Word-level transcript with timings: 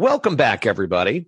Welcome 0.00 0.36
back, 0.36 0.64
everybody. 0.64 1.26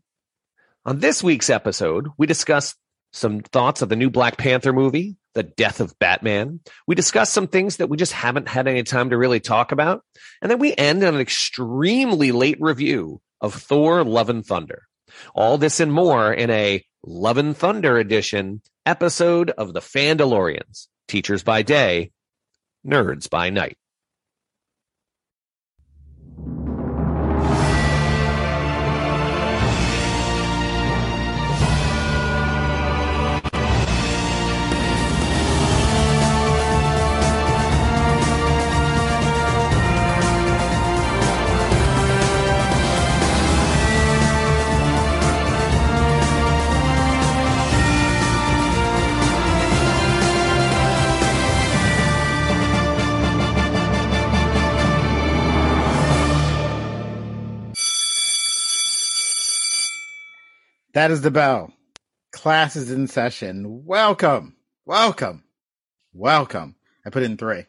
On 0.86 0.98
this 0.98 1.22
week's 1.22 1.50
episode, 1.50 2.08
we 2.16 2.26
discuss 2.26 2.74
some 3.12 3.40
thoughts 3.40 3.82
of 3.82 3.90
the 3.90 3.96
new 3.96 4.08
Black 4.08 4.38
Panther 4.38 4.72
movie, 4.72 5.16
The 5.34 5.42
Death 5.42 5.80
of 5.80 5.98
Batman. 5.98 6.60
We 6.86 6.94
discuss 6.94 7.28
some 7.28 7.48
things 7.48 7.76
that 7.76 7.90
we 7.90 7.98
just 7.98 8.14
haven't 8.14 8.48
had 8.48 8.66
any 8.66 8.82
time 8.82 9.10
to 9.10 9.18
really 9.18 9.40
talk 9.40 9.72
about. 9.72 10.02
And 10.40 10.50
then 10.50 10.58
we 10.58 10.74
end 10.74 11.04
on 11.04 11.14
an 11.14 11.20
extremely 11.20 12.32
late 12.32 12.56
review 12.60 13.20
of 13.42 13.52
Thor 13.52 14.04
Love 14.04 14.30
and 14.30 14.42
Thunder. 14.42 14.84
All 15.34 15.58
this 15.58 15.78
and 15.78 15.92
more 15.92 16.32
in 16.32 16.48
a 16.48 16.82
Love 17.04 17.36
and 17.36 17.54
Thunder 17.54 17.98
edition 17.98 18.62
episode 18.86 19.50
of 19.50 19.74
The 19.74 19.80
Fandalorians. 19.80 20.86
Teachers 21.08 21.42
by 21.42 21.60
day, 21.60 22.10
nerds 22.86 23.28
by 23.28 23.50
night. 23.50 23.76
That 60.94 61.10
is 61.10 61.22
the 61.22 61.30
bell. 61.30 61.72
Class 62.32 62.76
is 62.76 62.90
in 62.90 63.06
session. 63.06 63.84
Welcome. 63.86 64.56
Welcome. 64.84 65.42
Welcome. 66.12 66.76
I 67.06 67.10
put 67.10 67.22
in 67.22 67.36
three. 67.36 67.64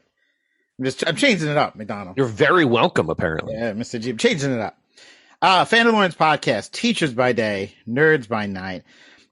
I'm 0.80 0.86
just, 0.86 1.08
I'm 1.08 1.16
changing 1.16 1.50
it 1.50 1.58
up, 1.58 1.76
McDonald. 1.76 2.18
You're 2.18 2.28
very 2.28 2.66
welcome, 2.66 3.10
apparently. 3.10 3.54
Yeah, 3.54 3.72
Mr. 3.74 4.02
G. 4.02 4.10
I'm 4.10 4.18
changing 4.18 4.52
it 4.52 4.60
up. 4.60 4.78
Uh, 5.42 5.66
Lawrence 5.72 6.16
podcast, 6.16 6.72
teachers 6.72 7.14
by 7.14 7.34
day, 7.34 7.74
nerds 7.88 8.28
by 8.28 8.46
night. 8.46 8.84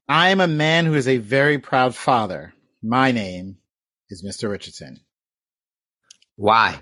I 0.07 0.29
am 0.29 0.41
a 0.41 0.47
man 0.47 0.85
who 0.85 0.93
is 0.93 1.07
a 1.07 1.17
very 1.17 1.57
proud 1.57 1.95
father. 1.95 2.53
My 2.83 3.11
name 3.11 3.57
is 4.09 4.23
Mr. 4.23 4.49
Richardson. 4.49 4.99
Why? 6.35 6.81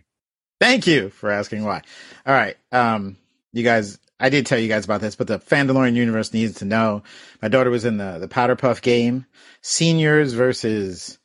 Thank 0.60 0.88
you 0.88 1.10
for 1.10 1.30
asking 1.30 1.64
why. 1.64 1.82
All 2.26 2.34
right. 2.34 2.58
Um, 2.72 3.18
you 3.54 3.64
guys, 3.64 4.00
I 4.20 4.30
did 4.30 4.46
tell 4.46 4.60
you 4.60 4.68
guys 4.68 4.86
about 4.86 5.02
this, 5.02 5.16
but 5.16 5.28
the 5.28 5.40
Fandalorian 5.40 5.96
universe 5.96 6.34
needs 6.34 6.56
to 6.56 6.66
know. 6.66 7.04
My 7.42 7.48
daughter 7.48 7.70
was 7.70 7.86
in 7.86 7.98
the, 7.98 8.18
the 8.20 8.28
Powder 8.28 8.56
Puff 8.56 8.82
game, 8.82 9.26
seniors 9.62 10.34
versus, 10.34 11.18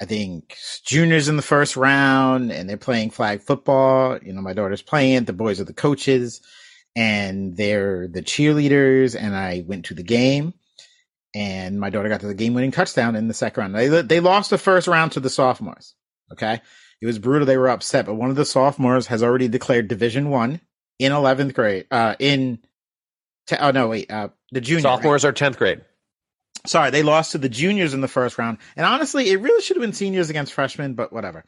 I 0.00 0.04
think, 0.04 0.56
juniors 0.84 1.28
in 1.28 1.36
the 1.36 1.42
first 1.42 1.76
round, 1.76 2.52
and 2.52 2.68
they're 2.68 2.76
playing 2.76 3.10
flag 3.10 3.42
football. 3.42 4.18
You 4.22 4.32
know, 4.32 4.42
my 4.42 4.52
daughter's 4.52 4.82
playing. 4.82 5.24
The 5.24 5.32
boys 5.32 5.60
are 5.60 5.64
the 5.64 5.72
coaches, 5.72 6.40
and 6.94 7.56
they're 7.56 8.06
the 8.06 8.22
cheerleaders. 8.22 9.20
And 9.20 9.34
I 9.34 9.64
went 9.66 9.86
to 9.86 9.94
the 9.94 10.04
game, 10.04 10.54
and 11.34 11.80
my 11.80 11.90
daughter 11.90 12.08
got 12.08 12.20
to 12.20 12.28
the 12.28 12.34
game 12.34 12.54
winning 12.54 12.70
touchdown 12.70 13.16
in 13.16 13.26
the 13.26 13.34
second 13.34 13.60
round. 13.60 13.74
They, 13.74 14.02
they 14.02 14.20
lost 14.20 14.50
the 14.50 14.58
first 14.58 14.86
round 14.86 15.12
to 15.12 15.20
the 15.20 15.30
sophomores. 15.30 15.94
Okay. 16.32 16.60
It 17.00 17.06
was 17.06 17.18
brutal. 17.18 17.44
They 17.44 17.58
were 17.58 17.68
upset, 17.68 18.06
but 18.06 18.14
one 18.14 18.30
of 18.30 18.36
the 18.36 18.44
sophomores 18.44 19.08
has 19.08 19.22
already 19.22 19.48
declared 19.48 19.88
Division 19.88 20.30
One 20.30 20.60
in 20.98 21.12
11th 21.12 21.54
grade, 21.54 21.86
uh, 21.90 22.14
in, 22.18 22.58
te- 23.46 23.56
oh 23.58 23.70
no, 23.70 23.88
wait, 23.88 24.10
uh, 24.10 24.28
the 24.52 24.60
junior. 24.60 24.82
Sophomores 24.82 25.24
are 25.24 25.32
10th 25.32 25.56
grade. 25.56 25.82
Sorry, 26.66 26.90
they 26.90 27.02
lost 27.02 27.32
to 27.32 27.38
the 27.38 27.48
juniors 27.48 27.94
in 27.94 28.00
the 28.00 28.08
first 28.08 28.38
round. 28.38 28.58
And 28.76 28.84
honestly, 28.84 29.30
it 29.30 29.40
really 29.40 29.62
should 29.62 29.76
have 29.76 29.82
been 29.82 29.92
seniors 29.92 30.30
against 30.30 30.52
freshmen, 30.52 30.94
but 30.94 31.12
whatever. 31.12 31.44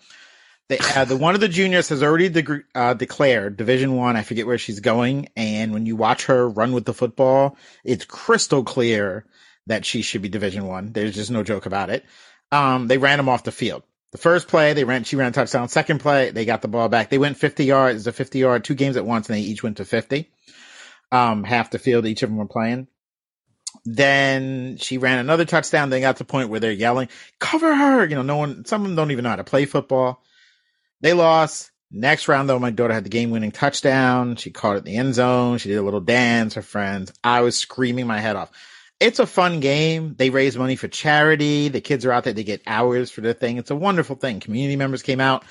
They, 0.69 0.79
uh, 0.79 1.07
the 1.07 1.17
one 1.17 1.35
of 1.35 1.41
the 1.41 1.49
juniors 1.49 1.89
has 1.89 2.03
already 2.03 2.29
de- 2.29 2.63
uh, 2.75 2.95
declared 2.95 3.57
Division 3.57 3.97
One. 3.97 4.17
I. 4.17 4.21
I 4.21 4.23
forget 4.23 4.47
where 4.47 4.59
she's 4.59 4.81
going, 4.81 5.29
and 5.35 5.73
when 5.73 5.87
you 5.87 5.97
watch 5.97 6.27
her 6.27 6.49
run 6.49 6.73
with 6.73 6.85
the 6.85 6.93
football, 6.93 7.57
it's 7.85 8.05
crystal 8.05 8.63
clear 8.65 9.25
that 9.67 9.87
she 9.87 10.03
should 10.03 10.23
be 10.23 10.29
Division 10.29 10.67
One. 10.67 10.93
There's 10.93 11.15
just 11.15 11.31
no 11.31 11.43
joke 11.43 11.65
about 11.67 11.89
it. 11.91 12.05
Um, 12.53 12.87
they 12.87 12.99
ran 12.99 13.19
him 13.19 13.29
off 13.29 13.45
the 13.45 13.53
field. 13.53 13.83
The 14.13 14.19
first 14.19 14.49
play, 14.49 14.73
they 14.73 14.85
ran, 14.85 15.05
she 15.05 15.17
ran 15.17 15.29
a 15.29 15.33
touchdown. 15.33 15.69
Second 15.69 16.01
play, 16.01 16.31
they 16.31 16.47
got 16.47 16.63
the 16.63 16.69
ball 16.69 16.89
back. 16.89 17.11
They 17.11 17.19
went 17.19 17.37
50 17.37 17.65
yards, 17.65 18.07
a 18.07 18.13
50 18.13 18.39
yard, 18.39 18.65
two 18.65 18.75
games 18.75 18.97
at 18.97 19.05
once, 19.05 19.29
and 19.29 19.37
they 19.37 19.43
each 19.43 19.63
went 19.63 19.77
to 19.79 19.85
50. 19.85 20.31
Um, 21.13 21.45
half 21.45 21.71
the 21.71 21.79
field, 21.79 22.07
each 22.07 22.23
of 22.23 22.31
them 22.31 22.39
were 22.39 22.47
playing. 22.47 22.89
Then 23.85 24.79
she 24.79 24.99
ran 24.99 25.19
another 25.19 25.45
touchdown. 25.45 25.91
They 25.91 26.01
got 26.01 26.17
to 26.17 26.25
the 26.25 26.29
point 26.29 26.49
where 26.49 26.61
they're 26.61 26.73
yelling, 26.73 27.09
cover 27.39 27.75
her. 27.75 28.07
You 28.07 28.17
know, 28.17 28.23
no 28.23 28.37
one, 28.37 28.65
some 28.65 28.83
of 28.83 28.89
them 28.89 28.97
don't 28.97 29.11
even 29.11 29.25
know 29.25 29.31
how 29.31 29.37
to 29.37 29.45
play 29.45 29.67
football. 29.67 30.23
They 31.01 31.13
lost. 31.13 31.71
Next 31.91 32.29
round 32.29 32.49
though, 32.49 32.59
my 32.59 32.71
daughter 32.71 32.93
had 32.93 33.05
the 33.05 33.11
game 33.11 33.31
winning 33.31 33.51
touchdown. 33.51 34.37
She 34.37 34.51
caught 34.51 34.77
it 34.77 34.81
in 34.81 34.85
the 34.85 34.97
end 34.97 35.15
zone. 35.15 35.59
She 35.59 35.71
did 35.71 35.79
a 35.79 35.83
little 35.83 36.01
dance, 36.01 36.55
her 36.55 36.63
friends. 36.63 37.13
I 37.25 37.41
was 37.41 37.57
screaming 37.57 38.07
my 38.07 38.21
head 38.21 38.37
off 38.37 38.51
it's 39.01 39.19
a 39.19 39.27
fun 39.27 39.61
game. 39.61 40.15
They 40.17 40.31
raise 40.31 40.57
money 40.57 40.77
for 40.77 40.89
charity. 40.89 41.69
The 41.69 41.81
kids 41.81 42.05
are 42.05 42.13
out 42.13 42.25
there. 42.25 42.33
They 42.33 42.45
get 42.45 42.63
hours 42.67 43.11
for 43.11 43.21
the 43.21 43.35
thing. 43.35 43.59
It's 43.59 43.71
a 43.71 43.77
wonderful 43.77 44.17
thing. 44.17 44.41
Community 44.41 44.77
members 44.77 45.03
came 45.03 45.21
out, 45.21 45.45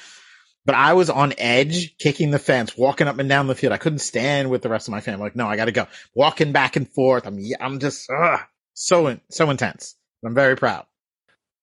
but 0.66 0.76
I 0.76 0.94
was 0.94 1.10
on 1.10 1.34
edge, 1.38 1.98
kicking 1.98 2.32
the 2.32 2.40
fence, 2.40 2.78
walking 2.78 3.08
up 3.08 3.20
and 3.20 3.30
down 3.30 3.48
the 3.48 3.56
field. 3.56 3.74
I 3.74 3.78
couldn't 3.78 4.00
stand 4.00 4.50
with 4.50 4.62
the 4.62 4.70
rest 4.70 4.88
of 4.88 4.92
my 4.92 5.02
family. 5.02 5.24
Like, 5.24 5.36
no, 5.36 5.48
I 5.48 5.56
got 5.56 5.66
to 5.66 5.72
go. 5.72 5.88
Walking 6.14 6.52
back 6.52 6.76
and 6.76 6.92
forth. 6.92 7.26
I'm, 7.26 7.40
I'm 7.60 7.80
just 7.80 8.10
ugh, 8.10 8.40
so, 8.74 9.18
so 9.32 9.50
intense. 9.50 9.96
I'm 10.26 10.36
very 10.36 10.58
proud. 10.58 10.86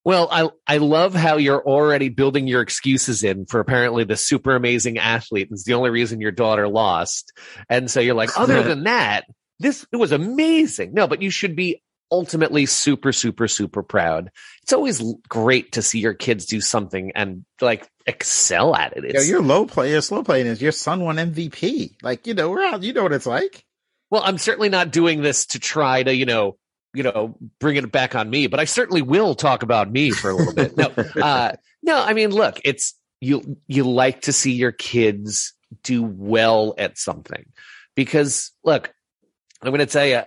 Well, 0.04 0.28
I 0.30 0.50
I 0.66 0.78
love 0.78 1.14
how 1.14 1.38
you're 1.38 1.62
already 1.66 2.10
building 2.10 2.46
your 2.46 2.60
excuses 2.60 3.24
in 3.24 3.46
for 3.46 3.58
apparently 3.60 4.04
the 4.04 4.16
super 4.16 4.54
amazing 4.54 4.98
athlete. 4.98 5.48
is 5.50 5.64
the 5.64 5.72
only 5.74 5.88
reason 5.88 6.20
your 6.20 6.30
daughter 6.30 6.68
lost, 6.68 7.32
and 7.70 7.90
so 7.90 8.00
you're 8.00 8.14
like, 8.14 8.28
other 8.38 8.62
than 8.62 8.84
that, 8.84 9.24
this 9.58 9.86
it 9.92 9.96
was 9.96 10.12
amazing. 10.12 10.94
No, 10.94 11.06
but 11.06 11.22
you 11.22 11.30
should 11.30 11.56
be 11.56 11.82
ultimately 12.10 12.66
super, 12.66 13.12
super, 13.12 13.48
super 13.48 13.82
proud. 13.82 14.30
It's 14.62 14.72
always 14.72 15.02
great 15.28 15.72
to 15.72 15.82
see 15.82 15.98
your 15.98 16.14
kids 16.14 16.46
do 16.46 16.60
something 16.60 17.12
and 17.14 17.44
like 17.60 17.88
excel 18.06 18.76
at 18.76 18.96
it. 18.96 19.04
It's, 19.04 19.14
yeah, 19.14 19.30
you're 19.32 19.42
low 19.42 19.66
play, 19.66 19.90
you're 19.90 20.02
slow 20.02 20.22
playing 20.22 20.46
is 20.46 20.62
your 20.62 20.72
son 20.72 21.00
won 21.00 21.16
MVP. 21.16 21.96
Like, 22.02 22.26
you 22.26 22.34
know, 22.34 22.50
we're 22.50 22.64
out, 22.64 22.82
you 22.82 22.92
know 22.92 23.02
what 23.02 23.12
it's 23.12 23.26
like. 23.26 23.64
Well, 24.10 24.22
I'm 24.24 24.38
certainly 24.38 24.68
not 24.68 24.92
doing 24.92 25.22
this 25.22 25.46
to 25.46 25.58
try 25.58 26.02
to, 26.02 26.14
you 26.14 26.26
know, 26.26 26.56
you 26.92 27.02
know, 27.02 27.36
bring 27.58 27.74
it 27.74 27.90
back 27.90 28.14
on 28.14 28.30
me, 28.30 28.46
but 28.46 28.60
I 28.60 28.64
certainly 28.64 29.02
will 29.02 29.34
talk 29.34 29.64
about 29.64 29.90
me 29.90 30.12
for 30.12 30.30
a 30.30 30.34
little 30.34 30.54
bit. 30.54 30.76
No, 30.76 30.84
uh, 31.22 31.52
no, 31.82 32.00
I 32.00 32.12
mean, 32.12 32.30
look, 32.30 32.60
it's 32.64 32.94
you, 33.20 33.56
you 33.66 33.82
like 33.82 34.22
to 34.22 34.32
see 34.32 34.52
your 34.52 34.70
kids 34.70 35.54
do 35.82 36.04
well 36.04 36.74
at 36.78 36.96
something 36.96 37.46
because 37.96 38.52
look, 38.62 38.94
I'm 39.66 39.72
going 39.74 39.86
to 39.86 39.92
tell 39.92 40.06
you, 40.06 40.22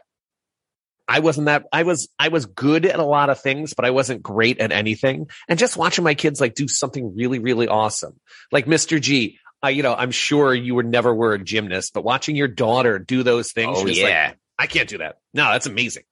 I 1.07 1.19
wasn't 1.19 1.45
that 1.45 1.65
I 1.71 1.83
was 1.83 2.09
I 2.19 2.27
was 2.27 2.45
good 2.45 2.85
at 2.85 2.99
a 2.99 3.05
lot 3.05 3.29
of 3.29 3.39
things, 3.39 3.73
but 3.73 3.85
I 3.85 3.91
wasn't 3.91 4.21
great 4.21 4.59
at 4.59 4.71
anything. 4.71 5.29
And 5.47 5.57
just 5.57 5.77
watching 5.77 6.03
my 6.03 6.15
kids 6.15 6.41
like 6.41 6.53
do 6.53 6.67
something 6.67 7.15
really, 7.15 7.39
really 7.39 7.67
awesome. 7.67 8.19
Like 8.51 8.65
Mr. 8.65 8.99
G, 8.99 9.39
I, 9.63 9.69
you 9.69 9.83
know, 9.83 9.95
I'm 9.95 10.11
sure 10.11 10.53
you 10.53 10.75
were 10.75 10.83
never 10.83 11.13
were 11.13 11.33
a 11.33 11.43
gymnast, 11.43 11.93
but 11.93 12.03
watching 12.03 12.35
your 12.35 12.49
daughter 12.49 12.99
do 12.99 13.23
those 13.23 13.53
things, 13.53 13.77
oh, 13.79 13.87
yeah. 13.87 14.27
Like, 14.27 14.37
I 14.59 14.67
can't 14.67 14.89
do 14.89 14.97
that. 14.99 15.17
No, 15.33 15.51
that's 15.51 15.65
amazing. 15.65 16.03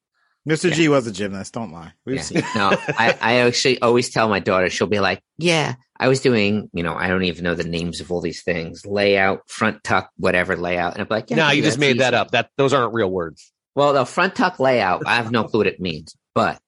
Mr. 0.47 0.69
Yeah. 0.69 0.75
G 0.75 0.89
was 0.89 1.07
a 1.07 1.11
gymnast. 1.11 1.53
Don't 1.53 1.71
lie. 1.71 1.93
We've 2.05 2.17
yeah. 2.17 2.21
seen. 2.21 2.43
no, 2.55 2.71
I, 2.99 3.17
I 3.19 3.33
actually 3.39 3.81
always 3.81 4.09
tell 4.09 4.29
my 4.29 4.39
daughter, 4.39 4.69
she'll 4.69 4.87
be 4.87 4.99
like, 4.99 5.21
yeah, 5.37 5.75
I 5.99 6.07
was 6.07 6.19
doing, 6.19 6.69
you 6.73 6.83
know, 6.83 6.93
I 6.95 7.07
don't 7.07 7.23
even 7.23 7.43
know 7.43 7.55
the 7.55 7.63
names 7.63 7.99
of 7.99 8.11
all 8.11 8.21
these 8.21 8.43
things, 8.43 8.85
layout, 8.85 9.49
front 9.49 9.83
tuck, 9.83 10.11
whatever 10.17 10.55
layout. 10.55 10.93
And 10.93 11.01
I'm 11.01 11.07
like, 11.09 11.29
yeah, 11.29 11.37
no, 11.37 11.49
you 11.49 11.63
just 11.63 11.79
made 11.79 11.91
easy. 11.91 11.99
that 11.99 12.13
up. 12.13 12.31
That 12.31 12.49
those 12.57 12.73
aren't 12.73 12.93
real 12.93 13.09
words. 13.09 13.51
Well, 13.75 13.93
the 13.93 14.05
front 14.05 14.35
tuck 14.35 14.59
layout, 14.59 15.03
I 15.05 15.15
have 15.15 15.31
no 15.31 15.43
clue 15.45 15.61
what 15.61 15.67
it 15.67 15.79
means, 15.79 16.15
but 16.33 16.59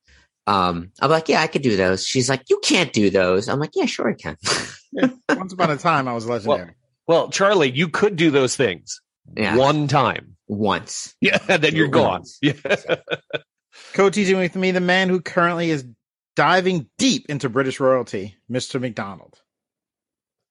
um, 0.47 0.91
I'm 0.99 1.11
like, 1.11 1.29
yeah, 1.29 1.41
I 1.41 1.47
could 1.47 1.61
do 1.61 1.77
those. 1.77 2.05
She's 2.05 2.29
like, 2.29 2.43
you 2.49 2.59
can't 2.63 2.91
do 2.91 3.09
those. 3.09 3.47
I'm 3.47 3.59
like, 3.59 3.71
yeah, 3.75 3.85
sure 3.85 4.09
I 4.09 4.13
can. 4.13 4.37
yeah, 4.91 5.09
once 5.29 5.53
upon 5.53 5.71
a 5.71 5.77
time, 5.77 6.07
I 6.07 6.13
was 6.13 6.25
legendary. 6.27 6.75
Well, 7.05 7.19
well, 7.19 7.29
Charlie, 7.29 7.71
you 7.71 7.89
could 7.89 8.15
do 8.15 8.31
those 8.31 8.55
things 8.55 9.01
yeah. 9.35 9.55
one 9.55 9.87
time. 9.87 10.35
Once. 10.47 11.13
Yeah, 11.21 11.37
then 11.37 11.75
you're 11.75 11.89
gone. 11.89 12.23
Yeah. 12.41 12.53
Co-teaching 13.93 14.37
with 14.37 14.55
me, 14.55 14.71
the 14.71 14.79
man 14.79 15.09
who 15.09 15.21
currently 15.21 15.69
is 15.69 15.85
diving 16.35 16.89
deep 16.97 17.25
into 17.29 17.49
British 17.49 17.79
royalty, 17.79 18.35
Mr. 18.49 18.79
McDonald. 18.79 19.41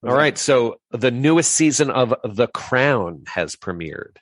All 0.06 0.14
right, 0.14 0.36
so 0.38 0.76
the 0.90 1.10
newest 1.10 1.50
season 1.50 1.90
of 1.90 2.14
The 2.22 2.46
Crown 2.46 3.24
has 3.26 3.56
premiered. 3.56 4.16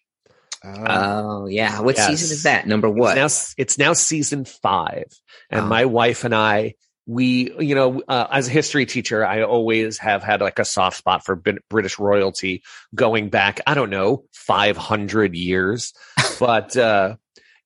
Oh, 0.65 0.85
oh 0.87 1.47
yeah. 1.47 1.81
What 1.81 1.97
yes. 1.97 2.07
season 2.09 2.35
is 2.35 2.43
that? 2.45 2.67
Number 2.67 2.89
what? 2.89 3.19
It's 3.19 3.55
now, 3.57 3.63
it's 3.63 3.79
now 3.79 3.93
season 3.93 4.45
five. 4.45 5.05
And 5.51 5.65
oh. 5.65 5.69
my 5.69 5.85
wife 5.85 6.25
and 6.25 6.35
I, 6.35 6.75
we, 7.07 7.53
you 7.59 7.75
know, 7.75 8.03
uh, 8.09 8.29
as 8.31 8.49
a 8.49 8.51
history 8.51 8.87
teacher, 8.87 9.27
I 9.27 9.43
always 9.43 9.99
have 9.99 10.23
had 10.23 10.41
like 10.41 10.59
a 10.59 10.65
soft 10.65 10.97
spot 10.97 11.25
for 11.25 11.43
British 11.69 11.99
royalty 11.99 12.63
going 12.95 13.29
back, 13.29 13.61
I 13.67 13.75
don't 13.75 13.91
know, 13.91 14.25
500 14.33 15.35
years. 15.35 15.93
but 16.41 16.75
uh, 16.77 17.17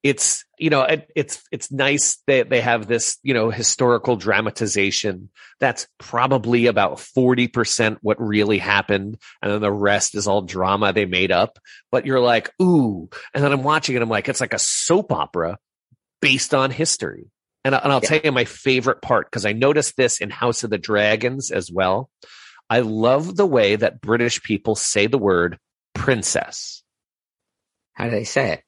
it's 0.02 0.44
you 0.58 0.70
know 0.70 0.82
it, 0.82 1.10
it's 1.16 1.42
it's 1.50 1.72
nice 1.72 2.22
that 2.26 2.48
they 2.50 2.60
have 2.60 2.86
this 2.86 3.18
you 3.22 3.34
know 3.34 3.50
historical 3.50 4.16
dramatization 4.16 5.28
that's 5.60 5.88
probably 5.98 6.66
about 6.66 6.98
40% 6.98 7.98
what 8.00 8.20
really 8.20 8.58
happened 8.58 9.18
and 9.42 9.52
then 9.52 9.60
the 9.60 9.72
rest 9.72 10.14
is 10.14 10.28
all 10.28 10.42
drama 10.42 10.92
they 10.92 11.04
made 11.04 11.32
up 11.32 11.58
but 11.90 12.06
you're 12.06 12.20
like 12.20 12.52
ooh 12.62 13.08
and 13.34 13.42
then 13.42 13.52
i'm 13.52 13.64
watching 13.64 13.96
it 13.96 14.02
i'm 14.02 14.08
like 14.08 14.28
it's 14.28 14.40
like 14.40 14.54
a 14.54 14.58
soap 14.58 15.12
opera 15.12 15.58
based 16.20 16.54
on 16.54 16.70
history 16.70 17.30
and, 17.64 17.74
and 17.74 17.92
i'll 17.92 18.00
Yeah. 18.02 18.08
tell 18.08 18.20
you 18.22 18.32
my 18.32 18.44
favorite 18.44 19.02
part 19.02 19.26
because 19.26 19.44
i 19.46 19.52
noticed 19.52 19.96
this 19.96 20.20
in 20.20 20.30
house 20.30 20.62
of 20.62 20.70
the 20.70 20.78
dragons 20.78 21.50
as 21.50 21.72
well 21.72 22.08
i 22.70 22.80
love 22.80 23.34
the 23.36 23.46
way 23.46 23.74
that 23.74 24.00
british 24.00 24.42
people 24.44 24.76
say 24.76 25.08
the 25.08 25.18
word 25.18 25.58
princess 25.94 26.84
How 27.94 28.04
do 28.04 28.10
they 28.10 28.24
say 28.24 28.52
it? 28.52 28.62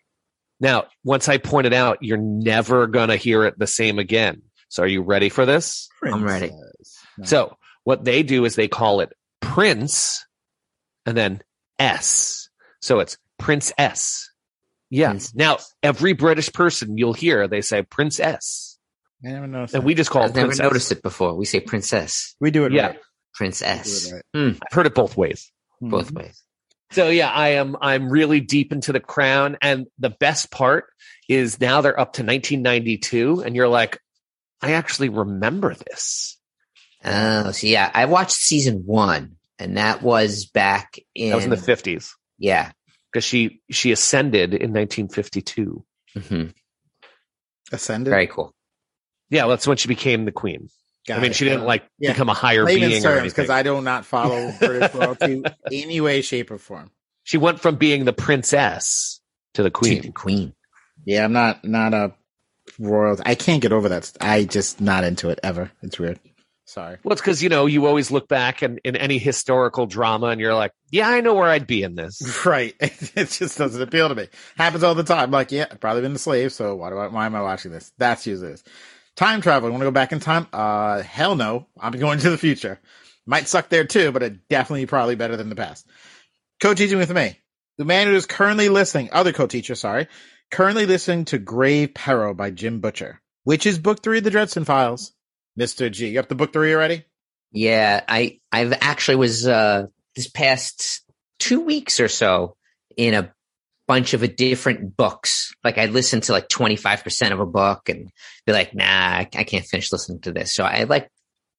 Now, 0.60 0.84
once 1.04 1.28
I 1.28 1.38
point 1.38 1.66
it 1.66 1.72
out, 1.72 1.98
you're 2.02 2.18
never 2.18 2.86
going 2.86 3.08
to 3.08 3.16
hear 3.16 3.44
it 3.44 3.58
the 3.58 3.66
same 3.66 3.98
again. 3.98 4.42
So 4.68 4.82
are 4.82 4.86
you 4.86 5.02
ready 5.02 5.30
for 5.30 5.46
this? 5.46 5.88
I'm 6.02 6.22
ready. 6.22 6.50
So 7.24 7.56
what 7.84 8.04
they 8.04 8.22
do 8.22 8.44
is 8.44 8.54
they 8.54 8.68
call 8.68 9.00
it 9.00 9.12
Prince 9.40 10.24
and 11.06 11.16
then 11.16 11.42
S. 11.78 12.48
So 12.80 13.00
it's 13.00 13.16
Prince 13.38 13.72
S. 13.78 14.30
Yeah. 14.90 15.08
Prince 15.10 15.34
Now, 15.34 15.58
every 15.82 16.12
British 16.12 16.52
person 16.52 16.98
you'll 16.98 17.14
hear, 17.14 17.48
they 17.48 17.62
say 17.62 17.82
Prince 17.82 18.20
S. 18.20 18.78
I 19.24 19.28
never 19.28 19.46
noticed. 19.46 19.74
And 19.74 19.82
that. 19.82 19.86
we 19.86 19.94
just 19.94 20.10
call 20.10 20.22
I've 20.22 20.30
it 20.30 20.36
never 20.36 20.48
Prince 20.48 20.60
noticed 20.60 20.92
it 20.92 21.02
before. 21.02 21.34
We 21.34 21.44
say 21.44 21.60
princess, 21.60 22.34
we 22.40 22.50
do 22.50 22.64
it 22.64 22.72
Yeah. 22.72 22.86
right. 22.88 22.98
princess, 23.34 24.04
We 24.04 24.10
do 24.10 24.16
it 24.16 24.24
hmm. 24.34 24.58
I've 24.66 24.72
heard 24.74 24.86
it 24.86 24.94
both 24.94 25.16
ways. 25.16 25.50
right. 25.80 25.90
both 25.90 26.12
ways. 26.12 26.42
So 26.92 27.08
yeah, 27.08 27.31
I 27.31 27.50
am 27.50 27.76
I'm 27.81 28.10
really 28.10 28.40
deep 28.40 28.72
into 28.72 28.92
the 28.92 29.00
crown 29.00 29.56
and 29.62 29.87
the 29.98 30.10
best 30.10 30.50
part 30.50 30.87
is 31.28 31.60
now 31.60 31.81
they're 31.81 31.98
up 31.98 32.14
to 32.14 32.22
1992 32.22 33.42
and 33.44 33.54
you're 33.54 33.69
like 33.69 34.00
I 34.60 34.72
actually 34.72 35.08
remember 35.08 35.75
this. 35.75 36.38
Oh, 37.04 37.52
so 37.52 37.66
yeah, 37.66 37.90
I 37.94 38.04
watched 38.04 38.32
season 38.32 38.82
one, 38.84 39.37
and 39.58 39.78
that 39.78 40.02
was 40.02 40.46
back 40.46 40.98
in 41.14 41.31
That 41.31 41.37
was 41.37 41.44
in 41.44 41.50
the 41.50 41.56
50s 41.56 42.10
yeah. 42.38 42.72
because 43.10 43.25
she 43.25 43.62
she 43.70 43.92
ascended 43.92 44.52
in 44.52 44.72
1952. 44.72 45.84
hmm 46.19 46.44
Ascended. 47.72 48.10
Very 48.10 48.26
cool. 48.26 48.52
Yeah, 49.31 49.46
that's 49.46 49.66
when 49.66 49.76
she 49.76 49.88
became 49.88 50.25
the 50.25 50.32
queen. 50.32 50.69
Got 51.10 51.18
I 51.18 51.22
mean, 51.22 51.30
it. 51.32 51.36
she 51.36 51.44
didn't 51.44 51.64
like 51.64 51.84
Yeah. 51.98 52.12
become 52.12 52.28
a 52.28 52.34
higher 52.34 52.64
Layman's 52.64 52.92
being 52.92 53.00
or 53.00 53.08
terms 53.08 53.20
anything. 53.20 53.30
because 53.30 53.50
I 53.50 53.62
do 53.62 53.80
not 53.80 54.04
follow 54.04 54.52
British 54.58 54.94
royalty 54.94 55.42
any 55.72 56.00
way, 56.00 56.20
shape, 56.22 56.50
or 56.50 56.58
form. 56.58 56.90
she 57.24 57.36
went 57.38 57.60
from 57.60 57.76
being 57.76 58.04
the 58.04 58.12
princess 58.12 59.20
to 59.54 59.62
the 59.62 59.70
Queen. 59.70 60.00
queen. 60.00 60.12
Queen. 60.12 60.52
Yeah, 61.06 61.24
I'm 61.24 61.32
not 61.32 61.64
not 61.64 61.94
a 61.94 62.12
royal. 62.78 63.16
I 63.24 63.34
can't 63.34 63.62
get 63.62 63.72
over 63.72 63.88
that. 63.88 64.12
I 64.20 64.44
just 64.44 64.80
not 64.80 65.04
into 65.04 65.30
it 65.30 65.40
ever. 65.42 65.70
It's 65.82 65.98
weird. 65.98 66.20
Sorry. 66.66 66.98
Well, 67.02 67.12
it's 67.14 67.20
because 67.20 67.42
you 67.42 67.48
know 67.48 67.66
you 67.66 67.86
always 67.86 68.12
look 68.12 68.28
back 68.28 68.62
in, 68.62 68.78
in 68.84 68.94
any 68.94 69.18
historical 69.18 69.86
drama 69.86 70.26
and 70.28 70.40
you're 70.40 70.54
like, 70.54 70.70
yeah, 70.92 71.08
I 71.08 71.20
know 71.20 71.34
where 71.34 71.48
I'd 71.48 71.66
be 71.66 71.82
in 71.82 71.96
this. 71.96 72.20
Right. 72.46 72.74
It 72.80 73.28
just 73.30 73.58
doesn't 73.58 73.82
appeal 73.82 74.08
to 74.08 74.14
me. 74.14 74.28
Happens 74.56 74.84
all 74.84 74.94
the 74.94 75.02
time. 75.02 75.32
Like, 75.32 75.50
yeah, 75.50 75.66
I've 75.68 75.80
probably 75.80 76.02
been 76.02 76.12
a 76.14 76.18
slave, 76.18 76.52
so 76.52 76.76
why 76.76 76.90
do 76.90 76.98
I, 76.98 77.08
why 77.08 77.26
am 77.26 77.34
I 77.34 77.42
watching 77.42 77.72
this? 77.72 77.90
That's 77.98 78.24
usually 78.24 78.52
this. 78.52 78.62
Time 79.20 79.43
travel. 79.43 79.69
I 79.69 79.70
want 79.70 79.82
to 79.82 79.87
go 79.87 79.90
back 79.90 80.12
in 80.12 80.20
time? 80.20 80.46
Uh, 80.50 81.02
hell 81.02 81.37
no. 81.37 81.67
I'm 81.78 81.93
going 81.93 82.20
to 82.20 82.31
the 82.31 82.38
future. 82.38 82.81
Might 83.26 83.49
suck 83.49 83.69
there 83.69 83.84
too, 83.84 84.12
but 84.12 84.22
it 84.22 84.49
definitely 84.49 84.87
probably 84.87 85.14
better 85.14 85.37
than 85.37 85.50
the 85.50 85.56
past. 85.56 85.87
Co-teaching 86.62 86.96
with 86.96 87.12
me. 87.12 87.38
The 87.76 87.84
man 87.84 88.06
who 88.06 88.14
is 88.14 88.25
currently 88.25 88.70
listening, 88.70 89.11
other 89.12 89.34
co-teacher, 89.34 89.75
sorry, 89.75 90.08
currently 90.50 90.87
listening 90.87 91.26
to 91.26 91.38
Grave 91.38 91.93
Peril 91.93 92.32
by 92.32 92.50
Jim 92.50 92.81
Butcher, 92.81 93.20
which 93.44 93.67
is 93.67 93.78
book 93.78 94.02
three 94.02 94.19
of 94.19 94.25
the 94.25 94.31
Dresden 94.31 94.64
Files. 94.64 95.12
Mr. 95.58 95.93
G, 95.93 96.08
you 96.08 96.19
up 96.19 96.31
to 96.31 96.34
book 96.34 96.55
three 96.55 96.73
already? 96.73 97.05
Yeah, 97.52 98.02
I 98.08 98.40
I've 98.50 98.73
actually 98.81 99.16
was 99.16 99.46
uh 99.46 99.88
this 100.16 100.28
past 100.28 101.02
two 101.38 101.61
weeks 101.61 102.00
or 102.00 102.08
so 102.08 102.56
in 102.96 103.12
a 103.12 103.34
bunch 103.90 104.14
of 104.14 104.22
a 104.22 104.28
different 104.28 104.96
books. 104.96 105.52
Like 105.64 105.76
I 105.76 105.87
listened 105.87 106.22
to 106.25 106.32
like 106.32 106.48
twenty 106.48 106.76
five 106.76 107.02
percent 107.02 107.34
of 107.34 107.40
a 107.40 107.44
book 107.46 107.88
and 107.88 108.08
be 108.46 108.52
like, 108.52 108.72
nah, 108.72 108.84
I, 108.84 109.25
can't 109.25 109.66
finish 109.66 109.90
listening 109.90 110.20
to 110.20 110.31
this. 110.31 110.54
So 110.54 110.62
I 110.62 110.84
like 110.84 111.10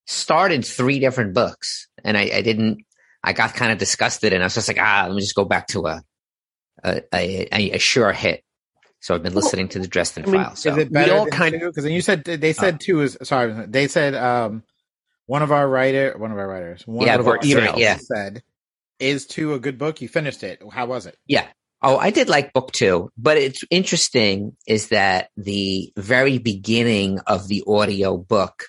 started 0.08 0.64
three 0.64 1.00
different 1.00 1.34
books 1.34 1.90
and 2.06 2.16
I, 2.18 2.32
I 2.34 2.42
didn't. 2.42 2.86
I 3.22 3.34
got 3.34 3.54
kind 3.54 3.74
of 3.74 3.80
disgusted 3.80 4.32
and 4.32 4.42
I 4.42 4.46
was 4.46 4.56
just 4.56 4.70
like, 4.70 4.80
ah, 4.80 5.04
let 5.08 5.14
me 5.14 5.20
just 5.20 5.36
go 5.36 5.44
back 5.44 5.68
to 5.68 5.88
a 5.88 6.02
a 6.86 7.02
a, 7.14 7.72
a 7.72 7.80
sure 7.80 8.14
hit. 8.14 8.46
So 9.02 9.14
I've 9.14 9.24
been 9.24 9.34
listening 9.34 9.68
to 9.70 9.80
the 9.80 9.88
Dresden 9.88 10.24
I 10.24 10.28
mean, 10.28 10.44
Files. 10.44 10.60
So 10.60 10.72
Is 10.72 10.78
it 10.78 10.94
better 10.94 11.30
kind- 11.32 11.60
two? 11.60 11.68
Because 11.68 11.84
then 11.84 11.92
you 11.92 12.02
said 12.02 12.24
they 12.24 12.54
said 12.54 12.80
two 12.80 13.02
is 13.02 13.18
sorry. 13.24 13.66
They 13.68 13.90
said 13.90 14.16
um 14.16 14.64
one 15.26 15.42
of 15.42 15.52
our 15.52 15.68
writer, 15.68 16.16
one 16.18 16.32
of 16.32 16.38
our 16.38 16.48
writers, 16.48 16.88
one 16.88 17.08
Yeah, 17.08 17.16
of 17.16 17.28
our 17.28 17.40
emails 17.40 17.78
Yeah. 17.78 17.98
said, 17.98 18.42
"Is 19.00 19.26
two 19.26 19.54
a 19.54 19.60
good 19.60 19.78
book? 19.78 20.00
You 20.02 20.08
finished 20.08 20.44
it. 20.44 20.62
How 20.72 20.86
was 20.86 21.08
it?" 21.08 21.18
Yeah. 21.28 21.48
Oh, 21.84 21.98
I 21.98 22.12
did 22.12 22.30
like 22.30 22.54
book 22.54 22.72
two, 22.72 23.12
but 23.18 23.38
it's 23.38 23.64
interesting 23.70 24.56
is 24.68 24.90
that 24.90 25.30
the 25.36 25.92
very 25.98 26.38
beginning 26.38 27.20
of 27.26 27.48
the 27.48 27.64
audio 27.66 28.18
book, 28.18 28.66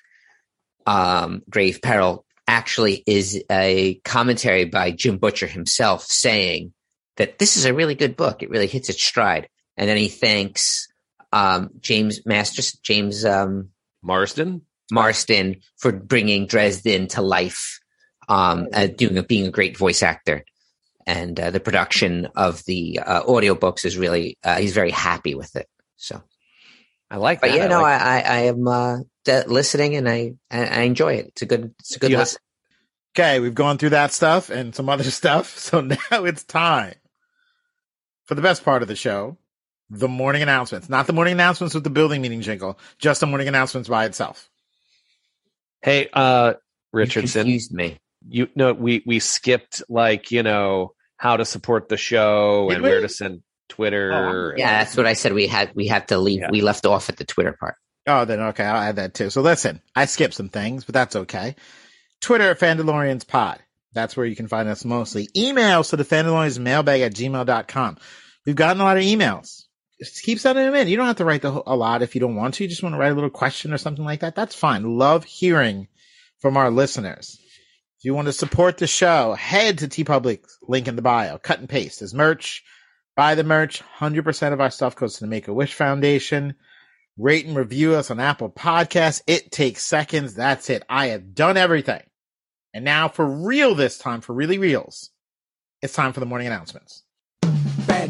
um, 0.87 1.43
Grave 1.49 1.81
Peril, 1.82 2.25
actually 2.49 3.03
is 3.06 3.43
a 3.50 3.97
commentary 4.05 4.64
by 4.64 4.91
Jim 4.91 5.19
Butcher 5.19 5.47
himself 5.47 6.05
saying 6.05 6.73
that 7.17 7.38
this 7.38 7.56
is 7.56 7.67
a 7.67 7.75
really 7.75 7.94
good 7.94 8.17
book. 8.17 8.43
It 8.43 8.50
really 8.50 8.67
hits 8.67 8.88
its 8.88 9.03
stride. 9.03 9.49
And 9.76 9.88
then 9.88 9.97
he 9.99 10.09
thanks 10.09 10.88
um, 11.32 11.70
James 11.81 12.25
Marsters, 12.26 12.73
James 12.82 13.25
um, 13.25 13.69
Marsden. 14.03 14.62
Marston 14.93 15.56
for 15.79 15.91
bringing 15.91 16.47
Dresden 16.47 17.09
to 17.09 17.23
life, 17.23 17.81
um, 18.29 18.69
uh, 18.73 18.87
doing 18.87 19.17
a, 19.17 19.23
being 19.23 19.47
a 19.47 19.50
great 19.50 19.76
voice 19.76 20.03
actor, 20.03 20.44
and 21.06 21.38
uh, 21.40 21.50
the 21.50 21.60
production 21.60 22.28
of 22.37 22.64
the 22.66 23.00
uh, 23.04 23.25
audiobooks 23.25 23.84
is 23.87 23.99
really 23.99 24.38
uh, 24.44 24.58
he's 24.58 24.75
very 24.75 24.90
happy 24.93 25.34
with 25.34 25.56
it. 25.56 25.69
So, 25.96 26.22
I 27.10 27.16
like 27.19 27.43
but 27.43 27.50
that. 27.50 27.52
yeah, 27.52 27.66
no, 27.69 27.81
like 27.81 27.84
I, 27.84 27.94
I, 27.94 28.20
I 28.20 28.38
am 28.44 28.69
uh, 28.69 28.99
de- 29.25 29.49
listening 29.49 29.96
and 29.96 30.08
I, 30.08 30.34
I 30.50 30.66
I 30.66 30.81
enjoy 30.82 31.14
it. 31.14 31.26
It's 31.28 31.43
a 31.43 31.46
good 31.46 31.75
it's 31.81 31.96
a 31.96 32.00
good 32.00 32.12
Yeah. 32.12 32.16
listen. 32.16 32.40
Okay, 33.16 33.40
we've 33.40 33.54
gone 33.54 33.78
through 33.78 33.90
that 33.90 34.12
stuff 34.12 34.50
and 34.50 34.75
some 34.75 34.88
other 34.88 35.04
stuff, 35.10 35.58
so 35.58 35.81
now 35.82 35.99
it's 36.25 36.44
time 36.44 36.94
for 38.26 38.34
the 38.37 38.43
best 38.43 38.64
part 38.64 38.82
of 38.82 38.88
the 38.88 38.96
show: 38.96 39.38
the 39.90 40.08
morning 40.08 40.42
announcements. 40.42 40.88
Not 40.88 41.06
the 41.09 41.14
morning 41.14 41.32
announcements 41.35 41.75
with 41.75 41.85
the 41.85 41.90
building 41.90 42.23
meeting 42.23 42.42
jingle, 42.42 42.78
just 42.99 43.21
the 43.21 43.26
morning 43.28 43.49
announcements 43.49 43.88
by 43.88 44.06
itself. 44.06 44.50
Hey, 45.82 46.09
uh, 46.12 46.54
You 47.00 47.12
Richardson, 47.12 47.12
confused 47.12 47.73
me. 47.73 47.99
You 48.29 48.49
know, 48.55 48.73
we, 48.73 49.02
we 49.07 49.19
skipped 49.19 49.83
like, 49.88 50.31
you 50.31 50.43
know, 50.43 50.95
how 51.17 51.37
to 51.37 51.45
support 51.45 51.88
the 51.88 51.97
show 51.97 52.67
Did 52.69 52.76
and 52.76 52.85
we? 52.85 52.91
where 52.91 53.00
to 53.00 53.09
send 53.09 53.43
Twitter. 53.69 54.12
Oh, 54.12 54.55
yeah, 54.57 54.79
that's 54.79 54.97
what 54.97 55.07
I 55.07 55.12
said. 55.14 55.33
We 55.33 55.47
had 55.47 55.75
we 55.75 55.87
had 55.87 56.09
to 56.09 56.19
leave. 56.19 56.41
Yeah. 56.41 56.50
We 56.50 56.61
left 56.61 56.85
off 56.87 57.09
at 57.09 57.17
the 57.17 57.25
Twitter 57.25 57.52
part. 57.59 57.76
Oh, 58.07 58.25
then 58.25 58.41
okay, 58.41 58.64
I'll 58.64 58.83
add 58.83 58.97
that 58.97 59.14
too. 59.14 59.31
So 59.31 59.41
listen, 59.43 59.81
I 59.95 60.07
skipped 60.07 60.35
some 60.35 60.49
things, 60.49 60.85
but 60.85 60.95
that's 60.95 61.14
okay. 61.17 61.55
Twitter 62.21 62.50
at 62.50 62.59
Fandalorians 62.59 63.26
Pod. 63.26 63.61
That's 63.95 64.17
where 64.17 64.26
you 64.26 64.35
can 64.35 64.49
find 64.49 64.69
us 64.69 64.85
mostly. 64.85 65.29
Emails 65.37 65.91
to 65.91 65.97
the 65.97 66.05
Fandalorians 66.05 66.59
mailbag 66.59 67.02
at 67.02 67.14
gmail.com. 67.14 67.99
We've 68.47 68.57
gotten 68.57 68.81
a 68.81 68.85
lot 68.85 68.97
of 68.97 69.02
emails. 69.05 69.64
Just 70.00 70.23
keep 70.23 70.41
sending 70.41 70.64
them 70.64 70.75
in. 70.75 70.88
You 70.88 70.97
don't 70.97 71.07
have 71.07 71.17
to 71.17 71.25
write 71.25 71.43
the, 71.43 71.52
whole- 71.52 71.62
a 71.67 71.76
lot 71.76 72.02
if 72.02 72.14
you 72.14 72.21
don't 72.21 72.35
want 72.35 72.55
to. 72.55 72.64
You 72.64 72.69
just 72.69 72.83
want 72.83 72.95
to 72.95 72.99
write 72.99 73.12
a 73.12 73.14
little 73.14 73.31
question 73.31 73.73
or 73.73 73.79
something 73.79 74.05
like 74.05 74.21
that. 74.21 74.35
That's 74.35 74.55
fine. 74.55 74.99
Love 74.99 75.25
hearing 75.25 75.87
from 76.41 76.57
our 76.57 76.71
listeners. 76.71 77.38
If 78.02 78.06
you 78.06 78.14
want 78.14 78.26
to 78.26 78.32
support 78.32 78.78
the 78.78 78.88
show, 78.88 79.35
head 79.35 79.78
to 79.78 79.87
T 79.87 80.04
link 80.62 80.88
in 80.88 80.97
the 80.97 81.02
bio. 81.02 81.38
Cut 81.38 81.61
and 81.61 81.68
paste. 81.68 82.00
There's 82.00 82.12
merch. 82.12 82.64
Buy 83.14 83.37
the 83.37 83.44
merch. 83.44 83.80
100% 84.00 84.52
of 84.52 84.61
our 84.61 84.73
stuff 84.73 84.97
goes 84.97 85.14
to 85.14 85.21
the 85.21 85.28
Make 85.28 85.47
a 85.47 85.54
Wish 85.54 85.75
Foundation 85.75 86.56
rate 87.16 87.47
and 87.47 87.54
review 87.54 87.94
us 87.94 88.11
on 88.11 88.18
Apple 88.18 88.50
Podcasts. 88.50 89.23
It 89.28 89.52
takes 89.52 89.85
seconds. 89.85 90.35
That's 90.35 90.68
it. 90.68 90.82
I 90.88 91.06
have 91.11 91.32
done 91.32 91.56
everything. 91.56 92.02
And 92.75 92.85
now 92.85 93.06
for 93.06 93.25
real 93.25 93.76
this 93.76 93.99
time, 93.99 94.21
for 94.21 94.32
really 94.32 94.59
reals, 94.59 95.11
it's 95.80 95.94
time 95.94 96.12
for 96.12 96.18
the 96.18 96.26
morning 96.26 96.49
announcements. 96.49 97.04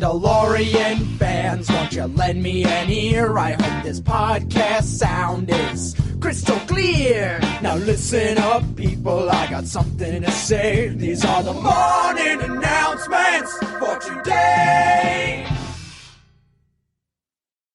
Mandalorian 0.02 1.16
fans, 1.16 1.70
won't 1.70 1.92
you 1.92 2.02
lend 2.06 2.42
me 2.42 2.64
an 2.64 2.90
ear? 2.90 3.38
I 3.38 3.52
hope 3.52 3.84
this 3.84 4.00
podcast 4.00 4.82
sound 4.82 5.48
is 5.48 5.94
crystal 6.20 6.58
clear. 6.66 7.38
Now 7.62 7.76
listen 7.76 8.36
up, 8.38 8.64
people, 8.74 9.30
I 9.30 9.48
got 9.48 9.64
something 9.66 10.22
to 10.22 10.30
say. 10.32 10.88
These 10.88 11.24
are 11.24 11.44
the 11.44 11.52
morning 11.52 12.50
announcements 12.50 13.56
for 13.78 13.98
today. 14.00 15.46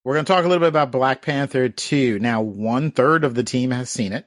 We're 0.03 0.15
going 0.15 0.25
to 0.25 0.33
talk 0.33 0.43
a 0.43 0.49
little 0.49 0.59
bit 0.59 0.67
about 0.69 0.91
Black 0.91 1.21
Panther 1.21 1.69
2. 1.69 2.19
Now, 2.19 2.41
one 2.41 2.91
third 2.91 3.23
of 3.23 3.35
the 3.35 3.43
team 3.43 3.71
has 3.71 3.89
seen 3.89 4.11
it. 4.11 4.25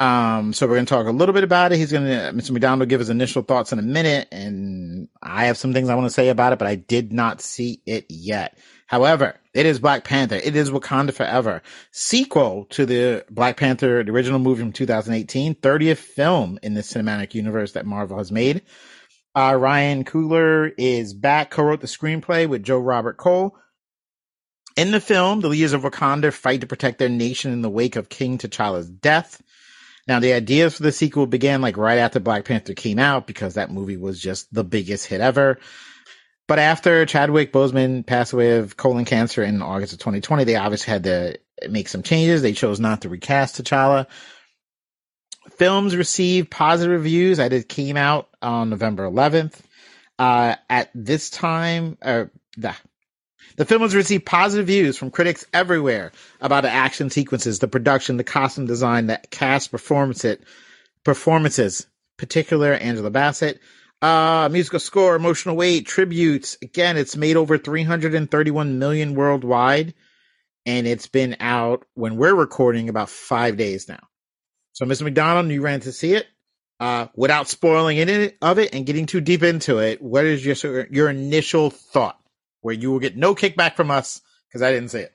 Um, 0.00 0.54
so 0.54 0.66
we're 0.66 0.76
going 0.76 0.86
to 0.86 0.94
talk 0.94 1.06
a 1.06 1.10
little 1.10 1.34
bit 1.34 1.44
about 1.44 1.72
it. 1.72 1.76
He's 1.76 1.92
going 1.92 2.06
to, 2.06 2.32
Mr. 2.32 2.52
McDonald 2.52 2.80
will 2.80 2.86
give 2.86 3.00
his 3.00 3.10
initial 3.10 3.42
thoughts 3.42 3.70
in 3.72 3.78
a 3.78 3.82
minute. 3.82 4.28
And 4.32 5.08
I 5.22 5.44
have 5.44 5.58
some 5.58 5.74
things 5.74 5.90
I 5.90 5.94
want 5.94 6.06
to 6.06 6.14
say 6.14 6.30
about 6.30 6.54
it, 6.54 6.58
but 6.58 6.66
I 6.66 6.74
did 6.74 7.12
not 7.12 7.42
see 7.42 7.82
it 7.84 8.06
yet. 8.08 8.58
However, 8.86 9.36
it 9.52 9.66
is 9.66 9.78
Black 9.78 10.04
Panther. 10.04 10.36
It 10.36 10.56
is 10.56 10.70
Wakanda 10.70 11.12
Forever. 11.12 11.62
Sequel 11.92 12.64
to 12.70 12.86
the 12.86 13.26
Black 13.30 13.58
Panther, 13.58 14.02
the 14.02 14.10
original 14.10 14.38
movie 14.38 14.62
from 14.62 14.72
2018, 14.72 15.56
30th 15.56 15.98
film 15.98 16.58
in 16.62 16.72
the 16.72 16.80
cinematic 16.80 17.34
universe 17.34 17.72
that 17.72 17.84
Marvel 17.84 18.16
has 18.16 18.32
made. 18.32 18.62
Uh, 19.34 19.54
Ryan 19.56 20.04
Coogler 20.04 20.72
is 20.78 21.12
back, 21.12 21.50
co-wrote 21.50 21.82
the 21.82 21.86
screenplay 21.86 22.48
with 22.48 22.62
Joe 22.62 22.78
Robert 22.78 23.18
Cole. 23.18 23.54
In 24.76 24.92
the 24.92 25.00
film, 25.00 25.40
the 25.40 25.48
leaders 25.48 25.74
of 25.74 25.82
Wakanda 25.82 26.32
fight 26.32 26.62
to 26.62 26.66
protect 26.66 26.98
their 26.98 27.08
nation 27.08 27.52
in 27.52 27.60
the 27.60 27.70
wake 27.70 27.96
of 27.96 28.08
King 28.08 28.38
T'Challa's 28.38 28.88
death. 28.88 29.42
Now, 30.08 30.20
the 30.20 30.32
ideas 30.32 30.76
for 30.76 30.82
the 30.82 30.92
sequel 30.92 31.26
began 31.26 31.60
like 31.60 31.76
right 31.76 31.98
after 31.98 32.20
Black 32.20 32.44
Panther 32.44 32.74
came 32.74 32.98
out 32.98 33.26
because 33.26 33.54
that 33.54 33.70
movie 33.70 33.96
was 33.96 34.20
just 34.20 34.52
the 34.52 34.64
biggest 34.64 35.06
hit 35.06 35.20
ever. 35.20 35.58
But 36.48 36.58
after 36.58 37.06
Chadwick 37.06 37.52
Boseman 37.52 38.04
passed 38.04 38.32
away 38.32 38.58
of 38.58 38.76
colon 38.76 39.04
cancer 39.04 39.42
in 39.42 39.62
August 39.62 39.92
of 39.92 40.00
2020, 40.00 40.44
they 40.44 40.56
obviously 40.56 40.90
had 40.90 41.04
to 41.04 41.38
make 41.68 41.88
some 41.88 42.02
changes. 42.02 42.42
They 42.42 42.54
chose 42.54 42.80
not 42.80 43.02
to 43.02 43.08
recast 43.08 43.62
T'Challa. 43.62 44.06
Films 45.50 45.94
received 45.94 46.50
positive 46.50 46.92
reviews. 46.92 47.38
It 47.38 47.50
did 47.50 47.68
came 47.68 47.96
out 47.96 48.28
on 48.42 48.70
November 48.70 49.08
11th. 49.08 49.60
Uh, 50.18 50.56
at 50.68 50.90
this 50.94 51.30
time, 51.30 51.96
uh, 52.02 52.24
the, 53.60 53.66
film 53.66 53.82
has 53.82 53.94
received 53.94 54.24
positive 54.24 54.66
views 54.66 54.96
from 54.96 55.10
critics 55.10 55.44
everywhere 55.52 56.12
about 56.40 56.62
the 56.62 56.70
action 56.70 57.10
sequences, 57.10 57.58
the 57.58 57.68
production, 57.68 58.16
the 58.16 58.24
costume 58.24 58.66
design, 58.66 59.06
the 59.06 59.20
cast 59.30 59.70
performance 59.70 60.24
it, 60.24 60.42
performances, 61.04 61.86
particular 62.16 62.72
Angela 62.72 63.10
Bassett, 63.10 63.60
uh, 64.00 64.48
musical 64.50 64.80
score, 64.80 65.14
emotional 65.14 65.56
weight, 65.56 65.86
tributes. 65.86 66.56
Again, 66.62 66.96
it's 66.96 67.16
made 67.16 67.36
over 67.36 67.58
331 67.58 68.78
million 68.78 69.14
worldwide 69.14 69.92
and 70.64 70.86
it's 70.86 71.06
been 71.06 71.36
out 71.40 71.84
when 71.94 72.16
we're 72.16 72.34
recording 72.34 72.88
about 72.88 73.10
five 73.10 73.56
days 73.56 73.88
now. 73.88 74.00
So, 74.72 74.86
Mr. 74.86 75.02
McDonald, 75.02 75.50
you 75.50 75.60
ran 75.60 75.80
to 75.80 75.92
see 75.92 76.14
it. 76.14 76.26
Uh, 76.78 77.08
without 77.14 77.46
spoiling 77.46 77.98
any 77.98 78.32
of 78.40 78.58
it 78.58 78.74
and 78.74 78.86
getting 78.86 79.04
too 79.04 79.20
deep 79.20 79.42
into 79.42 79.80
it, 79.80 80.00
what 80.00 80.24
is 80.24 80.44
your 80.44 80.86
your 80.86 81.10
initial 81.10 81.68
thought? 81.68 82.19
Where 82.62 82.74
you 82.74 82.90
will 82.90 82.98
get 82.98 83.16
no 83.16 83.34
kickback 83.34 83.76
from 83.76 83.90
us 83.90 84.20
because 84.48 84.62
I 84.62 84.72
didn't 84.72 84.90
say 84.90 85.02
it. 85.02 85.14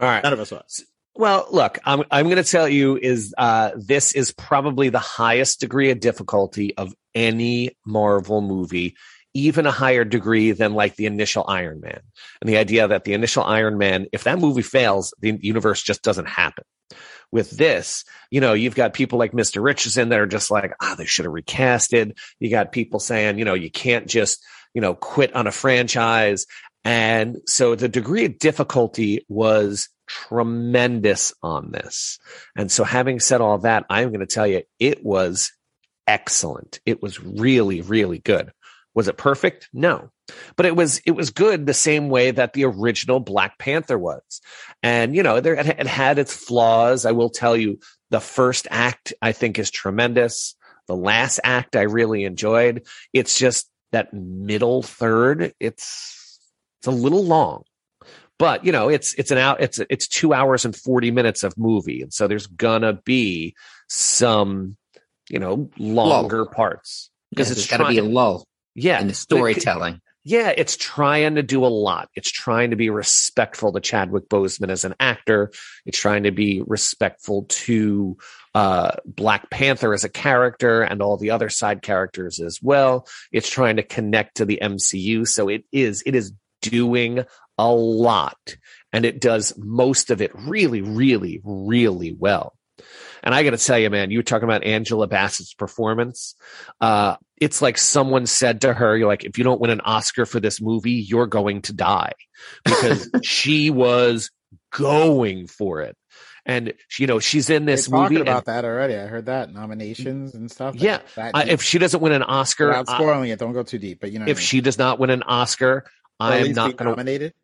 All 0.00 0.08
right. 0.08 0.22
None 0.22 0.32
of 0.32 0.40
us 0.40 0.50
was. 0.50 0.84
Well, 1.14 1.46
look, 1.50 1.78
I'm 1.84 2.04
I'm 2.10 2.26
going 2.26 2.42
to 2.42 2.50
tell 2.50 2.68
you 2.68 2.96
is 2.96 3.34
uh, 3.36 3.72
this 3.76 4.14
is 4.14 4.32
probably 4.32 4.88
the 4.88 4.98
highest 4.98 5.60
degree 5.60 5.90
of 5.90 6.00
difficulty 6.00 6.76
of 6.76 6.94
any 7.14 7.76
Marvel 7.84 8.40
movie, 8.40 8.96
even 9.34 9.66
a 9.66 9.72
higher 9.72 10.04
degree 10.04 10.52
than 10.52 10.74
like 10.74 10.96
the 10.96 11.06
initial 11.06 11.44
Iron 11.46 11.80
Man. 11.80 12.00
And 12.40 12.48
the 12.48 12.56
idea 12.56 12.86
that 12.88 13.04
the 13.04 13.14
initial 13.14 13.44
Iron 13.44 13.76
Man, 13.76 14.06
if 14.12 14.24
that 14.24 14.38
movie 14.38 14.62
fails, 14.62 15.12
the 15.20 15.38
universe 15.42 15.82
just 15.82 16.02
doesn't 16.02 16.28
happen. 16.28 16.64
With 17.32 17.50
this, 17.50 18.04
you 18.30 18.40
know, 18.40 18.54
you've 18.54 18.74
got 18.74 18.92
people 18.92 19.18
like 19.18 19.30
Mr. 19.32 19.62
Richardson 19.62 20.08
that 20.08 20.18
are 20.18 20.26
just 20.26 20.50
like, 20.50 20.72
ah, 20.80 20.92
oh, 20.92 20.94
they 20.96 21.04
should 21.04 21.26
have 21.26 21.34
recasted. 21.34 22.18
You 22.40 22.50
got 22.50 22.72
people 22.72 22.98
saying, 22.98 23.38
you 23.38 23.44
know, 23.44 23.54
you 23.54 23.70
can't 23.70 24.08
just, 24.08 24.44
you 24.74 24.80
know, 24.80 24.94
quit 24.94 25.36
on 25.36 25.46
a 25.46 25.52
franchise. 25.52 26.46
And 26.84 27.38
so 27.46 27.74
the 27.74 27.88
degree 27.88 28.24
of 28.24 28.38
difficulty 28.38 29.24
was 29.28 29.88
tremendous 30.06 31.32
on 31.42 31.70
this. 31.70 32.18
And 32.56 32.70
so 32.70 32.84
having 32.84 33.20
said 33.20 33.40
all 33.40 33.58
that, 33.58 33.84
I'm 33.90 34.08
going 34.08 34.20
to 34.20 34.26
tell 34.26 34.46
you 34.46 34.62
it 34.78 35.04
was 35.04 35.52
excellent. 36.06 36.80
It 36.86 37.02
was 37.02 37.22
really, 37.22 37.80
really 37.82 38.18
good. 38.18 38.52
Was 38.94 39.08
it 39.08 39.16
perfect? 39.16 39.68
No. 39.72 40.10
But 40.56 40.66
it 40.66 40.74
was 40.74 41.00
it 41.06 41.12
was 41.12 41.30
good 41.30 41.66
the 41.66 41.74
same 41.74 42.08
way 42.08 42.30
that 42.30 42.52
the 42.52 42.64
original 42.64 43.20
Black 43.20 43.58
Panther 43.58 43.98
was. 43.98 44.22
And 44.82 45.14
you 45.14 45.22
know, 45.22 45.40
there 45.40 45.54
it, 45.54 45.66
it 45.66 45.86
had 45.86 46.18
its 46.18 46.34
flaws. 46.34 47.06
I 47.06 47.12
will 47.12 47.30
tell 47.30 47.56
you 47.56 47.78
the 48.10 48.20
first 48.20 48.66
act 48.70 49.12
I 49.22 49.32
think 49.32 49.58
is 49.58 49.70
tremendous. 49.70 50.56
The 50.86 50.96
last 50.96 51.38
act 51.44 51.76
I 51.76 51.82
really 51.82 52.24
enjoyed. 52.24 52.86
It's 53.12 53.38
just 53.38 53.70
that 53.92 54.12
middle 54.12 54.82
third, 54.82 55.52
it's 55.60 56.19
it's 56.80 56.86
a 56.86 56.90
little 56.90 57.24
long 57.24 57.62
but 58.38 58.64
you 58.64 58.72
know 58.72 58.88
it's 58.88 59.14
it's 59.14 59.30
an 59.30 59.38
out 59.38 59.60
it's 59.60 59.78
it's 59.90 60.08
two 60.08 60.32
hours 60.32 60.64
and 60.64 60.74
40 60.74 61.10
minutes 61.10 61.44
of 61.44 61.56
movie 61.56 62.02
and 62.02 62.12
so 62.12 62.26
there's 62.26 62.46
gonna 62.46 62.94
be 63.04 63.54
some 63.88 64.76
you 65.28 65.38
know 65.38 65.70
longer 65.78 66.38
lull. 66.38 66.46
parts 66.46 67.10
because 67.30 67.48
yeah, 67.48 67.52
it's 67.52 67.66
got 67.66 67.78
to 67.78 67.88
be 67.88 67.98
a 67.98 68.02
lull 68.02 68.46
yeah 68.74 69.00
in 69.00 69.06
the 69.06 69.14
storytelling. 69.14 70.00
Yeah 70.22 70.52
it's 70.54 70.76
trying 70.76 71.36
to 71.36 71.42
do 71.42 71.64
a 71.64 71.68
lot. 71.68 72.10
It's 72.14 72.30
trying 72.30 72.70
to 72.70 72.76
be 72.76 72.90
respectful 72.90 73.72
to 73.72 73.80
chadwick 73.80 74.28
boseman 74.28 74.68
as 74.68 74.84
an 74.84 74.94
actor. 75.00 75.50
It's 75.86 75.98
trying 75.98 76.24
to 76.24 76.30
be 76.30 76.62
respectful 76.66 77.46
to 77.48 78.18
uh, 78.54 78.92
black 79.06 79.48
panther 79.48 79.94
as 79.94 80.04
a 80.04 80.10
character 80.10 80.82
and 80.82 81.00
all 81.00 81.16
the 81.16 81.30
other 81.30 81.48
side 81.48 81.80
characters 81.80 82.38
as 82.38 82.58
well. 82.62 83.06
It's 83.32 83.48
trying 83.48 83.76
to 83.76 83.82
connect 83.82 84.36
to 84.36 84.44
the 84.44 84.58
mcu 84.62 85.26
so 85.26 85.48
it 85.48 85.64
is 85.72 86.02
it 86.04 86.14
is 86.14 86.32
doing 86.60 87.24
a 87.58 87.70
lot 87.70 88.56
and 88.92 89.04
it 89.04 89.20
does 89.20 89.54
most 89.56 90.10
of 90.10 90.20
it 90.20 90.32
really, 90.34 90.82
really, 90.82 91.40
really 91.44 92.12
well. 92.12 92.54
And 93.22 93.34
I 93.34 93.42
got 93.42 93.50
to 93.50 93.58
tell 93.58 93.78
you, 93.78 93.90
man, 93.90 94.10
you 94.10 94.18
were 94.18 94.24
talking 94.24 94.44
about 94.44 94.64
Angela 94.64 95.06
Bassett's 95.06 95.52
performance. 95.52 96.34
Uh, 96.80 97.16
it's 97.36 97.60
like 97.60 97.76
someone 97.76 98.26
said 98.26 98.62
to 98.62 98.72
her, 98.72 98.96
"You're 98.96 99.08
like, 99.08 99.24
if 99.24 99.36
you 99.36 99.44
don't 99.44 99.60
win 99.60 99.70
an 99.70 99.82
Oscar 99.82 100.24
for 100.24 100.40
this 100.40 100.60
movie, 100.60 100.92
you're 100.92 101.26
going 101.26 101.62
to 101.62 101.74
die," 101.74 102.12
because 102.64 103.10
she 103.22 103.68
was 103.68 104.30
going 104.72 105.46
for 105.46 105.82
it. 105.82 105.96
And 106.46 106.72
you 106.98 107.06
know 107.06 107.18
she's 107.18 107.50
in 107.50 107.66
this 107.66 107.86
They're 107.86 108.00
movie. 108.00 108.16
About 108.16 108.38
and, 108.38 108.46
that 108.46 108.64
already, 108.64 108.96
I 108.96 109.06
heard 109.06 109.26
that 109.26 109.52
nominations 109.52 110.34
and 110.34 110.50
stuff. 110.50 110.74
Yeah, 110.76 111.00
uh, 111.18 111.44
if 111.46 111.62
she 111.62 111.78
doesn't 111.78 112.00
win 112.00 112.12
an 112.12 112.22
Oscar, 112.22 112.68
without 112.68 112.88
spoiling 112.88 113.28
it, 113.28 113.38
don't 113.38 113.52
go 113.52 113.62
too 113.62 113.78
deep. 113.78 114.00
But 114.00 114.12
you 114.12 114.18
know, 114.18 114.24
if 114.24 114.38
I 114.38 114.40
mean. 114.40 114.46
she 114.46 114.60
does 114.62 114.78
not 114.78 114.98
win 114.98 115.10
an 115.10 115.22
Oscar, 115.24 115.84
I 116.20 116.38
am 116.38 116.52
not 116.52 116.76
going 116.76 116.90
to 116.90 116.90
nominated. 116.90 117.34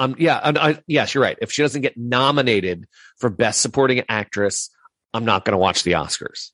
Um, 0.00 0.16
yeah, 0.18 0.40
and 0.42 0.58
I, 0.58 0.82
yes, 0.86 1.14
you're 1.14 1.22
right. 1.22 1.38
If 1.40 1.52
she 1.52 1.62
doesn't 1.62 1.82
get 1.82 1.96
nominated 1.96 2.86
for 3.18 3.30
Best 3.30 3.60
Supporting 3.60 4.02
Actress, 4.08 4.70
I'm 5.12 5.24
not 5.24 5.44
going 5.44 5.52
to 5.52 5.58
watch 5.58 5.84
the 5.84 5.92
Oscars. 5.92 6.50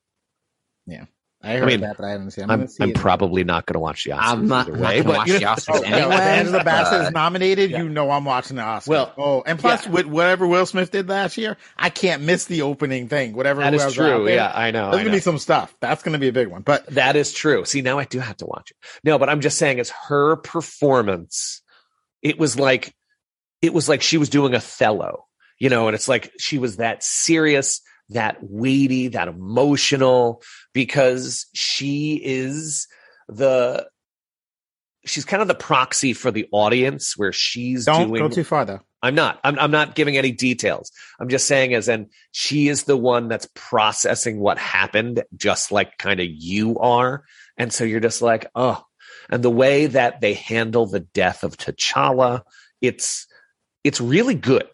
Yeah, 0.86 1.06
I 1.42 1.54
heard 1.54 1.62
I 1.62 1.66
mean, 1.66 1.80
that, 1.80 1.96
but 1.96 2.04
I 2.04 2.10
haven't 2.10 2.32
seen. 2.32 2.50
I'm, 2.50 2.62
I'm, 2.62 2.68
I'm 2.80 2.92
probably 2.92 3.44
not 3.44 3.64
going 3.64 3.74
to 3.74 3.80
watch 3.80 4.04
the 4.04 4.10
Oscars. 4.10 4.20
I'm 4.20 4.46
not, 4.46 4.68
either 4.68 4.78
way, 4.78 5.00
but 5.00 5.16
watch 5.16 5.28
the 5.28 5.38
Oscars 5.38 5.82
anyway. 5.84 6.14
If 6.14 6.20
Angela 6.20 6.64
Bassett 6.64 7.00
is 7.00 7.10
nominated, 7.12 7.70
yeah. 7.70 7.78
you 7.78 7.88
know 7.88 8.10
I'm 8.10 8.26
watching 8.26 8.56
the 8.56 8.62
Oscars. 8.62 8.88
Well, 8.88 9.14
oh, 9.16 9.42
and 9.46 9.58
plus 9.58 9.86
yeah. 9.86 9.92
with 9.92 10.06
whatever 10.06 10.46
Will 10.46 10.66
Smith 10.66 10.90
did 10.90 11.08
last 11.08 11.38
year, 11.38 11.56
I 11.78 11.88
can't 11.88 12.22
miss 12.22 12.44
the 12.44 12.60
opening 12.60 13.08
thing. 13.08 13.32
Whatever 13.32 13.62
that 13.62 13.72
is 13.72 13.94
true. 13.94 14.26
There, 14.26 14.34
yeah, 14.34 14.52
I 14.54 14.70
know. 14.70 14.90
There's 14.90 15.02
gonna 15.02 15.16
be 15.16 15.20
some 15.20 15.38
stuff. 15.38 15.74
That's 15.80 16.02
gonna 16.02 16.18
be 16.18 16.28
a 16.28 16.32
big 16.32 16.48
one. 16.48 16.60
But 16.60 16.86
that 16.88 17.16
is 17.16 17.32
true. 17.32 17.64
See, 17.64 17.80
now 17.80 17.98
I 17.98 18.04
do 18.04 18.18
have 18.18 18.36
to 18.38 18.46
watch 18.46 18.70
it. 18.70 18.76
No, 19.02 19.18
but 19.18 19.30
I'm 19.30 19.40
just 19.40 19.56
saying, 19.56 19.78
it's 19.78 19.90
her 20.08 20.36
performance. 20.36 21.62
It 22.22 22.38
was 22.38 22.58
like 22.58 22.94
it 23.62 23.72
was 23.72 23.88
like 23.88 24.02
she 24.02 24.18
was 24.18 24.28
doing 24.28 24.54
Othello, 24.54 25.26
you 25.58 25.68
know, 25.68 25.88
and 25.88 25.94
it's 25.94 26.08
like 26.08 26.32
she 26.38 26.58
was 26.58 26.76
that 26.76 27.02
serious, 27.02 27.80
that 28.10 28.38
weighty, 28.40 29.08
that 29.08 29.28
emotional, 29.28 30.42
because 30.72 31.46
she 31.54 32.20
is 32.22 32.88
the 33.28 33.88
she's 35.04 35.24
kind 35.24 35.42
of 35.42 35.48
the 35.48 35.54
proxy 35.54 36.12
for 36.12 36.30
the 36.30 36.46
audience 36.52 37.16
where 37.16 37.32
she's 37.32 37.84
don't 37.84 38.08
doing, 38.08 38.22
go 38.22 38.28
too 38.28 38.44
far 38.44 38.64
though. 38.64 38.80
I'm 39.02 39.14
not. 39.14 39.40
I'm, 39.42 39.58
I'm 39.58 39.70
not 39.70 39.94
giving 39.94 40.18
any 40.18 40.32
details. 40.32 40.92
I'm 41.18 41.28
just 41.28 41.46
saying, 41.46 41.72
as 41.72 41.88
in, 41.88 42.10
she 42.32 42.68
is 42.68 42.84
the 42.84 42.96
one 42.96 43.28
that's 43.28 43.48
processing 43.54 44.38
what 44.38 44.58
happened, 44.58 45.24
just 45.34 45.72
like 45.72 45.96
kind 45.96 46.20
of 46.20 46.26
you 46.28 46.78
are. 46.78 47.24
And 47.56 47.72
so 47.72 47.84
you're 47.84 48.00
just 48.00 48.20
like, 48.20 48.46
oh, 48.54 48.82
and 49.30 49.42
the 49.42 49.50
way 49.50 49.86
that 49.86 50.20
they 50.20 50.34
handle 50.34 50.86
the 50.86 51.00
death 51.00 51.44
of 51.44 51.56
T'Challa, 51.56 52.42
it's 52.80 53.26
it's 53.84 54.00
really 54.00 54.34
good. 54.34 54.68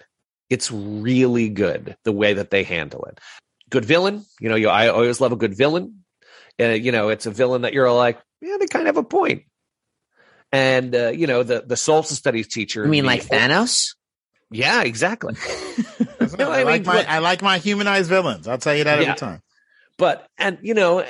It's 0.49 0.71
really 0.71 1.49
good 1.49 1.97
the 2.05 2.13
way 2.13 2.35
that 2.35 2.51
they 2.51 2.63
handle 2.63 3.05
it. 3.05 3.21
Good 3.69 3.85
villain, 3.85 4.25
you 4.41 4.49
know. 4.49 4.57
You, 4.57 4.69
I 4.69 4.89
always 4.89 5.21
love 5.21 5.33
a 5.33 5.37
good 5.37 5.57
villain. 5.57 6.05
Uh, 6.59 6.69
you 6.69 6.93
know, 6.93 7.11
it's 7.11 7.27
a 7.27 7.31
villain 7.31 7.63
that 7.63 7.75
you're 7.75 7.93
like, 7.93 8.19
yeah, 8.41 8.57
they 8.59 8.67
kind 8.67 8.89
of 8.89 8.95
have 8.97 9.05
a 9.05 9.07
point. 9.07 9.43
And 10.53 10.95
uh, 10.95 11.09
you 11.09 11.27
know, 11.27 11.43
the 11.43 11.63
the 11.67 11.77
social 11.77 12.17
studies 12.17 12.49
teacher. 12.49 12.83
You 12.83 12.91
mean 12.91 13.05
like 13.05 13.25
Thanos? 13.25 13.95
Yeah, 14.51 14.83
exactly. 14.85 15.35
no, 16.39 16.51
I, 16.51 16.61
I, 16.61 16.63
like 16.63 16.87
my 16.87 17.05
I 17.07 17.19
like 17.19 17.43
my 17.43 17.59
humanized 17.59 18.09
villains. 18.09 18.47
I'll 18.47 18.59
tell 18.59 18.75
you 18.75 18.85
that 18.85 19.01
yeah. 19.01 19.09
every 19.09 19.19
time. 19.19 19.43
But 19.99 20.27
and 20.39 20.59
you 20.63 20.75
know, 20.75 21.05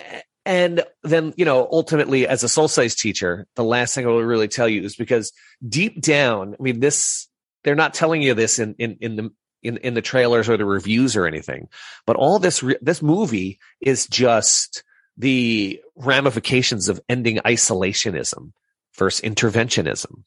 and 0.46 0.82
then 1.06 1.32
you 1.36 1.44
know, 1.44 1.68
ultimately, 1.70 2.26
as 2.26 2.42
a 2.42 2.48
soul 2.48 2.68
size 2.68 2.94
teacher, 2.94 3.46
the 3.54 3.64
last 3.64 3.94
thing 3.94 4.06
I 4.06 4.10
will 4.10 4.22
really 4.22 4.48
tell 4.48 4.68
you 4.68 4.82
is 4.82 4.96
because 4.96 5.32
deep 5.66 6.00
down, 6.00 6.54
I 6.58 6.62
mean, 6.62 6.80
this 6.80 7.28
they're 7.64 7.74
not 7.74 7.94
telling 7.94 8.22
you 8.22 8.34
this 8.34 8.58
in, 8.58 8.74
in, 8.78 8.96
in 9.00 9.16
the 9.16 9.30
in 9.62 9.78
in 9.78 9.94
the 9.94 10.02
trailers 10.02 10.48
or 10.48 10.56
the 10.56 10.64
reviews 10.64 11.16
or 11.16 11.26
anything. 11.26 11.68
But 12.06 12.16
all 12.16 12.38
this 12.38 12.62
re- 12.62 12.78
this 12.80 13.02
movie 13.02 13.58
is 13.80 14.06
just 14.06 14.84
the 15.16 15.80
ramifications 15.96 16.88
of 16.88 17.00
ending 17.08 17.38
isolationism 17.38 18.52
versus 18.96 19.20
interventionism 19.22 20.22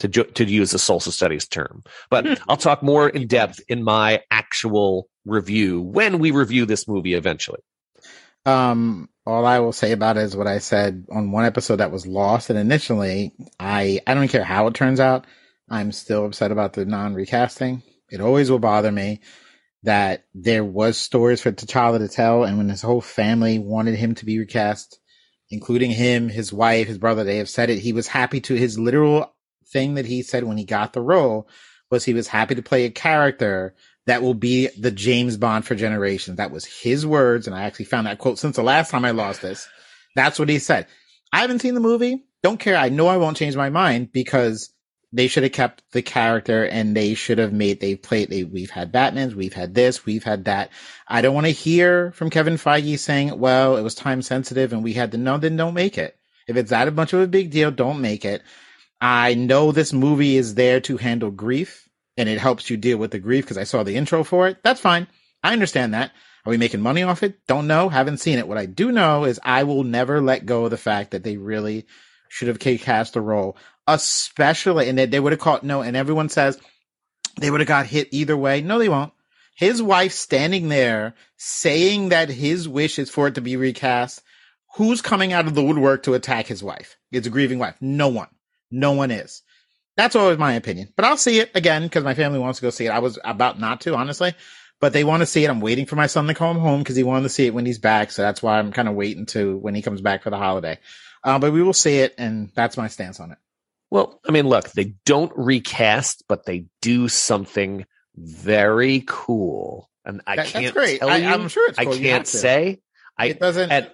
to 0.00 0.08
ju- 0.08 0.24
to 0.24 0.44
use 0.44 0.74
a 0.74 0.78
social 0.78 1.12
studies 1.12 1.48
term. 1.48 1.82
But 2.10 2.26
Hmm. 2.26 2.34
I'll 2.48 2.56
talk 2.56 2.82
more 2.82 3.08
in 3.08 3.26
depth 3.26 3.60
in 3.68 3.82
my 3.82 4.22
actual 4.30 5.08
review 5.24 5.80
when 5.80 6.18
we 6.18 6.30
review 6.30 6.66
this 6.66 6.86
movie 6.86 7.14
eventually. 7.14 7.60
Um, 8.46 9.08
all 9.26 9.46
I 9.46 9.60
will 9.60 9.72
say 9.72 9.92
about 9.92 10.16
it 10.16 10.24
is 10.24 10.36
what 10.36 10.46
I 10.46 10.58
said 10.58 11.06
on 11.10 11.32
one 11.32 11.44
episode 11.44 11.76
that 11.76 11.92
was 11.92 12.06
lost. 12.06 12.50
And 12.50 12.58
initially, 12.58 13.32
I 13.58 14.00
I 14.06 14.14
don't 14.14 14.28
care 14.28 14.44
how 14.44 14.66
it 14.66 14.74
turns 14.74 15.00
out. 15.00 15.26
I'm 15.68 15.92
still 15.92 16.26
upset 16.26 16.52
about 16.52 16.74
the 16.74 16.84
non 16.84 17.14
recasting. 17.14 17.82
It 18.10 18.20
always 18.20 18.50
will 18.50 18.58
bother 18.58 18.92
me 18.92 19.20
that 19.82 20.24
there 20.34 20.64
was 20.64 20.96
stories 20.96 21.40
for 21.40 21.52
T'Challa 21.52 21.98
to 21.98 22.08
tell, 22.08 22.44
and 22.44 22.58
when 22.58 22.68
his 22.68 22.82
whole 22.82 23.00
family 23.00 23.58
wanted 23.58 23.96
him 23.96 24.14
to 24.16 24.24
be 24.24 24.38
recast, 24.38 24.98
including 25.50 25.90
him, 25.90 26.28
his 26.28 26.52
wife, 26.52 26.86
his 26.86 26.98
brother, 26.98 27.24
they 27.24 27.38
have 27.38 27.48
said 27.48 27.70
it. 27.70 27.78
He 27.78 27.92
was 27.92 28.06
happy 28.06 28.40
to 28.42 28.54
his 28.54 28.78
literal 28.78 29.34
thing 29.68 29.94
that 29.94 30.06
he 30.06 30.22
said 30.22 30.44
when 30.44 30.56
he 30.56 30.64
got 30.64 30.92
the 30.92 31.02
role 31.02 31.48
was 31.90 32.04
he 32.04 32.14
was 32.14 32.28
happy 32.28 32.54
to 32.54 32.62
play 32.62 32.84
a 32.84 32.90
character 32.90 33.74
that 34.06 34.22
will 34.22 34.34
be 34.34 34.68
the 34.78 34.90
James 34.90 35.36
Bond 35.36 35.64
for 35.64 35.74
generations. 35.74 36.36
That 36.36 36.50
was 36.50 36.64
his 36.64 37.06
words. 37.06 37.46
And 37.46 37.56
I 37.56 37.64
actually 37.64 37.86
found 37.86 38.06
that 38.06 38.18
quote 38.18 38.38
since 38.38 38.56
the 38.56 38.62
last 38.62 38.90
time 38.90 39.04
I 39.04 39.12
lost 39.12 39.42
this. 39.42 39.68
That's 40.14 40.38
what 40.38 40.48
he 40.48 40.58
said. 40.58 40.86
I 41.32 41.40
haven't 41.40 41.60
seen 41.60 41.74
the 41.74 41.80
movie. 41.80 42.24
Don't 42.42 42.60
care. 42.60 42.76
I 42.76 42.90
know 42.90 43.06
I 43.06 43.16
won't 43.16 43.36
change 43.36 43.56
my 43.56 43.70
mind 43.70 44.12
because 44.12 44.70
they 45.12 45.28
should 45.28 45.44
have 45.44 45.52
kept 45.52 45.82
the 45.92 46.02
character 46.02 46.64
and 46.64 46.96
they 46.96 47.14
should 47.14 47.38
have 47.38 47.52
made, 47.52 47.80
they 47.80 47.94
played, 47.94 48.30
they, 48.30 48.42
we've 48.42 48.70
had 48.70 48.92
Batmans, 48.92 49.34
we've 49.34 49.54
had 49.54 49.72
this, 49.72 50.04
we've 50.04 50.24
had 50.24 50.46
that. 50.46 50.70
I 51.06 51.22
don't 51.22 51.34
want 51.34 51.46
to 51.46 51.52
hear 51.52 52.10
from 52.12 52.30
Kevin 52.30 52.54
Feige 52.54 52.98
saying, 52.98 53.38
well, 53.38 53.76
it 53.76 53.82
was 53.82 53.94
time 53.94 54.22
sensitive 54.22 54.72
and 54.72 54.82
we 54.82 54.92
had 54.92 55.12
to, 55.12 55.18
know, 55.18 55.38
then 55.38 55.56
don't 55.56 55.74
make 55.74 55.98
it. 55.98 56.16
If 56.48 56.56
it's 56.56 56.70
that 56.70 56.92
much 56.94 57.12
of 57.12 57.20
a 57.20 57.28
big 57.28 57.52
deal, 57.52 57.70
don't 57.70 58.00
make 58.00 58.24
it. 58.24 58.42
I 59.00 59.34
know 59.34 59.70
this 59.70 59.92
movie 59.92 60.36
is 60.36 60.54
there 60.54 60.80
to 60.80 60.96
handle 60.96 61.30
grief 61.30 61.83
and 62.16 62.28
it 62.28 62.38
helps 62.38 62.70
you 62.70 62.76
deal 62.76 62.98
with 62.98 63.10
the 63.10 63.18
grief 63.18 63.44
because 63.44 63.58
I 63.58 63.64
saw 63.64 63.82
the 63.82 63.96
intro 63.96 64.24
for 64.24 64.48
it. 64.48 64.58
That's 64.62 64.80
fine. 64.80 65.06
I 65.42 65.52
understand 65.52 65.94
that. 65.94 66.12
Are 66.46 66.50
we 66.50 66.56
making 66.58 66.80
money 66.80 67.02
off 67.02 67.22
it? 67.22 67.46
Don't 67.46 67.66
know. 67.66 67.88
Haven't 67.88 68.18
seen 68.18 68.38
it. 68.38 68.46
What 68.46 68.58
I 68.58 68.66
do 68.66 68.92
know 68.92 69.24
is 69.24 69.40
I 69.42 69.64
will 69.64 69.82
never 69.82 70.20
let 70.20 70.46
go 70.46 70.64
of 70.64 70.70
the 70.70 70.76
fact 70.76 71.12
that 71.12 71.24
they 71.24 71.36
really 71.36 71.86
should 72.28 72.48
have 72.48 72.58
cast 72.58 73.14
the 73.14 73.20
role, 73.20 73.56
especially, 73.86 74.88
and 74.88 74.98
they 74.98 75.20
would 75.20 75.32
have 75.32 75.40
caught 75.40 75.62
no, 75.62 75.82
and 75.82 75.96
everyone 75.96 76.28
says 76.28 76.58
they 77.40 77.50
would 77.50 77.60
have 77.60 77.68
got 77.68 77.86
hit 77.86 78.08
either 78.10 78.36
way. 78.36 78.60
No, 78.60 78.78
they 78.78 78.88
won't. 78.88 79.12
His 79.56 79.80
wife 79.80 80.12
standing 80.12 80.68
there 80.68 81.14
saying 81.36 82.08
that 82.08 82.28
his 82.28 82.68
wish 82.68 82.98
is 82.98 83.08
for 83.08 83.28
it 83.28 83.36
to 83.36 83.40
be 83.40 83.56
recast. 83.56 84.20
Who's 84.76 85.00
coming 85.00 85.32
out 85.32 85.46
of 85.46 85.54
the 85.54 85.62
woodwork 85.62 86.02
to 86.02 86.14
attack 86.14 86.46
his 86.46 86.62
wife? 86.62 86.96
It's 87.12 87.28
a 87.28 87.30
grieving 87.30 87.60
wife. 87.60 87.76
No 87.80 88.08
one. 88.08 88.28
No 88.70 88.92
one 88.92 89.12
is. 89.12 89.42
That's 89.96 90.16
always 90.16 90.38
my 90.38 90.54
opinion. 90.54 90.88
But 90.96 91.04
I'll 91.04 91.16
see 91.16 91.38
it 91.38 91.50
again 91.54 91.82
because 91.84 92.04
my 92.04 92.14
family 92.14 92.38
wants 92.38 92.58
to 92.58 92.62
go 92.64 92.70
see 92.70 92.86
it. 92.86 92.90
I 92.90 92.98
was 92.98 93.18
about 93.24 93.58
not 93.60 93.82
to, 93.82 93.94
honestly, 93.94 94.34
but 94.80 94.92
they 94.92 95.04
want 95.04 95.20
to 95.20 95.26
see 95.26 95.44
it. 95.44 95.50
I'm 95.50 95.60
waiting 95.60 95.86
for 95.86 95.96
my 95.96 96.06
son 96.08 96.26
to 96.26 96.34
come 96.34 96.58
home 96.58 96.80
because 96.80 96.96
he 96.96 97.02
wanted 97.04 97.22
to 97.24 97.28
see 97.28 97.46
it 97.46 97.54
when 97.54 97.64
he's 97.64 97.78
back. 97.78 98.10
So 98.10 98.22
that's 98.22 98.42
why 98.42 98.58
I'm 98.58 98.72
kind 98.72 98.88
of 98.88 98.94
waiting 98.94 99.26
to 99.26 99.56
when 99.56 99.74
he 99.74 99.82
comes 99.82 100.00
back 100.00 100.22
for 100.24 100.30
the 100.30 100.36
holiday. 100.36 100.78
Uh, 101.22 101.38
but 101.38 101.52
we 101.52 101.62
will 101.62 101.72
see 101.72 101.98
it, 102.00 102.14
and 102.18 102.50
that's 102.54 102.76
my 102.76 102.88
stance 102.88 103.20
on 103.20 103.30
it. 103.32 103.38
Well, 103.90 104.20
I 104.28 104.32
mean, 104.32 104.48
look, 104.48 104.70
they 104.72 104.94
don't 105.06 105.32
recast, 105.36 106.24
but 106.28 106.44
they 106.44 106.66
do 106.82 107.08
something 107.08 107.86
very 108.16 109.04
cool. 109.06 109.88
And 110.04 110.20
I 110.26 110.36
That- 110.36 110.46
can't 110.46 110.64
that's 110.64 110.74
great. 110.76 110.98
tell 111.00 111.08
I, 111.10 111.16
you. 111.18 111.28
I'm 111.28 111.48
sure 111.48 111.68
it's 111.68 111.78
I 111.78 111.84
cool. 111.84 111.92
Have 111.94 112.02
can't 112.02 112.26
say. 112.26 112.80
I 113.16 113.26
it 113.26 113.38
doesn't. 113.40 113.70
and, 113.70 113.90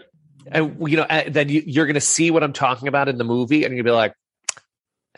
and 0.50 0.88
you 0.90 0.97
know, 0.97 1.07
then 1.28 1.50
you, 1.50 1.62
you're 1.66 1.87
going 1.87 1.95
to 1.95 2.00
see 2.00 2.30
what 2.30 2.42
I'm 2.42 2.54
talking 2.54 2.88
about 2.88 3.09
in 3.09 3.19
the 3.19 3.25
movie, 3.25 3.64
and 3.64 3.76
you'll 3.76 3.85
be 3.85 3.90
like, 3.90 4.12
I 4.12 4.14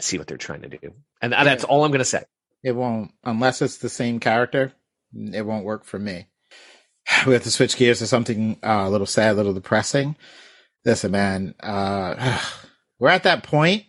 see 0.02 0.18
what 0.18 0.26
they're 0.26 0.36
trying 0.36 0.62
to 0.62 0.68
do, 0.68 0.92
and 1.20 1.32
that's 1.32 1.64
all 1.64 1.84
I'm 1.84 1.90
going 1.90 1.98
to 2.00 2.04
say. 2.04 2.24
It 2.62 2.72
won't 2.72 3.12
unless 3.24 3.62
it's 3.62 3.78
the 3.78 3.88
same 3.88 4.20
character. 4.20 4.72
It 5.14 5.44
won't 5.44 5.64
work 5.64 5.84
for 5.84 5.98
me. 5.98 6.26
We 7.26 7.34
have 7.34 7.42
to 7.42 7.50
switch 7.50 7.76
gears 7.76 7.98
to 7.98 8.06
something 8.06 8.58
uh, 8.62 8.84
a 8.86 8.90
little 8.90 9.06
sad, 9.06 9.32
a 9.32 9.34
little 9.34 9.52
depressing. 9.52 10.16
Listen, 10.84 11.12
man, 11.12 11.54
uh, 11.62 12.40
we're 12.98 13.08
at 13.10 13.24
that 13.24 13.42
point 13.42 13.84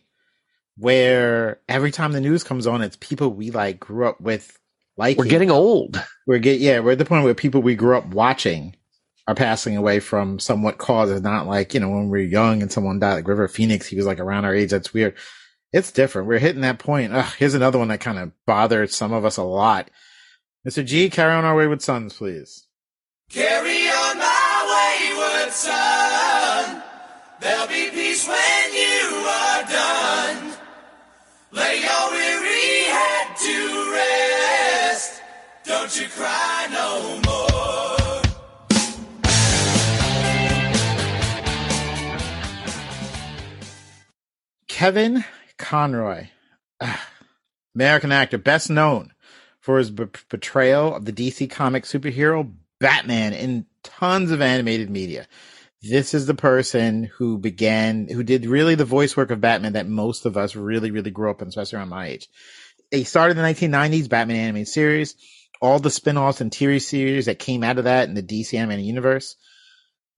where 0.78 1.60
every 1.70 1.92
time 1.92 2.12
the 2.12 2.22
news 2.22 2.44
comes 2.44 2.68
on, 2.68 2.82
it's 2.82 2.98
people 3.00 3.30
we 3.30 3.52
like 3.52 3.80
grew 3.80 4.08
up 4.08 4.20
with. 4.20 4.58
Like 4.96 5.18
We're 5.18 5.26
getting 5.26 5.50
old. 5.50 6.04
we're 6.28 6.38
get 6.38 6.60
yeah, 6.60 6.80
we're 6.80 6.92
at 6.92 7.00
the 7.00 7.06
point 7.06 7.24
where 7.24 7.34
people 7.34 7.64
we 7.64 7.74
grew 7.76 7.98
up 7.98 8.06
watching 8.08 8.76
are 9.28 9.36
passing 9.36 9.76
away 9.78 10.00
from 10.00 10.38
somewhat 10.38 10.78
causes, 10.78 11.22
not 11.22 11.48
like 11.48 11.74
you 11.74 11.80
know 11.80 11.90
when 11.90 12.04
we 12.10 12.10
were 12.10 12.18
young 12.20 12.62
and 12.62 12.72
someone 12.72 13.00
died, 13.00 13.16
like 13.16 13.28
River 13.28 13.48
Phoenix. 13.48 13.88
He 13.88 13.96
was 13.96 14.06
like 14.06 14.20
around 14.20 14.46
our 14.46 14.54
age. 14.54 14.70
That's 14.70 14.94
weird. 14.94 15.16
It's 15.74 15.92
different. 15.92 16.28
We're 16.28 16.38
hitting 16.38 16.62
that 16.62 16.78
point. 16.78 17.14
Ugh, 17.14 17.34
here's 17.40 17.56
another 17.56 17.80
one 17.80 17.88
that 17.88 18.00
kind 18.00 18.20
of 18.20 18.32
bothered 18.46 18.92
some 18.92 19.12
of 19.12 19.26
us 19.26 19.38
a 19.38 19.44
lot. 19.44 19.90
Mr. 20.68 20.86
G, 20.86 21.10
carry 21.10 21.34
on 21.34 21.46
our 21.46 21.56
wayward 21.56 21.82
sons, 21.82 22.14
please. 22.14 22.68
Carry 23.32 23.88
on 23.90 24.20
my 24.20 25.10
wayward 25.10 25.52
son. 25.52 26.84
There'll 27.42 27.68
be 27.68 27.90
peace 27.90 28.28
when 28.28 28.74
you 28.74 29.26
are 29.26 29.64
done. 29.64 30.54
Lay 31.52 31.82
your 31.82 32.12
weary 32.12 32.84
head 32.94 33.36
to 33.36 33.92
rest. 33.94 35.24
Don't 35.66 36.00
you 36.00 36.08
cry 36.08 36.68
no 36.72 37.20
more. 37.26 38.22
Kevin 44.68 45.26
Conroy, 45.64 46.28
American 47.76 48.12
actor, 48.12 48.38
best 48.38 48.70
known 48.70 49.14
for 49.62 49.78
his 49.78 49.90
b- 49.90 50.06
portrayal 50.28 50.94
of 50.94 51.06
the 51.06 51.14
DC 51.14 51.50
comic 51.50 51.86
superhero 51.86 52.54
Batman 52.82 53.32
in 53.32 53.66
tons 53.82 54.32
of 54.32 54.42
animated 54.42 54.90
media. 54.90 55.26
This 55.82 56.14
is 56.14 56.26
the 56.26 56.34
person 56.34 57.06
who 57.06 57.38
began, 57.38 58.10
who 58.10 58.24
did 58.24 58.46
really 58.46 58.76
the 58.76 58.84
voice 58.84 59.16
work 59.16 59.32
of 59.32 59.40
Batman 59.40 59.74
that 59.74 59.88
most 59.88 60.26
of 60.26 60.36
us 60.36 60.54
really, 60.54 60.92
really 60.92 61.12
grew 61.12 61.32
up 61.32 61.42
in, 61.42 61.48
especially 61.48 61.80
around 61.80 61.90
my 61.90 62.08
age. 62.08 62.28
He 62.92 63.06
started 63.06 63.38
the 63.38 63.42
1990s, 63.42 64.10
Batman 64.10 64.38
animated 64.38 64.68
series, 64.68 65.16
all 65.62 65.80
the 65.80 65.90
spin-offs 65.90 66.42
and 66.42 66.52
TV 66.52 66.82
series 66.82 67.28
that 67.28 67.40
came 67.40 67.64
out 67.64 67.78
of 67.78 67.86
that 67.86 68.10
in 68.10 68.16
the 68.16 68.22
DC 68.22 68.54
animated 68.54 68.86
universe. 68.86 69.38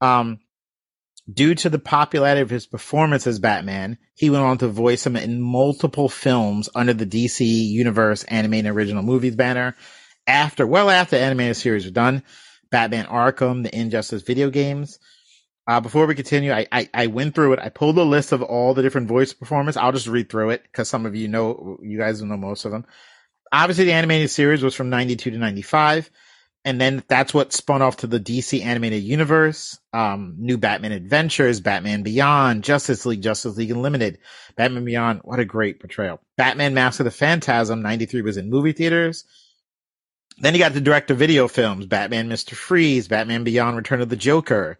Um, 0.01 0.39
Due 1.31 1.55
to 1.55 1.69
the 1.69 1.79
popularity 1.79 2.41
of 2.41 2.51
his 2.51 2.67
performance 2.67 3.25
as 3.25 3.39
Batman, 3.39 3.97
he 4.13 4.29
went 4.29 4.43
on 4.43 4.59
to 4.59 4.67
voice 4.67 5.05
him 5.07 5.15
in 5.15 5.41
multiple 5.41 6.07
films 6.07 6.69
under 6.75 6.93
the 6.93 7.05
DC 7.05 7.41
Universe 7.41 8.23
animated 8.25 8.71
original 8.71 9.01
movies 9.01 9.35
banner. 9.35 9.75
After, 10.27 10.67
well 10.67 10.89
after 10.89 11.15
animated 11.15 11.57
series 11.57 11.85
were 11.85 11.91
done, 11.91 12.23
Batman 12.69 13.05
Arkham, 13.05 13.63
the 13.63 13.75
Injustice 13.75 14.21
video 14.21 14.51
games. 14.51 14.99
Uh, 15.67 15.79
before 15.79 16.05
we 16.05 16.13
continue, 16.13 16.51
I, 16.51 16.67
I, 16.71 16.89
I 16.93 17.07
went 17.07 17.33
through 17.33 17.53
it. 17.53 17.59
I 17.59 17.69
pulled 17.69 17.97
a 17.97 18.03
list 18.03 18.31
of 18.31 18.43
all 18.43 18.75
the 18.75 18.83
different 18.83 19.07
voice 19.07 19.33
performers. 19.33 19.77
I'll 19.77 19.91
just 19.91 20.07
read 20.07 20.29
through 20.29 20.51
it 20.51 20.61
because 20.61 20.89
some 20.89 21.07
of 21.07 21.15
you 21.15 21.27
know, 21.27 21.79
you 21.81 21.97
guys 21.97 22.21
know 22.21 22.37
most 22.37 22.65
of 22.65 22.71
them. 22.71 22.85
Obviously, 23.51 23.85
the 23.85 23.93
animated 23.93 24.29
series 24.29 24.61
was 24.61 24.75
from 24.75 24.91
92 24.91 25.31
to 25.31 25.37
95 25.37 26.11
and 26.65 26.81
then 26.81 27.03
that's 27.07 27.31
what 27.31 27.53
spun 27.53 27.83
off 27.83 27.97
to 27.97 28.07
the 28.07 28.19
DC 28.19 28.65
animated 28.65 29.03
universe. 29.03 29.79
Um, 29.93 30.33
new 30.39 30.57
Batman 30.57 30.93
Adventures, 30.93 31.61
Batman 31.61 32.01
Beyond, 32.01 32.63
Justice 32.63 33.05
League, 33.05 33.21
Justice 33.21 33.55
League 33.55 33.69
Unlimited, 33.69 34.17
Batman 34.55 34.83
Beyond. 34.83 35.21
What 35.23 35.39
a 35.39 35.45
great 35.45 35.79
portrayal. 35.79 36.19
Batman 36.37 36.73
Mask 36.73 36.99
of 36.99 37.03
the 37.03 37.11
Phantasm, 37.11 37.83
93 37.83 38.23
was 38.23 38.37
in 38.37 38.49
movie 38.49 38.71
theaters. 38.71 39.25
Then 40.39 40.53
you 40.53 40.59
got 40.59 40.73
the 40.73 40.81
direct 40.81 41.09
to 41.09 41.13
video 41.13 41.47
films, 41.47 41.85
Batman 41.85 42.29
Mr. 42.29 42.55
Freeze, 42.55 43.07
Batman 43.07 43.43
Beyond 43.43 43.77
Return 43.77 44.01
of 44.01 44.09
the 44.09 44.15
Joker, 44.15 44.79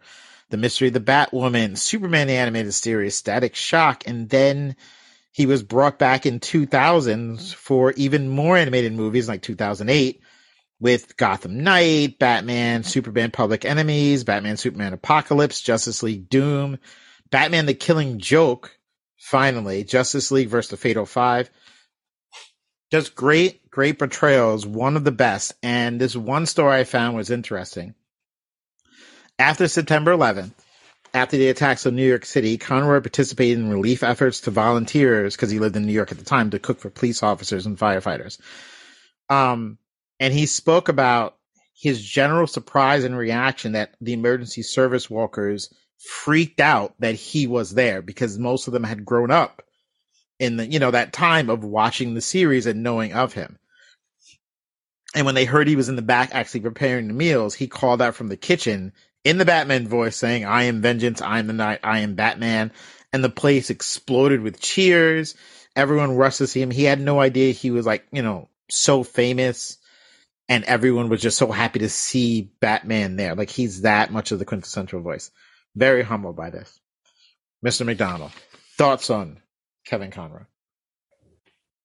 The 0.50 0.56
Mystery 0.56 0.88
of 0.88 0.94
the 0.94 1.00
Batwoman, 1.00 1.78
Superman 1.78 2.26
the 2.26 2.34
Animated 2.34 2.74
Series, 2.74 3.14
Static 3.14 3.54
Shock, 3.54 4.02
and 4.08 4.28
then 4.28 4.74
he 5.30 5.46
was 5.46 5.62
brought 5.62 6.00
back 6.00 6.26
in 6.26 6.40
2000s 6.40 7.54
for 7.54 7.92
even 7.92 8.28
more 8.28 8.56
animated 8.56 8.92
movies 8.92 9.28
like 9.28 9.42
2008 9.42 10.20
with 10.80 11.16
Gotham 11.16 11.62
Knight, 11.62 12.18
Batman, 12.18 12.82
Superman 12.82 13.30
Public 13.30 13.64
Enemies, 13.64 14.24
Batman 14.24 14.56
Superman 14.56 14.92
Apocalypse, 14.92 15.60
Justice 15.60 16.02
League 16.02 16.28
Doom, 16.28 16.78
Batman 17.30 17.66
the 17.66 17.74
Killing 17.74 18.18
Joke, 18.18 18.76
finally, 19.16 19.84
Justice 19.84 20.30
League 20.30 20.48
versus 20.48 20.70
the 20.70 20.76
Fatal 20.76 21.06
Five. 21.06 21.50
Just 22.92 23.14
great, 23.14 23.68
great 23.70 23.98
portrayals, 23.98 24.64
one 24.64 24.96
of 24.96 25.04
the 25.04 25.12
best. 25.12 25.54
And 25.62 26.00
this 26.00 26.14
one 26.14 26.46
story 26.46 26.76
I 26.76 26.84
found 26.84 27.16
was 27.16 27.30
interesting. 27.30 27.94
After 29.38 29.66
September 29.66 30.12
11th, 30.16 30.52
after 31.12 31.36
the 31.36 31.48
attacks 31.48 31.86
on 31.86 31.96
New 31.96 32.06
York 32.06 32.24
City, 32.24 32.58
Conroy 32.58 33.00
participated 33.00 33.58
in 33.58 33.70
relief 33.70 34.02
efforts 34.02 34.42
to 34.42 34.50
volunteers 34.50 35.34
because 35.34 35.50
he 35.50 35.58
lived 35.58 35.76
in 35.76 35.86
New 35.86 35.92
York 35.92 36.12
at 36.12 36.18
the 36.18 36.24
time 36.24 36.50
to 36.50 36.58
cook 36.58 36.78
for 36.78 36.90
police 36.90 37.22
officers 37.22 37.66
and 37.66 37.78
firefighters. 37.78 38.38
Um, 39.28 39.78
and 40.20 40.32
he 40.32 40.46
spoke 40.46 40.88
about 40.88 41.36
his 41.74 42.02
general 42.02 42.46
surprise 42.46 43.04
and 43.04 43.16
reaction 43.16 43.72
that 43.72 43.94
the 44.00 44.14
emergency 44.14 44.62
service 44.62 45.10
walkers 45.10 45.72
freaked 45.98 46.60
out 46.60 46.94
that 46.98 47.14
he 47.14 47.46
was 47.46 47.74
there 47.74 48.02
because 48.02 48.38
most 48.38 48.66
of 48.66 48.72
them 48.72 48.84
had 48.84 49.04
grown 49.04 49.30
up 49.30 49.62
in 50.38 50.56
the 50.56 50.66
you 50.66 50.78
know 50.78 50.90
that 50.90 51.12
time 51.12 51.50
of 51.50 51.64
watching 51.64 52.14
the 52.14 52.20
series 52.20 52.66
and 52.66 52.82
knowing 52.82 53.12
of 53.12 53.32
him. 53.32 53.58
And 55.14 55.24
when 55.24 55.34
they 55.34 55.46
heard 55.46 55.66
he 55.66 55.76
was 55.76 55.88
in 55.88 55.96
the 55.96 56.02
back 56.02 56.30
actually 56.32 56.60
preparing 56.60 57.08
the 57.08 57.14
meals, 57.14 57.54
he 57.54 57.68
called 57.68 58.02
out 58.02 58.14
from 58.14 58.28
the 58.28 58.36
kitchen 58.36 58.92
in 59.24 59.38
the 59.38 59.46
Batman 59.46 59.88
voice 59.88 60.14
saying, 60.14 60.44
I 60.44 60.64
am 60.64 60.82
vengeance, 60.82 61.22
I 61.22 61.38
am 61.38 61.46
the 61.46 61.52
night, 61.52 61.80
I 61.82 62.00
am 62.00 62.14
Batman. 62.14 62.70
And 63.12 63.24
the 63.24 63.30
place 63.30 63.70
exploded 63.70 64.42
with 64.42 64.60
cheers. 64.60 65.34
Everyone 65.74 66.16
rushed 66.16 66.38
to 66.38 66.46
see 66.46 66.60
him. 66.60 66.70
He 66.70 66.84
had 66.84 67.00
no 67.00 67.18
idea 67.18 67.52
he 67.52 67.70
was 67.70 67.86
like, 67.86 68.06
you 68.12 68.22
know, 68.22 68.50
so 68.68 69.02
famous 69.02 69.78
and 70.48 70.64
everyone 70.64 71.08
was 71.08 71.20
just 71.20 71.38
so 71.38 71.50
happy 71.50 71.80
to 71.80 71.88
see 71.88 72.50
Batman 72.60 73.16
there. 73.16 73.34
Like 73.34 73.50
he's 73.50 73.82
that 73.82 74.12
much 74.12 74.32
of 74.32 74.38
the 74.38 74.44
quintessential 74.44 75.00
voice. 75.00 75.30
Very 75.74 76.02
humbled 76.02 76.36
by 76.36 76.50
this. 76.50 76.80
Mr. 77.64 77.84
McDonald, 77.84 78.32
thoughts 78.76 79.10
on 79.10 79.40
Kevin 79.84 80.10
Conroy? 80.10 80.44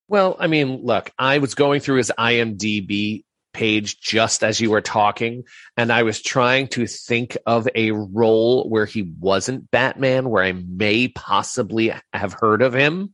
Well, 0.08 0.36
I 0.40 0.48
mean, 0.48 0.82
look, 0.84 1.12
I 1.18 1.38
was 1.38 1.56
going 1.56 1.80
through 1.80 1.98
his 1.98 2.12
IMDb 2.18 3.24
page 3.54 4.00
just 4.00 4.44
as 4.44 4.60
you 4.60 4.70
were 4.70 4.82
talking, 4.82 5.44
and 5.78 5.92
I 5.92 6.04
was 6.04 6.22
trying 6.22 6.68
to 6.70 6.86
think 6.86 7.38
of 7.46 7.68
a 7.76 7.92
role 7.92 8.70
where 8.70 8.86
he 8.86 9.04
wasn't 9.04 9.72
Batman, 9.72 10.30
where 10.30 10.44
I 10.44 10.52
may 10.52 11.08
possibly 11.08 11.94
have 12.14 12.34
heard 12.34 12.62
of 12.62 12.74
him. 12.74 13.14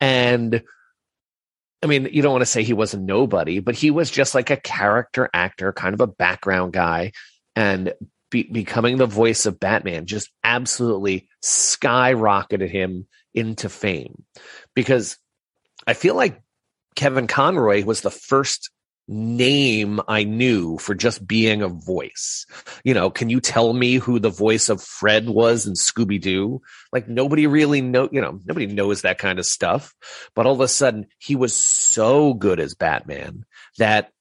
And 0.00 0.62
I 1.82 1.86
mean, 1.86 2.08
you 2.12 2.22
don't 2.22 2.32
want 2.32 2.42
to 2.42 2.46
say 2.46 2.62
he 2.62 2.74
was 2.74 2.92
a 2.92 3.00
nobody, 3.00 3.60
but 3.60 3.74
he 3.74 3.90
was 3.90 4.10
just 4.10 4.34
like 4.34 4.50
a 4.50 4.56
character 4.56 5.30
actor, 5.32 5.72
kind 5.72 5.94
of 5.94 6.00
a 6.00 6.06
background 6.06 6.72
guy. 6.72 7.12
And 7.56 7.94
be- 8.30 8.50
becoming 8.50 8.96
the 8.96 9.06
voice 9.06 9.46
of 9.46 9.60
Batman 9.60 10.06
just 10.06 10.30
absolutely 10.44 11.28
skyrocketed 11.42 12.70
him 12.70 13.06
into 13.34 13.68
fame 13.68 14.24
because 14.74 15.16
I 15.86 15.94
feel 15.94 16.14
like 16.14 16.40
Kevin 16.96 17.26
Conroy 17.26 17.84
was 17.84 18.00
the 18.00 18.10
first 18.10 18.70
name 19.10 20.00
I 20.06 20.22
knew 20.22 20.78
for 20.78 20.94
just 20.94 21.26
being 21.26 21.62
a 21.62 21.68
voice. 21.68 22.46
You 22.84 22.94
know, 22.94 23.10
can 23.10 23.28
you 23.28 23.40
tell 23.40 23.72
me 23.72 23.96
who 23.96 24.20
the 24.20 24.30
voice 24.30 24.68
of 24.68 24.82
Fred 24.82 25.28
was 25.28 25.66
in 25.66 25.74
Scooby 25.74 26.20
Doo? 26.20 26.62
Like 26.92 27.08
nobody 27.08 27.48
really 27.48 27.80
know, 27.80 28.08
you 28.12 28.20
know, 28.20 28.38
nobody 28.44 28.66
knows 28.66 29.02
that 29.02 29.18
kind 29.18 29.40
of 29.40 29.46
stuff. 29.46 29.92
But 30.36 30.46
all 30.46 30.54
of 30.54 30.60
a 30.60 30.68
sudden 30.68 31.06
he 31.18 31.34
was 31.34 31.54
so 31.54 32.34
good 32.34 32.60
as 32.60 32.74
Batman 32.74 33.44
that 33.78 34.12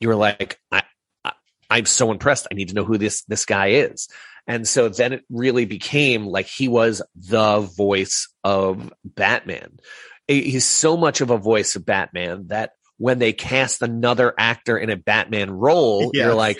you 0.00 0.08
were 0.08 0.16
like, 0.16 0.58
I, 0.72 0.82
I, 1.24 1.32
I'm 1.70 1.86
so 1.86 2.10
impressed. 2.10 2.48
I 2.50 2.54
need 2.54 2.68
to 2.68 2.74
know 2.74 2.84
who 2.84 2.98
this, 2.98 3.22
this 3.24 3.44
guy 3.44 3.68
is. 3.68 4.08
And 4.48 4.66
so 4.66 4.88
then 4.88 5.12
it 5.12 5.24
really 5.30 5.66
became 5.66 6.26
like 6.26 6.46
he 6.46 6.66
was 6.66 7.00
the 7.14 7.60
voice 7.60 8.28
of 8.42 8.92
Batman. 9.04 9.78
He's 10.26 10.66
so 10.66 10.96
much 10.96 11.20
of 11.20 11.30
a 11.30 11.38
voice 11.38 11.76
of 11.76 11.86
Batman 11.86 12.48
that 12.48 12.72
when 12.98 13.18
they 13.18 13.32
cast 13.32 13.82
another 13.82 14.32
actor 14.38 14.78
in 14.78 14.90
a 14.90 14.96
Batman 14.96 15.50
role, 15.50 16.10
Yes. 16.14 16.24
you're 16.24 16.34
like, 16.34 16.58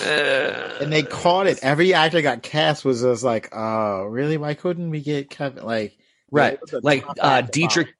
uh, 0.00 0.78
And 0.80 0.92
they 0.92 1.02
caught 1.02 1.46
it. 1.46 1.60
Every 1.62 1.94
actor 1.94 2.20
got 2.22 2.42
cast 2.42 2.84
was 2.84 3.02
just 3.02 3.24
like, 3.24 3.48
oh, 3.52 4.04
really? 4.04 4.36
Why 4.36 4.54
couldn't 4.54 4.90
we 4.90 5.00
get 5.00 5.30
Kevin? 5.30 5.64
Like, 5.64 5.96
right. 6.30 6.54
it 6.54 6.60
was 6.60 6.72
a 6.74 6.80
Like 6.82 7.04
uh, 7.20 7.40
Dietrich 7.42 7.94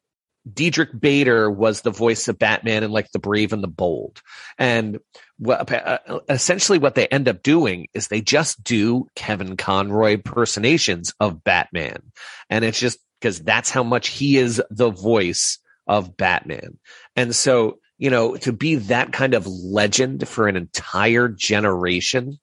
Diedrich 0.53 0.99
Bader 0.99 1.51
was 1.51 1.83
the 1.83 1.91
voice 1.91 2.29
of 2.29 2.39
Batman 2.39 2.83
in 2.83 2.91
like 2.91 3.11
The 3.13 3.19
Brave 3.19 3.53
and 3.53 3.63
the 3.63 3.69
Bold. 3.69 4.23
And 4.59 4.99
what, 5.39 5.71
uh, 5.71 6.21
essentially 6.29 6.79
what 6.79 6.95
they 6.95 7.07
end 7.07 7.29
up 7.29 7.43
doing 7.43 7.89
is 7.95 8.09
they 8.09 8.21
just 8.21 8.63
do 8.65 9.09
Kevin 9.15 9.57
Conroy 9.57 10.15
impersonations 10.15 11.13
of 11.21 11.45
Batman. 11.45 12.13
And 12.49 12.65
it's 12.65 12.79
just 12.81 12.99
because 13.21 13.41
that's 13.41 13.71
how 13.71 13.83
much 13.83 14.09
he 14.09 14.37
is 14.39 14.63
the 14.71 14.91
voice 14.91 15.59
of 15.89 16.17
Batman. 16.17 16.79
And 17.17 17.35
so, 17.35 17.79
you 17.97 18.11
know, 18.11 18.37
to 18.37 18.53
be 18.53 18.77
that 18.77 19.13
kind 19.13 19.35
of 19.35 19.47
legend 19.47 20.29
for 20.29 20.47
an 20.47 20.57
entire 20.57 21.29
generation, 21.29 22.39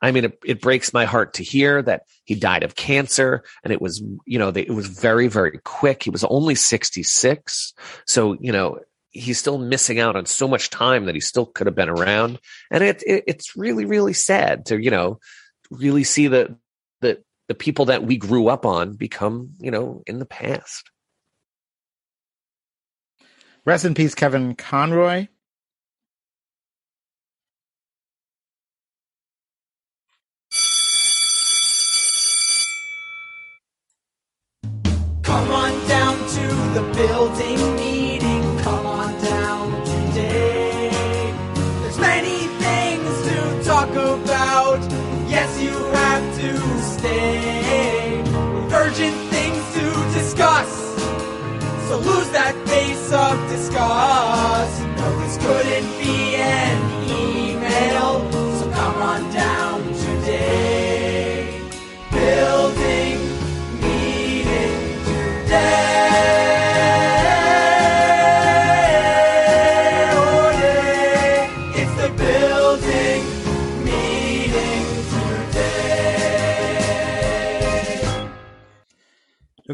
I 0.00 0.10
mean, 0.10 0.26
it, 0.26 0.38
it 0.44 0.60
breaks 0.60 0.92
my 0.92 1.06
heart 1.06 1.34
to 1.34 1.42
hear 1.42 1.80
that 1.82 2.02
he 2.24 2.34
died 2.34 2.62
of 2.62 2.74
cancer 2.74 3.42
and 3.62 3.72
it 3.72 3.80
was, 3.80 4.04
you 4.26 4.38
know, 4.38 4.50
they, 4.50 4.62
it 4.62 4.70
was 4.74 4.86
very, 4.86 5.28
very 5.28 5.58
quick. 5.64 6.02
He 6.02 6.10
was 6.10 6.24
only 6.24 6.54
66. 6.54 7.72
So, 8.06 8.36
you 8.40 8.52
know, 8.52 8.80
he's 9.10 9.38
still 9.38 9.58
missing 9.58 10.00
out 10.00 10.16
on 10.16 10.26
so 10.26 10.46
much 10.46 10.70
time 10.70 11.06
that 11.06 11.14
he 11.14 11.20
still 11.20 11.46
could 11.46 11.66
have 11.66 11.76
been 11.76 11.88
around. 11.88 12.38
And 12.70 12.84
it, 12.84 13.02
it 13.06 13.24
it's 13.26 13.56
really, 13.56 13.84
really 13.84 14.12
sad 14.12 14.66
to, 14.66 14.78
you 14.78 14.90
know, 14.90 15.20
really 15.70 16.04
see 16.04 16.26
the, 16.26 16.58
the, 17.00 17.22
the 17.48 17.54
people 17.54 17.86
that 17.86 18.04
we 18.04 18.16
grew 18.16 18.48
up 18.48 18.66
on 18.66 18.94
become, 18.94 19.54
you 19.58 19.70
know, 19.70 20.02
in 20.06 20.18
the 20.18 20.26
past. 20.26 20.90
Rest 23.66 23.86
in 23.86 23.94
peace, 23.94 24.14
Kevin 24.14 24.54
Conroy. 24.56 25.28
Come 35.22 35.50
on 35.50 35.88
down 35.88 36.18
to 36.18 36.46
the 36.74 36.92
building 36.94 37.63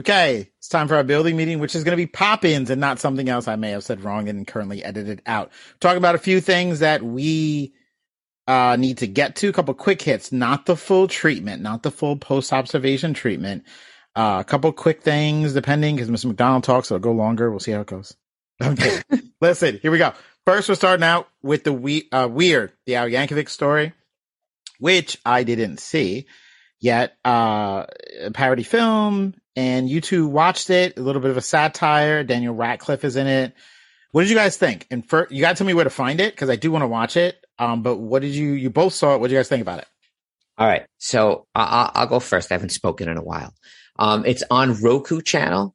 Okay, 0.00 0.48
it's 0.56 0.68
time 0.68 0.88
for 0.88 0.96
our 0.96 1.04
building 1.04 1.36
meeting, 1.36 1.58
which 1.58 1.74
is 1.74 1.84
going 1.84 1.92
to 1.92 1.96
be 2.02 2.06
pop-ins 2.06 2.70
and 2.70 2.80
not 2.80 2.98
something 2.98 3.28
else 3.28 3.46
I 3.46 3.56
may 3.56 3.72
have 3.72 3.84
said 3.84 4.02
wrong 4.02 4.30
and 4.30 4.46
currently 4.46 4.82
edited 4.82 5.20
out. 5.26 5.52
Talk 5.78 5.98
about 5.98 6.14
a 6.14 6.18
few 6.18 6.40
things 6.40 6.78
that 6.78 7.02
we 7.02 7.74
uh, 8.48 8.76
need 8.76 8.98
to 8.98 9.06
get 9.06 9.36
to. 9.36 9.50
A 9.50 9.52
couple 9.52 9.74
quick 9.74 10.00
hits, 10.00 10.32
not 10.32 10.64
the 10.64 10.74
full 10.74 11.06
treatment, 11.06 11.60
not 11.60 11.82
the 11.82 11.90
full 11.90 12.16
post-observation 12.16 13.12
treatment. 13.12 13.64
Uh, 14.16 14.38
a 14.40 14.44
couple 14.44 14.72
quick 14.72 15.02
things, 15.02 15.52
depending, 15.52 15.96
because 15.96 16.08
Mr. 16.08 16.28
McDonald 16.28 16.64
talks, 16.64 16.88
so 16.88 16.94
it'll 16.94 17.04
go 17.04 17.12
longer. 17.12 17.50
We'll 17.50 17.60
see 17.60 17.72
how 17.72 17.82
it 17.82 17.86
goes. 17.86 18.16
Okay, 18.62 19.02
listen, 19.42 19.80
here 19.82 19.90
we 19.90 19.98
go. 19.98 20.12
First, 20.46 20.68
we're 20.70 20.76
starting 20.76 21.04
out 21.04 21.28
with 21.42 21.64
the 21.64 21.74
we- 21.74 22.08
uh, 22.10 22.28
weird, 22.30 22.72
the 22.86 22.96
Al 22.96 23.06
Yankovic 23.06 23.50
story, 23.50 23.92
which 24.78 25.18
I 25.26 25.44
didn't 25.44 25.78
see 25.78 26.26
yet. 26.80 27.16
Uh, 27.22 27.84
a 28.22 28.30
parody 28.32 28.62
film, 28.62 29.34
and 29.56 29.88
you 29.88 30.00
two 30.00 30.26
watched 30.26 30.70
it. 30.70 30.98
A 30.98 31.02
little 31.02 31.20
bit 31.22 31.30
of 31.30 31.36
a 31.36 31.42
satire. 31.42 32.24
Daniel 32.24 32.54
Radcliffe 32.54 33.04
is 33.04 33.16
in 33.16 33.26
it. 33.26 33.54
What 34.12 34.22
did 34.22 34.30
you 34.30 34.36
guys 34.36 34.56
think? 34.56 34.86
And 34.90 35.08
for, 35.08 35.28
you 35.30 35.40
got 35.40 35.50
to 35.50 35.54
tell 35.56 35.66
me 35.66 35.74
where 35.74 35.84
to 35.84 35.90
find 35.90 36.20
it 36.20 36.34
because 36.34 36.50
I 36.50 36.56
do 36.56 36.70
want 36.72 36.82
to 36.82 36.88
watch 36.88 37.16
it. 37.16 37.36
Um, 37.58 37.82
but 37.82 37.96
what 37.96 38.22
did 38.22 38.34
you? 38.34 38.52
You 38.52 38.70
both 38.70 38.92
saw 38.92 39.14
it. 39.14 39.20
What 39.20 39.28
did 39.28 39.34
you 39.34 39.38
guys 39.38 39.48
think 39.48 39.62
about 39.62 39.78
it? 39.80 39.86
All 40.58 40.66
right. 40.66 40.86
So 40.98 41.46
I- 41.54 41.62
I- 41.94 42.00
I'll 42.00 42.06
go 42.06 42.20
first. 42.20 42.50
I 42.50 42.54
haven't 42.54 42.70
spoken 42.70 43.08
in 43.08 43.16
a 43.16 43.22
while. 43.22 43.52
Um, 43.98 44.24
it's 44.26 44.42
on 44.50 44.80
Roku 44.80 45.20
channel 45.20 45.74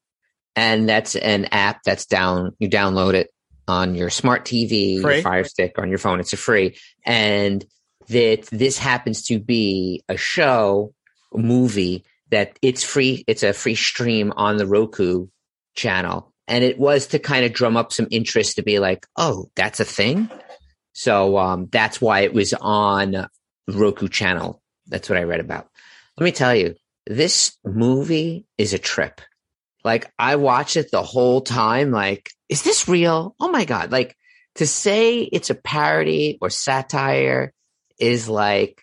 and 0.56 0.88
that's 0.90 1.16
an 1.16 1.46
app 1.52 1.84
that's 1.84 2.06
down. 2.06 2.52
You 2.60 2.70
download 2.70 3.14
it 3.14 3.30
on 3.68 3.96
your 3.96 4.10
smart 4.10 4.46
TV, 4.46 5.02
Free. 5.02 5.16
your 5.16 5.24
Fire 5.24 5.44
Stick, 5.44 5.78
on 5.80 5.90
your 5.90 5.98
phone. 5.98 6.20
It's 6.20 6.34
a 6.34 6.38
free. 6.38 6.78
And 7.06 7.64
that 8.10 8.44
this 8.52 8.78
happens 8.78 9.24
to 9.28 9.40
be 9.40 10.04
a 10.08 10.18
show, 10.18 10.94
a 11.34 11.38
movie 11.38 12.04
that 12.36 12.58
it's 12.62 12.84
free. 12.84 13.24
It's 13.28 13.43
a 13.43 13.54
free 13.54 13.76
stream 13.76 14.34
on 14.36 14.58
the 14.58 14.67
Roku 14.67 15.28
channel. 15.76 16.32
And 16.48 16.63
it 16.63 16.78
was 16.78 17.08
to 17.08 17.19
kind 17.19 17.45
of 17.45 17.54
drum 17.54 17.76
up 17.76 17.91
some 17.91 18.08
interest 18.12 18.56
to 18.56 18.63
be 18.63 18.80
like, 18.80 19.08
oh, 19.17 19.48
that's 19.56 19.80
a 19.80 19.86
thing. 19.86 20.30
So 20.93 21.38
um, 21.38 21.67
that's 21.71 22.00
why 22.00 22.21
it 22.21 22.34
was 22.34 22.54
on 22.54 23.28
Roku 23.67 24.08
channel. 24.08 24.62
That's 24.88 25.10
what 25.10 25.17
I 25.17 25.24
read 25.24 25.39
about. 25.39 25.67
Let 26.17 26.24
me 26.26 26.32
tell 26.32 26.56
you, 26.56 26.76
this 27.08 27.58
movie 27.65 28.45
is 28.58 28.74
a 28.74 28.80
trip. 28.80 29.21
Like 29.84 30.12
I 30.17 30.38
watched 30.38 30.78
it 30.78 30.91
the 30.91 31.04
whole 31.04 31.41
time. 31.41 31.91
Like, 31.91 32.30
is 32.50 32.63
this 32.63 32.88
real? 32.88 33.36
Oh 33.39 33.50
my 33.50 33.65
God. 33.65 33.91
Like 33.91 34.15
to 34.56 34.65
say 34.67 35.19
it's 35.19 35.50
a 35.50 35.56
parody 35.56 36.38
or 36.41 36.50
satire 36.50 37.54
is 38.00 38.30
like 38.30 38.82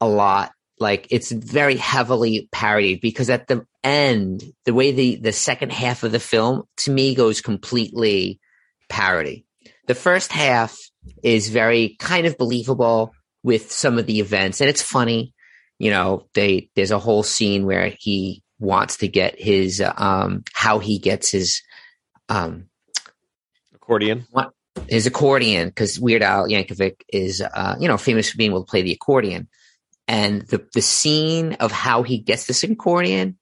a 0.00 0.08
lot. 0.08 0.52
Like 0.82 1.06
it's 1.10 1.30
very 1.30 1.76
heavily 1.76 2.48
parodied 2.52 3.00
because 3.00 3.30
at 3.30 3.46
the 3.46 3.64
end, 3.82 4.44
the 4.64 4.74
way 4.74 4.92
the 4.92 5.16
the 5.16 5.32
second 5.32 5.72
half 5.72 6.02
of 6.02 6.12
the 6.12 6.20
film 6.20 6.64
to 6.78 6.90
me 6.90 7.14
goes 7.14 7.40
completely 7.40 8.40
parody. 8.88 9.46
The 9.86 9.94
first 9.94 10.32
half 10.32 10.76
is 11.22 11.48
very 11.48 11.96
kind 11.98 12.26
of 12.26 12.36
believable 12.36 13.14
with 13.42 13.72
some 13.72 13.98
of 13.98 14.06
the 14.06 14.20
events, 14.20 14.60
and 14.60 14.68
it's 14.68 14.82
funny. 14.82 15.32
You 15.78 15.90
know, 15.90 16.26
they 16.34 16.68
there's 16.74 16.90
a 16.90 16.98
whole 16.98 17.22
scene 17.22 17.64
where 17.64 17.94
he 17.98 18.42
wants 18.58 18.98
to 18.98 19.08
get 19.08 19.40
his 19.40 19.82
um 19.96 20.42
how 20.52 20.78
he 20.80 20.98
gets 20.98 21.30
his 21.30 21.62
um 22.28 22.66
Accordion. 23.74 24.26
What 24.30 24.52
his 24.88 25.06
accordion 25.06 25.68
because 25.68 25.98
Weird 25.98 26.22
Al 26.22 26.46
Yankovic 26.46 27.02
is, 27.12 27.40
uh, 27.40 27.76
you 27.78 27.88
know, 27.88 27.98
famous 27.98 28.30
for 28.30 28.38
being 28.38 28.50
able 28.50 28.64
to 28.64 28.70
play 28.70 28.82
the 28.82 28.92
accordion. 28.92 29.48
And 30.08 30.42
the, 30.42 30.66
the 30.74 30.82
scene 30.82 31.54
of 31.54 31.72
how 31.72 32.02
he 32.02 32.18
gets 32.18 32.46
this 32.46 32.64
accordion 32.64 33.38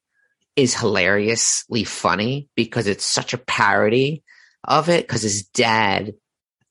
is 0.56 0.78
hilariously 0.78 1.84
funny 1.84 2.48
because 2.54 2.86
it's 2.86 3.04
such 3.04 3.32
a 3.32 3.38
parody 3.38 4.22
of 4.64 4.88
it. 4.88 5.06
Because 5.06 5.22
his 5.22 5.44
dad, 5.44 6.14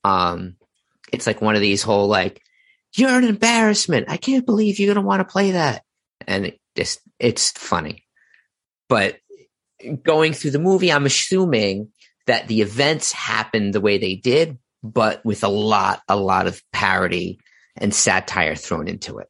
um, 0.03 0.55
it's 1.11 1.27
like 1.27 1.41
one 1.41 1.55
of 1.55 1.61
these 1.61 1.81
whole 1.81 2.07
like, 2.07 2.41
you're 2.93 3.17
an 3.17 3.23
embarrassment. 3.23 4.09
I 4.09 4.17
can't 4.17 4.45
believe 4.45 4.79
you're 4.79 4.93
gonna 4.93 5.05
want 5.05 5.19
to 5.19 5.31
play 5.31 5.51
that, 5.51 5.83
and 6.27 6.47
it 6.47 6.59
just 6.75 7.01
it's 7.19 7.51
funny. 7.51 8.03
But 8.87 9.19
going 10.03 10.33
through 10.33 10.51
the 10.51 10.59
movie, 10.59 10.91
I'm 10.91 11.05
assuming 11.05 11.89
that 12.25 12.47
the 12.47 12.61
events 12.61 13.11
happened 13.11 13.73
the 13.73 13.81
way 13.81 13.97
they 13.97 14.15
did, 14.15 14.57
but 14.83 15.23
with 15.23 15.43
a 15.43 15.49
lot, 15.49 16.01
a 16.07 16.15
lot 16.15 16.47
of 16.47 16.61
parody 16.71 17.39
and 17.75 17.93
satire 17.93 18.55
thrown 18.55 18.87
into 18.87 19.19
it. 19.19 19.28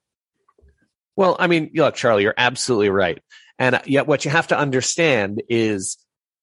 Well, 1.20 1.36
I 1.38 1.48
mean, 1.48 1.70
look, 1.76 1.96
Charlie, 1.96 2.24
you're 2.24 2.34
absolutely 2.38 2.88
right. 2.90 3.22
And 3.60 3.82
yet, 3.86 4.08
what 4.08 4.24
you 4.24 4.32
have 4.32 4.48
to 4.48 4.58
understand 4.58 5.44
is, 5.50 5.98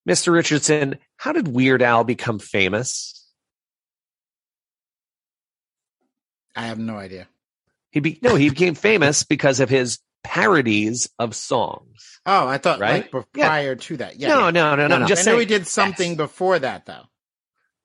Mr. 0.07 0.35
Richardson, 0.35 0.97
how 1.17 1.33
did 1.33 1.49
Weird 1.49 1.81
Al 1.81 2.05
become 2.05 2.39
famous? 2.39 3.27
I 6.55 6.67
have 6.67 6.79
no 6.79 6.99
idea. 6.99 7.27
He 7.91 8.01
be 8.01 8.19
no, 8.21 8.35
he 8.35 8.51
became 8.51 8.75
famous 8.75 9.23
because 9.25 9.61
of 9.61 9.71
his 9.71 9.99
parodies 10.23 11.09
of 11.19 11.35
songs. 11.35 12.21
Oh, 12.27 12.47
I 12.47 12.59
thought 12.59 12.79
Right? 12.79 13.05
like 13.05 13.11
bef- 13.13 13.27
Yeah. 13.35 13.47
prior 13.49 13.77
to 13.77 13.97
that. 13.97 14.21
Yeah. 14.21 14.29
no, 14.29 14.51
no, 14.51 14.77
no, 14.77 14.77
no, 14.77 14.89
No, 14.89 14.99
no. 14.99 15.07
Just 15.07 15.23
I 15.27 15.31
know 15.33 15.37
saying. 15.39 15.49
he 15.49 15.55
did 15.55 15.67
something 15.67 16.11
Yes. 16.11 16.17
before 16.19 16.59
that 16.59 16.85
though. 16.85 17.05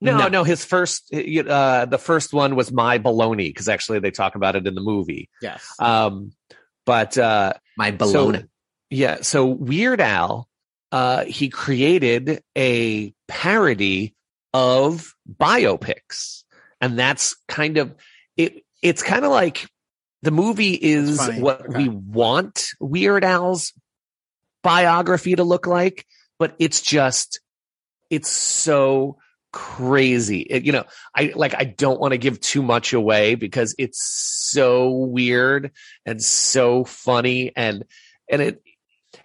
No, 0.02 0.18
No. 0.18 0.28
no, 0.28 0.44
his 0.44 0.62
first, 0.62 1.10
uh, 1.14 1.86
the 1.86 1.98
first 1.98 2.34
one 2.34 2.54
was 2.54 2.70
My 2.70 2.98
Bologna 2.98 3.48
because 3.48 3.70
actually 3.70 4.00
they 4.00 4.10
talk 4.10 4.34
about 4.34 4.56
it 4.56 4.66
in 4.66 4.74
the 4.74 4.82
movie. 4.82 5.30
Yes. 5.40 5.64
Um, 5.78 6.32
but 6.86 7.16
uh, 7.18 7.54
My 7.76 7.96
So- 7.98 8.34
yeah, 8.90 9.18
so 9.22 9.46
Weird 9.46 10.00
Al, 10.00 10.48
uh, 10.90 11.24
he 11.24 11.48
created 11.48 12.42
a 12.56 13.14
parody 13.28 14.14
of 14.52 15.14
biopics, 15.40 16.44
and 16.80 16.98
that's 16.98 17.34
kind 17.48 17.78
of 17.78 17.94
it. 18.36 18.62
It's 18.82 19.02
kind 19.02 19.24
of 19.24 19.30
like 19.30 19.66
the 20.22 20.30
movie 20.30 20.74
is 20.74 21.18
what 21.38 21.62
Okay. 21.62 21.78
we 21.84 21.88
want 21.88 22.68
Weird 22.80 23.24
Al's 23.24 23.72
biography 24.62 25.34
to 25.36 25.44
look 25.44 25.66
like, 25.66 26.06
but 26.38 26.54
it's 26.58 26.80
just 26.82 27.40
it's 28.10 28.28
so 28.28 29.16
crazy. 29.52 30.40
It- 30.40 30.64
you 30.64 30.72
know, 30.72 30.84
I 31.14 31.32
like 31.34 31.54
I 31.56 31.64
don't 31.64 32.00
want 32.00 32.12
to 32.12 32.18
give 32.18 32.40
too 32.40 32.62
much 32.62 32.92
away 32.92 33.34
because 33.34 33.74
it's 33.78 34.02
so 34.02 34.90
weird 34.90 35.72
and 36.06 36.22
so 36.22 36.84
funny 36.84 37.52
and 37.54 37.84
and 38.30 38.42
it 38.42 38.62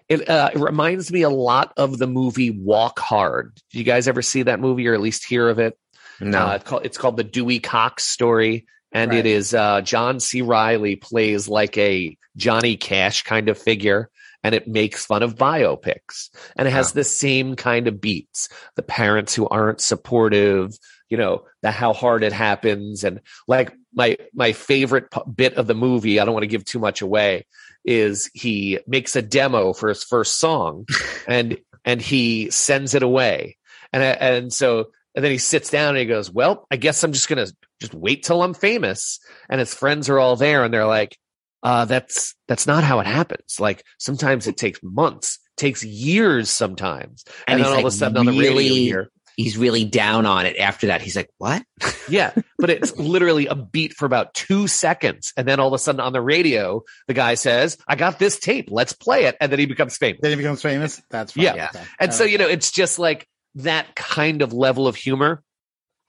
it, 0.10 0.30
uh, 0.30 0.52
it 0.54 0.60
reminds 0.60 1.12
me 1.12 1.22
a 1.24 1.30
lot 1.30 1.74
of 1.78 1.98
the 1.98 2.08
movie 2.08 2.50
Walk 2.50 3.00
Hard. 3.00 3.60
Do 3.72 3.78
you 3.78 3.84
guys 3.84 4.08
ever 4.08 4.22
see 4.22 4.44
that 4.44 4.60
movie 4.60 4.88
or 4.88 4.94
at 4.94 5.02
least 5.02 5.26
hear 5.26 5.50
of 5.50 5.60
it? 5.60 5.78
No. 6.22 6.48
Uh, 6.48 6.56
it's, 6.56 6.64
called, 6.64 6.86
it's 6.86 6.98
called 6.98 7.18
the 7.18 7.24
Dewey 7.26 7.60
Cox 7.60 8.06
story. 8.06 8.66
And 8.94 9.12
Right. 9.12 9.20
it 9.20 9.26
is 9.26 9.54
uh, 9.54 9.82
John 9.82 10.20
C. 10.22 10.42
Reilly 10.42 10.96
plays 10.96 11.50
like 11.50 11.78
a 11.78 12.18
Johnny 12.38 12.78
Cash 12.78 13.24
kind 13.24 13.50
of 13.50 13.58
figure. 13.58 14.10
And 14.44 14.54
it 14.56 14.68
makes 14.68 15.06
fun 15.06 15.24
of 15.24 15.36
biopics. 15.36 16.30
And 16.56 16.68
it 16.68 16.72
has 16.72 16.92
Wow. 16.92 16.94
the 16.96 17.04
same 17.04 17.56
kind 17.56 17.88
of 17.88 18.00
beats. 18.00 18.50
The 18.76 18.84
parents 18.84 19.34
who 19.36 19.48
aren't 19.50 19.82
supportive, 19.82 20.78
you 21.10 21.18
know, 21.18 21.44
the 21.64 21.72
how 21.72 21.94
hard 21.94 22.24
it 22.24 22.34
happens. 22.34 23.04
And 23.04 23.20
like 23.48 23.74
my 23.94 24.18
my 24.34 24.52
favorite 24.54 25.06
bit 25.36 25.56
of 25.56 25.68
the 25.68 25.76
movie, 25.76 26.20
I 26.20 26.26
don't 26.26 26.34
want 26.34 26.44
to 26.44 26.48
give 26.48 26.66
too 26.66 26.80
much 26.80 27.02
away, 27.02 27.46
is 27.84 28.30
he 28.34 28.80
makes 28.88 29.16
a 29.16 29.22
demo 29.22 29.74
for 29.74 29.90
his 29.90 30.04
first 30.04 30.40
song 30.40 30.86
and 31.28 31.58
and 31.84 32.02
he 32.02 32.50
sends 32.52 32.94
it 32.94 33.04
away. 33.04 33.58
And 33.92 34.04
and 34.04 34.54
so 34.54 34.88
and 35.16 35.24
then 35.26 35.32
he 35.32 35.40
sits 35.40 35.70
down 35.72 35.90
and 35.90 35.98
he 35.98 36.06
goes, 36.06 36.30
"Well, 36.32 36.68
I 36.70 36.76
guess 36.76 37.04
I'm 37.04 37.12
just 37.14 37.28
gonna 37.28 37.48
just 37.82 37.94
wait 37.96 38.24
till 38.24 38.44
I'm 38.44 38.54
famous." 38.54 39.20
And 39.50 39.60
his 39.60 39.74
friends 39.74 40.10
are 40.10 40.20
all 40.20 40.36
there, 40.36 40.64
and 40.64 40.72
they're 40.74 40.86
like, 40.86 41.18
uh, 41.64 41.86
"That's 41.86 42.36
that's 42.48 42.68
not 42.68 42.84
how 42.84 43.00
it 43.00 43.08
happens. 43.08 43.60
Like 43.60 43.84
sometimes 43.98 44.48
it 44.48 44.58
takes 44.58 44.80
months, 44.84 45.40
takes 45.58 45.84
years 45.84 46.50
sometimes." 46.50 47.24
And, 47.48 47.60
And 47.60 47.60
then 47.60 47.66
he's, 47.66 47.68
all 47.68 47.74
of 47.80 47.84
a 47.84 47.88
like, 47.88 47.94
sudden 47.94 48.18
on 48.18 48.26
the 48.26 48.32
radio, 48.32 48.52
really- 48.52 48.68
you 48.68 48.84
hear, 48.94 49.10
He's 49.40 49.56
really 49.56 49.86
down 49.86 50.26
on 50.26 50.48
it 50.48 50.58
after 50.58 50.88
that. 50.88 51.00
He's 51.04 51.16
like, 51.16 51.30
what? 51.38 51.64
yeah, 52.10 52.34
but 52.58 52.72
it's 52.72 52.98
literally 52.98 53.46
a 53.46 53.54
beat 53.54 53.94
for 53.94 54.08
about 54.08 54.34
two 54.34 54.68
seconds, 54.68 55.32
and 55.38 55.48
then 55.48 55.60
all 55.60 55.68
of 55.68 55.74
a 55.74 55.78
sudden 55.78 56.02
on 56.02 56.12
the 56.12 56.22
radio, 56.24 56.82
the 57.08 57.14
guy 57.14 57.36
says, 57.36 57.78
"I 57.88 57.96
got 57.98 58.18
this 58.18 58.40
tape. 58.40 58.70
Let's 58.72 58.94
play 58.94 59.26
it," 59.26 59.38
and 59.40 59.52
then 59.52 59.60
he 59.60 59.68
becomes 59.68 59.96
famous. 59.96 60.22
Then 60.24 60.32
he 60.32 60.38
becomes 60.38 60.64
famous. 60.64 61.00
That's 61.12 61.34
funny. 61.34 61.46
Yeah. 61.46 61.70
Okay. 61.72 61.84
And 62.00 62.10
I 62.10 62.14
so 62.16 62.24
you 62.24 62.40
know, 62.40 62.48
it's 62.48 62.72
just 62.72 62.98
like 62.98 63.28
that 63.56 63.94
kind 63.96 64.42
of 64.42 64.54
level 64.54 64.88
of 64.88 64.96
humor, 64.96 65.44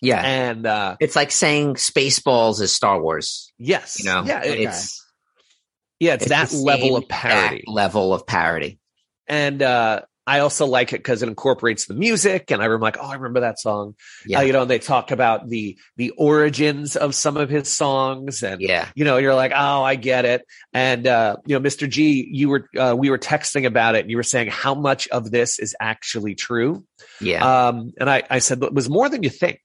Yeah. 0.00 0.22
and 0.22 0.64
uh 0.66 0.96
it's 0.98 1.14
like 1.14 1.30
saying 1.30 1.74
Spaceballs 1.74 2.62
is 2.62 2.72
Star 2.72 2.98
Wars. 2.98 3.52
yes, 3.58 3.98
You 3.98 4.06
know, 4.06 4.24
yeah, 4.24 4.38
Okay. 4.40 4.62
it's, 4.64 5.04
yeah, 6.00 6.14
it's, 6.14 6.26
it's 6.26 6.52
that 6.52 6.52
level 6.52 6.96
of 6.96 7.08
parody. 7.08 7.64
level 7.66 8.14
of 8.14 8.26
parody. 8.26 8.78
and 9.26 9.62
uh 9.62 10.00
I 10.26 10.40
also 10.40 10.66
like 10.66 10.92
it 10.92 10.98
because 10.98 11.22
it 11.22 11.28
incorporates 11.30 11.86
the 11.86 11.94
music, 11.94 12.50
and 12.50 12.60
I 12.60 12.66
remember 12.66 12.84
like, 12.84 12.98
oh, 13.00 13.06
I 13.06 13.14
remember 13.14 13.40
that 13.40 13.58
song. 13.58 13.94
Yeah. 14.26 14.40
Uh, 14.40 14.42
you 14.42 14.52
know, 14.52 14.60
and 14.60 14.70
they 14.70 14.78
talk 14.78 15.10
about 15.10 15.48
the 15.48 15.78
the 15.96 16.10
origins 16.18 16.96
of 16.96 17.14
some 17.14 17.38
of 17.38 17.48
his 17.48 17.66
songs, 17.66 18.42
and 18.42 18.60
Yeah. 18.60 18.88
you 18.94 19.06
know, 19.06 19.16
you're 19.16 19.34
like, 19.34 19.52
oh, 19.56 19.82
I 19.82 19.94
get 19.94 20.26
it. 20.26 20.44
And 20.74 21.06
uh, 21.06 21.36
you 21.46 21.58
know, 21.58 21.66
Mr. 21.66 21.88
G, 21.88 22.28
you 22.30 22.50
were 22.50 22.68
uh, 22.76 22.94
we 22.94 23.08
were 23.08 23.16
texting 23.16 23.64
about 23.64 23.94
it, 23.94 24.00
and 24.02 24.10
you 24.10 24.18
were 24.18 24.22
saying 24.22 24.48
how 24.50 24.74
much 24.74 25.08
of 25.08 25.30
this 25.30 25.58
is 25.58 25.74
actually 25.80 26.34
true. 26.34 26.84
Yeah. 27.22 27.68
Um, 27.68 27.92
and 27.98 28.10
I, 28.10 28.22
I 28.28 28.40
said, 28.40 28.62
it 28.62 28.74
was 28.74 28.90
more 28.90 29.08
than 29.08 29.22
you 29.22 29.30
think. 29.30 29.60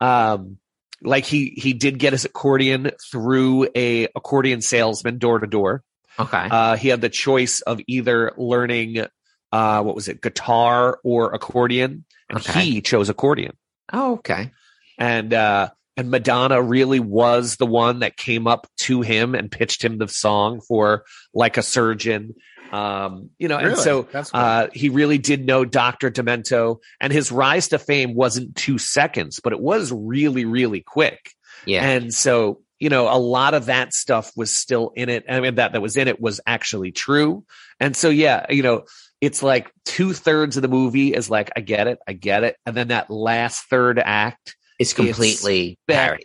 Um, 0.00 0.56
like 1.02 1.24
he, 1.24 1.50
he 1.56 1.72
did 1.72 1.98
get 1.98 2.12
his 2.12 2.24
accordion 2.24 2.90
through 3.10 3.68
a 3.74 4.04
accordion 4.16 4.60
salesman 4.60 5.18
door 5.18 5.38
to 5.38 5.46
door. 5.46 5.82
okay. 6.18 6.48
Uh, 6.50 6.76
he 6.76 6.88
had 6.88 7.00
the 7.00 7.08
choice 7.08 7.60
of 7.60 7.80
either 7.86 8.32
learning, 8.36 9.06
uh, 9.52 9.82
what 9.82 9.94
was 9.94 10.08
it, 10.08 10.20
guitar 10.20 10.98
or 11.04 11.32
accordion. 11.32 12.04
And 12.28 12.38
Okay. 12.40 12.60
he 12.64 12.80
chose 12.80 13.08
accordion. 13.08 13.56
oh, 13.92 14.14
okay. 14.14 14.50
And, 14.98 15.32
uh, 15.32 15.70
and 15.96 16.10
Madonna 16.10 16.60
really 16.62 17.00
was 17.00 17.56
the 17.56 17.66
one 17.66 18.00
that 18.00 18.16
came 18.16 18.46
up 18.46 18.66
to 18.78 19.00
him 19.00 19.34
and 19.34 19.50
pitched 19.50 19.82
him 19.84 19.98
the 19.98 20.06
song 20.08 20.60
for 20.60 21.04
like 21.34 21.56
a 21.56 21.62
surgeon. 21.62 22.34
Um, 22.72 23.30
you 23.38 23.48
know, 23.48 23.56
and 23.58 23.76
so 23.76 24.02
cool. 24.04 24.22
uh, 24.34 24.68
he 24.72 24.88
really 24.88 25.18
did 25.18 25.46
know 25.46 25.64
Dr. 25.64 26.10
Demento, 26.10 26.78
and 27.00 27.12
his 27.12 27.30
rise 27.32 27.68
to 27.68 27.78
fame 27.78 28.14
wasn't 28.14 28.54
two 28.56 28.78
seconds, 28.78 29.40
but 29.42 29.52
it 29.52 29.60
was 29.60 29.92
really, 29.92 30.44
really 30.44 30.80
quick. 30.80 31.30
Yeah. 31.66 31.88
And 31.88 32.12
so, 32.14 32.60
you 32.78 32.88
know, 32.88 33.08
a 33.12 33.18
lot 33.18 33.54
of 33.54 33.66
that 33.66 33.92
stuff 33.94 34.30
was 34.36 34.54
still 34.54 34.92
in 34.94 35.08
it. 35.08 35.24
I 35.28 35.40
mean, 35.40 35.56
that 35.56 35.72
that 35.72 35.82
was 35.82 35.96
in 35.96 36.08
it 36.08 36.20
was 36.20 36.40
actually 36.46 36.92
true. 36.92 37.44
And 37.80 37.96
so, 37.96 38.08
yeah, 38.10 38.46
you 38.50 38.62
know, 38.62 38.84
it's 39.20 39.42
like 39.42 39.72
two 39.84 40.12
thirds 40.12 40.56
of 40.56 40.62
the 40.62 40.68
movie 40.68 41.12
is 41.12 41.28
like, 41.28 41.50
I 41.56 41.60
get 41.60 41.88
it, 41.88 41.98
I 42.06 42.12
get 42.12 42.44
it, 42.44 42.56
and 42.64 42.76
then 42.76 42.88
that 42.88 43.10
last 43.10 43.64
third 43.68 43.98
act, 43.98 44.54
is 44.78 44.92
completely 44.92 45.76
parody, 45.88 46.24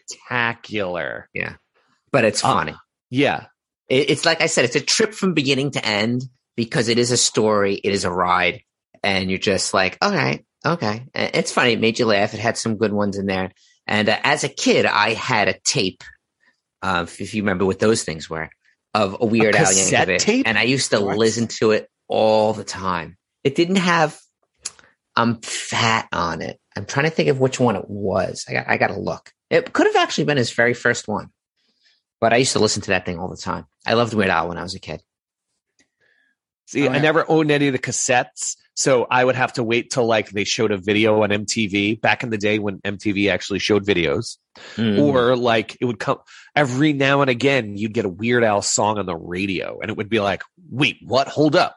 Yeah. 1.34 1.56
but 2.12 2.24
it's 2.24 2.44
Uh, 2.44 2.54
funny. 2.54 2.76
Yeah, 3.10 3.46
It, 3.90 4.10
it's 4.12 4.26
like 4.26 4.42
I 4.42 4.48
said, 4.48 4.66
it's 4.66 4.76
a 4.76 4.82
trip 4.82 5.14
from 5.14 5.34
beginning 5.34 5.72
to 5.72 5.86
end 5.86 6.24
because 6.56 6.88
it 6.88 6.98
is 6.98 7.12
a 7.12 7.18
story, 7.18 7.76
it 7.76 7.92
is 7.94 8.06
a 8.06 8.12
ride, 8.12 8.62
and 9.04 9.30
you're 9.30 9.40
just 9.40 9.74
like, 9.74 9.98
all 10.02 10.12
right, 10.12 10.46
okay. 10.66 11.06
It's 11.16 11.52
funny. 11.52 11.74
It 11.74 11.80
made 11.80 12.00
you 12.00 12.06
laugh. 12.06 12.34
It 12.34 12.40
had 12.40 12.58
some 12.58 12.78
good 12.78 12.94
ones 12.94 13.18
in 13.18 13.26
there. 13.26 13.52
And 13.88 14.08
uh, 14.08 14.18
as 14.24 14.44
a 14.44 14.50
kid, 14.50 14.86
I 14.86 15.14
had 15.14 15.48
a 15.50 15.60
tape, 15.60 16.04
uh, 16.82 17.06
if- 17.08 17.34
you 17.34 17.42
remember 17.42 17.66
what 17.66 17.80
those 17.80 18.04
things 18.04 18.30
were, 18.30 18.50
of 18.94 19.18
a 19.20 19.26
Weird 19.26 19.56
Al 19.56 19.66
Yankovic, 19.66 20.20
tape? 20.20 20.48
and 20.48 20.58
I 20.58 20.64
used 20.64 20.92
to 20.92 21.02
What? 21.02 21.18
listen 21.18 21.48
to 21.60 21.72
it 21.72 21.90
all 22.08 22.54
the 22.54 22.64
time. 22.64 23.18
It 23.44 23.56
didn't 23.56 23.78
have 23.78 24.18
"I'm 25.16 25.42
fat" 25.42 26.08
on 26.12 26.42
it. 26.42 26.60
I'm 26.76 26.86
trying 26.86 27.06
to 27.06 27.10
think 27.10 27.30
of 27.30 27.40
which 27.40 27.60
one 27.60 27.76
it 27.76 27.90
was. 27.90 28.46
I 28.48 28.54
got 28.54 28.66
I 28.70 28.78
got 28.78 28.88
to 28.88 29.00
look. 29.00 29.32
It 29.50 29.74
could 29.74 29.88
have 29.88 29.96
actually 29.96 30.24
been 30.26 30.38
his 30.38 30.52
very 30.52 30.74
first 30.74 31.08
one, 31.08 31.30
but 32.24 32.32
I 32.32 32.38
used 32.38 32.54
to 32.54 32.60
listen 32.60 32.82
to 32.84 32.92
that 32.92 33.06
thing 33.06 33.20
all 33.20 33.28
the 33.28 33.36
time. 33.36 33.66
I 33.86 33.96
loved 33.96 34.14
Weird 34.14 34.30
Al 34.30 34.48
when 34.48 34.58
I 34.58 34.64
was 34.64 34.76
a 34.76 34.80
kid. 34.80 35.02
See, 36.68 36.88
Oh, 36.88 36.92
I 36.92 37.00
never 37.00 37.26
owned 37.30 37.52
any 37.52 37.68
of 37.68 37.74
the 37.74 37.80
cassettes, 37.80 38.56
so 38.76 39.06
I 39.12 39.26
would 39.26 39.36
have 39.36 39.52
to 39.54 39.64
wait 39.64 39.92
till 39.92 40.06
like 40.06 40.30
they 40.30 40.46
showed 40.46 40.72
a 40.72 40.78
video 40.78 41.22
on 41.24 41.32
MTV 41.32 42.00
back 42.00 42.24
in 42.24 42.30
the 42.30 42.38
day 42.38 42.60
when 42.60 42.80
MTV 42.80 43.30
actually 43.30 43.60
showed 43.60 43.86
videos, 43.86 44.38
Mm. 44.78 45.00
or 45.02 45.36
like 45.36 45.76
it 45.82 45.86
would 45.86 46.00
come 46.00 46.20
every 46.56 46.94
now 46.94 47.20
and 47.20 47.30
again. 47.30 47.76
You'd 47.76 47.94
get 47.94 48.06
a 48.06 48.10
Weird 48.10 48.46
Al 48.46 48.62
song 48.62 48.98
on 49.00 49.06
the 49.06 49.18
radio, 49.18 49.80
and 49.82 49.92
it 49.92 49.98
would 49.98 50.08
be 50.10 50.22
like, 50.22 50.44
"Wait, 50.70 51.00
what? 51.04 51.28
Hold 51.28 51.58
up!" 51.58 51.76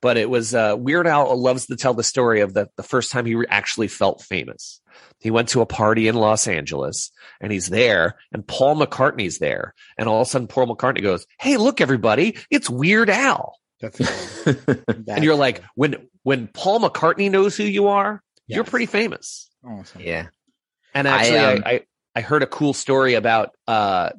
But 0.00 0.16
it 0.16 0.30
was 0.30 0.54
uh, 0.54 0.76
Weird 0.78 1.06
Al 1.06 1.36
loves 1.36 1.66
to 1.66 1.76
tell 1.76 1.94
the 1.94 2.04
story 2.04 2.40
of 2.40 2.54
the 2.54 2.68
the 2.76 2.82
first 2.82 3.10
time 3.10 3.26
he 3.26 3.34
re- 3.34 3.46
actually 3.48 3.88
felt 3.88 4.22
famous. 4.22 4.80
He 5.18 5.30
went 5.30 5.48
to 5.50 5.60
a 5.60 5.66
party 5.66 6.06
in 6.06 6.14
Los 6.14 6.46
Angeles, 6.46 7.10
and 7.40 7.50
he's 7.50 7.68
there, 7.68 8.16
and 8.32 8.46
Paul 8.46 8.76
McCartney's 8.76 9.38
there, 9.38 9.74
and 9.96 10.08
all 10.08 10.20
of 10.20 10.28
a 10.28 10.30
sudden 10.30 10.46
Paul 10.46 10.68
McCartney 10.68 11.02
goes, 11.02 11.26
"Hey, 11.40 11.56
look, 11.56 11.80
everybody! 11.80 12.36
It's 12.50 12.70
Weird 12.70 13.10
Al." 13.10 13.58
That's 13.80 14.00
and 14.46 15.24
you're 15.24 15.34
like 15.34 15.62
when 15.74 16.08
when 16.22 16.48
Paul 16.48 16.80
McCartney 16.80 17.30
knows 17.30 17.56
who 17.56 17.64
you 17.64 17.88
are, 17.88 18.22
you're 18.46 18.64
pretty 18.64 18.86
famous. 18.86 19.50
awesome. 19.64 20.00
yeah. 20.00 20.26
And 20.94 21.06
actually, 21.06 21.38
I, 21.38 21.52
um, 21.54 21.62
I, 21.64 21.82
I 22.14 22.20
heard 22.20 22.42
a 22.42 22.46
cool 22.46 22.72
story 22.72 23.14
about 23.14 23.50
uh, 23.66 24.10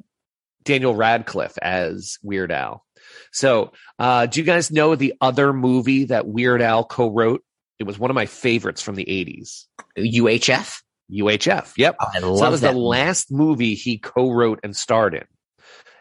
Daniel 0.64 0.94
Radcliffe 0.94 1.58
as 1.58 2.18
Weird 2.22 2.52
Al. 2.52 2.84
So, 3.32 3.72
uh, 3.98 4.26
do 4.26 4.40
you 4.40 4.46
guys 4.46 4.70
know 4.70 4.94
the 4.94 5.14
other 5.20 5.52
movie 5.52 6.04
that 6.06 6.26
Weird 6.26 6.62
Al 6.62 6.84
co-wrote? 6.84 7.42
It 7.78 7.84
was 7.84 7.98
one 7.98 8.10
of 8.10 8.14
my 8.14 8.26
favorites 8.26 8.82
from 8.82 8.94
the 8.96 9.04
'80s. 9.04 9.66
UHF. 9.98 10.82
UHF. 11.10 11.72
Yep. 11.76 11.96
Oh, 12.00 12.06
I 12.14 12.20
So 12.20 12.36
that 12.36 12.50
was 12.50 12.60
that 12.60 12.68
the 12.68 12.74
movie. 12.74 12.86
last 12.86 13.32
movie 13.32 13.74
he 13.74 13.98
co-wrote 13.98 14.60
and 14.62 14.76
starred 14.76 15.14
in, 15.14 15.24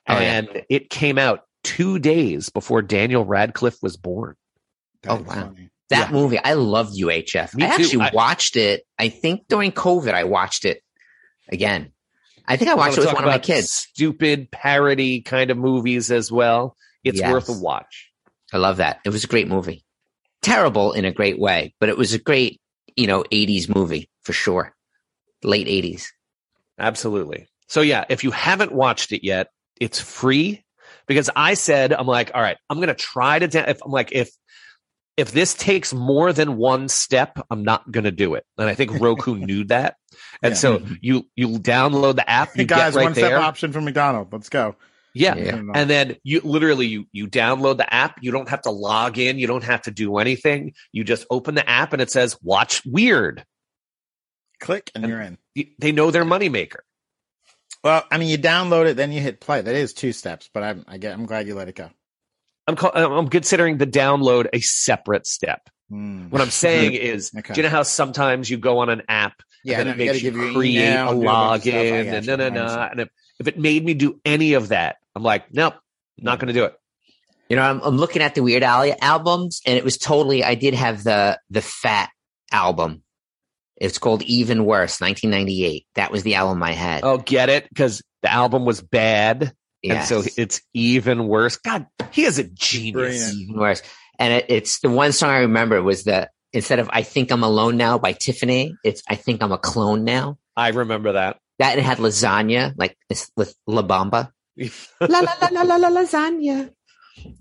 Oh, 0.08 0.14
yeah. 0.14 0.20
and 0.20 0.64
it 0.70 0.90
came 0.90 1.18
out 1.18 1.42
two 1.64 2.00
days 2.00 2.50
before 2.50 2.82
Daniel 2.82 3.26
Radcliffe 3.26 3.78
was 3.82 3.98
born. 3.98 4.36
That's 5.04 5.20
Oh, 5.20 5.24
wow. 5.24 5.34
funny. 5.34 5.70
That 5.90 6.10
Yeah. 6.12 6.16
movie, 6.16 6.38
I 6.38 6.54
loved 6.54 6.96
UHF. 6.96 7.56
Me 7.56 7.64
I 7.66 7.76
too. 7.78 7.84
actually 7.84 8.02
I- 8.04 8.12
watched 8.14 8.56
it. 8.56 8.84
I 9.00 9.10
think 9.10 9.48
during 9.48 9.72
COVID, 9.72 10.14
I 10.14 10.26
watched 10.26 10.66
it 10.66 10.84
again. 11.52 11.92
I 12.48 12.58
think 12.58 12.70
I 12.70 12.76
watched 12.76 12.98
it 12.98 13.02
with 13.02 13.14
one 13.14 13.24
of 13.24 13.28
my 13.30 13.40
kids. 13.40 13.72
Stupid 13.72 14.52
parody 14.52 15.22
kind 15.22 15.50
of 15.52 15.58
movies 15.58 16.12
as 16.12 16.32
well. 16.32 16.76
It's 17.04 17.20
Yes. 17.20 17.32
worth 17.32 17.50
a 17.50 17.54
watch. 17.54 18.10
I 18.54 18.58
love 18.58 18.78
that. 18.78 19.00
It 19.06 19.10
was 19.10 19.24
a 19.24 19.28
great 19.28 19.48
movie. 19.48 19.84
Terrible 20.42 20.94
in 20.94 21.06
a 21.06 21.12
great 21.12 21.40
way, 21.40 21.74
but 21.80 21.90
it 21.90 21.98
was 21.98 22.14
a 22.14 22.20
great, 22.20 22.60
you 22.96 23.08
know, 23.08 23.24
80s 23.32 23.74
movie 23.74 24.10
for 24.24 24.34
sure. 24.34 24.74
Late 25.44 25.68
80s. 25.68 26.08
Absolutely. 26.80 27.48
So 27.68 27.82
yeah, 27.82 28.06
if 28.10 28.24
you 28.24 28.32
haven't 28.32 28.72
watched 28.72 29.12
it 29.12 29.24
yet, 29.26 29.50
it's 29.80 30.00
free 30.00 30.64
because 31.08 31.30
I 31.36 31.54
said 31.54 31.94
I'm 31.94 32.08
like, 32.08 32.32
all 32.34 32.42
right, 32.42 32.58
I'm 32.70 32.78
going 32.78 32.88
to 32.88 32.94
try 32.96 33.40
to 33.40 33.48
da- 33.48 33.70
if 33.70 33.80
I'm 33.84 33.92
like 33.92 34.12
if 34.12 34.30
if 35.18 35.34
this 35.34 35.54
takes 35.54 35.94
more 35.94 36.32
than 36.32 36.56
one 36.56 36.88
step, 36.88 37.38
I'm 37.52 37.64
not 37.64 37.92
going 37.92 38.06
to 38.06 38.12
do 38.12 38.36
it. 38.36 38.46
And 38.58 38.70
I 38.70 38.74
think 38.74 39.00
Roku 39.02 39.36
knew 39.46 39.66
that. 39.66 39.96
And 40.42 40.52
Yeah. 40.52 40.58
so 40.58 40.80
mm-hmm. 40.80 40.94
you 41.02 41.28
you 41.36 41.60
download 41.60 42.16
the 42.16 42.30
app, 42.30 42.56
you 42.56 42.64
Guys, 42.66 42.94
get 42.94 42.98
right 43.00 43.04
one 43.04 43.16
step 43.16 43.34
option 43.42 43.74
from 43.74 43.84
McDonald's. 43.86 44.32
Let's 44.32 44.50
go. 44.50 44.76
Yeah. 45.16 45.36
Yeah. 45.36 45.62
And 45.74 45.90
then 45.90 46.18
you 46.24 46.42
literally 46.42 46.88
you 46.88 47.06
you 47.12 47.28
download 47.28 47.78
the 47.78 47.92
app. 47.94 48.18
You 48.22 48.32
don't 48.32 48.50
have 48.50 48.62
to 48.64 48.70
log 48.72 49.18
in. 49.18 49.40
You 49.40 49.48
don't 49.48 49.64
have 49.64 49.82
to 49.84 49.92
do 49.92 50.18
anything. 50.18 50.74
You 50.92 51.04
just 51.04 51.26
open 51.30 51.56
the 51.56 51.68
app 51.70 51.94
and 51.94 52.02
it 52.02 52.12
says 52.12 52.38
watch 52.44 52.84
weird. 52.86 53.44
Click 54.60 54.92
and 54.94 55.04
And- 55.04 55.12
you're 55.12 55.22
in. 55.22 55.38
They 55.80 55.92
know 55.92 56.12
their 56.12 56.26
moneymaker. 56.26 56.80
Well, 57.84 58.04
I 58.12 58.18
mean, 58.18 58.28
you 58.30 58.38
download 58.38 58.88
it, 58.88 58.98
then 58.98 59.12
you 59.14 59.22
hit 59.22 59.40
play. 59.40 59.62
That 59.62 59.74
is 59.76 59.94
two 59.94 60.12
steps, 60.12 60.50
but 60.54 60.64
I'm 60.64 60.84
I 60.88 60.98
get 60.98 61.14
I'm 61.14 61.26
glad 61.26 61.48
you 61.48 61.56
let 61.56 61.70
it 61.70 61.76
go. 61.76 61.90
I'm 62.68 62.76
call, 62.76 62.92
I'm 62.94 63.30
considering 63.30 63.78
the 63.78 63.88
download 63.88 64.48
a 64.54 64.60
separate 64.60 65.26
step. 65.26 65.62
Hmm. 65.90 66.30
What 66.30 66.42
I'm 66.42 66.52
saying 66.52 66.94
is, 66.94 67.32
Okay. 67.36 67.54
do 67.54 67.60
you 67.60 67.64
know 67.64 67.70
how 67.72 67.84
sometimes 67.84 68.50
you 68.50 68.58
go 68.58 68.80
on 68.80 68.90
an 68.90 69.02
app 69.10 69.42
Yeah, 69.64 69.80
and 69.80 69.88
then 69.90 69.98
no, 69.98 70.04
it 70.04 70.06
makes 70.06 70.22
gotta 70.24 70.36
you 70.38 70.54
create 70.54 70.76
email 70.76 71.08
a 71.08 71.12
and 71.12 71.20
do 71.22 71.26
bunch 71.26 71.56
of 71.56 71.62
stuff. 71.64 71.74
I 71.74 71.80
login 71.80 72.14
and 72.18 72.26
you. 72.28 72.38
no, 72.38 72.50
no, 72.50 72.66
no. 72.68 72.88
And 72.92 73.00
if, 73.00 73.10
if 73.40 73.48
it 73.48 73.58
made 73.58 73.84
me 73.84 73.94
do 73.94 74.20
any 74.26 74.54
of 74.54 74.70
that, 74.70 74.98
I'm 75.16 75.24
like, 75.24 75.54
nope, 75.54 75.76
not 76.18 76.40
going 76.40 76.48
to 76.48 76.54
do 76.54 76.66
it. 76.66 76.76
You 77.50 77.56
know, 77.56 77.64
I'm, 77.64 77.82
I'm 77.82 77.98
looking 77.98 78.22
at 78.22 78.36
the 78.36 78.44
Weird 78.44 78.62
Al 78.62 78.94
albums, 79.02 79.62
and 79.66 79.78
it 79.78 79.84
was 79.84 79.98
totally. 79.98 80.44
I 80.44 80.56
did 80.56 80.76
have 80.76 81.04
the 81.04 81.40
the 81.50 81.62
Fat 81.62 82.10
album. 82.52 83.02
It's 83.78 83.98
called 83.98 84.22
Even 84.24 84.66
Worse, 84.66 85.02
1998. 85.02 85.86
That 85.96 86.12
was 86.12 86.24
the 86.24 86.36
album 86.36 86.62
I 86.62 86.74
had. 86.74 87.04
Oh, 87.04 87.18
get 87.18 87.50
it? 87.50 87.68
Because 87.70 88.04
the 88.22 88.32
album 88.32 88.66
was 88.66 88.82
bad. 88.82 89.54
Yes. 89.82 90.12
And 90.12 90.26
so 90.26 90.32
it's 90.38 90.62
even 90.74 91.28
worse. 91.28 91.58
God, 91.58 91.88
he 92.12 92.26
is 92.26 92.38
a 92.38 92.44
genius. 92.44 92.94
Brilliant. 92.94 93.34
even 93.36 93.58
worse. 93.58 93.82
And 94.20 94.34
it, 94.34 94.46
it's 94.50 94.80
the 94.82 94.90
one 94.90 95.14
song 95.14 95.30
I 95.30 95.40
remember 95.40 95.82
was 95.82 96.04
the 96.04 96.30
instead 96.52 96.80
of 96.80 96.90
"I 96.92 97.02
Think 97.04 97.32
I'm 97.32 97.44
Alone 97.44 97.78
Now" 97.78 97.98
by 97.98 98.12
Tiffany, 98.12 98.76
it's 98.84 99.02
"I 99.08 99.16
Think 99.16 99.42
I'm 99.42 99.54
a 99.54 99.58
Clone 99.58 100.04
Now." 100.04 100.38
I 100.56 100.70
remember 100.70 101.14
that. 101.14 101.38
That 101.60 101.78
it 101.78 101.84
had 101.84 101.98
lasagna, 101.98 102.74
like 102.78 102.98
it's 103.10 103.32
with 103.36 103.56
La 103.68 103.84
Bamba. 103.84 104.32
la 105.02 105.20
la 105.20 105.34
la 105.42 105.50
la 105.52 105.62
la 105.62 105.76
la 105.76 105.90
lasagna. 105.90 106.72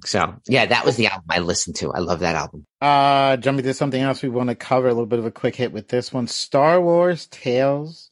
So 0.04 0.34
yeah, 0.48 0.66
that 0.66 0.84
was 0.84 0.96
the 0.96 1.06
album 1.06 1.26
I 1.30 1.38
listened 1.38 1.76
to. 1.76 1.92
I 1.92 1.98
love 1.98 2.20
that 2.20 2.34
album. 2.34 2.66
Uh, 2.80 3.36
jumping 3.36 3.64
to 3.64 3.74
something 3.74 4.00
else, 4.00 4.22
we 4.22 4.28
want 4.28 4.48
to 4.48 4.54
cover 4.54 4.86
a 4.88 4.92
little 4.92 5.06
bit 5.06 5.18
of 5.18 5.26
a 5.26 5.30
quick 5.30 5.56
hit 5.56 5.72
with 5.72 5.88
this 5.88 6.12
one: 6.12 6.26
Star 6.26 6.80
Wars: 6.80 7.26
Tales 7.26 8.10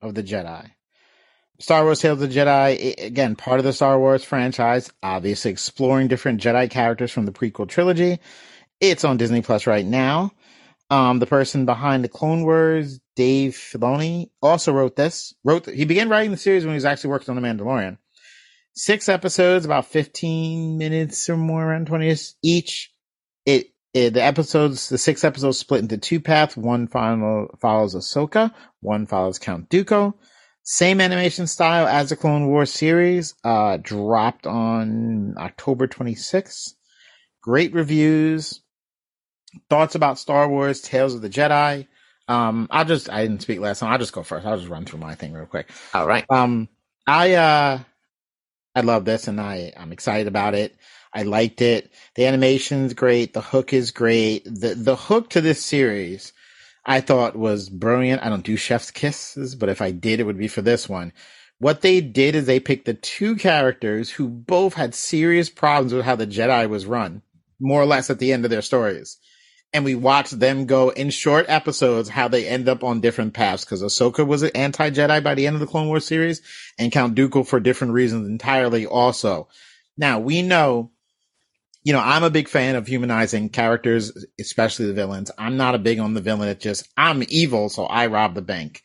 of 0.00 0.14
the 0.14 0.22
Jedi. 0.22 0.70
Star 1.58 1.84
Wars: 1.84 2.00
Tales 2.00 2.22
of 2.22 2.28
the 2.28 2.34
Jedi, 2.34 3.04
again, 3.04 3.36
part 3.36 3.58
of 3.58 3.64
the 3.64 3.72
Star 3.72 3.98
Wars 3.98 4.24
franchise, 4.24 4.90
obviously 5.02 5.50
exploring 5.50 6.08
different 6.08 6.40
Jedi 6.40 6.70
characters 6.70 7.10
from 7.12 7.26
the 7.26 7.32
prequel 7.32 7.68
trilogy. 7.68 8.18
It's 8.80 9.04
on 9.04 9.18
Disney 9.18 9.42
Plus 9.42 9.66
right 9.66 9.84
now. 9.84 10.32
Um, 10.88 11.18
the 11.18 11.26
person 11.26 11.66
behind 11.66 12.02
the 12.02 12.08
Clone 12.08 12.42
Wars, 12.42 12.98
Dave 13.20 13.52
Filoni, 13.52 14.30
also 14.40 14.72
wrote 14.72 14.96
this. 14.96 15.34
Wrote 15.44 15.66
he 15.68 15.84
began 15.84 16.08
writing 16.08 16.30
the 16.30 16.38
series 16.38 16.64
when 16.64 16.72
he 16.72 16.76
was 16.76 16.86
actually 16.86 17.10
working 17.10 17.28
on 17.28 17.42
The 17.42 17.46
Mandalorian. 17.46 17.98
Six 18.72 19.10
episodes, 19.10 19.66
about 19.66 19.84
fifteen 19.84 20.78
minutes 20.78 21.28
or 21.28 21.36
more, 21.36 21.62
around 21.62 21.88
twenty 21.88 22.16
each. 22.42 22.90
It, 23.44 23.74
it 23.92 24.14
the 24.14 24.22
episodes, 24.22 24.88
the 24.88 24.96
six 24.96 25.22
episodes 25.22 25.58
split 25.58 25.82
into 25.82 25.98
two 25.98 26.20
paths. 26.20 26.56
One 26.56 26.88
final 26.88 27.48
follows 27.60 27.94
Ahsoka, 27.94 28.54
one 28.80 29.04
follows 29.04 29.38
Count 29.38 29.68
Dooku. 29.68 30.14
Same 30.62 31.02
animation 31.02 31.46
style 31.46 31.86
as 31.86 32.08
the 32.08 32.16
Clone 32.16 32.46
Wars 32.46 32.72
series. 32.72 33.34
Uh, 33.44 33.76
dropped 33.76 34.46
on 34.46 35.34
October 35.36 35.86
26th. 35.86 36.72
Great 37.42 37.74
reviews. 37.74 38.62
Thoughts 39.68 39.94
about 39.94 40.18
Star 40.18 40.48
Wars: 40.48 40.80
Tales 40.80 41.14
of 41.14 41.20
the 41.20 41.28
Jedi. 41.28 41.86
Um, 42.30 42.68
I'll 42.70 42.84
just 42.84 43.10
I 43.10 43.22
didn't 43.22 43.42
speak 43.42 43.58
last 43.58 43.80
time. 43.80 43.92
I'll 43.92 43.98
just 43.98 44.12
go 44.12 44.22
first. 44.22 44.46
I'll 44.46 44.56
just 44.56 44.70
run 44.70 44.84
through 44.84 45.00
my 45.00 45.16
thing 45.16 45.32
real 45.32 45.46
quick. 45.46 45.68
All 45.92 46.06
right. 46.06 46.24
Um, 46.30 46.68
I 47.06 47.34
uh, 47.34 47.80
I 48.76 48.80
love 48.82 49.04
this, 49.04 49.28
and 49.28 49.40
I 49.40 49.72
I'm 49.76 49.92
excited 49.92 50.28
about 50.28 50.54
it. 50.54 50.76
I 51.12 51.24
liked 51.24 51.60
it. 51.60 51.92
The 52.14 52.26
animation's 52.26 52.94
great. 52.94 53.34
The 53.34 53.40
hook 53.40 53.72
is 53.72 53.90
great. 53.90 54.44
The 54.44 54.76
the 54.76 54.94
hook 54.96 55.30
to 55.30 55.40
this 55.40 55.64
series, 55.64 56.32
I 56.86 57.00
thought 57.00 57.34
was 57.34 57.68
brilliant. 57.68 58.22
I 58.22 58.28
don't 58.28 58.44
do 58.44 58.56
chef's 58.56 58.92
kisses, 58.92 59.56
but 59.56 59.68
if 59.68 59.82
I 59.82 59.90
did, 59.90 60.20
it 60.20 60.24
would 60.24 60.38
be 60.38 60.48
for 60.48 60.62
this 60.62 60.88
one. 60.88 61.12
What 61.58 61.82
they 61.82 62.00
did 62.00 62.36
is 62.36 62.46
they 62.46 62.60
picked 62.60 62.86
the 62.86 62.94
two 62.94 63.36
characters 63.36 64.08
who 64.08 64.28
both 64.28 64.74
had 64.74 64.94
serious 64.94 65.50
problems 65.50 65.92
with 65.92 66.04
how 66.04 66.16
the 66.16 66.28
Jedi 66.28 66.68
was 66.68 66.86
run, 66.86 67.22
more 67.60 67.82
or 67.82 67.86
less 67.86 68.08
at 68.08 68.20
the 68.20 68.32
end 68.32 68.44
of 68.44 68.52
their 68.52 68.62
stories. 68.62 69.18
And 69.72 69.84
we 69.84 69.94
watched 69.94 70.36
them 70.36 70.66
go 70.66 70.88
in 70.88 71.10
short 71.10 71.46
episodes 71.48 72.08
how 72.08 72.26
they 72.26 72.48
end 72.48 72.68
up 72.68 72.82
on 72.82 73.00
different 73.00 73.34
paths 73.34 73.64
because 73.64 73.82
Ahsoka 73.82 74.26
was 74.26 74.42
an 74.42 74.50
anti-Jedi 74.54 75.22
by 75.22 75.34
the 75.36 75.46
end 75.46 75.54
of 75.54 75.60
the 75.60 75.66
Clone 75.66 75.86
Wars 75.86 76.04
series 76.04 76.42
and 76.76 76.90
Count 76.90 77.14
Dooku 77.14 77.46
for 77.46 77.60
different 77.60 77.92
reasons 77.92 78.28
entirely 78.28 78.86
also. 78.86 79.48
Now 79.96 80.18
we 80.18 80.42
know, 80.42 80.90
you 81.84 81.92
know, 81.92 82.00
I'm 82.00 82.24
a 82.24 82.30
big 82.30 82.48
fan 82.48 82.74
of 82.74 82.88
humanizing 82.88 83.48
characters, 83.50 84.26
especially 84.40 84.86
the 84.86 84.92
villains. 84.92 85.30
I'm 85.38 85.56
not 85.56 85.76
a 85.76 85.78
big 85.78 86.00
on 86.00 86.14
the 86.14 86.20
villain. 86.20 86.48
It's 86.48 86.64
just, 86.64 86.88
I'm 86.96 87.22
evil, 87.28 87.68
so 87.68 87.84
I 87.84 88.08
rob 88.08 88.34
the 88.34 88.42
bank. 88.42 88.82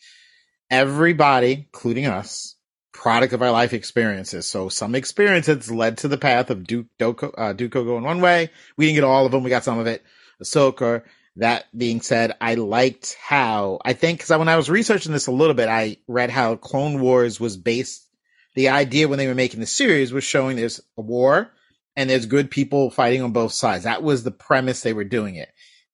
Everybody, 0.69 1.67
including 1.73 2.05
us, 2.05 2.55
product 2.93 3.33
of 3.33 3.41
our 3.41 3.51
life 3.51 3.73
experiences. 3.73 4.47
So 4.47 4.69
some 4.69 4.95
experiences 4.95 5.69
led 5.69 5.97
to 5.99 6.07
the 6.07 6.17
path 6.17 6.49
of 6.49 6.65
Duke, 6.65 6.87
Dooku, 6.99 7.33
uh, 7.37 7.53
Dooku 7.53 7.85
going 7.85 8.03
one 8.03 8.21
way. 8.21 8.49
We 8.77 8.85
didn't 8.85 8.95
get 8.95 9.03
all 9.03 9.25
of 9.25 9.31
them. 9.31 9.43
We 9.43 9.49
got 9.49 9.63
some 9.63 9.79
of 9.79 9.87
it. 9.87 10.03
Ahsoka. 10.43 11.03
That 11.37 11.65
being 11.77 12.01
said, 12.01 12.33
I 12.41 12.55
liked 12.55 13.17
how 13.21 13.79
I 13.85 13.93
think 13.93 14.19
because 14.19 14.37
when 14.37 14.49
I 14.49 14.57
was 14.57 14.69
researching 14.69 15.11
this 15.13 15.27
a 15.27 15.31
little 15.31 15.55
bit, 15.55 15.69
I 15.69 15.97
read 16.07 16.29
how 16.31 16.55
Clone 16.55 17.01
Wars 17.01 17.39
was 17.39 17.57
based. 17.57 18.07
The 18.55 18.69
idea 18.69 19.07
when 19.07 19.19
they 19.19 19.27
were 19.27 19.35
making 19.35 19.59
the 19.61 19.65
series 19.67 20.13
was 20.13 20.23
showing 20.23 20.57
there's 20.57 20.81
a 20.97 21.01
war 21.01 21.51
and 21.97 22.09
there's 22.09 22.25
good 22.25 22.51
people 22.51 22.89
fighting 22.91 23.21
on 23.21 23.31
both 23.33 23.53
sides. 23.53 23.83
That 23.85 24.03
was 24.03 24.23
the 24.23 24.31
premise 24.31 24.81
they 24.81 24.93
were 24.93 25.03
doing 25.05 25.35
it. 25.35 25.49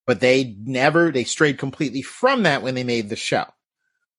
but 0.06 0.20
they 0.20 0.56
never 0.66 1.12
they 1.12 1.24
strayed 1.24 1.58
completely 1.58 2.02
from 2.02 2.44
that 2.44 2.62
when 2.64 2.76
they 2.76 2.84
made 2.84 3.10
the 3.10 3.16
show. 3.16 3.46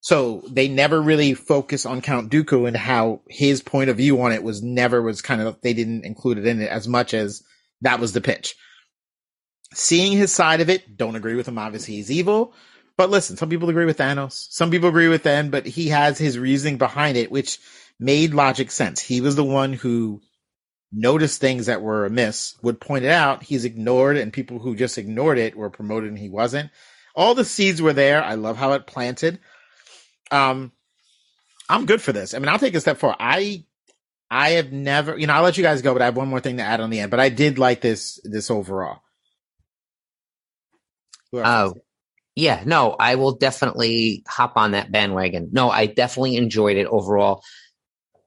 So 0.00 0.42
they 0.50 0.68
never 0.68 1.00
really 1.00 1.34
focused 1.34 1.86
on 1.86 2.00
Count 2.02 2.30
Dooku 2.32 2.66
and 2.66 2.76
how 2.76 3.22
his 3.28 3.62
point 3.62 3.90
of 3.90 3.98
view 3.98 4.20
on 4.22 4.32
it 4.32 4.42
was 4.42 4.62
never 4.62 5.02
was 5.02 5.22
kind 5.22 5.40
of 5.42 5.60
they 5.62 5.74
didn't 5.74 6.04
include 6.04 6.38
it 6.38 6.46
in 6.46 6.60
it 6.62 6.70
as 6.70 6.88
much 6.88 7.14
as 7.14 7.42
that 7.82 8.00
was 8.00 8.12
the 8.12 8.20
pitch. 8.20 8.56
Seeing 9.74 10.12
his 10.12 10.32
side 10.32 10.60
of 10.60 10.68
it, 10.70 10.96
don't 10.96 11.16
agree 11.16 11.34
with 11.34 11.48
him. 11.48 11.58
Obviously, 11.58 11.94
he's 11.94 12.10
evil. 12.10 12.54
But 12.96 13.10
listen, 13.10 13.36
some 13.36 13.48
people 13.48 13.70
agree 13.70 13.86
with 13.86 13.98
Thanos. 13.98 14.46
Some 14.50 14.70
people 14.70 14.88
agree 14.88 15.08
with 15.08 15.22
them, 15.22 15.50
but 15.50 15.66
he 15.66 15.88
has 15.88 16.18
his 16.18 16.38
reasoning 16.38 16.78
behind 16.78 17.16
it, 17.16 17.30
which 17.30 17.58
made 17.98 18.34
logic 18.34 18.70
sense. 18.70 19.00
He 19.00 19.20
was 19.20 19.34
the 19.36 19.44
one 19.44 19.72
who 19.72 20.20
noticed 20.92 21.40
things 21.40 21.66
that 21.66 21.80
were 21.80 22.04
amiss, 22.04 22.56
would 22.62 22.80
point 22.80 23.04
it 23.04 23.10
out. 23.10 23.42
He's 23.42 23.64
ignored, 23.64 24.18
and 24.18 24.32
people 24.32 24.58
who 24.58 24.76
just 24.76 24.98
ignored 24.98 25.38
it 25.38 25.56
were 25.56 25.70
promoted 25.70 26.10
and 26.10 26.18
he 26.18 26.28
wasn't. 26.28 26.70
All 27.14 27.34
the 27.34 27.44
seeds 27.44 27.80
were 27.80 27.92
there. 27.94 28.22
I 28.22 28.34
love 28.34 28.56
how 28.56 28.72
it 28.72 28.86
planted. 28.86 29.38
Um, 30.30 30.72
I'm 31.68 31.86
good 31.86 32.02
for 32.02 32.12
this. 32.12 32.34
I 32.34 32.38
mean, 32.38 32.48
I'll 32.48 32.58
take 32.58 32.74
a 32.74 32.80
step 32.80 32.98
forward. 32.98 33.16
I, 33.20 33.64
I 34.30 34.50
have 34.50 34.72
never, 34.72 35.18
you 35.18 35.26
know, 35.26 35.34
I'll 35.34 35.42
let 35.42 35.56
you 35.56 35.62
guys 35.62 35.82
go, 35.82 35.94
but 35.94 36.02
I 36.02 36.06
have 36.06 36.16
one 36.16 36.28
more 36.28 36.40
thing 36.40 36.58
to 36.58 36.62
add 36.62 36.80
on 36.80 36.90
the 36.90 37.00
end. 37.00 37.10
But 37.10 37.20
I 37.20 37.28
did 37.30 37.58
like 37.58 37.80
this, 37.80 38.20
this 38.24 38.50
overall. 38.50 39.00
Oh, 41.34 41.74
yeah, 42.34 42.62
no, 42.64 42.96
I 42.98 43.16
will 43.16 43.32
definitely 43.32 44.22
hop 44.26 44.56
on 44.56 44.72
that 44.72 44.90
bandwagon. 44.90 45.50
No, 45.52 45.70
I 45.70 45.86
definitely 45.86 46.36
enjoyed 46.36 46.76
it 46.76 46.86
overall. 46.86 47.42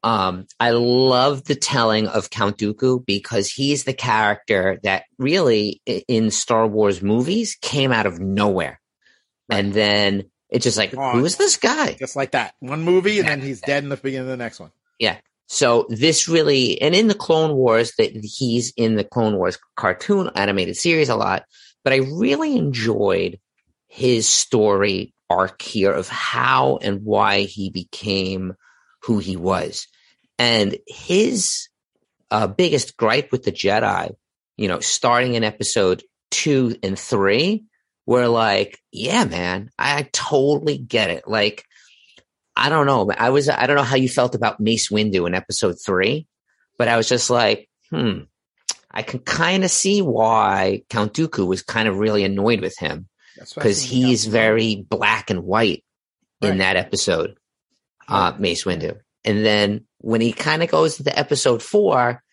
Um, 0.03 0.45
I 0.59 0.69
love 0.71 1.45
the 1.45 1.55
telling 1.55 2.07
of 2.07 2.29
Count 2.29 2.59
Dooku 2.59 3.03
because 3.03 3.49
he's 3.49 3.85
the 3.85 3.93
character 3.93 4.79
that 4.83 5.05
really 5.17 5.81
in 5.85 6.29
Star 6.29 6.67
Wars 6.67 7.01
movies 7.01 7.57
came 7.59 7.91
out 7.91 8.05
of 8.05 8.19
nowhere. 8.19 8.79
Right. 9.49 9.57
And 9.65 9.73
then 9.73 10.25
it's 10.49 10.63
just 10.63 10.77
like, 10.77 10.93
oh, 10.95 11.13
who 11.13 11.25
is 11.25 11.37
this 11.37 11.57
guy? 11.57 11.93
Just 11.93 12.15
like 12.15 12.31
that. 12.31 12.53
One 12.59 12.83
movie 12.83 13.17
and 13.17 13.27
then 13.27 13.41
he's 13.41 13.61
dead 13.61 13.83
in 13.83 13.89
the 13.89 13.97
beginning 13.97 14.27
of 14.27 14.27
the 14.27 14.37
next 14.37 14.59
one. 14.59 14.71
Yeah. 14.99 15.17
So 15.47 15.87
this 15.89 16.27
really, 16.27 16.79
and 16.81 16.95
in 16.95 17.07
the 17.07 17.15
Clone 17.15 17.55
Wars, 17.55 17.93
that 17.97 18.11
he's 18.15 18.73
in 18.77 18.95
the 18.95 19.03
Clone 19.03 19.37
Wars 19.37 19.57
cartoon 19.75 20.29
animated 20.35 20.77
series 20.77 21.09
a 21.09 21.15
lot, 21.15 21.45
but 21.85 21.93
I 21.93 21.97
really 21.97 22.57
enjoyed 22.57 23.39
his 23.87 24.27
story 24.27 25.13
arc 25.29 25.61
here 25.61 25.91
of 25.91 26.09
how 26.09 26.79
and 26.81 27.03
why 27.03 27.41
he 27.41 27.69
became 27.69 28.55
who 29.03 29.19
he 29.19 29.37
was. 29.37 29.87
And 30.39 30.77
his 30.87 31.69
uh, 32.31 32.47
biggest 32.47 32.97
gripe 32.97 33.31
with 33.31 33.43
the 33.43 33.51
Jedi, 33.51 34.15
you 34.57 34.67
know, 34.67 34.79
starting 34.79 35.35
in 35.35 35.43
episode 35.43 36.03
two 36.31 36.75
and 36.81 36.97
three, 36.97 37.65
were 38.07 38.27
like, 38.27 38.79
yeah, 38.91 39.23
man, 39.25 39.69
I 39.77 40.09
totally 40.11 40.79
get 40.79 41.11
it. 41.11 41.27
Like, 41.27 41.65
I 42.55 42.69
don't 42.69 42.87
know. 42.87 43.11
I 43.15 43.29
was, 43.29 43.47
I 43.47 43.67
don't 43.67 43.75
know 43.75 43.83
how 43.83 43.95
you 43.95 44.09
felt 44.09 44.33
about 44.33 44.59
Mace 44.59 44.89
Windu 44.89 45.27
in 45.27 45.35
episode 45.35 45.75
three, 45.83 46.27
but 46.79 46.87
I 46.87 46.97
was 46.97 47.07
just 47.07 47.29
like, 47.29 47.69
hmm, 47.91 48.21
I 48.95 49.01
can 49.01 49.19
kind 49.19 49.65
of 49.65 49.71
see 49.71 50.01
why 50.01 50.83
Count 50.89 51.13
Dooku 51.13 51.45
was 51.45 51.61
kind 51.61 51.87
of 51.87 51.97
really 51.97 52.23
annoyed 52.23 52.61
with 52.61 52.77
him 52.77 53.07
because 53.37 53.81
he's 53.81 54.25
very 54.25 54.85
black 54.89 55.29
and 55.29 55.43
white 55.43 55.83
in 56.41 56.51
right. 56.51 56.57
that 56.59 56.75
episode, 56.77 57.35
uh, 58.07 58.33
Mace 58.39 58.63
Windu. 58.63 58.97
And 59.25 59.45
then 59.45 59.85
when 59.97 60.21
he 60.21 60.31
kind 60.31 60.63
of 60.63 60.69
goes 60.69 60.97
into 60.97 61.17
episode 61.17 61.61
four, 61.61 62.23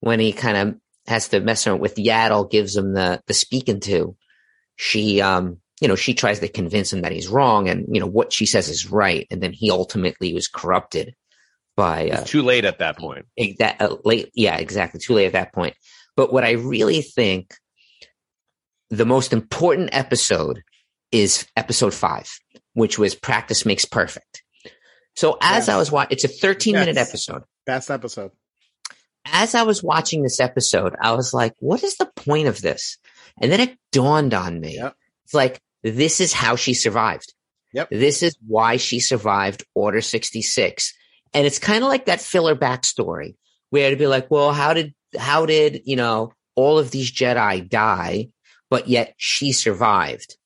when 0.00 0.20
he 0.20 0.32
kind 0.32 0.56
of 0.56 0.74
has 1.06 1.28
to 1.28 1.40
mess 1.40 1.66
around 1.66 1.80
with 1.80 1.94
Yaddle, 1.94 2.50
gives 2.50 2.76
him 2.76 2.92
the 2.92 3.22
the 3.26 3.34
speaking 3.34 3.80
to, 3.80 4.16
she 4.76 5.20
um 5.22 5.58
you 5.80 5.88
know 5.88 5.96
she 5.96 6.12
tries 6.12 6.40
to 6.40 6.48
convince 6.48 6.92
him 6.92 7.02
that 7.02 7.12
he's 7.12 7.28
wrong 7.28 7.68
and 7.68 7.86
you 7.90 8.00
know 8.00 8.06
what 8.06 8.32
she 8.32 8.44
says 8.44 8.68
is 8.68 8.90
right, 8.90 9.26
and 9.30 9.40
then 9.40 9.52
he 9.52 9.70
ultimately 9.70 10.34
was 10.34 10.48
corrupted 10.48 11.14
by. 11.76 12.10
Uh, 12.10 12.24
too 12.24 12.42
late 12.42 12.64
at 12.64 12.78
that 12.78 12.98
point. 12.98 13.26
That 13.58 13.80
uh, 13.80 13.96
late, 14.04 14.30
yeah, 14.34 14.56
exactly. 14.56 15.00
Too 15.00 15.14
late 15.14 15.26
at 15.26 15.32
that 15.32 15.52
point. 15.52 15.74
But 16.16 16.32
what 16.32 16.44
I 16.44 16.52
really 16.52 17.02
think 17.02 17.54
the 18.90 19.06
most 19.06 19.32
important 19.32 19.90
episode 19.92 20.62
is 21.10 21.46
episode 21.56 21.94
five, 21.94 22.30
which 22.74 22.98
was 22.98 23.14
practice 23.14 23.64
makes 23.64 23.84
perfect. 23.84 24.42
So 25.16 25.38
as 25.40 25.66
yes. 25.66 25.68
I 25.68 25.76
was 25.76 25.90
watching, 25.90 26.12
it's 26.12 26.24
a 26.24 26.28
13 26.28 26.74
yes. 26.74 26.80
minute 26.80 27.00
episode. 27.00 27.42
Best 27.66 27.90
episode. 27.90 28.32
As 29.24 29.54
I 29.54 29.62
was 29.62 29.82
watching 29.82 30.22
this 30.22 30.40
episode, 30.40 30.94
I 31.00 31.12
was 31.12 31.32
like, 31.32 31.54
what 31.58 31.82
is 31.82 31.96
the 31.96 32.10
point 32.16 32.48
of 32.48 32.60
this? 32.60 32.98
And 33.40 33.52
then 33.52 33.60
it 33.60 33.78
dawned 33.92 34.34
on 34.34 34.60
me. 34.60 34.76
Yep. 34.76 34.96
It's 35.24 35.34
like, 35.34 35.60
this 35.82 36.20
is 36.20 36.32
how 36.32 36.56
she 36.56 36.74
survived. 36.74 37.32
Yep. 37.72 37.90
This 37.90 38.22
is 38.22 38.36
why 38.46 38.76
she 38.76 39.00
survived 39.00 39.64
Order 39.74 40.00
66. 40.00 40.94
And 41.32 41.46
it's 41.46 41.58
kind 41.58 41.82
of 41.82 41.88
like 41.88 42.06
that 42.06 42.20
filler 42.20 42.54
backstory 42.54 43.36
where 43.70 43.86
it'd 43.86 43.98
be 43.98 44.06
like, 44.06 44.30
well, 44.30 44.52
how 44.52 44.74
did, 44.74 44.94
how 45.18 45.46
did, 45.46 45.82
you 45.84 45.96
know, 45.96 46.32
all 46.54 46.78
of 46.78 46.90
these 46.90 47.10
Jedi 47.10 47.68
die? 47.68 48.28
but 48.72 48.88
yet 48.88 49.12
she 49.18 49.52
survived. 49.52 50.38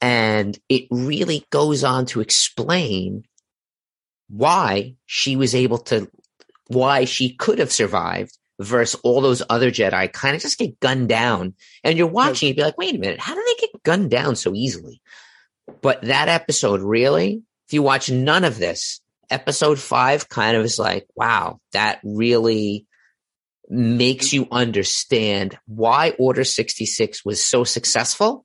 And 0.00 0.56
it 0.68 0.84
really 0.92 1.44
goes 1.50 1.82
on 1.82 2.06
to 2.06 2.20
explain 2.20 3.24
why 4.28 4.94
she 5.06 5.34
was 5.34 5.56
able 5.56 5.78
to, 5.78 6.08
why 6.68 7.04
she 7.04 7.34
could 7.34 7.58
have 7.58 7.72
survived 7.72 8.38
versus 8.60 9.00
all 9.02 9.20
those 9.20 9.42
other 9.50 9.72
Jedi 9.72 10.12
kind 10.12 10.36
of 10.36 10.42
just 10.42 10.56
get 10.56 10.78
gunned 10.78 11.08
down. 11.08 11.54
And 11.82 11.98
you're 11.98 12.06
watching, 12.06 12.46
you'd 12.46 12.58
be 12.58 12.62
like, 12.62 12.78
wait 12.78 12.94
a 12.94 12.98
minute, 12.98 13.18
how 13.18 13.34
do 13.34 13.42
they 13.44 13.66
get 13.66 13.82
gunned 13.82 14.08
down 14.08 14.36
so 14.36 14.54
easily? 14.54 15.02
But 15.80 16.02
that 16.02 16.28
episode, 16.28 16.80
really, 16.80 17.42
if 17.66 17.72
you 17.72 17.82
watch 17.82 18.08
none 18.08 18.44
of 18.44 18.56
this, 18.56 19.00
episode 19.30 19.80
five 19.80 20.28
kind 20.28 20.56
of 20.56 20.64
is 20.64 20.78
like, 20.78 21.08
wow, 21.16 21.58
that 21.72 21.98
really 22.04 22.86
makes 23.68 24.32
you 24.32 24.46
understand 24.50 25.58
why 25.66 26.10
Order 26.18 26.44
66 26.44 27.24
was 27.24 27.42
so 27.42 27.64
successful. 27.64 28.44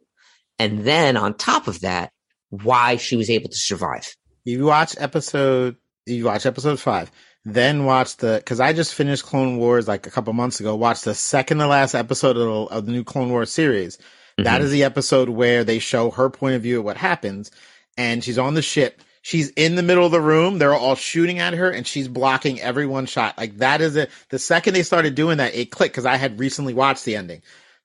And 0.57 0.83
then 0.83 1.17
on 1.17 1.35
top 1.35 1.67
of 1.67 1.81
that, 1.81 2.11
why 2.49 2.97
she 2.97 3.15
was 3.15 3.29
able 3.29 3.49
to 3.49 3.57
survive. 3.57 4.15
You 4.43 4.65
watch 4.65 4.95
episode, 4.97 5.77
you 6.05 6.25
watch 6.25 6.45
episode 6.45 6.79
five, 6.79 7.11
then 7.45 7.85
watch 7.85 8.17
the, 8.17 8.41
cause 8.45 8.59
I 8.59 8.73
just 8.73 8.95
finished 8.95 9.23
Clone 9.25 9.57
Wars 9.57 9.87
like 9.87 10.07
a 10.07 10.11
couple 10.11 10.33
months 10.33 10.59
ago, 10.59 10.75
watch 10.75 11.01
the 11.01 11.13
second 11.13 11.59
to 11.59 11.67
last 11.67 11.95
episode 11.95 12.37
of, 12.37 12.71
of 12.71 12.85
the 12.85 12.91
new 12.91 13.03
Clone 13.03 13.29
Wars 13.29 13.51
series. 13.51 13.97
Mm-hmm. 13.97 14.43
That 14.43 14.61
is 14.61 14.71
the 14.71 14.83
episode 14.83 15.29
where 15.29 15.63
they 15.63 15.79
show 15.79 16.11
her 16.11 16.29
point 16.29 16.55
of 16.55 16.61
view 16.61 16.79
of 16.79 16.85
what 16.85 16.97
happens. 16.97 17.51
And 17.97 18.23
she's 18.23 18.37
on 18.37 18.53
the 18.53 18.61
ship 18.61 19.01
she's 19.21 19.49
in 19.51 19.75
the 19.75 19.83
middle 19.83 20.05
of 20.05 20.11
the 20.11 20.21
room. 20.21 20.57
They're 20.57 20.73
all 20.73 20.95
shooting 20.95 21.39
at 21.39 21.53
her 21.53 21.69
and 21.69 21.85
she's 21.85 22.07
blocking 22.07 22.59
every 22.61 22.85
one 22.85 23.05
shot. 23.05 23.37
Like 23.37 23.57
that 23.57 23.81
is 23.81 23.95
it. 23.95 24.09
The 24.29 24.39
second 24.39 24.73
they 24.73 24.83
started 24.83 25.15
doing 25.15 25.37
that, 25.37 25.55
it 25.55 25.71
clicked 25.71 25.93
because 25.93 26.05
I 26.05 26.15
had 26.17 26.39
recently 26.39 26.73
watched 26.73 27.05
the 27.05 27.15
ending. 27.15 27.41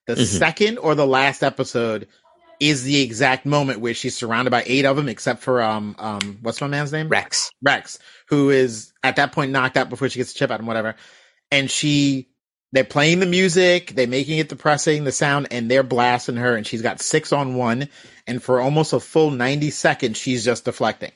The 0.07 0.13
mm-hmm. 0.13 0.23
second 0.23 0.77
or 0.77 0.95
the 0.95 1.07
last 1.07 1.43
episode 1.43 2.07
is 2.59 2.83
the 2.83 3.01
exact 3.01 3.45
moment 3.45 3.81
where 3.81 3.93
she's 3.93 4.15
surrounded 4.15 4.51
by 4.51 4.63
eight 4.65 4.85
of 4.85 4.95
them, 4.95 5.09
except 5.09 5.41
for, 5.41 5.61
um, 5.61 5.95
um, 5.99 6.39
what's 6.41 6.61
my 6.61 6.67
man's 6.67 6.91
name? 6.91 7.09
Rex. 7.09 7.51
Rex, 7.61 7.99
who 8.29 8.49
is 8.49 8.93
at 9.03 9.17
that 9.17 9.33
point 9.33 9.51
knocked 9.51 9.77
out 9.77 9.89
before 9.89 10.07
she 10.07 10.19
gets 10.19 10.33
the 10.33 10.39
chip 10.39 10.51
out 10.51 10.59
and 10.59 10.67
whatever. 10.67 10.95
And 11.51 11.69
she, 11.69 12.29
they're 12.75 12.83
playing 12.83 13.21
the 13.21 13.25
music, 13.25 13.93
they're 13.95 14.05
making 14.05 14.37
it 14.37 14.49
depressing, 14.49 15.05
the 15.05 15.11
sound, 15.13 15.47
and 15.49 15.71
they're 15.71 15.81
blasting 15.81 16.35
her, 16.35 16.57
and 16.57 16.67
she's 16.67 16.81
got 16.81 16.99
six 16.99 17.31
on 17.31 17.55
one. 17.55 17.87
And 18.27 18.43
for 18.43 18.59
almost 18.59 18.91
a 18.91 18.99
full 18.99 19.31
90 19.31 19.69
seconds, 19.69 20.17
she's 20.17 20.43
just 20.43 20.65
deflecting. 20.65 21.13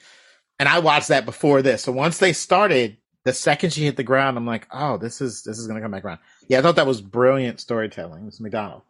And 0.57 0.69
I 0.69 0.79
watched 0.79 1.09
that 1.09 1.25
before 1.25 1.61
this. 1.61 1.83
So 1.83 1.91
once 1.91 2.17
they 2.17 2.31
started, 2.31 2.95
the 3.25 3.33
second 3.33 3.73
she 3.73 3.83
hit 3.83 3.97
the 3.97 4.03
ground, 4.03 4.37
I'm 4.37 4.45
like, 4.45 4.67
oh, 4.71 4.97
this 4.97 5.19
is 5.19 5.43
this 5.43 5.59
is 5.59 5.67
gonna 5.67 5.81
come 5.81 5.91
back 5.91 6.05
around. 6.05 6.19
Yeah, 6.47 6.59
I 6.59 6.61
thought 6.61 6.77
that 6.77 6.87
was 6.87 7.01
brilliant 7.01 7.59
storytelling. 7.59 8.27
It's 8.27 8.39
McDonald. 8.39 8.83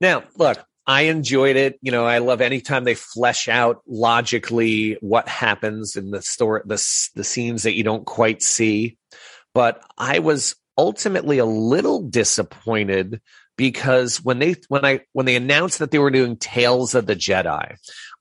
Now, 0.00 0.24
look, 0.36 0.58
I 0.84 1.02
enjoyed 1.02 1.54
it. 1.54 1.78
You 1.80 1.92
know, 1.92 2.06
I 2.06 2.18
love 2.18 2.40
anytime 2.40 2.82
they 2.82 2.94
flesh 2.94 3.48
out 3.48 3.82
logically 3.86 4.98
what 5.00 5.28
happens 5.28 5.94
in 5.94 6.10
the 6.10 6.22
story, 6.22 6.62
the 6.64 7.10
the 7.14 7.24
scenes 7.24 7.62
that 7.62 7.74
you 7.74 7.84
don't 7.84 8.04
quite 8.04 8.42
see. 8.42 8.98
But 9.54 9.80
I 9.96 10.18
was 10.18 10.56
ultimately 10.76 11.38
a 11.38 11.44
little 11.44 12.02
disappointed 12.02 13.20
because 13.56 14.22
when 14.22 14.38
they 14.38 14.56
when 14.68 14.84
I 14.84 15.00
when 15.12 15.26
they 15.26 15.36
announced 15.36 15.78
that 15.78 15.90
they 15.90 15.98
were 15.98 16.10
doing 16.10 16.36
Tales 16.36 16.94
of 16.94 17.06
the 17.06 17.16
Jedi, 17.16 17.76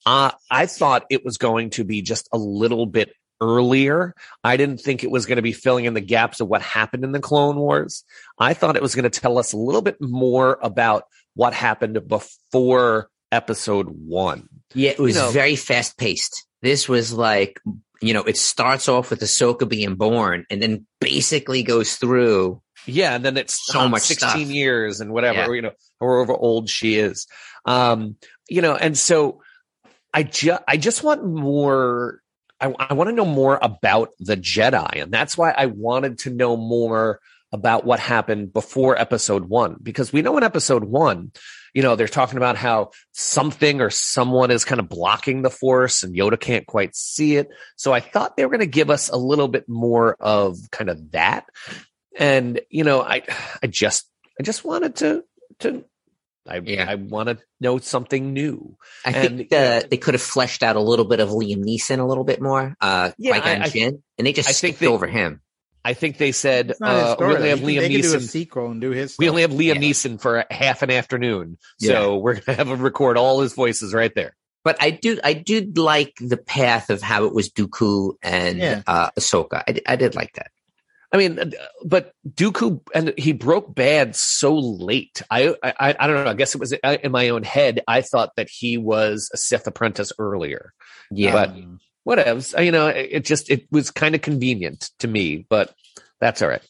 uh, 0.06 0.32
I 0.50 0.66
thought 0.66 1.06
it 1.10 1.26
was 1.26 1.38
going 1.38 1.72
to 1.72 1.84
be 1.84 2.02
just 2.02 2.30
a 2.32 2.38
little 2.38 2.86
bit 2.86 3.12
earlier. 3.42 4.14
I 4.44 4.58
didn't 4.58 4.80
think 4.80 5.04
it 5.04 5.12
was 5.12 5.26
going 5.26 5.36
to 5.38 5.42
be 5.42 5.52
filling 5.52 5.86
in 5.86 5.94
the 5.94 6.02
gaps 6.02 6.40
of 6.40 6.48
what 6.48 6.62
happened 6.62 7.04
in 7.04 7.12
the 7.12 7.20
Clone 7.20 7.58
Wars. 7.58 8.04
I 8.40 8.54
thought 8.54 8.76
it 8.76 8.82
was 8.82 8.96
going 8.96 9.10
to 9.10 9.20
tell 9.20 9.38
us 9.38 9.54
a 9.54 9.58
little 9.58 9.82
bit 9.82 9.98
more 10.00 10.58
about 10.62 11.04
what 11.36 11.54
happened 11.54 12.08
before 12.08 13.10
episode 13.32 13.88
one. 13.90 14.48
Yeah, 14.74 14.92
it 14.92 15.00
was 15.00 15.16
you 15.16 15.22
know, 15.22 15.32
very 15.32 15.56
fast 15.56 15.98
paced. 15.98 16.48
This 16.62 16.88
was 16.88 17.14
like, 17.14 17.60
you 18.02 18.14
know, 18.14 18.24
it 18.24 18.38
starts 18.38 18.88
off 18.90 19.10
with 19.10 19.22
Ahsoka 19.22 19.68
being 19.68 19.96
born 19.96 20.46
and 20.50 20.62
then 20.62 20.86
basically 21.00 21.64
goes 21.64 21.96
through 21.96 22.62
Yeah, 22.86 23.16
and 23.16 23.26
then 23.26 23.38
it's 23.38 23.60
So 23.66 23.82
uh, 23.82 23.90
much 23.90 24.04
16 24.04 24.30
stuff. 24.30 24.40
years 24.42 25.00
and 25.02 25.12
whatever, 25.12 25.50
Yeah. 25.50 25.52
you 25.56 25.62
know, 25.62 25.72
however 26.00 26.34
old 26.34 26.70
she 26.70 26.96
is. 26.96 27.28
Um, 27.66 28.18
you 28.50 28.62
know, 28.62 28.76
and 28.76 28.98
so 28.98 29.42
I 30.14 30.24
just 30.24 30.62
I 30.68 30.78
just 30.78 31.04
want 31.04 31.26
more 31.26 32.22
I, 32.62 32.74
I 32.80 32.94
want 32.94 33.10
to 33.10 33.16
know 33.16 33.26
more 33.26 33.60
about 33.62 34.10
the 34.20 34.38
Jedi, 34.38 35.02
and 35.02 35.12
that's 35.12 35.38
why 35.38 35.52
I 35.52 35.66
wanted 35.66 36.20
to 36.20 36.30
know 36.30 36.56
more 36.56 37.20
about 37.56 37.86
what 37.86 38.00
happened 38.02 38.52
before 38.52 39.00
episode 39.00 39.46
one, 39.46 39.78
because 39.82 40.12
we 40.12 40.22
know 40.22 40.38
in 40.38 40.44
episode 40.44 40.84
one, 40.84 41.32
you 41.74 41.82
know, 41.82 41.96
they're 41.96 42.08
talking 42.08 42.38
about 42.38 42.58
how 42.58 42.92
something 43.14 43.80
or 43.82 43.90
someone 43.90 44.52
is 44.52 44.66
kind 44.66 44.80
of 44.80 44.90
blocking 44.90 45.42
the 45.42 45.50
force 45.50 46.04
and 46.04 46.16
Yoda 46.16 46.40
can't 46.40 46.68
quite 46.68 46.96
see 46.96 47.38
it. 47.38 47.48
So 47.78 47.94
I 47.94 48.02
thought 48.02 48.36
they 48.38 48.46
were 48.46 48.52
going 48.52 48.60
to 48.60 48.66
give 48.66 48.90
us 48.90 49.10
a 49.10 49.18
little 49.18 49.48
bit 49.48 49.68
more 49.70 50.16
of 50.20 50.58
kind 50.72 50.90
of 50.90 51.12
that. 51.12 51.46
And, 52.18 52.60
you 52.70 52.84
know, 52.84 53.02
I, 53.02 53.24
I 53.64 53.68
just, 53.68 54.10
I 54.40 54.44
just 54.44 54.64
wanted 54.66 54.98
to, 54.98 55.24
to, 55.60 55.84
I, 56.48 56.60
Yeah. 56.60 56.86
I 56.90 56.96
want 56.96 57.30
to 57.30 57.38
know 57.60 57.78
something 57.80 58.32
new. 58.34 58.78
I 59.06 59.12
And, 59.12 59.38
think 59.38 59.52
know- 59.52 59.80
they 59.90 59.98
could 59.98 60.14
have 60.14 60.22
fleshed 60.22 60.62
out 60.64 60.76
a 60.76 60.82
little 60.82 61.06
bit 61.06 61.20
of 61.20 61.30
Liam 61.30 61.64
Neeson 61.66 62.00
a 62.00 62.06
little 62.06 62.24
bit 62.26 62.42
more. 62.42 62.76
Uh, 62.80 63.12
Yeah, 63.18 63.36
I- 63.36 63.40
I- 63.66 63.94
and 64.18 64.28
they 64.28 64.34
just 64.34 64.48
I 64.50 64.52
skipped 64.54 64.80
they- 64.80 64.88
over 64.88 65.08
him. 65.08 65.42
I 65.86 65.94
think 65.94 66.18
they 66.18 66.32
said, 66.34 66.72
It's 66.72 66.80
not 66.82 66.94
his 66.96 67.04
uh, 67.04 67.16
we 67.20 67.26
only 67.36 67.50
have 67.50 67.60
He 67.60 67.66
can- 67.66 67.74
Liam 67.76 67.80
they 67.80 67.90
can 67.90 68.02
do 68.02 68.14
a 68.14 68.18
Neeson. 68.18 68.22
sequel 68.28 68.72
and 68.72 68.82
do 68.82 68.90
his. 68.92 69.16
We 69.20 69.30
only 69.30 69.44
have 69.44 69.52
Liam 69.52 69.76
Yeah. 69.76 69.82
Neeson 69.82 70.20
for 70.20 70.40
a 70.40 70.46
half 70.54 70.82
an 70.82 70.92
afternoon. 70.92 71.58
Yeah. 71.80 71.92
So 71.92 72.18
we're 72.24 72.34
going 72.34 72.46
to 72.46 72.54
have 72.56 72.68
him 72.68 72.82
record 72.82 73.18
all 73.18 73.40
his 73.42 73.54
voices 73.54 73.94
right 73.94 74.12
there. 74.16 74.36
But 74.64 74.78
I 74.82 74.90
do, 74.90 75.20
I 75.24 75.34
did 75.34 75.78
like 75.78 76.16
the 76.20 76.38
path 76.38 76.90
of 76.90 77.02
how 77.04 77.26
it 77.26 77.34
was 77.36 77.52
Dooku 77.52 78.16
and 78.24 78.58
Yeah. 78.58 78.82
uh, 78.88 79.12
Ahsoka. 79.12 79.62
I, 79.68 79.80
I 79.88 79.96
did 79.96 80.16
like 80.16 80.34
that. 80.34 80.50
I 81.12 81.18
mean, 81.18 81.38
uh, 81.40 81.46
but 81.86 82.14
Dooku 82.28 82.82
and 82.94 83.14
he 83.16 83.32
broke 83.32 83.74
bad 83.74 84.16
so 84.16 84.56
late. 84.58 85.22
I, 85.30 85.54
I, 85.64 85.96
I 86.00 86.08
don't 86.08 86.26
know. 86.26 86.32
I 86.32 86.34
guess 86.34 86.56
it 86.56 86.60
was 86.60 86.74
uh, 86.74 86.98
in 87.04 87.12
my 87.12 87.30
own 87.30 87.44
head. 87.44 87.82
I 87.88 88.02
thought 88.02 88.32
that 88.38 88.50
he 88.50 88.78
was 88.80 89.30
a 89.34 89.38
Sith 89.38 89.68
apprentice 89.68 90.12
earlier. 90.18 90.74
Yeah, 91.12 91.32
But- 91.34 91.50
Um, 91.52 91.80
Whatevs. 92.08 92.58
Uh, 92.58 92.62
You 92.62 92.72
know, 92.72 92.88
it, 92.88 93.10
it 93.12 93.26
just 93.26 93.50
it 93.50 93.68
was 93.72 93.92
kind 93.92 94.16
of 94.16 94.22
convenient 94.22 94.90
to 95.00 95.08
me, 95.08 95.46
but 95.50 95.74
that's 96.20 96.42
all 96.42 96.50
right. 96.50 96.62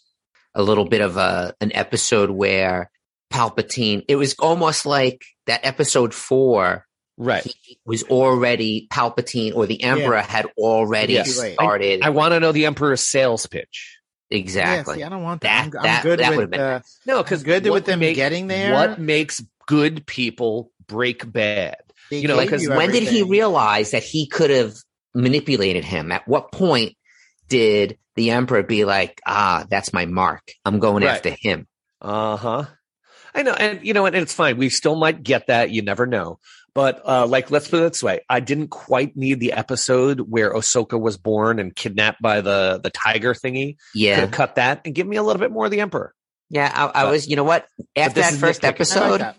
a 0.53 0.63
little 0.63 0.85
bit 0.85 1.01
of 1.01 1.17
a 1.17 1.53
an 1.61 1.71
episode 1.75 2.29
where 2.29 2.89
Palpatine. 3.31 4.03
It 4.07 4.15
was 4.15 4.35
almost 4.39 4.85
like 4.85 5.21
that 5.47 5.65
episode 5.65 6.13
four. 6.13 6.85
Right. 7.17 7.43
He 7.63 7.79
was 7.85 8.03
already 8.03 8.87
Palpatine, 8.91 9.55
or 9.55 9.65
the 9.67 9.81
Emperor 9.83 10.19
had 10.21 10.47
already 10.57 11.13
Yes. 11.13 11.35
started. 11.53 12.01
I 12.03 12.09
want 12.09 12.33
to 12.33 12.39
know 12.39 12.51
the 12.51 12.65
Emperor's 12.65 13.01
sales 13.01 13.45
pitch. 13.47 13.97
exactly. 14.29 14.95
Yeah, 14.95 14.97
see, 14.99 15.03
I 15.05 15.09
don't 15.09 15.23
want 15.23 15.41
that. 15.41 15.71
That- 15.71 15.77
I'm, 15.77 15.83
that- 15.83 15.97
I'm 15.97 16.03
good 16.03 16.19
that 16.19 16.29
with 16.31 16.35
would've 16.37 16.51
been 16.51 16.59
uh, 16.59 16.81
No, 17.05 17.23
because 17.23 17.41
because 17.43 17.61
good 17.61 17.71
with 17.71 17.85
them 17.85 17.99
getting 17.99 18.47
there. 18.47 18.73
What 18.73 18.99
makes 18.99 19.41
good 19.67 20.05
people 20.05 20.71
break 20.87 21.29
bad? 21.31 21.77
they 22.11 22.19
you 22.19 22.27
know, 22.27 22.35
gave 22.37 22.47
because 22.47 22.63
you 22.63 22.69
when 22.71 22.91
did 22.91 23.03
he 23.03 23.23
realize 23.23 23.91
that 23.91 24.03
he 24.03 24.27
could 24.27 24.49
have 24.49 24.73
manipulated 25.15 25.83
him? 25.83 26.11
At 26.11 26.27
what 26.27 26.51
point 26.51 26.95
did 27.49 27.97
the 28.15 28.31
emperor 28.31 28.63
be 28.63 28.85
like, 28.85 29.21
ah, 29.25 29.65
that's 29.69 29.93
my 29.93 30.05
mark. 30.05 30.43
I'm 30.63 30.79
going 30.79 31.03
Right. 31.03 31.15
after 31.15 31.29
him. 31.31 31.67
Uh 32.01 32.35
huh. 32.37 32.65
I 33.33 33.41
know, 33.41 33.53
and 33.53 33.85
you 33.85 33.93
know, 33.93 34.05
and 34.05 34.15
it's 34.15 34.33
fine. 34.33 34.57
We 34.57 34.69
still 34.69 34.95
might 34.95 35.21
get 35.23 35.47
that. 35.47 35.69
You 35.71 35.81
never 35.81 36.05
know. 36.05 36.39
But 36.73 37.01
uh, 37.05 37.25
like, 37.27 37.51
let's 37.51 37.67
put 37.67 37.81
it 37.83 37.91
this 37.93 38.03
way: 38.03 38.21
I 38.29 38.39
didn't 38.39 38.67
quite 38.69 39.15
need 39.17 39.39
the 39.39 39.53
episode 39.53 40.19
where 40.21 40.53
Ahsoka 40.53 40.99
was 40.99 41.17
born 41.17 41.59
and 41.59 41.75
kidnapped 41.75 42.21
by 42.21 42.41
the 42.41 42.79
the 42.81 42.89
tiger 42.89 43.33
thingy. 43.33 43.75
Yeah. 43.93 44.27
cut 44.27 44.55
that 44.55 44.81
and 44.85 44.93
give 44.95 45.07
me 45.07 45.17
a 45.17 45.23
little 45.23 45.39
bit 45.39 45.51
more 45.51 45.65
of 45.65 45.71
the 45.71 45.81
Emperor. 45.81 46.13
Yeah. 46.49 46.71
I, 46.73 47.01
I 47.01 47.03
But- 47.05 47.11
was, 47.11 47.27
you 47.27 47.35
know 47.35 47.43
what? 47.43 47.65
After 47.95 48.21
that 48.21 48.33
first 48.35 48.61
nitpicking. 48.61 48.63
I 48.63 48.67
like 48.67 48.75
episode, 48.75 49.17
that. 49.21 49.35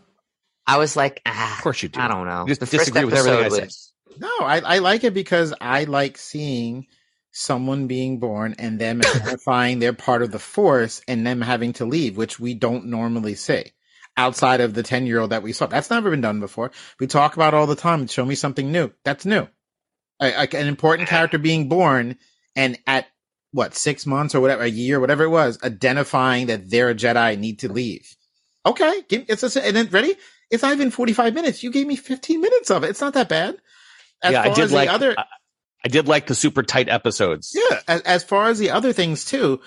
I 0.67 0.77
was 0.79 0.97
like, 0.97 1.23
ah, 1.25 1.57
Of 1.57 1.63
course 1.63 1.83
you 1.83 1.89
do. 1.89 2.01
I 2.01 2.09
don't 2.09 2.27
know. 2.27 2.43
You 2.43 2.49
just 2.49 2.61
the 2.61 2.67
first 2.67 2.81
disagree 2.87 3.05
with 3.05 3.15
everything 3.15 3.41
episode 3.45 3.63
I 3.63 3.67
say. 3.69 3.75
No, 4.19 4.31
I, 4.41 4.61
I 4.61 4.79
like 4.79 5.05
it 5.05 5.15
because 5.15 5.55
I 5.61 5.85
like 5.85 6.19
seeing 6.19 6.87
someone 7.33 7.87
being 7.87 8.19
born 8.19 8.55
and 8.59 8.79
them 8.79 9.01
identifying 9.01 9.79
they're 9.79 9.93
part 9.93 10.23
of 10.23 10.33
the 10.33 10.39
force 10.39 11.03
and 11.07 11.27
them 11.27 11.43
having 11.43 11.75
to 11.75 11.85
leave, 11.85 12.17
which 12.17 12.41
we 12.41 12.55
don't 12.55 12.87
normally 12.87 13.35
see 13.35 13.73
outside 14.17 14.61
of 14.61 14.73
the 14.73 14.83
10 14.83 15.07
year 15.07 15.21
old 15.21 15.31
that 15.31 15.43
we 15.43 15.53
saw. 15.53 15.67
That's 15.67 15.91
never 15.91 16.11
been 16.11 16.23
done 16.23 16.41
before. 16.41 16.71
We 16.99 17.07
talk 17.07 17.37
about 17.37 17.55
all 17.55 17.67
the 17.67 17.77
time. 17.77 18.07
Show 18.07 18.25
me 18.25 18.35
something 18.35 18.73
new. 18.73 18.91
That's 19.05 19.27
new. 19.27 19.47
A- 20.21 20.57
an 20.57 20.67
important 20.67 21.09
character 21.11 21.37
being 21.39 21.69
born 21.69 22.17
and 22.55 22.79
at 22.87 23.07
what, 23.53 23.75
six 23.75 24.07
months 24.07 24.35
or 24.35 24.41
whatever, 24.41 24.63
a 24.63 24.69
year, 24.69 24.99
whatever 24.99 25.25
it 25.25 25.29
was, 25.29 25.59
identifying 25.63 26.47
that 26.47 26.71
they're 26.71 26.91
a 26.91 26.95
Jedi 26.95 27.39
need 27.39 27.61
to 27.61 27.73
leave. 27.73 28.17
Okay. 28.65 29.03
Give, 29.09 29.27
it's 29.29 29.57
a, 29.57 29.67
and 29.67 29.77
then 29.77 29.89
ready? 29.91 30.15
It's 30.51 30.63
not 30.63 30.73
even 30.73 30.91
45 30.91 31.35
minutes. 31.35 31.63
You 31.63 31.71
gave 31.71 31.87
me 31.87 31.97
15 31.97 32.41
minutes 32.41 32.71
of 32.71 32.85
it. 32.85 32.91
It's 32.91 33.01
not 33.01 33.15
that 33.15 33.29
bad. 33.29 33.57
As 34.23 34.33
yeah, 34.33 34.43
I 34.43 34.49
did 34.49 34.65
as 34.65 34.71
the 34.71 34.77
like. 34.77 34.89
other, 34.89 35.15
I, 35.17 35.25
I 35.85 35.89
did 35.89 36.09
like 36.09 36.27
the 36.27 36.35
super 36.35 36.63
tight 36.63 36.89
episodes. 36.89 37.53
yeah. 37.55 37.81
As, 37.87 38.01
as 38.03 38.25
far 38.25 38.49
as 38.49 38.59
the 38.59 38.71
other 38.71 38.93
things 38.93 39.25
too, 39.25 39.61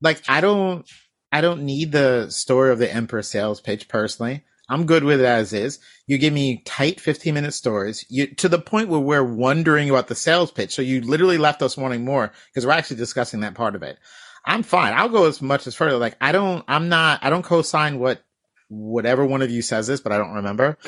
like 0.00 0.22
I 0.28 0.40
don't, 0.40 0.88
I 1.32 1.40
don't 1.40 1.62
need 1.62 1.92
the 1.92 2.30
story 2.30 2.72
of 2.72 2.78
the 2.78 2.92
Emperor 2.92 3.22
sales 3.22 3.60
pitch 3.60 3.88
personally. 3.88 4.44
I'm 4.68 4.86
good 4.86 5.02
with 5.02 5.20
it 5.20 5.26
as 5.26 5.52
is. 5.52 5.80
You 6.06 6.16
give 6.18 6.32
me 6.32 6.62
tight 6.64 7.00
15 7.00 7.34
minute 7.34 7.54
stories 7.54 8.04
you, 8.08 8.28
to 8.36 8.48
the 8.48 8.60
point 8.60 8.88
where 8.88 9.00
we're 9.00 9.24
wondering 9.24 9.90
about 9.90 10.06
the 10.06 10.14
sales 10.14 10.52
pitch. 10.52 10.72
So 10.72 10.82
you 10.82 11.00
literally 11.00 11.38
left 11.38 11.62
us 11.62 11.76
wanting 11.76 12.04
more 12.04 12.32
because 12.48 12.64
we're 12.64 12.72
actually 12.72 12.98
discussing 12.98 13.40
that 13.40 13.54
part 13.54 13.74
of 13.74 13.82
it. 13.82 13.98
I'm 14.46 14.62
fine. 14.62 14.92
I'll 14.92 15.08
go 15.08 15.26
as 15.26 15.42
much 15.42 15.66
as 15.66 15.74
further. 15.74 15.98
Like 15.98 16.16
I 16.20 16.30
don't, 16.30 16.64
I'm 16.68 16.88
not, 16.88 17.24
I 17.24 17.30
don't 17.30 17.42
co-sign 17.42 17.98
what, 17.98 18.22
whatever 18.68 19.26
one 19.26 19.42
of 19.42 19.50
you 19.50 19.62
says 19.62 19.88
this, 19.88 20.00
but 20.00 20.12
I 20.12 20.18
don't 20.18 20.34
remember 20.34 20.78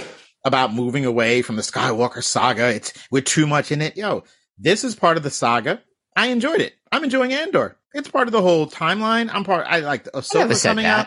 about 0.44 0.74
moving 0.74 1.04
away 1.04 1.42
from 1.42 1.56
the 1.56 1.62
Skywalker 1.62 2.22
saga. 2.22 2.68
It's, 2.74 2.92
we're 3.10 3.22
too 3.22 3.46
much 3.46 3.72
in 3.72 3.80
it. 3.80 3.96
Yo, 3.96 4.24
this 4.58 4.84
is 4.84 4.94
part 4.94 5.16
of 5.16 5.22
the 5.22 5.30
saga. 5.30 5.82
I 6.16 6.28
enjoyed 6.28 6.60
it. 6.60 6.74
I'm 6.90 7.04
enjoying 7.04 7.32
Andor. 7.32 7.76
It's 7.94 8.08
part 8.08 8.28
of 8.28 8.32
the 8.32 8.42
whole 8.42 8.66
timeline. 8.66 9.30
I'm 9.32 9.44
part. 9.44 9.66
I 9.68 9.80
like 9.80 10.04
Ahsoka 10.12 10.62
coming 10.62 10.86
out. 10.86 11.06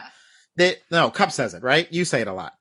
That 0.58 0.78
no, 0.90 1.10
Cup 1.10 1.32
says 1.32 1.54
it 1.54 1.64
right. 1.64 1.92
You 1.92 2.06
say 2.06 2.22
it 2.22 2.28
a 2.28 2.34
lot. 2.34 2.54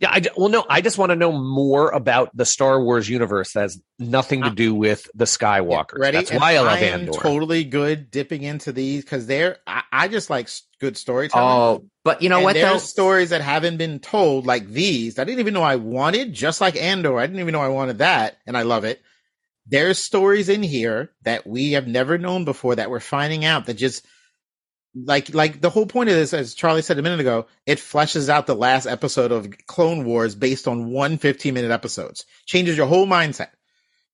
Yeah, 0.00 0.10
I, 0.12 0.22
well, 0.36 0.48
no, 0.48 0.64
I 0.70 0.80
just 0.80 0.96
want 0.96 1.10
to 1.10 1.16
know 1.16 1.32
more 1.32 1.90
about 1.90 2.30
the 2.36 2.44
Star 2.44 2.80
Wars 2.80 3.08
universe 3.08 3.54
that 3.54 3.62
has 3.62 3.82
nothing 3.98 4.42
to 4.42 4.46
Uh, 4.48 4.50
do 4.50 4.72
with 4.72 5.08
the 5.14 5.24
Skywalkers. 5.24 5.98
Ready? 5.98 6.18
That's 6.18 6.30
And 6.30 6.40
why 6.40 6.52
I 6.54 6.60
love 6.60 6.78
am 6.78 7.00
Andor. 7.00 7.12
totally 7.18 7.64
good 7.64 8.08
dipping 8.12 8.42
into 8.44 8.70
these 8.70 9.02
because 9.02 9.26
they're. 9.26 9.56
I, 9.66 9.82
I 9.90 10.08
just 10.08 10.30
like 10.30 10.48
good 10.80 10.96
storytelling. 10.96 11.48
oh, 11.82 11.90
but 12.04 12.22
you 12.22 12.28
know 12.28 12.36
and 12.36 12.44
what 12.44 12.54
there's 12.54 12.70
though? 12.74 12.78
stories 12.78 13.30
that 13.30 13.40
haven't 13.40 13.76
been 13.78 13.98
told 13.98 14.46
like 14.46 14.68
these. 14.68 15.18
I 15.18 15.24
didn't 15.24 15.40
even 15.40 15.54
know 15.54 15.62
I 15.64 15.74
wanted, 15.76 16.32
just 16.32 16.60
like 16.60 16.76
Andor. 16.76 17.18
I 17.18 17.26
didn't 17.26 17.40
even 17.40 17.52
know 17.52 17.60
I 17.60 17.68
wanted 17.68 17.98
that, 17.98 18.38
and 18.46 18.56
I 18.56 18.62
love 18.62 18.84
it. 18.84 19.02
There's 19.66 19.98
stories 19.98 20.48
in 20.48 20.62
here 20.62 21.10
that 21.24 21.44
we 21.44 21.72
have 21.72 21.88
never 21.88 22.18
known 22.18 22.44
before 22.44 22.76
that 22.76 22.88
we're 22.88 23.00
finding 23.00 23.44
out 23.44 23.66
that 23.66 23.74
just 23.74 24.06
like 25.04 25.34
like 25.34 25.60
the 25.60 25.70
whole 25.70 25.86
point 25.86 26.08
of 26.08 26.14
this, 26.14 26.32
as 26.32 26.54
Charlie 26.54 26.82
said 26.82 26.98
a 26.98 27.02
minute 27.02 27.20
ago, 27.20 27.46
it 27.66 27.78
fleshes 27.78 28.28
out 28.28 28.46
the 28.46 28.54
last 28.54 28.86
episode 28.86 29.32
of 29.32 29.48
Clone 29.66 30.04
Wars 30.04 30.34
based 30.34 30.66
on 30.66 30.90
one 30.90 31.18
15 31.18 31.54
minute 31.54 31.70
episodes. 31.70 32.24
Changes 32.46 32.76
your 32.76 32.86
whole 32.86 33.06
mindset. 33.06 33.50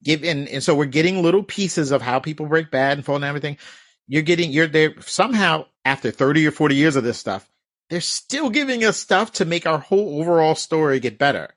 Give 0.03 0.23
and, 0.25 0.49
and 0.49 0.63
so 0.63 0.75
we're 0.75 0.87
getting 0.87 1.23
little 1.23 1.43
pieces 1.43 1.91
of 1.91 2.03
how 2.03 2.19
people 2.19 2.47
break 2.47 2.71
bad 2.71 2.99
and 2.99 3.05
fall 3.05 3.17
and 3.17 3.25
everything. 3.25 3.59
You're 4.07 4.23
getting 4.23 4.51
you're 4.51 4.67
there 4.67 4.95
somehow 5.01 5.67
after 5.85 6.11
30 6.11 6.47
or 6.47 6.51
40 6.51 6.75
years 6.75 6.97
of 6.97 7.05
this 7.05 7.19
stuff, 7.19 7.49
they're 7.91 8.01
still 8.01 8.51
giving 8.51 8.85
us 8.85 8.97
stuff 8.97 9.33
to 9.33 9.45
make 9.45 9.67
our 9.67 9.79
whole 9.79 10.21
overall 10.21 10.55
story 10.55 11.01
get 11.01 11.19
better 11.19 11.55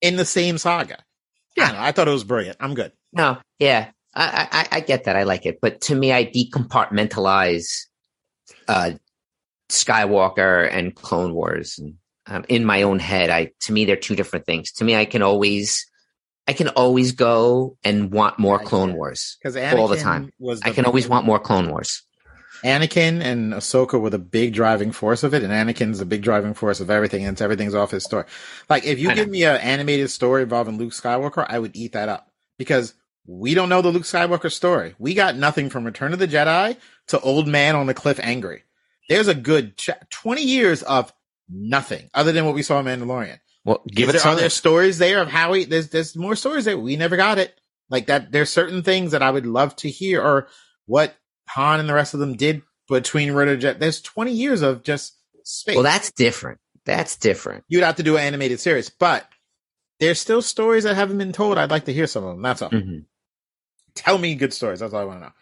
in 0.00 0.16
the 0.16 0.24
same 0.24 0.58
saga. 0.58 0.98
I, 1.58 1.72
know, 1.72 1.78
I 1.80 1.92
thought 1.92 2.08
it 2.08 2.12
was 2.12 2.24
brilliant. 2.24 2.56
I'm 2.60 2.74
good. 2.74 2.92
No, 3.12 3.38
yeah, 3.58 3.90
I, 4.14 4.48
I, 4.50 4.76
I 4.76 4.80
get 4.80 5.04
that. 5.04 5.16
I 5.16 5.24
like 5.24 5.46
it, 5.46 5.60
but 5.60 5.82
to 5.82 5.94
me, 5.94 6.12
I 6.12 6.24
decompartmentalize 6.24 7.86
uh, 8.70 8.92
Skywalker 9.68 10.68
and 10.72 10.94
Clone 10.94 11.34
Wars, 11.34 11.78
and 11.78 11.94
um, 12.26 12.44
in 12.48 12.64
my 12.64 12.82
own 12.82 12.98
head, 12.98 13.30
I 13.30 13.50
to 13.60 13.72
me 13.72 13.84
they're 13.84 13.96
two 13.96 14.16
different 14.16 14.46
things. 14.46 14.72
To 14.72 14.84
me, 14.84 14.94
I 14.96 15.04
can 15.04 15.22
always, 15.22 15.86
I 16.46 16.52
can 16.52 16.68
always 16.68 17.12
go 17.12 17.76
and 17.82 18.12
want 18.12 18.38
more 18.38 18.58
Clone. 18.58 18.94
Wars. 18.94 19.36
Because 19.42 19.56
All 19.74 19.88
the 19.88 19.96
time. 19.96 20.32
was 20.38 20.60
I 20.62 20.70
can 20.70 20.84
always 20.84 21.08
want 21.08 21.26
more 21.26 21.38
Clone 21.38 21.70
Wars. 21.70 22.02
Anakin 22.64 23.22
and 23.22 23.54
Ahsoka 23.54 23.98
were 23.98 24.10
the 24.10 24.18
big 24.18 24.52
driving 24.52 24.92
force 24.92 25.22
of 25.22 25.34
it, 25.34 25.42
and 25.42 25.52
Anakin's 25.52 25.98
the 25.98 26.04
big 26.04 26.22
driving 26.22 26.54
force 26.54 26.80
of 26.80 26.90
everything, 26.90 27.24
and 27.24 27.34
it's 27.34 27.40
everything's 27.40 27.74
off 27.74 27.90
his 27.90 28.04
story. 28.04 28.24
Like 28.68 28.84
if 28.84 28.98
you 28.98 29.14
give 29.14 29.28
me 29.28 29.44
an 29.44 29.56
animated 29.56 30.10
story 30.10 30.42
involving 30.42 30.78
Luke 30.78 30.92
Skywalker, 30.92 31.46
I 31.48 31.58
would 31.58 31.74
eat 31.74 31.92
that 31.92 32.08
up 32.08 32.30
because 32.58 32.94
we 33.26 33.54
don't 33.54 33.68
know 33.68 33.82
the 33.82 33.90
Luke 33.90 34.02
Skywalker 34.02 34.52
story. 34.52 34.94
We 34.98 35.14
got 35.14 35.36
nothing 35.36 35.70
from 35.70 35.84
Return 35.84 36.12
of 36.12 36.18
the 36.18 36.28
Jedi 36.28 36.76
to 37.10 37.20
Old 37.20 37.46
Man 37.46 37.76
on 37.76 37.86
the 37.86 37.94
Cliff 37.94 38.18
Angry. 38.22 38.62
There's 39.08 39.28
a 39.28 39.34
good 39.34 39.76
ch- 39.76 39.90
twenty 40.10 40.42
years 40.42 40.82
of 40.82 41.12
nothing 41.48 42.10
other 42.14 42.32
than 42.32 42.44
what 42.44 42.54
we 42.54 42.62
saw 42.62 42.80
in 42.80 42.86
Mandalorian. 42.86 43.38
Well, 43.64 43.82
give 43.86 44.08
Is 44.08 44.14
it 44.16 44.22
there, 44.22 44.32
are 44.32 44.36
there 44.36 44.50
stories 44.50 44.98
there 44.98 45.20
of 45.20 45.28
how 45.28 45.52
he 45.52 45.64
there's 45.64 45.90
there's 45.90 46.16
more 46.16 46.34
stories 46.36 46.64
there 46.64 46.78
we 46.78 46.96
never 46.96 47.16
got 47.16 47.38
it 47.38 47.54
like 47.90 48.06
that 48.06 48.32
there's 48.32 48.48
certain 48.48 48.82
things 48.82 49.12
that 49.12 49.22
i 49.22 49.30
would 49.30 49.44
love 49.44 49.76
to 49.76 49.90
hear 49.90 50.22
or 50.22 50.48
what 50.86 51.14
han 51.46 51.78
and 51.78 51.88
the 51.88 51.92
rest 51.94 52.14
of 52.14 52.20
them 52.20 52.36
did 52.36 52.62
between 52.88 53.28
the 53.28 53.34
Jedi. 53.34 53.78
There's 53.78 54.00
20 54.00 54.32
years 54.32 54.62
of 54.62 54.82
just 54.82 55.16
space. 55.44 55.76
Well, 55.76 55.84
that's 55.84 56.10
different. 56.12 56.58
That's 56.84 57.16
different. 57.16 57.64
You'd 57.68 57.84
have 57.84 57.96
to 57.96 58.02
do 58.02 58.16
an 58.16 58.24
animated 58.24 58.60
series, 58.60 58.90
but 58.90 59.28
there's 60.00 60.20
still 60.20 60.42
stories 60.42 60.84
that 60.84 60.96
haven't 60.96 61.18
been 61.18 61.32
told. 61.32 61.58
I'd 61.58 61.70
like 61.70 61.84
to 61.84 61.92
hear 61.92 62.06
some 62.06 62.24
of 62.24 62.34
them. 62.34 62.42
That's 62.42 62.62
all. 62.62 62.70
Mhm. 62.70 63.04
Tell 63.94 64.18
me 64.18 64.34
good 64.34 64.52
stories. 64.52 64.80
That's 64.80 64.92
all 64.92 65.00
I 65.00 65.04
want 65.04 65.20
to 65.20 65.26
know. 65.26 65.32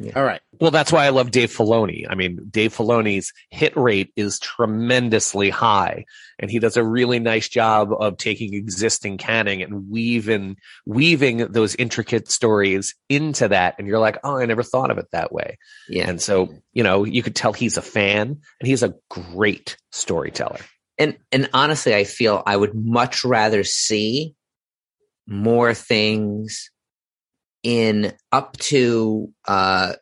Yeah. 0.00 0.12
All 0.16 0.24
right. 0.24 0.40
Well, 0.60 0.70
that's 0.70 0.92
why 0.92 1.06
I 1.06 1.10
love 1.10 1.30
Dave 1.30 1.50
Filoni. 1.50 2.04
I 2.08 2.14
mean, 2.14 2.38
Dave 2.50 2.74
Filoni's 2.74 3.32
hit 3.50 3.76
rate 3.76 4.12
is 4.16 4.38
tremendously 4.38 5.50
high, 5.50 6.04
and 6.38 6.50
he 6.50 6.58
does 6.58 6.76
a 6.76 6.84
really 6.84 7.18
nice 7.18 7.48
job 7.48 7.90
of 7.98 8.16
taking 8.16 8.54
existing 8.54 9.18
canon 9.18 9.60
and 9.60 9.90
weaving 9.90 10.56
weaving 10.86 11.38
those 11.38 11.74
intricate 11.76 12.30
stories 12.30 12.94
into 13.08 13.48
that. 13.48 13.74
And 13.78 13.88
you're 13.88 13.98
like, 13.98 14.18
oh, 14.24 14.38
I 14.38 14.46
never 14.46 14.62
thought 14.62 14.90
of 14.90 14.98
it 14.98 15.06
that 15.12 15.32
way. 15.32 15.58
Yeah. 15.88 16.08
And 16.08 16.20
so, 16.20 16.48
you 16.72 16.82
know, 16.82 17.04
you 17.04 17.22
could 17.22 17.36
tell 17.36 17.52
he's 17.52 17.76
a 17.76 17.82
fan, 17.82 18.40
and 18.60 18.66
he's 18.66 18.82
a 18.82 18.94
great 19.10 19.76
storyteller. 19.92 20.60
and 20.98 21.16
and 21.32 21.48
honestly, 21.54 21.94
I 21.94 22.04
feel 22.04 22.42
I 22.46 22.56
would 22.56 22.74
much 22.74 23.24
rather 23.24 23.64
see 23.64 24.34
more 25.26 25.74
things 25.74 26.70
in 27.68 28.14
up 28.32 28.56
to 28.56 29.30
uh 29.46 29.92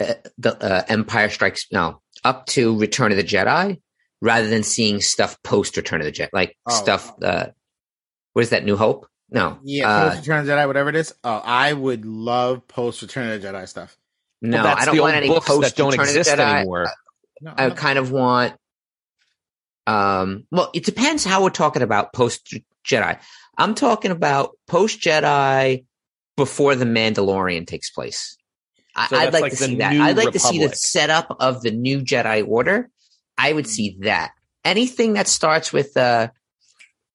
uh, 0.00 0.14
the 0.38 0.56
uh, 0.60 0.82
Empire 0.88 1.28
Strikes 1.28 1.66
no 1.70 2.00
up 2.24 2.46
to 2.46 2.76
Return 2.76 3.12
of 3.12 3.16
the 3.16 3.22
Jedi 3.22 3.80
rather 4.20 4.48
than 4.48 4.64
seeing 4.64 5.00
stuff 5.00 5.40
post 5.44 5.76
Return 5.76 6.00
of 6.00 6.06
the 6.06 6.10
Jedi 6.12 6.30
like 6.32 6.56
Oh, 6.66 6.74
stuff 6.74 7.12
uh 7.22 7.46
what 8.32 8.42
is 8.42 8.50
that 8.50 8.64
New 8.64 8.76
Hope 8.76 9.06
no 9.30 9.58
Yeah, 9.62 9.88
uh, 9.88 10.10
post 10.10 10.20
Return 10.22 10.40
of 10.40 10.46
the 10.46 10.52
Jedi, 10.52 10.66
whatever 10.66 10.88
it 10.88 10.96
is. 10.96 11.14
Oh, 11.22 11.40
I 11.44 11.72
would 11.72 12.04
love 12.04 12.66
post 12.66 13.02
Return 13.02 13.30
of 13.30 13.40
the 13.40 13.46
Jedi 13.48 13.68
stuff. 13.68 13.96
no 14.42 14.64
Well, 14.64 14.76
I 14.76 14.84
don't 14.84 14.98
want 14.98 15.14
any 15.14 15.28
books 15.28 15.46
post 15.46 15.62
that 15.62 15.76
don't 15.76 15.92
Return 15.92 16.08
of 16.08 16.12
the 16.12 16.18
exist 16.20 16.36
Jedi. 16.36 16.56
anymore. 16.56 16.86
No, 17.40 17.54
I 17.56 17.70
kind 17.70 18.00
of 18.00 18.10
want 18.10 18.54
um 19.86 20.44
well 20.50 20.70
it 20.74 20.84
depends 20.84 21.24
how 21.24 21.44
we're 21.44 21.50
talking 21.50 21.82
about 21.82 22.12
post 22.12 22.56
Jedi. 22.84 23.20
I'm 23.56 23.74
talking 23.74 24.10
about 24.10 24.56
post 24.66 25.00
Jedi 25.00 25.85
before 26.36 26.74
the 26.74 26.84
Mandalorian 26.84 27.66
takes 27.66 27.90
place. 27.90 28.36
I, 28.94 29.08
So 29.08 29.16
I'd 29.16 29.32
like, 29.32 29.42
like 29.42 29.52
to 29.52 29.56
see 29.58 29.76
that. 29.76 29.92
I'd 29.92 30.16
like 30.16 30.32
to 30.32 30.38
see 30.38 30.58
the 30.66 30.74
setup 30.74 31.36
of 31.40 31.62
the 31.62 31.70
new 31.70 32.00
Jedi 32.00 32.46
Order. 32.46 32.90
I 33.36 33.52
would 33.52 33.66
see 33.66 33.98
that. 34.00 34.32
Anything 34.64 35.14
that 35.14 35.28
starts 35.28 35.72
with 35.72 35.96
uh, 35.96 36.28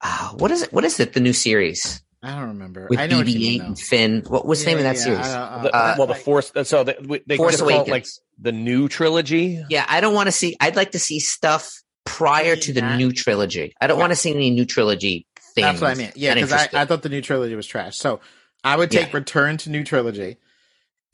uh 0.01 0.29
what 0.33 0.51
is 0.51 0.63
it? 0.63 0.73
What 0.73 0.85
is 0.85 0.99
it? 0.99 1.13
The 1.13 1.19
new 1.19 1.33
series 1.33 2.03
I 2.23 2.35
don't 2.35 2.49
remember. 2.49 2.87
with 2.89 2.99
I 2.99 3.07
know 3.07 3.17
what 3.17 3.27
you 3.27 3.33
BB-8 3.35 3.39
mean, 3.39 3.61
and. 3.61 3.79
Finn. 3.79 4.23
What 4.27 4.45
was 4.45 4.63
the 4.63 4.67
name 4.69 4.77
of 4.77 4.83
that 4.83 4.95
Yeah, 4.97 5.01
series? 5.01 5.25
I 5.27 5.63
The- 5.63 5.75
uh, 5.75 5.95
well, 5.97 6.07
the 6.07 6.15
Force. 6.15 6.51
So 6.63 6.83
the, 6.83 7.21
they 7.25 7.35
Force 7.37 7.53
just 7.53 7.63
call 7.63 7.69
it 7.71 7.77
like 7.79 7.87
Awakens. 7.87 8.21
the 8.39 8.51
new 8.51 8.87
trilogy. 8.87 9.63
Yeah, 9.69 9.85
I 9.89 10.01
don't 10.01 10.13
want 10.13 10.27
to 10.27 10.31
see. 10.31 10.55
I'd 10.59 10.75
like 10.75 10.91
to 10.91 10.99
see 10.99 11.19
stuff 11.19 11.71
prior 12.05 12.55
to 12.55 12.73
the 12.73 12.81
Yeah. 12.81 12.97
new 12.97 13.11
trilogy. 13.11 13.73
I 13.81 13.87
don't 13.87 13.97
Yeah. 13.97 14.01
want 14.01 14.11
to 14.11 14.15
see 14.15 14.33
any 14.33 14.51
new 14.51 14.65
trilogy 14.65 15.25
things. 15.55 15.65
That's 15.65 15.81
what 15.81 15.91
I 15.91 15.95
mean. 15.95 16.11
Yeah, 16.15 16.35
because 16.35 16.51
I. 16.53 16.69
I 16.73 16.85
thought 16.85 17.01
the 17.01 17.09
new 17.09 17.21
trilogy 17.21 17.55
was 17.55 17.65
trash. 17.65 17.97
So 17.97 18.19
I 18.63 18.75
would 18.75 18.91
take 18.91 19.07
Yeah. 19.11 19.17
Return 19.17 19.57
to 19.57 19.69
New 19.69 19.83
Trilogy. 19.83 20.37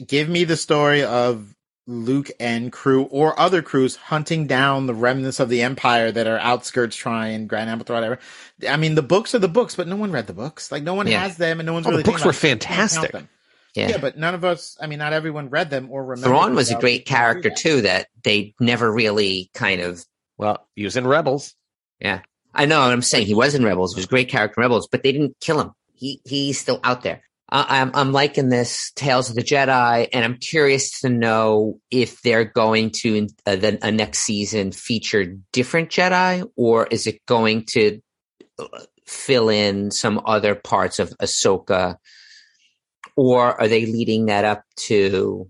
Give 0.06 0.30
me 0.30 0.44
the 0.44 0.58
story 0.58 1.04
of 1.04 1.54
Luke 1.88 2.30
and 2.40 2.72
crew 2.72 3.04
or 3.04 3.40
other 3.40 3.62
crews 3.62 3.96
hunting 3.96 4.46
down 4.46 4.86
the 4.88 4.94
remnants 4.94 5.40
of 5.40 5.48
the 5.50 5.62
Empire 5.62 6.12
that 6.12 6.28
are 6.28 6.38
outskirts 6.40 6.96
trying 6.96 7.48
Grand 7.48 7.70
Amphitheater, 7.70 7.94
whatever. 8.02 8.20
I 8.70 8.76
mean, 8.78 8.96
the 8.96 9.02
books 9.02 9.34
are 9.34 9.40
the 9.40 9.48
books, 9.48 9.76
but 9.76 9.88
no 9.88 9.96
one 9.96 10.12
read 10.12 10.28
the 10.28 10.34
books. 10.34 10.72
Like 10.72 10.84
no 10.84 10.94
one 10.94 11.08
Yeah. 11.08 11.22
has 11.22 11.38
them, 11.38 11.60
and 11.60 11.66
no 11.66 11.74
one's 11.74 11.88
Oh, 11.88 11.96
the 11.96 12.04
books 12.04 12.26
were 12.26 12.32
about 12.32 12.44
it. 12.44 12.48
You 12.48 12.50
can't 12.58 12.62
count 12.62 12.80
fantastic. 12.92 13.14
yeah. 13.76 13.90
Yeah. 13.90 13.98
but 14.00 14.18
none 14.18 14.34
of 14.36 14.44
us. 14.44 14.76
I 14.82 14.88
mean, 14.88 15.00
not 15.00 15.14
everyone 15.14 15.50
read 15.50 15.70
them 15.70 15.88
or 15.90 16.04
remember. 16.04 16.28
Thrawn 16.30 16.54
was 16.56 16.72
a 16.72 16.80
great 16.80 17.06
character 17.06 17.50
that. 17.50 17.58
too 17.58 17.82
that 17.84 18.08
they 18.24 18.54
never 18.60 18.92
really 18.92 19.50
kind 19.54 19.80
of 19.82 20.04
Well, 20.38 20.68
using 20.76 21.08
Rebels. 21.08 21.56
Yeah, 22.00 22.20
I 22.54 22.66
know 22.66 22.82
what 22.82 22.92
I'm 22.92 23.02
saying 23.02 23.26
he 23.28 23.34
was 23.34 23.56
in 23.56 23.64
Rebels, 23.64 23.94
he 23.94 24.00
was 24.00 24.06
a 24.06 24.10
great 24.10 24.30
character 24.30 24.60
in 24.60 24.64
Rebels, 24.64 24.88
but 24.92 25.02
they 25.04 25.12
didn't 25.14 25.38
kill 25.40 25.60
him. 25.62 25.72
He 25.96 26.20
he's 26.26 26.60
still 26.60 26.80
out 26.84 27.02
there. 27.04 27.22
I, 27.50 27.82
I'm 27.82 27.92
I'm 27.94 28.12
liking 28.12 28.50
this 28.50 28.92
Tales 28.96 29.30
of 29.30 29.36
the 29.36 29.44
Jedi, 29.44 30.08
and 30.12 30.26
I'm 30.26 30.38
curious 30.38 31.02
to 31.02 31.10
know 31.10 31.80
if 31.90 32.22
they're 32.22 32.46
going 32.46 32.92
to 33.02 33.28
uh, 33.46 33.56
the 33.56 33.80
a 33.82 33.92
next 33.92 34.20
season 34.20 34.72
feature 34.72 35.36
different 35.52 35.90
Jedi, 35.90 36.50
or 36.56 36.88
is 36.88 37.08
it 37.08 37.26
going 37.26 37.66
to 37.70 38.02
uh, 38.60 38.68
fill 39.06 39.50
in 39.50 39.92
some 39.92 40.22
other 40.26 40.56
parts 40.56 41.00
of 41.00 41.10
Ahsoka, 41.22 41.96
or 43.16 43.60
are 43.60 43.68
they 43.68 43.86
leading 43.86 44.26
that 44.26 44.46
up 44.46 44.64
to? 44.88 45.50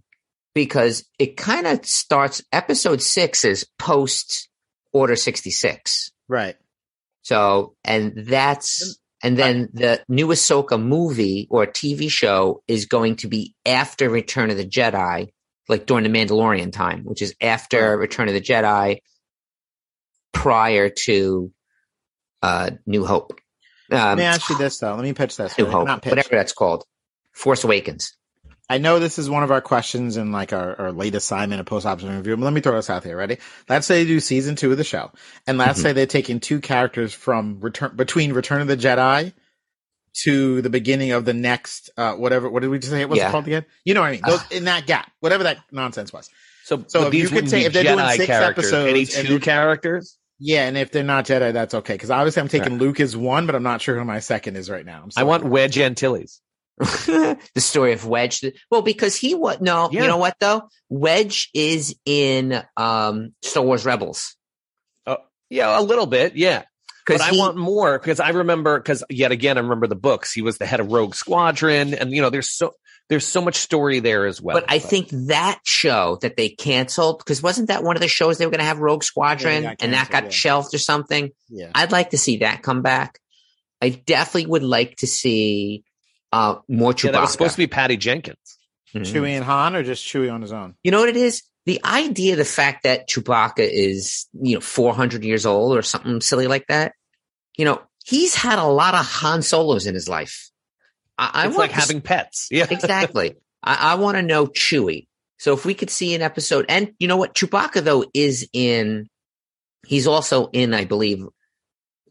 Because 0.54 1.06
it 1.20 1.38
kind 1.38 1.68
of 1.68 1.86
starts. 1.86 2.41
Episode 2.52 3.02
six 3.02 3.45
is 3.45 3.68
post 3.78 4.50
Order 4.93 5.16
sixty 5.16 5.52
six. 5.52 6.12
Right. 6.28 6.56
So, 7.22 7.76
and 7.84 8.14
that's, 8.16 8.98
and 9.28 9.38
then 9.38 9.70
the 9.74 10.02
new 10.08 10.28
Ahsoka 10.28 10.82
movie 10.82 11.48
or 11.50 11.66
TV 11.68 12.10
show 12.10 12.64
is 12.68 12.86
going 12.86 13.18
to 13.18 13.28
be 13.28 13.54
after 13.66 14.10
Return 14.10 14.50
of 14.52 14.58
the 14.58 14.66
Jedi, 14.66 15.28
like 15.68 15.86
during 15.86 16.04
the 16.04 16.10
Mandalorian 16.10 16.72
time, 16.72 17.04
which 17.04 17.22
is 17.22 17.36
after 17.42 17.98
Return 17.98 18.28
of 18.30 18.34
the 18.34 18.42
Jedi, 18.42 19.00
prior 20.34 20.90
to 20.90 21.52
uh 22.42 22.72
New 22.86 23.06
Hope. 23.06 23.38
Let 23.90 24.02
Um, 24.02 24.18
me 24.20 24.24
ask 24.26 24.50
you 24.50 24.58
this 24.58 24.78
though. 24.80 24.94
Let 24.96 25.04
me 25.04 25.14
pitch 25.14 25.36
this. 25.38 25.58
New 25.58 25.66
right? 25.66 25.74
Hope, 25.74 25.88
Not 25.88 26.02
pitch. 26.02 26.12
whatever 26.12 26.30
that's 26.32 26.54
called. 26.54 26.84
Force 27.34 27.64
Awakens. 27.64 28.16
I 28.70 28.80
know 28.80 28.99
this 28.99 29.18
is 29.18 29.30
one 29.30 29.43
of 29.43 29.51
our 29.51 29.61
questions 29.61 30.18
in 30.18 30.32
like 30.34 30.51
our, 30.51 30.80
our 30.80 30.91
late 30.91 31.15
assignment 31.15 31.61
a 31.61 31.63
post 31.63 31.86
option 31.86 32.15
review, 32.15 32.36
but 32.36 32.43
let 32.43 32.53
me 32.53 32.61
throw 32.61 32.76
this 32.76 32.89
out 32.89 33.03
here. 33.03 33.15
Ready? 33.18 33.38
Let's 33.70 33.88
say 33.88 34.03
they 34.03 34.07
do 34.07 34.20
season 34.20 34.55
two 34.55 34.72
of 34.72 34.78
the 34.78 34.84
show, 34.84 35.11
and 35.45 35.57
let's 35.57 35.80
Mhm. 35.80 35.84
say 35.84 35.93
they're 35.93 36.05
taking 36.05 36.39
two 36.39 36.59
characters 36.59 37.13
from 37.13 37.59
return 37.61 37.95
between 37.95 38.34
Return 38.34 38.61
of 38.61 38.68
the 38.68 38.76
Jedi 38.78 39.34
to 40.24 40.61
the 40.61 40.70
beginning 40.70 41.11
of 41.11 41.26
the 41.26 41.34
next 41.34 41.91
uh 41.97 42.13
whatever. 42.15 42.49
What 42.49 42.61
did 42.61 42.70
we 42.70 42.80
just 42.80 42.91
say? 42.91 43.01
It 43.01 43.09
was 43.09 43.20
Yeah. 43.20 43.32
called 43.32 43.47
again? 43.47 43.65
You 43.86 43.93
know 43.93 44.01
what 44.01 44.07
I 44.07 44.11
mean? 44.13 44.22
Those, 44.26 44.43
in 44.51 44.65
that 44.65 44.86
gap, 44.86 45.11
whatever 45.22 45.43
that 45.43 45.59
nonsense 45.72 46.11
was. 46.11 46.30
So, 46.65 46.84
So 46.88 47.11
you 47.11 47.30
could 47.30 47.49
say 47.49 47.63
if 47.63 47.72
they're 47.72 47.84
doing 47.84 48.09
six 48.09 48.30
episodes 48.30 48.89
any 48.89 49.05
two 49.05 49.39
characters. 49.39 50.18
Yeah, 50.39 50.68
and 50.68 50.78
if 50.78 50.91
they're 50.91 51.03
not 51.03 51.26
Jedi, 51.26 51.53
that's 51.53 51.74
okay. 51.74 51.93
Because 51.93 52.11
obviously, 52.11 52.41
I'm 52.41 52.47
taking 52.47 52.78
Luke 52.78 52.99
as 52.99 53.15
one, 53.18 53.45
but 53.47 53.55
I'm 53.55 53.63
not 53.63 53.82
sure 53.82 53.97
who 53.97 54.05
my 54.05 54.20
second 54.20 54.55
is 54.55 54.70
right 54.70 54.86
now. 54.86 55.07
I 55.15 55.24
want 55.24 55.45
Wedge 55.45 55.80
Antilles. 55.80 56.41
the 56.78 57.38
story 57.58 57.94
of 57.94 58.06
Wedge. 58.06 58.46
Well, 58.70 58.82
because 58.82 59.16
he 59.16 59.34
was 59.34 59.60
no, 59.62 59.90
Yeah. 59.92 60.02
you 60.02 60.08
know 60.08 60.18
what 60.18 60.36
though? 60.40 60.70
Wedge 60.90 61.50
is 61.54 61.96
in 62.06 62.64
um 62.76 63.34
Star 63.42 63.64
Wars 63.64 63.86
Rebels. 63.86 64.36
Oh, 65.06 65.18
yeah, 65.50 65.80
a 65.80 65.82
little 65.82 66.06
bit. 66.06 66.36
Yeah. 66.36 66.64
But 67.08 67.14
Because 67.14 67.22
I 67.22 67.32
want 67.38 67.58
more 67.58 67.98
because 67.98 68.20
I 68.20 68.30
remember 68.30 68.78
because 68.80 69.04
yet 69.10 69.32
again 69.32 69.58
I 69.58 69.62
remember 69.62 69.88
the 69.88 69.96
books. 69.96 70.34
He 70.34 70.42
was 70.42 70.58
the 70.58 70.66
head 70.66 70.80
of 70.80 70.92
Rogue 70.92 71.16
Squadron, 71.16 71.94
and 71.94 72.12
you 72.12 72.22
know 72.22 72.30
there's 72.30 72.52
so 72.52 72.74
there's 73.10 73.26
so 73.26 73.42
much 73.42 73.56
story 73.56 74.00
there 74.00 74.26
as 74.26 74.42
well. 74.42 74.58
But 74.58 74.66
I 74.68 74.80
think 74.80 75.10
that 75.28 75.60
show 75.64 76.18
that 76.22 76.36
they 76.36 76.50
canceled, 76.50 77.20
because 77.20 77.42
wasn't 77.42 77.70
that 77.70 77.84
one 77.84 77.96
of 77.96 78.02
the 78.02 78.08
shows 78.08 78.38
they 78.38 78.46
were 78.46 78.52
going 78.52 78.60
to 78.60 78.66
have 78.66 78.80
Rogue 78.80 79.04
Squadron 79.04 79.64
got 79.64 79.78
and 79.80 79.94
that 79.94 80.10
got 80.10 80.26
yeah. 80.26 80.30
shelved 80.30 80.74
or 80.74 80.80
something? 80.80 81.32
Yeah. 81.50 81.72
I'd 81.74 81.94
like 81.94 82.10
to 82.10 82.18
see 82.18 82.38
that 82.38 82.64
come 82.64 82.82
back. 82.82 83.20
I 83.82 83.90
definitely 83.90 84.48
would 84.48 84.64
like 84.64 84.98
to 84.98 85.08
see 85.08 85.86
uh, 86.32 86.56
more 86.68 86.94
Chewbacca. 86.94 87.04
yeah, 87.06 87.12
that 87.12 87.22
was 87.22 87.32
supposed 87.32 87.54
to 87.54 87.58
be 87.58 87.68
Patty 87.68 87.98
Jenkins. 87.98 88.58
Mhm. 88.94 89.02
Chewie 89.02 89.32
and 89.32 89.44
Han, 89.44 89.76
or 89.76 89.84
just 89.84 90.06
Chewie 90.06 90.32
on 90.32 90.42
his 90.42 90.52
own? 90.52 90.76
You 90.84 90.92
know 90.92 91.00
what 91.00 91.10
it 91.10 91.18
is? 91.18 91.44
The 91.66 91.82
idea, 91.84 92.36
the 92.38 92.46
fact 92.46 92.84
that 92.84 93.10
Chewbacca 93.10 93.60
is, 93.70 94.28
you 94.34 94.56
know, 94.56 94.62
400 94.62 95.24
years 95.26 95.46
old 95.46 95.78
or 95.78 95.82
something 95.82 96.22
silly 96.22 96.48
like 96.48 96.66
that. 96.68 96.94
You 97.58 97.66
know, 97.66 97.82
he's 98.06 98.34
had 98.36 98.60
a 98.60 98.64
lot 98.66 98.94
of 98.94 99.06
Han 99.06 99.42
Solos 99.42 99.86
in 99.86 99.94
his 99.94 100.08
life. 100.08 100.50
I, 101.18 101.32
I 101.34 101.48
it's 101.48 101.58
want 101.58 101.58
like 101.58 101.72
to 101.72 101.76
having 101.76 102.02
pets. 102.02 102.48
Yeah, 102.52 102.68
exactly. 102.70 103.36
I, 103.62 103.92
I 103.92 103.96
want 103.96 104.16
to 104.18 104.22
know 104.22 104.48
Chewie. 104.48 105.08
So 105.40 105.54
if 105.54 105.66
we 105.66 105.74
could 105.74 105.90
see 105.90 106.16
an 106.16 106.22
episode, 106.22 106.66
and 106.70 106.94
you 107.00 107.08
know 107.08 107.18
what, 107.18 107.36
Chewbacca 107.36 107.84
though 107.84 108.06
is 108.14 108.48
in. 108.54 109.10
He's 109.86 110.08
also 110.08 110.48
in, 110.54 110.74
I 110.74 110.86
believe, 110.86 111.24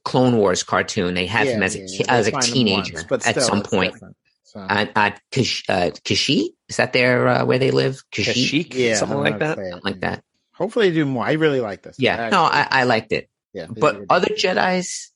Clone 0.06 0.36
Wars 0.36 0.62
cartoon. 0.62 1.14
They 1.14 1.26
have 1.26 1.48
him 1.48 1.64
as 1.64 1.74
a 1.74 1.80
yeah, 1.80 2.06
as 2.08 2.28
a 2.28 2.32
teenager 2.40 2.94
once, 2.94 3.06
but 3.08 3.26
at 3.26 3.42
some 3.42 3.62
point. 3.62 3.92
different. 3.94 4.16
So, 4.44 4.60
At, 4.60 4.92
at 4.94 5.20
Kish, 5.32 5.64
uh, 5.68 5.90
Kishi, 6.04 6.50
is 6.68 6.76
that 6.76 6.92
their 6.92 7.26
uh, 7.26 7.44
where 7.44 7.58
they 7.58 7.72
live? 7.72 8.00
Kishi, 8.12 8.62
Kashyyyk, 8.64 8.74
yeah, 8.74 8.94
something 8.94 9.18
like 9.18 9.32
don't 9.32 9.40
that. 9.40 9.54
to 9.56 9.60
say 9.62 9.66
it. 9.66 9.70
something 9.72 9.92
like 9.92 10.00
that. 10.02 10.22
Hopefully, 10.54 10.90
they 10.90 10.94
do 10.94 11.06
more. 11.06 11.26
I 11.26 11.32
really 11.32 11.60
like 11.60 11.82
this. 11.82 11.96
Yeah, 11.98 12.28
no, 12.30 12.44
I, 12.44 12.68
I 12.70 12.84
liked 12.84 13.10
it. 13.10 13.28
yeah, 13.52 13.66
they 13.66 13.74
do 13.74 13.80
a 13.80 13.80
But 13.80 14.04
other 14.08 14.32
job. 14.36 14.56
Jedi's, 14.56 15.12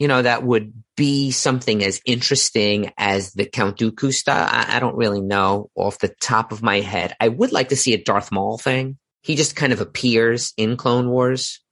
you 0.00 0.08
know, 0.08 0.20
that 0.20 0.42
would 0.42 0.72
be 0.96 1.30
something 1.30 1.84
as 1.84 2.00
interesting 2.04 2.92
as 2.98 3.32
the 3.32 3.46
Count 3.46 3.78
Dooku 3.78 4.12
style. 4.12 4.48
I, 4.50 4.76
I 4.76 4.80
don't 4.80 4.96
really 4.96 5.20
know 5.20 5.70
off 5.76 6.00
the 6.00 6.12
top 6.20 6.50
of 6.50 6.62
my 6.62 6.80
head. 6.80 7.14
I 7.20 7.28
would 7.28 7.52
like 7.52 7.68
to 7.68 7.76
see 7.76 7.94
a 7.94 8.02
Darth 8.02 8.32
Maul 8.32 8.58
thing. 8.58 8.98
He 9.22 9.36
just 9.36 9.54
kind 9.54 9.72
of 9.72 9.80
appears 9.80 10.52
in 10.56 10.76
Clone 10.76 11.08
Wars, 11.08 11.63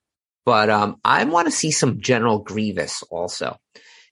but 0.44 0.70
um, 0.70 0.96
I 1.04 1.24
want 1.24 1.46
to 1.46 1.52
see 1.52 1.70
some 1.70 2.00
General 2.00 2.38
Grievous 2.38 3.02
also. 3.04 3.58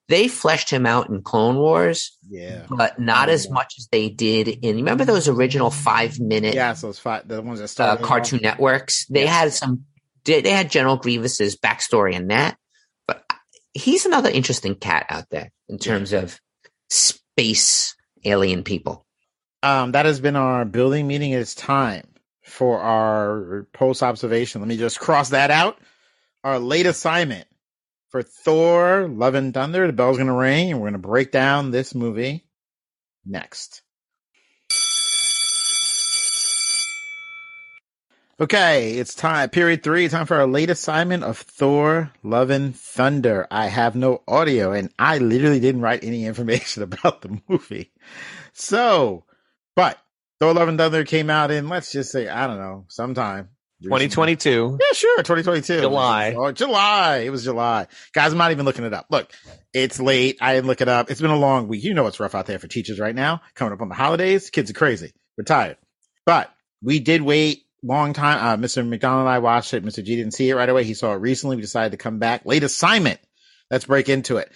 They 0.09 0.27
fleshed 0.27 0.71
him 0.71 0.87
out 0.87 1.09
in 1.09 1.23
Clone 1.23 1.57
Wars, 1.57 2.17
Yeah. 2.29 2.67
but 2.69 2.99
not 2.99 3.29
Oh, 3.29 3.33
as 3.33 3.47
yeah. 3.47 3.53
much 3.53 3.75
as 3.79 3.87
they 3.93 4.09
did 4.09 4.49
in. 4.49 4.77
Remember 4.77 5.05
those 5.05 5.29
original 5.29 5.71
five 5.71 6.19
minute 6.19 6.55
Yeah, 6.55 6.75
so 6.75 6.89
it's 6.89 6.99
five, 6.99 7.29
the 7.29 7.41
ones 7.41 7.61
that 7.61 7.65
uh, 7.65 7.69
started. 7.69 8.05
Cartoon 8.05 8.41
Networks? 8.43 9.07
They 9.07 9.23
Yes. 9.25 9.33
had 9.39 9.53
some. 9.53 9.85
They 10.25 10.41
they 10.41 10.51
had 10.51 10.71
General 10.71 10.97
Grievous's 10.97 11.57
backstory 11.57 12.15
in 12.15 12.27
that, 12.29 12.57
but 13.07 13.25
he's 13.73 14.05
another 14.05 14.31
interesting 14.31 14.75
cat 14.75 15.07
out 15.11 15.27
there 15.31 15.51
in 15.69 15.79
terms 15.79 16.13
of 16.13 16.41
space 16.91 17.95
alien 18.25 18.65
people. 18.65 19.07
Um, 19.63 19.93
that 19.93 20.07
has 20.07 20.21
been 20.21 20.37
our 20.37 20.65
building 20.65 21.07
meeting. 21.07 21.33
It's 21.33 21.55
time 21.55 22.07
for 22.45 22.81
our 22.81 23.67
post 23.73 24.03
observation. 24.03 24.61
Let 24.61 24.69
me 24.69 24.77
just 24.77 24.99
cross 24.99 25.31
that 25.31 25.51
out. 25.51 25.79
Our 26.43 26.59
late 26.59 26.87
assignment 26.87 27.47
for 28.09 28.23
Thor: 28.23 29.07
Love 29.09 29.35
and 29.35 29.53
Thunder. 29.53 29.87
The 29.87 29.93
bell's 29.93 30.17
gonna 30.17 30.35
ring, 30.35 30.71
and 30.71 30.81
we're 30.81 30.89
gonna 30.89 30.99
break 30.99 31.33
down 31.33 31.71
this 31.71 31.95
movie 31.95 32.47
next. 33.27 33.83
Okay, 38.41 38.93
it's 38.95 39.15
time. 39.15 39.51
Period 39.51 39.83
three. 39.83 40.09
Time 40.09 40.25
for 40.25 40.37
our 40.37 40.47
late 40.47 40.71
assignment 40.71 41.25
of 41.25 41.37
Thor: 41.37 42.11
Love 42.23 42.49
and 42.49 42.75
Thunder. 42.75 43.47
I 43.51 43.67
have 43.67 43.95
no 43.95 44.23
audio, 44.27 44.73
and 44.73 44.91
I 44.99 45.19
literally 45.19 45.61
didn't 45.61 45.83
write 45.83 46.05
any 46.05 46.25
information 46.27 46.83
about 46.83 47.21
the 47.21 47.39
movie. 47.49 47.93
So, 48.55 49.25
but 49.77 49.99
Thor: 50.41 50.55
Love 50.55 50.69
and 50.69 50.79
Thunder 50.79 51.05
came 51.05 51.29
out 51.29 51.51
in 51.51 51.69
let's 51.69 51.93
just 51.93 52.11
say 52.11 52.29
I 52.29 52.47
don't 52.47 52.59
know 52.59 52.87
sometime. 52.89 53.51
Recently. 53.83 54.09
2022. 54.09 54.79
Yeah, 54.81 54.93
sure, 54.93 55.19
2022. 55.19 55.81
July. 55.81 56.35
Oh, 56.37 56.53
July. 56.53 57.19
It 57.19 57.31
was 57.31 57.45
July. 57.45 57.87
Guys, 58.13 58.33
I'm 58.33 58.39
not 58.39 58.51
even 58.51 58.65
looking 58.65 58.85
it 58.85 58.95
up. 58.95 59.07
Look, 59.11 59.33
it's 59.73 60.01
late. 60.01 60.39
I 60.41 60.55
didn't 60.55 60.67
look 60.67 60.81
it 60.81 60.89
up. 60.89 61.11
It's 61.11 61.21
been 61.21 61.31
a 61.31 61.39
long 61.39 61.69
week. 61.69 61.85
You 61.85 61.95
know 61.95 62.07
it's 62.07 62.21
rough 62.21 62.35
out 62.35 62.47
there 62.47 62.59
for 62.59 62.69
teachers 62.69 62.99
right 62.99 63.15
now. 63.15 63.41
Coming 63.55 63.73
up 63.73 63.81
on 63.81 63.89
the 63.89 63.95
holidays, 63.95 64.51
kids 64.51 64.71
are 64.71 64.75
crazy. 64.75 65.13
We're 65.37 65.45
tired. 65.45 65.77
But 66.27 66.53
we 66.83 67.01
did 67.01 67.23
wait 67.23 67.65
long 67.83 68.13
time. 68.13 68.39
Uh, 68.39 68.63
Mr. 68.63 68.87
McDonald 68.87 69.23
and 69.23 69.31
I 69.31 69.39
watched 69.39 69.75
it. 69.75 69.85
Mr. 69.85 70.05
G 70.05 70.17
didn't 70.17 70.35
see 70.35 70.51
it 70.51 70.55
right 70.55 70.69
away. 70.69 70.85
He 70.85 70.95
saw 70.95 71.13
it 71.13 71.21
recently. 71.21 71.57
We 71.57 71.63
decided 71.63 71.93
to 71.93 71.97
come 71.97 72.19
back. 72.19 72.45
Late 72.45 72.65
assignment. 72.65 73.21
Let's 73.71 73.87
break 73.87 74.09
into 74.09 74.37
it. 74.37 74.51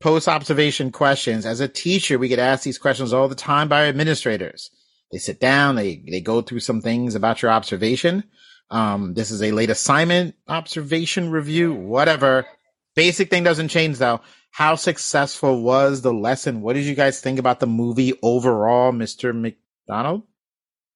Post 0.00 0.28
observation 0.28 0.92
questions. 0.92 1.46
As 1.46 1.60
a 1.60 1.68
teacher, 1.68 2.18
we 2.18 2.28
get 2.28 2.38
asked 2.38 2.64
these 2.64 2.78
questions 2.78 3.12
all 3.12 3.28
the 3.28 3.34
time 3.34 3.68
by 3.68 3.86
administrators. 3.86 4.70
They 5.12 5.18
sit 5.18 5.40
down, 5.40 5.74
they, 5.74 6.02
they 6.08 6.20
go 6.20 6.40
through 6.40 6.60
some 6.60 6.80
things 6.80 7.14
about 7.14 7.42
your 7.42 7.50
observation. 7.50 8.24
Um, 8.70 9.14
this 9.14 9.30
is 9.30 9.42
a 9.42 9.50
late 9.52 9.70
assignment, 9.70 10.34
observation 10.48 11.30
review, 11.30 11.72
whatever. 11.74 12.46
Basic 12.94 13.30
thing 13.30 13.42
doesn't 13.44 13.68
change 13.68 13.98
though. 13.98 14.20
How 14.52 14.74
successful 14.74 15.62
was 15.62 16.02
the 16.02 16.12
lesson? 16.12 16.60
What 16.60 16.74
did 16.74 16.84
you 16.84 16.94
guys 16.94 17.20
think 17.20 17.38
about 17.38 17.60
the 17.60 17.66
movie 17.66 18.14
overall, 18.22 18.92
Mr. 18.92 19.34
McDonald? 19.34 20.22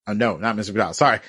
Oh, 0.07 0.12
no, 0.12 0.37
not 0.37 0.57
Mr. 0.57 0.68
McDonald. 0.68 0.97
Sorry. 0.97 1.20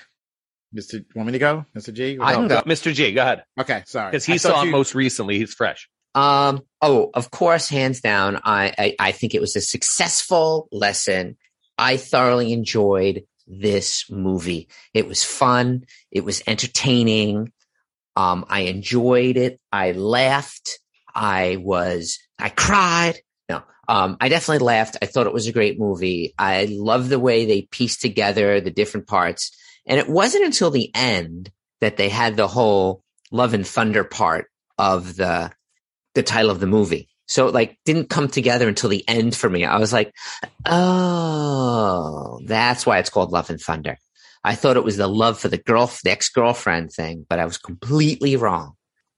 Mr. 0.76 1.06
Want 1.16 1.28
me 1.28 1.34
to 1.34 1.40
go? 1.40 1.66
Mr. 1.76 1.94
G? 1.94 2.18
I 2.20 2.34
can 2.34 2.48
No, 2.48 2.48
go. 2.50 2.62
Mr. 2.64 2.94
G, 2.94 3.14
go 3.14 3.22
ahead. 3.22 3.44
Okay, 3.60 3.84
sorry. 3.86 4.12
Because 4.12 4.26
he 4.26 4.34
thought 4.38 4.52
saw 4.56 4.62
it 4.64 4.66
you- 4.66 4.72
most 4.72 4.94
recently. 4.96 5.38
He's 5.40 5.54
fresh. 5.54 5.88
Um. 6.16 6.62
Oh, 6.82 7.10
of 7.14 7.30
course, 7.30 7.68
hands 7.68 8.00
down. 8.00 8.38
I, 8.44 8.74
I 8.78 8.96
I 9.00 9.12
think 9.12 9.36
it 9.36 9.42
was 9.42 9.56
a 9.58 9.62
successful 9.62 10.70
lesson. 10.72 11.36
I 11.78 11.98
thoroughly 11.98 12.54
enjoyed 12.54 13.24
this 13.48 14.10
movie. 14.10 14.70
It 14.94 15.08
was 15.08 15.24
fun. 15.24 15.86
It 16.12 16.24
was 16.24 16.42
entertaining. 16.48 17.52
Um, 18.16 18.46
I 18.50 18.62
enjoyed 18.62 19.38
it. 19.38 19.60
I 19.72 19.92
laughed. 19.92 20.80
I 21.14 21.58
was. 21.60 22.20
I 22.40 22.50
cried. 22.50 23.20
No. 23.50 23.64
Um, 23.88 24.18
I 24.20 24.30
definitely 24.30 24.66
laughed. 24.66 24.98
I 25.02 25.06
thought 25.06 25.28
it 25.28 25.34
was 25.34 25.48
a 25.48 25.54
great 25.54 25.80
movie. 25.80 26.34
I 26.38 26.68
love 26.70 27.10
the 27.10 27.20
way 27.20 27.46
they 27.46 27.64
pieced 27.64 28.02
together 28.02 28.60
the 28.60 28.72
different 28.72 29.08
parts. 29.08 29.56
And 29.86 30.00
it 30.00 30.10
wasn't 30.10 30.46
until 30.46 30.72
the 30.72 30.92
end 30.96 31.52
that 31.82 31.98
they 31.98 32.10
had 32.10 32.36
the 32.36 32.48
whole 32.48 33.04
love 33.32 33.54
and 33.54 33.68
thunder 33.68 34.04
part 34.04 34.48
of 34.78 35.16
the 35.16 35.52
the 36.14 36.24
title 36.24 36.50
of 36.52 36.60
the 36.60 36.68
movie. 36.68 37.10
So 37.28 37.48
it 37.48 37.54
like 37.54 37.78
didn't 37.86 38.10
come 38.10 38.28
together 38.28 38.68
until 38.68 38.90
the 38.90 39.08
end 39.08 39.36
for 39.36 39.50
me. 39.50 39.66
I 39.66 39.80
was 39.80 39.92
like, 39.92 40.14
oh, 40.66 42.40
that's 42.46 42.86
why 42.86 43.00
it's 43.00 43.10
called 43.10 43.32
Love 43.32 43.50
and 43.50 43.60
Thunder. 43.60 43.98
I 44.44 44.54
thought 44.54 44.78
it 44.78 44.84
was 44.84 44.98
the 44.98 45.08
love 45.08 45.40
for 45.40 45.48
the 45.48 45.58
girl, 45.58 45.92
the 46.04 46.12
ex 46.12 46.30
girlfriend 46.30 46.92
thing, 46.92 47.26
but 47.28 47.40
I 47.40 47.46
was 47.46 47.58
completely 47.58 48.36
wrong. 48.36 48.74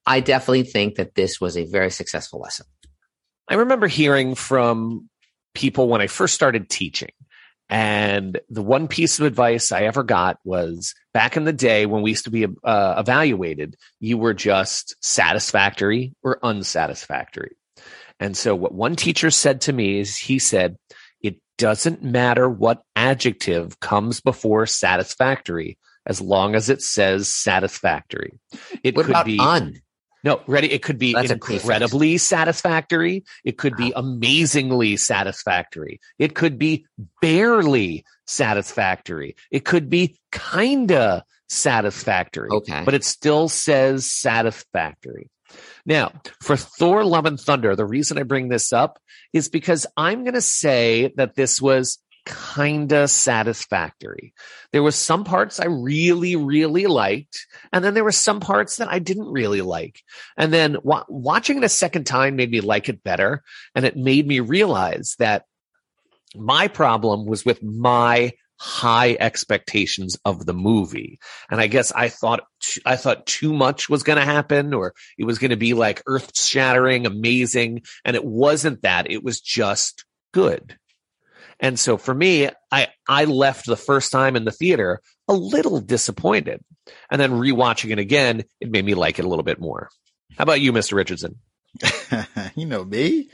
I 0.06 0.22
definitely 0.22 0.64
think 0.64 0.96
that 0.96 1.16
this 1.16 1.42
was 1.42 1.58
a 1.58 1.66
very 1.66 1.92
successful 1.92 2.40
lesson. 2.40 2.66
I 3.50 3.56
remember 3.56 3.88
hearing 3.88 4.36
from 4.36 5.10
people 5.54 5.90
when 5.90 6.02
I 6.02 6.08
first 6.08 6.34
started 6.34 6.70
teaching. 6.70 7.12
And 7.70 8.40
the 8.50 8.62
one 8.62 8.88
piece 8.88 9.20
of 9.20 9.26
advice 9.26 9.74
I 9.74 9.82
ever 9.82 10.04
got 10.04 10.38
was 10.46 10.96
back 11.14 11.36
in 11.36 11.44
the 11.44 11.52
day 11.52 11.86
when 11.86 12.02
we 12.02 12.12
used 12.12 12.24
to 12.24 12.32
be 12.32 12.46
uh, 12.64 12.96
evaluated, 12.98 13.76
you 14.00 14.18
were 14.18 14.34
just 14.34 14.96
satisfactory 15.02 16.14
or 16.24 16.40
unsatisfactory. 16.42 17.58
And 18.20 18.36
so 18.36 18.56
what 18.56 18.74
one 18.74 18.96
teacher 18.96 19.32
said 19.32 19.62
to 19.62 19.74
me 19.74 20.00
is 20.00 20.18
he 20.18 20.40
said, 20.40 20.78
it 21.22 21.38
doesn't 21.58 22.04
matter 22.04 22.50
what 22.50 22.82
adjective 22.96 23.80
comes 23.80 24.22
before 24.22 24.66
satisfactory 24.66 25.78
as 26.06 26.22
long 26.22 26.56
as 26.56 26.70
it 26.70 26.82
says 26.82 27.28
satisfactory. 27.28 28.40
It 28.84 28.96
What 28.96 29.06
could 29.06 29.26
be 29.26 29.38
un? 29.40 29.76
no, 30.24 30.42
ready. 30.48 30.72
It 30.72 30.82
could 30.82 30.98
be 30.98 31.14
That's 31.14 31.32
incredibly 31.32 32.18
satisfactory. 32.18 33.24
It 33.44 33.58
could 33.58 33.76
be 33.76 33.94
amazingly 33.96 34.98
satisfactory. 34.98 36.00
It 36.18 36.34
could 36.34 36.58
be 36.58 36.86
barely 37.22 38.06
satisfactory. 38.26 39.36
It 39.52 39.66
could 39.66 39.90
be 39.90 40.18
kinda 40.32 41.24
satisfactory. 41.50 42.50
Okay. 42.52 42.84
But 42.84 42.94
it 42.94 43.04
still 43.04 43.50
says 43.50 44.10
satisfactory. 44.12 45.30
Now, 45.88 46.12
for 46.42 46.58
Thor 46.58 47.06
Love 47.06 47.26
and 47.26 47.40
Thunder, 47.40 47.76
the 47.76 47.86
reason 47.86 48.18
I 48.18 48.24
bring 48.24 48.50
this 48.50 48.74
up 48.74 49.00
is 49.32 49.48
because 49.48 49.88
I'm 49.96 50.24
going 50.24 50.34
to 50.34 50.42
say 50.42 51.14
that 51.16 51.36
this 51.36 51.62
was 51.62 51.98
kinda 52.54 53.08
satisfactory. 53.08 54.34
There 54.74 54.84
was 54.84 54.98
some 54.98 55.24
parts 55.24 55.62
I 55.62 55.68
really, 55.68 56.36
really 56.36 56.86
liked, 56.86 57.48
and 57.72 57.86
then 57.86 57.94
there 57.94 58.04
were 58.04 58.12
some 58.12 58.42
parts 58.42 58.78
that 58.78 58.90
I 58.92 59.00
didn't 59.00 59.32
really 59.32 59.62
like. 59.62 60.02
And 60.36 60.52
then 60.52 60.76
wa- 60.84 61.06
watching 61.08 61.58
it 61.58 61.64
a 61.64 61.70
second 61.70 62.04
time 62.06 62.36
made 62.36 62.52
me 62.52 62.60
like 62.60 62.90
it 62.90 63.02
better, 63.02 63.44
and 63.74 63.86
it 63.86 63.96
made 63.96 64.28
me 64.28 64.42
realize 64.42 65.16
that 65.20 65.46
my 66.36 66.68
problem 66.68 67.26
was 67.26 67.46
with 67.46 67.64
my 67.64 68.34
high 68.60 69.16
expectations 69.20 70.18
of 70.26 70.46
the 70.46 70.54
movie. 70.54 71.20
And 71.50 71.62
I 71.62 71.68
guess 71.68 71.92
I 71.92 72.10
thought 72.10 72.42
I 72.86 72.96
thought 72.96 73.26
too 73.26 73.54
much 73.54 73.90
was 73.90 74.04
going 74.04 74.18
to 74.18 74.26
happen 74.26 74.74
or 74.74 74.94
it 75.18 75.26
was 75.26 75.38
going 75.38 75.52
to 75.52 75.58
be 75.58 75.74
like 75.74 76.04
earth-shattering, 76.08 77.06
amazing, 77.06 77.84
and 78.04 78.16
it 78.16 78.26
wasn't 78.26 78.82
that. 78.82 79.10
It 79.12 79.24
was 79.24 79.40
just 79.40 80.06
good. 80.34 80.78
And 81.60 81.80
so 81.80 81.98
for 81.98 82.14
me, 82.14 82.50
I 82.72 82.88
I 83.08 83.26
left 83.26 83.66
the 83.66 83.78
first 83.78 84.12
time 84.12 84.36
in 84.36 84.46
the 84.46 84.52
theater 84.52 85.02
a 85.28 85.34
little 85.34 85.80
disappointed. 85.80 86.62
And 87.12 87.20
then 87.20 87.32
rewatching 87.32 87.92
it 87.92 88.00
again, 88.00 88.44
it 88.62 88.72
made 88.72 88.86
me 88.86 88.94
like 88.94 89.20
it 89.20 89.26
a 89.26 89.28
little 89.28 89.44
bit 89.44 89.60
more. 89.60 89.90
How 90.38 90.44
about 90.44 90.62
you, 90.62 90.72
Mr. 90.72 90.94
Richardson? 90.94 91.40
you 92.56 92.66
know 92.66 92.84
me. 92.84 93.30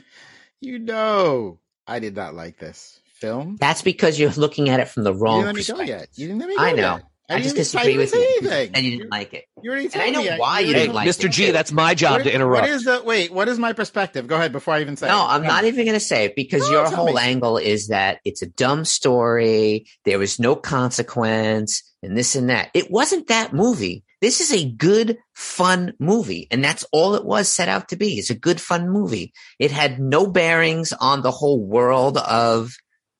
You 0.60 0.78
know 0.78 1.60
I 1.86 1.98
did 1.98 2.16
not 2.16 2.34
like 2.34 2.58
this 2.58 3.00
film. 3.24 3.56
That's 3.60 3.82
because 3.82 4.18
you're 4.18 4.30
looking 4.32 4.68
at 4.68 4.80
it 4.80 4.88
from 4.88 5.04
the 5.04 5.14
wrong 5.14 5.40
didn't 5.40 5.46
let 5.46 5.54
me 5.56 5.62
go 5.64 5.74
perspective. 5.78 5.88
yet. 5.88 6.08
You 6.14 6.26
didn't 6.28 6.40
let 6.40 6.48
me 6.48 6.56
go 6.56 6.62
I 6.62 6.72
know. 6.72 6.94
yet. 6.96 7.04
I, 7.26 7.40
just 7.40 7.56
disagree 7.56 7.96
with 7.96 8.12
you, 8.12 8.20
anything. 8.22 8.72
and 8.74 8.84
you 8.84 8.98
didn't 8.98 9.10
like 9.10 9.32
it. 9.32 9.46
You 9.62 9.70
already 9.70 9.88
And 9.94 10.02
I 10.02 10.10
know 10.10 10.22
me. 10.22 10.30
why 10.36 10.60
you 10.60 10.74
Hey, 10.74 10.80
didn't 10.80 10.94
like 10.94 11.08
Mr. 11.08 11.24
it, 11.24 11.28
Mr. 11.28 11.30
G, 11.32 11.50
that's 11.52 11.72
my 11.72 11.94
job 11.94 12.12
What 12.18 12.24
to 12.24 12.34
interrupt. 12.34 12.60
What 12.64 12.70
is 12.70 12.84
the 12.84 13.02
wait? 13.02 13.32
What 13.32 13.48
is 13.48 13.58
my 13.58 13.72
perspective? 13.72 14.26
Go 14.26 14.36
ahead 14.36 14.52
before 14.52 14.74
I 14.74 14.82
even 14.82 14.94
say. 14.98 15.08
No, 15.08 15.22
it. 15.24 15.28
I'm 15.30 15.40
Go 15.40 15.48
not 15.48 15.64
even 15.64 15.86
going 15.86 15.94
to 15.96 16.00
say 16.00 16.26
it 16.26 16.36
because 16.36 16.60
No, 16.66 16.70
your 16.72 16.90
whole 16.90 17.14
me. 17.14 17.18
angle 17.18 17.56
is 17.56 17.88
that 17.88 18.18
it's 18.26 18.42
a 18.42 18.46
dumb 18.46 18.84
story. 18.84 19.86
There 20.04 20.18
was 20.18 20.38
no 20.38 20.54
consequence 20.54 21.82
and 22.02 22.16
this 22.16 22.34
and 22.36 22.50
that. 22.50 22.68
It 22.74 22.90
wasn't 22.90 23.28
that 23.28 23.54
movie. 23.54 24.04
This 24.20 24.40
is 24.40 24.52
a 24.52 24.70
good, 24.70 25.18
fun 25.34 25.92
movie. 25.98 26.46
And 26.50 26.62
that's 26.64 26.84
all 26.92 27.14
it 27.14 27.24
was 27.24 27.48
set 27.48 27.68
out 27.68 27.88
to 27.88 27.96
be. 27.96 28.18
It's 28.18 28.30
a 28.30 28.34
good, 28.38 28.60
fun 28.60 28.90
movie. 28.90 29.32
It 29.58 29.70
had 29.70 29.98
no 29.98 30.26
bearings 30.26 30.92
on 30.92 31.22
the 31.22 31.30
whole 31.30 31.60
world 31.62 32.16
of 32.18 32.74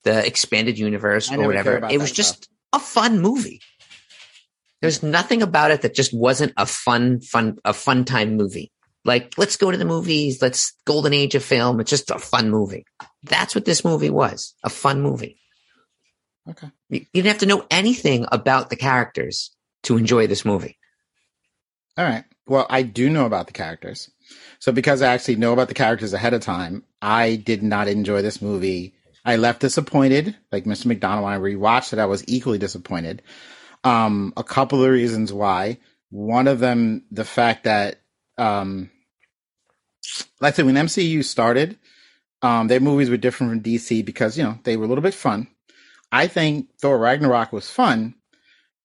the 0.05 0.25
expanded 0.25 0.79
universe 0.79 1.31
or 1.31 1.45
whatever. 1.45 1.85
It 1.91 1.99
was 1.99 2.11
just 2.11 2.47
a 2.71 2.79
fun 2.79 3.19
movie. 3.19 3.61
There's 4.81 5.03
nothing 5.03 5.41
about 5.41 5.71
it 5.71 5.81
that 5.81 5.95
just 5.95 6.13
wasn't 6.13 6.53
a 6.57 6.65
fun, 6.65 7.19
fun, 7.19 7.57
a 7.65 7.73
fun 7.73 8.05
time 8.05 8.37
movie. 8.37 8.71
Like, 9.03 9.33
let's 9.37 9.57
go 9.57 9.71
to 9.71 9.77
the 9.77 9.85
movies. 9.85 10.41
Let's 10.41 10.73
golden 10.85 11.13
age 11.13 11.35
of 11.35 11.43
film. 11.43 11.79
It's 11.79 11.89
just 11.89 12.11
a 12.11 12.19
fun 12.19 12.49
movie. 12.49 12.85
That's 13.23 13.53
what 13.55 13.65
this 13.65 13.83
movie 13.83 14.09
was. 14.09 14.55
A 14.63 14.69
fun 14.69 15.01
movie. 15.01 15.37
Okay. 16.49 16.67
You, 16.89 16.99
you 16.99 17.21
didn't 17.21 17.27
have 17.27 17.39
to 17.39 17.45
know 17.45 17.65
anything 17.69 18.25
about 18.31 18.69
the 18.69 18.75
characters 18.75 19.55
to 19.83 19.97
enjoy 19.97 20.27
this 20.27 20.45
movie. 20.45 20.77
All 21.97 22.05
right. 22.05 22.25
well, 22.47 22.65
I 22.69 22.81
do 22.81 23.09
know 23.09 23.25
about 23.25 23.47
the 23.47 23.53
characters. 23.53 24.11
So 24.59 24.71
because 24.71 25.01
I 25.01 25.13
actually 25.13 25.37
know 25.37 25.53
about 25.53 25.67
the 25.67 25.73
characters 25.73 26.13
ahead 26.13 26.33
of 26.33 26.41
time, 26.41 26.83
I 27.01 27.35
did 27.35 27.63
not 27.63 27.87
enjoy 27.87 28.21
this 28.21 28.41
movie. 28.41 28.94
I 29.25 29.37
left 29.37 29.61
disappointed, 29.61 30.35
like 30.51 30.65
Mr. 30.65 30.85
McDonald. 30.85 31.23
When 31.23 31.33
I 31.33 31.39
rewatched 31.39 31.93
it, 31.93 31.99
I 31.99 32.05
was 32.05 32.23
equally 32.27 32.59
disappointed. 32.59 33.23
Um, 33.83 34.33
a 34.37 34.43
couple 34.43 34.83
of 34.83 34.91
reasons 34.91 35.33
why. 35.33 35.79
One 36.11 36.47
of 36.47 36.59
them, 36.59 37.03
the 37.11 37.25
fact 37.25 37.63
that, 37.63 38.01
um, 38.37 38.91
let's 40.39 40.57
say 40.57 40.63
when 40.63 40.75
MCU 40.75 41.23
started, 41.23 41.77
um, 42.41 42.67
their 42.67 42.79
movies 42.79 43.09
were 43.09 43.17
different 43.17 43.51
from 43.51 43.61
DC 43.61 44.05
because, 44.05 44.37
you 44.37 44.43
know, 44.43 44.59
they 44.63 44.77
were 44.77 44.85
a 44.85 44.87
little 44.87 45.01
bit 45.01 45.15
fun. 45.15 45.47
I 46.11 46.27
think 46.27 46.69
Thor 46.79 46.97
Ragnarok 46.97 47.51
was 47.51 47.69
fun, 47.69 48.13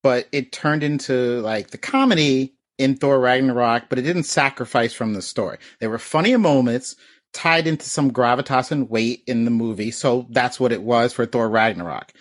but 0.02 0.26
it 0.32 0.52
turned 0.52 0.82
into 0.82 1.40
like 1.42 1.70
the 1.70 1.78
comedy 1.78 2.54
in 2.78 2.96
Thor 2.96 3.20
Ragnarok, 3.20 3.90
but 3.90 3.98
it 3.98 4.02
didn't 4.02 4.22
sacrifice 4.22 4.94
from 4.94 5.12
the 5.12 5.20
story. 5.20 5.58
There 5.80 5.90
were 5.90 5.98
funnier 5.98 6.38
moments 6.38 6.96
tied 7.32 7.66
into 7.66 7.88
some 7.88 8.10
gravitas 8.10 8.70
and 8.70 8.90
weight 8.90 9.22
in 9.26 9.44
the 9.44 9.50
movie. 9.50 9.90
So 9.90 10.26
that's 10.30 10.58
what 10.58 10.72
it 10.72 10.82
was 10.82 11.12
for 11.12 11.26
Thor 11.26 11.48
Ragnarok. 11.48 12.12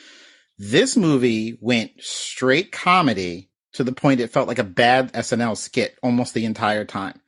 This 0.57 0.97
movie 0.97 1.57
went 1.61 1.91
straight 1.99 2.71
comedy 2.71 3.49
to 3.73 3.83
the 3.83 3.91
point 3.91 4.19
it 4.19 4.31
felt 4.31 4.47
like 4.47 4.59
a 4.59 4.63
bad 4.63 5.13
SNL 5.13 5.57
skit 5.57 5.97
almost 6.03 6.33
the 6.33 6.45
entire 6.45 6.85
time. 6.85 7.21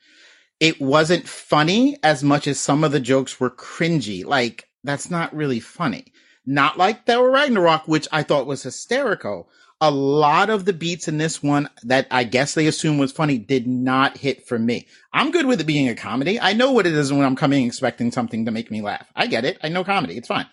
It 0.60 0.80
wasn't 0.80 1.28
funny 1.28 1.98
as 2.04 2.24
much 2.24 2.48
as 2.48 2.60
some 2.60 2.84
of 2.84 2.92
the 2.92 3.00
jokes 3.00 3.40
were 3.40 3.50
cringy. 3.50 4.26
Like, 4.26 4.68
that's 4.84 5.10
not 5.10 5.36
really 5.36 5.60
funny. 5.60 6.14
Not 6.46 6.78
like 6.78 7.06
Thor 7.06 7.30
Ragnarok, 7.32 7.88
which 7.88 8.08
I 8.12 8.24
thought 8.24 8.48
was 8.48 8.64
hysterical, 8.64 9.50
a 9.82 9.90
lot 9.90 10.52
of 10.52 10.64
the 10.64 10.74
beats 10.74 11.08
in 11.08 11.18
this 11.18 11.42
one 11.42 11.68
that 11.84 12.06
I 12.12 12.24
guess 12.24 12.54
they 12.54 12.68
assume 12.68 13.00
was 13.00 13.12
funny 13.12 13.40
did 13.40 13.66
not 13.66 14.16
hit 14.16 14.48
for 14.48 14.58
me. 14.58 14.88
I'm 15.12 15.32
good 15.32 15.48
with 15.48 15.60
it 15.60 15.66
being 15.66 15.90
a 15.90 15.96
comedy. 15.96 16.40
I 16.40 16.54
know 16.54 16.72
what 16.72 16.86
it 16.86 16.94
is 16.94 17.12
when 17.12 17.24
I'm 17.24 17.36
coming 17.36 17.66
expecting 17.66 18.12
something 18.12 18.46
to 18.46 18.52
make 18.52 18.70
me 18.70 18.84
laugh. 18.84 19.08
I 19.16 19.26
get 19.26 19.44
it. 19.44 19.58
I 19.64 19.70
know 19.70 19.84
comedy. 19.84 20.16
It's 20.18 20.28
fine. 20.28 20.46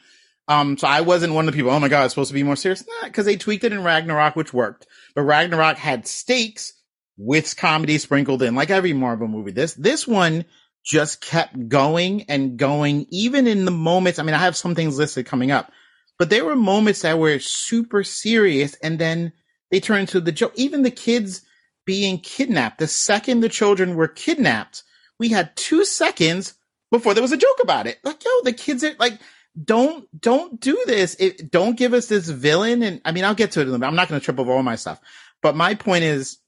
Um, 0.49 0.79
so 0.79 0.89
I 0.89 1.03
wasn't 1.03 1.35
one 1.35 1.47
of 1.47 1.53
the 1.53 1.59
people, 1.59 1.71
oh 1.71 1.79
my 1.79 1.89
God, 1.89 2.05
it's 2.05 2.15
supposed 2.15 2.31
to 2.31 2.35
be 2.35 2.43
more 2.43 2.57
serious. 2.57 2.83
Nah, 3.03 3.11
cause 3.11 3.27
they 3.27 3.37
tweaked 3.37 3.65
it 3.65 3.73
in 3.73 3.85
Ragnarok, 3.85 4.35
which 4.35 4.55
worked, 4.55 4.87
but 5.15 5.23
Ragnarok 5.23 5.77
had 5.77 6.09
stakes 6.09 6.73
with 7.19 7.55
comedy 7.55 7.99
sprinkled 7.99 8.43
in 8.43 8.55
like 8.55 8.71
every 8.71 8.95
Marvel 8.95 9.29
movie. 9.29 9.51
This, 9.51 9.75
this 9.75 10.09
one 10.09 10.47
just 10.83 11.21
kept 11.21 11.69
going 11.69 12.23
and 12.31 12.57
going, 12.57 13.05
even 13.11 13.47
in 13.47 13.67
the 13.67 13.71
moments. 13.71 14.19
I 14.19 14.23
mean, 14.23 14.35
I 14.35 14.39
have 14.39 14.57
some 14.57 14.75
things 14.75 14.97
listed 14.97 15.27
coming 15.27 15.51
up 15.51 15.71
but 16.19 16.31
there 16.31 16.45
were 16.45 16.57
moments 16.57 17.03
that 17.03 17.19
were 17.19 17.39
super 17.39 18.03
serious 18.03 18.75
and 18.83 18.99
then 18.99 19.33
they 19.71 19.81
turned 19.81 20.01
into 20.01 20.21
the 20.21 20.33
joke. 20.33 20.53
Even 20.57 20.83
the 20.83 20.91
kids 20.91 21.43
being 21.87 22.19
kidnapped, 22.19 22.79
the 22.79 22.87
second 22.87 23.41
the 23.41 23.49
children 23.49 23.95
were 23.95 24.09
kidnapped, 24.09 24.83
we 25.19 25.29
had 25.29 25.57
two 25.57 25.85
seconds 25.85 26.55
before 26.91 27.15
there 27.15 27.23
was 27.23 27.33
a 27.33 27.37
joke 27.37 27.59
about 27.63 27.87
it. 27.87 27.99
Like, 28.03 28.25
yo, 28.25 28.31
the 28.43 28.53
kids 28.53 28.83
are 28.85 28.95
like, 28.99 29.19
don't, 29.63 30.09
don't 30.21 30.61
do 30.61 30.83
this. 30.87 31.17
It, 31.19 31.51
don't 31.51 31.77
give 31.77 31.93
us 31.93 32.07
this 32.07 32.29
villain. 32.29 32.83
And 32.83 33.01
I 33.05 33.13
mean, 33.13 33.25
I'll 33.25 33.35
get 33.35 33.53
to 33.53 33.61
it 33.61 33.69
in 33.69 33.69
a 33.69 33.73
minute. 33.73 33.87
I'm 33.87 33.97
not 33.97 34.09
going 34.09 34.21
to 34.21 34.25
trip 34.25 34.39
over 34.39 34.53
all 34.53 34.63
my 34.63 34.77
stuff, 34.77 35.01
but 35.43 35.57
my 35.57 35.75
point 35.75 36.05
is 36.05 36.39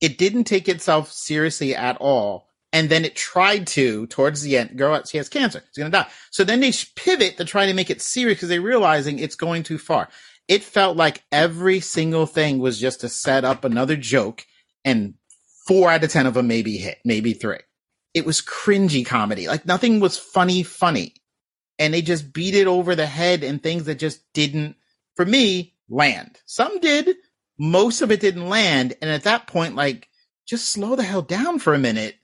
it 0.00 0.18
didn't 0.18 0.44
take 0.44 0.68
itself 0.68 1.12
seriously 1.12 1.74
at 1.74 1.96
all 1.98 2.48
and 2.76 2.90
then 2.90 3.06
it 3.06 3.16
tried 3.16 3.66
to 3.66 4.06
towards 4.08 4.42
the 4.42 4.58
end. 4.58 4.76
Girl, 4.76 5.02
she 5.02 5.16
has 5.16 5.30
cancer. 5.30 5.62
She's 5.68 5.78
gonna 5.78 5.88
die. 5.88 6.08
So 6.30 6.44
then 6.44 6.60
they 6.60 6.74
pivot 6.94 7.38
to 7.38 7.46
try 7.46 7.64
to 7.64 7.72
make 7.72 7.88
it 7.88 8.02
serious 8.02 8.36
because 8.36 8.50
they're 8.50 8.60
realizing 8.60 9.18
it's 9.18 9.34
going 9.34 9.62
too 9.62 9.78
far. 9.78 10.10
It 10.46 10.62
felt 10.62 10.94
like 10.94 11.24
every 11.32 11.80
single 11.80 12.26
thing 12.26 12.58
was 12.58 12.78
just 12.78 13.00
to 13.00 13.08
set 13.08 13.46
up 13.46 13.64
another 13.64 13.96
joke, 13.96 14.44
and 14.84 15.14
four 15.66 15.90
out 15.90 16.04
of 16.04 16.10
ten 16.10 16.26
of 16.26 16.34
them 16.34 16.48
maybe 16.48 16.76
hit, 16.76 16.98
maybe 17.02 17.32
three. 17.32 17.60
It 18.12 18.26
was 18.26 18.42
cringy 18.42 19.06
comedy. 19.06 19.48
Like 19.48 19.64
nothing 19.64 19.98
was 19.98 20.18
funny, 20.18 20.62
funny, 20.62 21.14
and 21.78 21.94
they 21.94 22.02
just 22.02 22.30
beat 22.30 22.54
it 22.54 22.66
over 22.66 22.94
the 22.94 23.06
head 23.06 23.42
and 23.42 23.62
things 23.62 23.84
that 23.84 23.98
just 23.98 24.20
didn't, 24.34 24.76
for 25.14 25.24
me, 25.24 25.72
land. 25.88 26.38
Some 26.44 26.78
did. 26.80 27.16
Most 27.58 28.02
of 28.02 28.12
it 28.12 28.20
didn't 28.20 28.50
land, 28.50 28.92
and 29.00 29.10
at 29.10 29.24
that 29.24 29.46
point, 29.46 29.76
like, 29.76 30.10
just 30.46 30.70
slow 30.70 30.94
the 30.94 31.02
hell 31.02 31.22
down 31.22 31.58
for 31.58 31.72
a 31.72 31.78
minute 31.78 32.16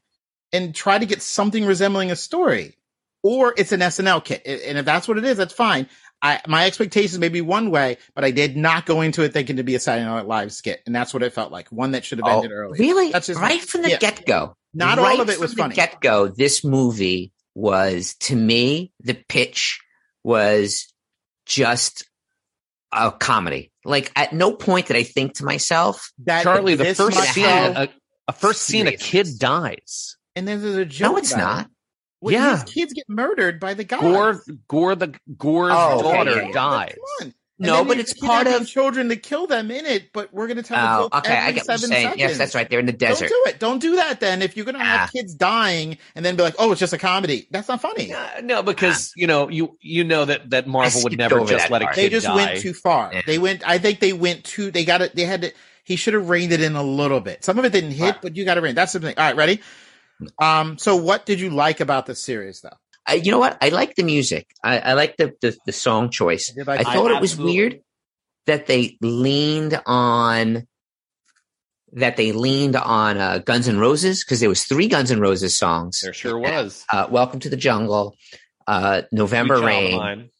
and 0.53 0.74
try 0.74 0.98
to 0.98 1.07
get 1.07 1.22
something 1.22 1.64
resembling 1.64 2.11
a 2.11 2.16
story. 2.16 2.76
Or 3.22 3.55
it's 3.57 3.70
an 3.72 3.80
SNL 3.80 4.24
kit. 4.24 4.42
And 4.44 4.78
if 4.78 4.84
that's 4.84 5.07
what 5.07 5.16
it 5.16 5.24
is, 5.24 5.36
that's 5.36 5.53
fine. 5.53 5.88
I, 6.20 6.40
my 6.46 6.66
expectations 6.66 7.18
may 7.18 7.28
be 7.28 7.40
one 7.40 7.70
way, 7.70 7.98
but 8.14 8.24
I 8.24 8.30
did 8.30 8.57
not 8.57 8.86
go 8.86 9.00
into 9.00 9.22
it 9.22 9.32
thinking 9.32 9.57
to 9.57 9.62
be 9.62 9.74
a 9.74 9.80
Saturday 9.80 10.07
Night 10.07 10.26
Live 10.26 10.53
skit. 10.53 10.82
And 10.86 10.94
that's 10.94 11.14
what 11.14 11.22
it 11.22 11.32
felt 11.32 11.53
like. 11.53 11.68
One 11.68 11.92
that 11.92 12.05
should 12.05 12.18
have 12.18 12.32
ended 12.32 12.53
oh, 12.53 12.57
early. 12.57 12.78
Really? 12.78 13.12
That's 13.12 13.26
just 13.26 13.40
right 13.40 13.61
from 13.61 13.82
the 13.82 13.90
yeah. 13.90 13.98
get 13.98 14.26
go. 14.26 14.57
Not 14.74 14.98
right 14.98 15.16
all 15.16 15.20
of 15.20 15.30
it 15.30 15.38
was 15.38 15.55
funny. 15.55 15.74
Get 15.74 16.00
go. 16.00 16.28
This 16.28 16.64
movie 16.64 17.32
was, 17.55 18.14
to 18.20 18.36
me, 18.36 18.92
the 19.00 19.14
pitch 19.14 19.80
was 20.24 20.92
just 21.46 22.05
a 22.92 23.11
comedy. 23.11 23.72
Like 23.84 24.12
at 24.14 24.32
no 24.32 24.53
point 24.53 24.86
did 24.86 24.96
I 24.96 25.03
think 25.03 25.34
to 25.34 25.44
myself, 25.44 26.12
that 26.24 26.44
Charlie, 26.44 26.76
the 26.76 26.94
first 26.94 27.18
scene, 27.32 27.44
a, 27.44 27.88
a, 28.28 28.32
first 28.32 28.62
scene, 28.62 28.86
a 28.86 28.96
kid 28.96 29.26
dies. 29.38 30.16
And 30.35 30.49
then 30.49 30.62
there's 30.62 30.76
a 30.76 30.85
joke. 30.85 31.12
No, 31.12 31.16
it's 31.18 31.37
not. 31.37 31.66
It. 32.22 32.33
yeah, 32.33 32.62
kids 32.64 32.93
get 32.93 33.09
murdered 33.09 33.59
by 33.59 33.74
the 33.74 33.85
guy. 33.85 34.01
Gorr, 34.01 34.41
Gorr, 34.68 34.95
the 34.95 35.14
Gorr's 35.37 35.72
oh, 35.74 36.03
daughter 36.03 36.30
okay, 36.30 36.47
yeah. 36.47 36.53
dies. 36.53 36.97
No, 37.59 37.85
but 37.85 37.99
it's 37.99 38.14
part 38.14 38.47
of 38.47 38.66
children 38.66 39.09
to 39.11 39.16
kill 39.16 39.47
them 39.47 39.70
in 39.70 39.87
it. 39.87 40.12
But 40.12 40.33
we're 40.33 40.47
going 40.47 40.57
to 40.57 40.62
tell. 40.62 41.09
Oh, 41.12 41.18
okay, 41.18 41.37
I 41.37 41.53
get 41.53 41.66
what 41.66 41.80
you're 41.80 41.89
saying. 41.89 42.07
Seconds. 42.07 42.20
Yes, 42.20 42.39
that's 42.39 42.55
right. 42.55 42.68
They're 42.68 42.80
in 42.80 42.87
the 42.87 42.93
desert. 42.93 43.28
Don't 43.28 43.45
do 43.45 43.51
it. 43.51 43.61
Don't 43.61 43.78
do 43.78 43.97
that. 43.97 44.20
Then, 44.20 44.43
if 44.43 44.57
you're 44.57 44.64
going 44.64 44.78
to 44.78 44.85
have 44.85 45.09
ah. 45.09 45.11
kids 45.12 45.35
dying 45.35 45.99
and 46.14 46.24
then 46.24 46.37
be 46.37 46.43
like, 46.43 46.55
"Oh, 46.59 46.72
it's 46.72 46.80
just 46.80 46.93
a 46.93 46.99
comedy," 46.99 47.47
that's 47.51 47.68
not 47.68 47.80
funny. 47.80 48.12
Uh, 48.12 48.41
no, 48.43 48.62
because 48.62 49.11
ah. 49.11 49.14
you 49.16 49.26
know 49.26 49.49
you 49.49 49.76
you 49.80 50.05
know 50.05 50.24
that 50.24 50.51
that 50.51 50.66
Marvel 50.66 51.03
would 51.05 51.16
never 51.16 51.45
just 51.45 51.70
let 51.70 51.83
part. 51.83 51.93
a 51.93 51.95
kid 51.95 52.05
They 52.05 52.09
just 52.09 52.26
die. 52.26 52.35
went 52.35 52.61
too 52.61 52.74
far. 52.74 53.12
Yeah. 53.12 53.22
They 53.26 53.39
went. 53.39 53.66
I 53.68 53.78
think 53.78 54.01
they 54.01 54.12
went 54.12 54.45
too. 54.45 54.70
They 54.70 54.85
got 54.85 55.03
it. 55.03 55.14
They 55.14 55.24
had 55.24 55.43
to. 55.43 55.53
He 55.85 55.97
should 55.97 56.14
have 56.14 56.28
reined 56.28 56.53
it 56.53 56.61
in 56.61 56.76
a 56.76 56.83
little 56.83 57.20
bit. 57.20 57.45
Some 57.45 57.59
of 57.59 57.64
it 57.64 57.72
didn't 57.72 57.93
hit, 57.93 58.03
right. 58.03 58.22
but 58.22 58.37
you 58.37 58.45
got 58.45 58.55
to 58.55 58.61
rein. 58.61 58.74
That's 58.74 58.93
the 58.93 59.01
thing. 59.01 59.14
All 59.16 59.24
right, 59.24 59.37
ready? 59.37 59.61
Um, 60.41 60.79
so 60.79 60.97
what 60.97 61.27
did 61.27 61.41
you 61.41 61.51
like 61.51 61.81
about 61.81 62.07
the 62.07 62.14
series 62.14 62.61
though? 62.61 62.77
I, 63.07 63.14
you 63.14 63.33
know 63.33 63.39
what? 63.39 63.59
I 63.61 63.70
like 63.70 63.97
the 63.97 64.05
music. 64.05 64.47
I, 64.62 64.79
I 64.79 64.93
like 64.95 65.16
the, 65.16 65.35
the, 65.41 65.57
the 65.66 65.73
song 65.73 66.11
choice. 66.11 66.53
I, 66.57 66.62
like, 66.62 66.87
I 66.87 66.95
thought 66.95 67.11
I 67.11 67.16
it 67.16 67.20
was 67.20 67.37
weird 67.37 67.81
that 68.47 68.66
they 68.66 68.97
leaned 69.01 69.81
on 69.87 70.66
that 71.95 72.16
they 72.16 72.33
leaned 72.33 72.75
on 72.75 73.18
uh, 73.18 73.39
Guns 73.39 73.68
N' 73.68 73.79
Roses 73.79 74.25
because 74.25 74.41
there 74.41 74.49
was 74.49 74.64
three 74.64 74.89
Guns 74.89 75.11
N' 75.11 75.20
Roses 75.20 75.59
songs. 75.59 76.01
There 76.03 76.14
sure 76.14 76.39
was. 76.39 76.85
Uh, 76.91 77.07
Welcome 77.11 77.41
to 77.41 77.51
the 77.51 77.57
Jungle, 77.57 78.16
uh, 78.66 79.03
November 79.12 79.57
Sweet 79.59 79.66
Rain, 79.66 80.31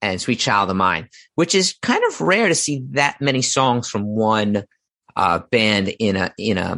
and 0.00 0.20
Sweet 0.20 0.38
Child 0.38 0.70
of 0.70 0.76
Mine, 0.76 1.08
which 1.34 1.54
is 1.54 1.74
kind 1.82 2.02
of 2.04 2.20
rare 2.20 2.48
to 2.48 2.54
see 2.54 2.84
that 2.90 3.20
many 3.20 3.42
songs 3.42 3.88
from 3.88 4.04
one 4.04 4.64
uh, 5.16 5.40
band 5.50 5.88
in 5.88 6.16
a 6.16 6.32
in 6.38 6.58
a 6.58 6.76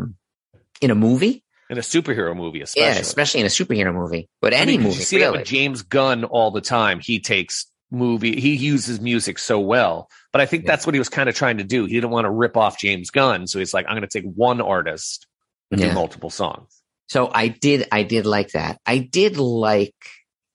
in 0.80 0.90
a 0.90 0.94
movie 0.94 1.41
in 1.72 1.78
a 1.78 1.80
superhero 1.80 2.36
movie, 2.36 2.60
especially. 2.60 2.86
Yeah, 2.86 2.98
especially 2.98 3.40
in 3.40 3.46
a 3.46 3.48
superhero 3.48 3.94
movie, 3.94 4.28
but 4.42 4.52
any 4.52 4.74
I 4.74 4.76
mean, 4.76 4.82
movie. 4.82 4.98
You 4.98 5.04
see 5.04 5.16
really. 5.16 5.32
that 5.32 5.38
with 5.38 5.48
James 5.48 5.80
Gunn 5.82 6.24
all 6.24 6.50
the 6.50 6.60
time. 6.60 7.00
He 7.00 7.18
takes 7.18 7.66
movie, 7.90 8.38
he 8.38 8.54
uses 8.54 9.00
music 9.00 9.38
so 9.38 9.58
well. 9.58 10.10
But 10.32 10.42
I 10.42 10.46
think 10.46 10.64
yeah. 10.64 10.72
that's 10.72 10.86
what 10.86 10.94
he 10.94 10.98
was 10.98 11.08
kind 11.08 11.30
of 11.30 11.34
trying 11.34 11.58
to 11.58 11.64
do. 11.64 11.86
He 11.86 11.94
didn't 11.94 12.10
want 12.10 12.26
to 12.26 12.30
rip 12.30 12.58
off 12.58 12.78
James 12.78 13.10
Gunn, 13.10 13.46
so 13.46 13.58
he's 13.58 13.72
like, 13.72 13.86
I'm 13.88 13.96
going 13.96 14.06
to 14.06 14.20
take 14.20 14.30
one 14.30 14.60
artist 14.60 15.26
and 15.70 15.80
yeah. 15.80 15.88
do 15.88 15.94
multiple 15.94 16.28
songs. 16.30 16.82
So 17.08 17.30
I 17.32 17.48
did, 17.48 17.88
I 17.90 18.02
did 18.02 18.26
like 18.26 18.50
that. 18.50 18.78
I 18.84 18.98
did 18.98 19.38
like, 19.38 19.94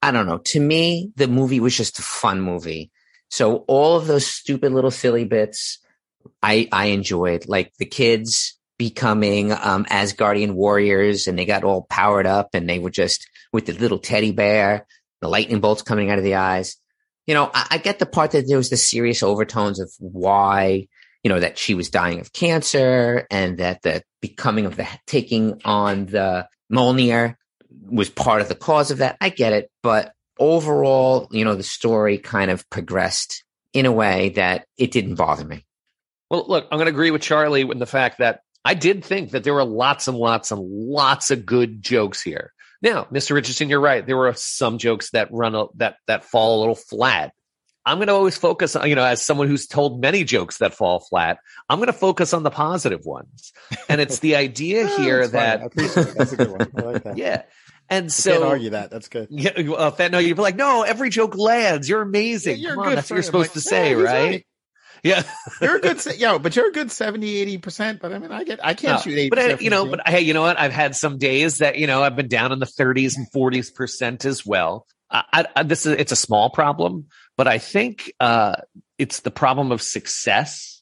I 0.04 0.12
don't 0.12 0.28
know. 0.28 0.38
To 0.38 0.60
me, 0.60 1.12
the 1.16 1.28
movie 1.28 1.60
was 1.60 1.76
just 1.76 1.98
a 1.98 2.04
fun 2.04 2.42
movie. 2.42 2.92
So 3.30 3.58
all 3.68 3.98
of 3.98 4.06
those 4.06 4.28
stupid 4.28 4.72
little 4.72 4.92
silly 4.92 5.26
bits, 5.26 5.80
I 6.42 6.70
I 6.72 6.86
enjoyed. 6.88 7.48
Like 7.48 7.74
the 7.78 7.86
kids 7.86 8.57
becoming 8.78 9.52
um, 9.52 9.86
Asgardian 9.86 10.54
warriors, 10.54 11.28
and 11.28 11.38
they 11.38 11.46
got 11.46 11.64
all 11.64 11.88
powered 11.90 12.28
up, 12.28 12.50
and 12.54 12.70
they 12.70 12.80
were 12.80 12.90
just 12.90 13.28
with 13.52 13.66
the 13.66 13.74
little 13.74 14.00
teddy 14.00 14.32
bear, 14.32 14.86
the 15.22 15.28
lightning 15.28 15.60
bolts 15.60 15.82
coming 15.82 16.10
out 16.10 16.18
of 16.18 16.24
the 16.24 16.36
eyes. 16.36 16.78
You 17.26 17.34
know, 17.34 17.50
I, 17.54 17.68
I 17.72 17.78
get 17.78 18.00
the 18.00 18.06
part 18.06 18.32
that 18.32 18.46
there 18.48 18.58
was 18.58 18.70
the 18.70 18.78
serious 18.78 19.24
overtones 19.24 19.80
of 19.80 19.92
why, 20.00 20.88
you 21.24 21.30
know, 21.30 21.40
that 21.40 21.58
she 21.58 21.74
was 21.74 21.90
dying 21.90 22.20
of 22.20 22.34
cancer, 22.34 23.26
and 23.32 23.58
that 23.58 23.82
the 23.82 24.04
becoming 24.22 24.66
of 24.66 24.76
the 24.76 24.88
taking 25.06 25.62
on 25.66 26.06
the 26.06 26.48
Mjolnir 26.72 27.36
was 27.90 28.10
part 28.10 28.42
of 28.42 28.50
the 28.50 28.56
cause 28.56 28.92
of 28.92 29.00
that. 29.00 29.18
I 29.20 29.30
get 29.30 29.54
it, 29.54 29.72
but 29.82 30.14
overall, 30.40 31.28
you 31.32 31.46
know, 31.46 31.56
the 31.56 31.64
story 31.64 32.18
kind 32.18 32.52
of 32.52 32.70
progressed 32.70 33.44
in 33.74 33.86
a 33.86 33.92
way 33.92 34.30
that 34.30 34.66
it 34.78 34.92
didn't 34.92 35.16
bother 35.16 35.46
me. 35.46 35.66
Well, 36.30 36.46
look, 36.48 36.68
I'm 36.72 36.78
going 36.78 36.88
to 36.88 36.92
agree 36.92 37.12
with 37.12 37.22
Charlie 37.22 37.62
in 37.62 37.80
the 37.80 37.86
fact 37.86 38.20
that 38.20 38.42
I 38.68 38.74
did 38.74 39.06
think 39.06 39.32
that 39.32 39.46
there 39.46 39.54
were 39.54 39.64
lots 39.64 40.10
and 40.10 40.18
lots 40.18 40.52
and 40.52 40.60
lots 40.62 41.32
of 41.32 41.46
good 41.46 41.82
jokes 41.82 42.22
here. 42.22 42.52
Now, 42.82 43.06
Mr. 43.06 43.32
Richardson, 43.32 43.70
you're 43.70 43.80
right. 43.80 44.06
There 44.06 44.18
were 44.18 44.34
some 44.34 44.78
jokes 44.78 45.12
that 45.12 45.30
run 45.32 45.56
a, 45.56 45.68
that 45.76 45.96
that 46.08 46.26
fall 46.26 46.58
a 46.58 46.60
little 46.60 46.76
flat. 46.76 47.32
I'm 47.86 47.98
going 47.98 48.08
to 48.08 48.14
always 48.14 48.36
focus 48.36 48.76
on, 48.76 48.90
you 48.90 48.96
know, 48.96 49.06
as 49.06 49.22
someone 49.22 49.48
who's 49.48 49.68
told 49.68 50.02
many 50.02 50.26
jokes 50.26 50.58
that 50.58 50.74
fall 50.74 51.00
flat, 51.00 51.38
I'm 51.70 51.78
going 51.78 51.88
to 51.88 51.94
focus 51.94 52.34
on 52.34 52.44
the 52.44 52.50
positive 52.50 53.06
ones. 53.06 53.54
And 53.88 54.02
it's 54.02 54.20
the 54.20 54.36
idea 54.36 54.86
Oh, 54.92 55.02
here 55.02 55.26
that's 55.26 55.74
that. 55.74 56.16
That's 56.18 56.34
a 56.34 56.36
good 56.36 56.52
one. 56.52 56.68
I 56.76 56.82
like 56.82 57.04
that. 57.04 57.18
yeah. 57.18 57.44
And 57.90 58.12
So, 58.12 58.34
can't 58.34 58.44
argue 58.44 58.70
that. 58.72 58.92
That's 58.92 59.08
good. 59.08 59.30
yeah, 59.32 59.52
uh, 59.52 59.92
Fat, 59.92 60.12
no, 60.12 60.18
you'd 60.18 60.36
be 60.36 60.42
like, 60.42 60.58
no, 60.58 60.84
every 60.84 61.10
joke 61.10 61.38
lands. 61.38 61.88
You're 61.88 62.02
amazing. 62.02 62.58
Yeah, 62.58 62.68
you're 62.68 62.76
Come 62.76 62.88
on, 62.88 62.96
that's 62.96 63.10
what 63.10 63.16
you're 63.16 63.24
supposed 63.24 63.52
like, 63.52 63.54
to 63.54 63.62
say, 63.62 63.92
yeah, 63.92 63.96
he's 63.96 64.04
right? 64.04 64.46
Yeah. 65.04 65.24
You're 65.62 65.78
a 65.78 65.82
good, 65.82 66.04
yo, 66.18 66.40
but 66.40 66.56
you're 66.56 66.70
a 66.70 66.72
good 66.72 66.92
70, 66.92 67.38
80 67.38 67.58
percent. 67.60 68.00
But 68.02 68.14
I 68.14 68.20
mean, 68.20 68.32
I 68.32 68.44
get, 68.44 68.60
I 68.64 68.74
can't 68.74 68.96
No, 68.96 69.02
shoot 69.02 69.18
eighty 69.18 69.30
but 69.30 69.40
I, 69.40 69.58
you 69.60 69.70
know, 69.70 69.86
but 69.86 70.08
hey, 70.08 70.22
you 70.22 70.34
know 70.34 70.42
what? 70.42 70.60
I've 70.60 70.72
had 70.74 70.96
some 70.96 71.18
days 71.18 71.60
that 71.60 71.78
you 71.78 71.88
know 71.88 72.04
I've 72.04 72.16
been 72.16 72.28
down 72.28 72.52
in 72.52 72.60
the 72.60 72.66
30s 72.66 73.16
and 73.18 73.28
40s 73.32 73.74
percent 73.74 74.26
as 74.26 74.46
well. 74.46 74.86
I, 75.10 75.46
I- 75.56 75.64
this 75.64 75.86
is 75.86 75.94
it's 75.94 76.12
a 76.12 76.16
small 76.18 76.50
problem, 76.50 77.08
but 77.38 77.48
I 77.48 77.58
think 77.60 78.12
uh, 78.20 78.56
it's 78.98 79.22
the 79.22 79.32
problem 79.32 79.72
of 79.72 79.82
success, 79.82 80.82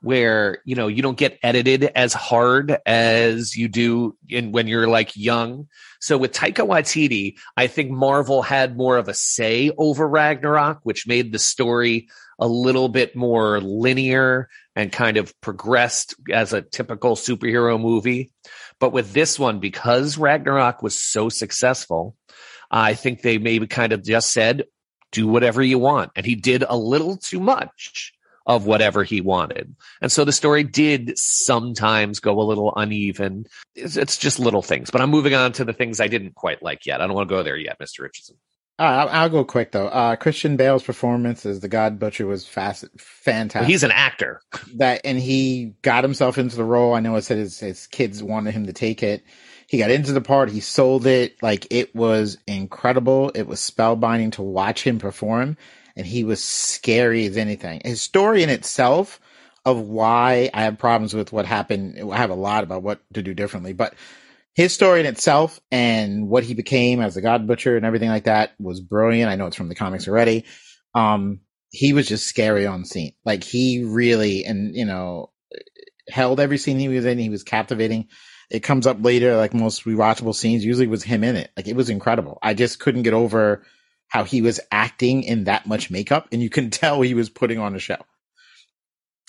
where 0.00 0.58
you 0.64 0.74
know 0.76 0.86
you 0.86 1.02
don't 1.02 1.16
get 1.18 1.38
edited 1.42 1.84
as 1.84 2.12
hard 2.12 2.76
as 2.86 3.56
you 3.56 3.68
do 3.68 4.16
in 4.28 4.52
when 4.52 4.68
you're 4.68 4.86
like 4.88 5.16
young. 5.16 5.68
So 6.00 6.18
with 6.18 6.32
Taika 6.32 6.66
Waititi, 6.68 7.36
I 7.56 7.66
think 7.66 7.90
Marvel 7.90 8.42
had 8.42 8.76
more 8.76 8.98
of 8.98 9.08
a 9.08 9.14
say 9.14 9.70
over 9.78 10.06
Ragnarok, 10.06 10.80
which 10.82 11.06
made 11.06 11.32
the 11.32 11.38
story 11.38 12.08
a 12.38 12.48
little 12.48 12.88
bit 12.88 13.14
more 13.14 13.60
linear 13.60 14.48
and 14.76 14.92
kind 14.92 15.16
of 15.16 15.38
progressed 15.40 16.14
as 16.32 16.52
a 16.52 16.62
typical 16.62 17.16
superhero 17.16 17.80
movie. 17.80 18.32
But 18.80 18.92
with 18.92 19.12
this 19.12 19.38
one, 19.38 19.60
because 19.60 20.18
Ragnarok 20.18 20.82
was 20.82 21.00
so 21.00 21.28
successful, 21.28 22.16
I 22.70 22.94
think 22.94 23.22
they 23.22 23.38
maybe 23.38 23.66
kind 23.66 23.92
of 23.92 24.02
just 24.02 24.32
said, 24.32 24.64
do 25.12 25.28
whatever 25.28 25.62
you 25.62 25.78
want. 25.78 26.10
And 26.16 26.26
he 26.26 26.34
did 26.34 26.64
a 26.68 26.76
little 26.76 27.16
too 27.16 27.40
much 27.40 28.12
of 28.46 28.66
whatever 28.66 29.04
he 29.04 29.20
wanted. 29.20 29.74
And 30.02 30.12
so 30.12 30.24
the 30.24 30.32
story 30.32 30.64
did 30.64 31.16
sometimes 31.16 32.20
go 32.20 32.40
a 32.40 32.42
little 32.42 32.74
uneven. 32.76 33.46
It's, 33.74 33.96
it's 33.96 34.18
just 34.18 34.38
little 34.38 34.60
things, 34.60 34.90
but 34.90 35.00
I'm 35.00 35.10
moving 35.10 35.34
on 35.34 35.52
to 35.52 35.64
the 35.64 35.72
things 35.72 36.00
I 36.00 36.08
didn't 36.08 36.34
quite 36.34 36.62
like 36.62 36.84
yet. 36.84 37.00
I 37.00 37.06
don't 37.06 37.16
want 37.16 37.28
to 37.28 37.34
go 37.34 37.42
there 37.42 37.56
yet, 37.56 37.78
Mr. 37.80 38.00
Richardson. 38.00 38.36
Right, 38.78 39.04
I'll, 39.04 39.28
go 39.28 39.44
quick 39.44 39.70
though. 39.70 39.86
Uh, 39.86 40.16
Christian 40.16 40.56
Bale's 40.56 40.82
performance 40.82 41.46
as 41.46 41.60
the 41.60 41.68
God 41.68 42.00
Butcher 42.00 42.26
was 42.26 42.46
fast, 42.46 42.84
fantastic. 42.98 43.68
he's 43.68 43.84
an 43.84 43.92
actor. 43.92 44.40
that, 44.76 45.02
and 45.04 45.18
he 45.18 45.74
got 45.82 46.02
himself 46.02 46.38
into 46.38 46.56
the 46.56 46.64
role. 46.64 46.94
I 46.94 47.00
know 47.00 47.14
it 47.14 47.22
said 47.22 47.38
his, 47.38 47.60
his 47.60 47.86
kids 47.86 48.20
wanted 48.20 48.52
him 48.52 48.66
to 48.66 48.72
take 48.72 49.04
it. 49.04 49.22
He 49.68 49.78
got 49.78 49.92
into 49.92 50.12
the 50.12 50.20
part. 50.20 50.50
He 50.50 50.60
sold 50.60 51.06
it. 51.06 51.40
Like 51.40 51.68
it 51.70 51.94
was 51.94 52.36
incredible. 52.48 53.30
It 53.34 53.46
was 53.46 53.60
spellbinding 53.60 54.32
to 54.32 54.42
watch 54.42 54.82
him 54.82 54.98
perform, 54.98 55.56
and 55.94 56.04
he 56.04 56.24
was 56.24 56.42
scary 56.42 57.26
as 57.26 57.36
anything. 57.36 57.80
His 57.84 58.02
story 58.02 58.42
in 58.42 58.50
itself 58.50 59.20
of 59.64 59.80
why 59.80 60.50
I 60.52 60.62
have 60.62 60.78
problems 60.78 61.14
with 61.14 61.32
what 61.32 61.46
happened. 61.46 61.98
I 62.12 62.16
have 62.16 62.30
a 62.30 62.34
lot 62.34 62.64
about 62.64 62.82
what 62.82 63.00
to 63.14 63.22
do 63.22 63.34
differently, 63.34 63.72
but 63.72 63.94
his 64.54 64.72
story 64.72 65.00
in 65.00 65.06
itself 65.06 65.60
and 65.70 66.28
what 66.28 66.44
he 66.44 66.54
became 66.54 67.00
as 67.00 67.16
a 67.16 67.22
God 67.22 67.46
Butcher 67.46 67.76
and 67.76 67.84
everything 67.84 68.08
like 68.08 68.24
that 68.24 68.52
was 68.58 68.80
brilliant. 68.80 69.30
I 69.30 69.36
know 69.36 69.46
it's 69.46 69.56
from 69.56 69.68
the 69.68 69.74
comics 69.74 70.06
already. 70.08 70.44
Um, 70.94 71.40
he 71.70 71.92
was 71.92 72.06
just 72.06 72.26
scary 72.26 72.66
on 72.66 72.84
scene. 72.84 73.14
Like 73.24 73.42
he 73.42 73.84
really, 73.84 74.44
and 74.44 74.74
you 74.76 74.84
know, 74.84 75.32
held 76.08 76.38
every 76.38 76.58
scene 76.58 76.78
he 76.78 76.88
was 76.88 77.04
in. 77.04 77.18
He 77.18 77.30
was 77.30 77.42
captivating. 77.42 78.08
It 78.50 78.60
comes 78.60 78.86
up 78.86 78.98
later, 79.02 79.36
like 79.36 79.54
most 79.54 79.84
rewatchable 79.84 80.34
scenes, 80.34 80.64
usually 80.64 80.86
was 80.86 81.02
him 81.02 81.24
in 81.24 81.34
it. 81.34 81.50
Like 81.56 81.66
it 81.66 81.76
was 81.76 81.90
incredible. 81.90 82.38
I 82.42 82.54
just 82.54 82.78
couldn't 82.78 83.02
get 83.02 83.14
over 83.14 83.64
how 84.06 84.22
he 84.22 84.42
was 84.42 84.60
acting 84.70 85.24
in 85.24 85.44
that 85.44 85.66
much 85.66 85.90
makeup 85.90 86.28
and 86.30 86.40
you 86.40 86.50
can 86.50 86.70
tell 86.70 87.00
he 87.00 87.14
was 87.14 87.28
putting 87.28 87.58
on 87.58 87.74
a 87.74 87.80
show. 87.80 87.98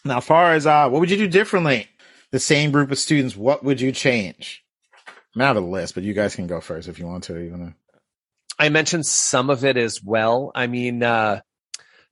Now, 0.04 0.20
far 0.20 0.54
as, 0.54 0.68
uh, 0.68 0.88
what 0.90 1.00
would 1.00 1.10
you 1.10 1.18
do 1.18 1.28
differently? 1.28 1.88
The 2.32 2.40
same 2.40 2.72
group 2.72 2.92
of 2.92 3.00
students, 3.00 3.36
what 3.36 3.64
would 3.64 3.82
you 3.82 3.92
change? 3.92 4.65
I 5.36 5.40
mean, 5.40 5.44
I 5.44 5.48
have 5.48 5.58
a 5.58 5.62
list, 5.62 5.96
but 5.96 6.04
you 6.04 6.14
guys 6.14 6.36
can 6.36 6.48
go 6.48 6.62
first 6.62 6.88
if 6.88 6.98
you 6.98 7.08
want 7.08 7.26
to. 7.26 7.34
To? 7.34 7.76
I 8.58 8.70
mentioned 8.70 9.06
some 9.06 9.50
of 9.50 9.66
it 9.66 9.76
as 9.76 10.02
well. 10.02 10.52
I 10.56 10.68
mean, 10.68 11.04
uh, 11.04 11.42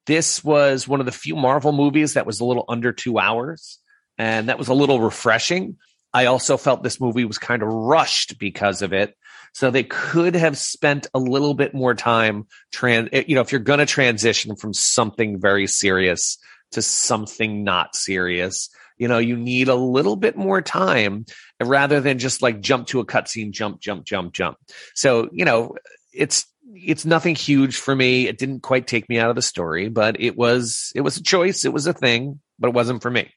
this 0.05 0.43
was 0.43 0.87
one 0.87 0.99
of 0.99 1.05
the 1.05 1.11
few 1.13 1.35
Marvel 1.35 1.71
movies 1.71 2.15
that 2.15 2.25
was 2.25 2.41
a 2.41 2.45
little 2.45 2.65
under 2.67 2.91
two 2.91 3.17
hours, 3.17 3.79
and 4.17 4.49
that 4.49 4.59
was 4.59 4.67
a 4.67 4.73
little 4.73 4.99
refreshing. 4.99 5.77
I 6.13 6.25
also 6.25 6.57
felt 6.57 6.83
this 6.83 6.99
movie 6.99 7.25
was 7.25 7.37
kind 7.37 7.63
of 7.63 7.69
rushed 7.69 8.37
because 8.39 8.81
of 8.81 8.91
it. 8.91 9.15
So 9.53 9.71
they 9.71 9.83
could 9.83 10.35
have 10.35 10.57
spent 10.57 11.07
a 11.13 11.19
little 11.19 11.53
bit 11.53 11.73
more 11.73 11.93
time 11.95 12.47
trans, 12.71 13.09
you 13.27 13.35
know, 13.35 13.41
if 13.41 13.51
you're 13.51 13.61
going 13.61 13.79
to 13.79 13.85
transition 13.85 14.55
from 14.55 14.73
something 14.73 15.39
very 15.39 15.67
serious 15.67 16.37
to 16.71 16.81
something 16.81 17.63
not 17.63 17.95
serious, 17.95 18.69
you 18.97 19.07
know, 19.07 19.17
you 19.17 19.35
need 19.35 19.67
a 19.67 19.75
little 19.75 20.15
bit 20.15 20.35
more 20.35 20.61
time 20.61 21.25
rather 21.61 21.99
than 21.99 22.19
just 22.19 22.41
like 22.41 22.61
jump 22.61 22.87
to 22.87 22.99
a 22.99 23.05
cutscene, 23.05 23.51
jump, 23.51 23.79
jump, 23.79 24.05
jump, 24.05 24.33
jump. 24.33 24.57
So, 24.95 25.29
you 25.31 25.45
know, 25.45 25.75
it's 26.13 26.45
it's 26.75 27.05
nothing 27.05 27.35
huge 27.35 27.77
for 27.77 27.95
me. 27.95 28.27
It 28.27 28.37
didn't 28.37 28.61
quite 28.61 28.87
take 28.87 29.07
me 29.09 29.19
out 29.19 29.29
of 29.29 29.35
the 29.35 29.41
story, 29.41 29.89
but 29.89 30.19
it 30.19 30.37
was 30.37 30.91
it 30.95 31.01
was 31.01 31.17
a 31.17 31.23
choice. 31.23 31.65
It 31.65 31.73
was 31.73 31.87
a 31.87 31.93
thing, 31.93 32.39
but 32.59 32.69
it 32.69 32.73
wasn't 32.73 33.01
for 33.01 33.11
me. 33.11 33.31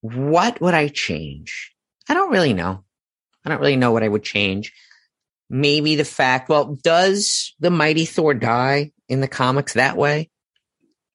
What 0.00 0.60
would 0.60 0.74
I 0.74 0.88
change? 0.88 1.72
I 2.08 2.14
don't 2.14 2.30
really 2.30 2.52
know. 2.52 2.84
I 3.44 3.50
don't 3.50 3.60
really 3.60 3.76
know 3.76 3.92
what 3.92 4.02
I 4.02 4.08
would 4.08 4.22
change. 4.22 4.72
Maybe 5.50 5.96
the 5.96 6.04
fact, 6.04 6.48
well, 6.48 6.78
does 6.82 7.54
the 7.60 7.70
mighty 7.70 8.04
Thor 8.04 8.34
die 8.34 8.92
in 9.08 9.20
the 9.20 9.28
comics 9.28 9.74
that 9.74 9.96
way? 9.96 10.30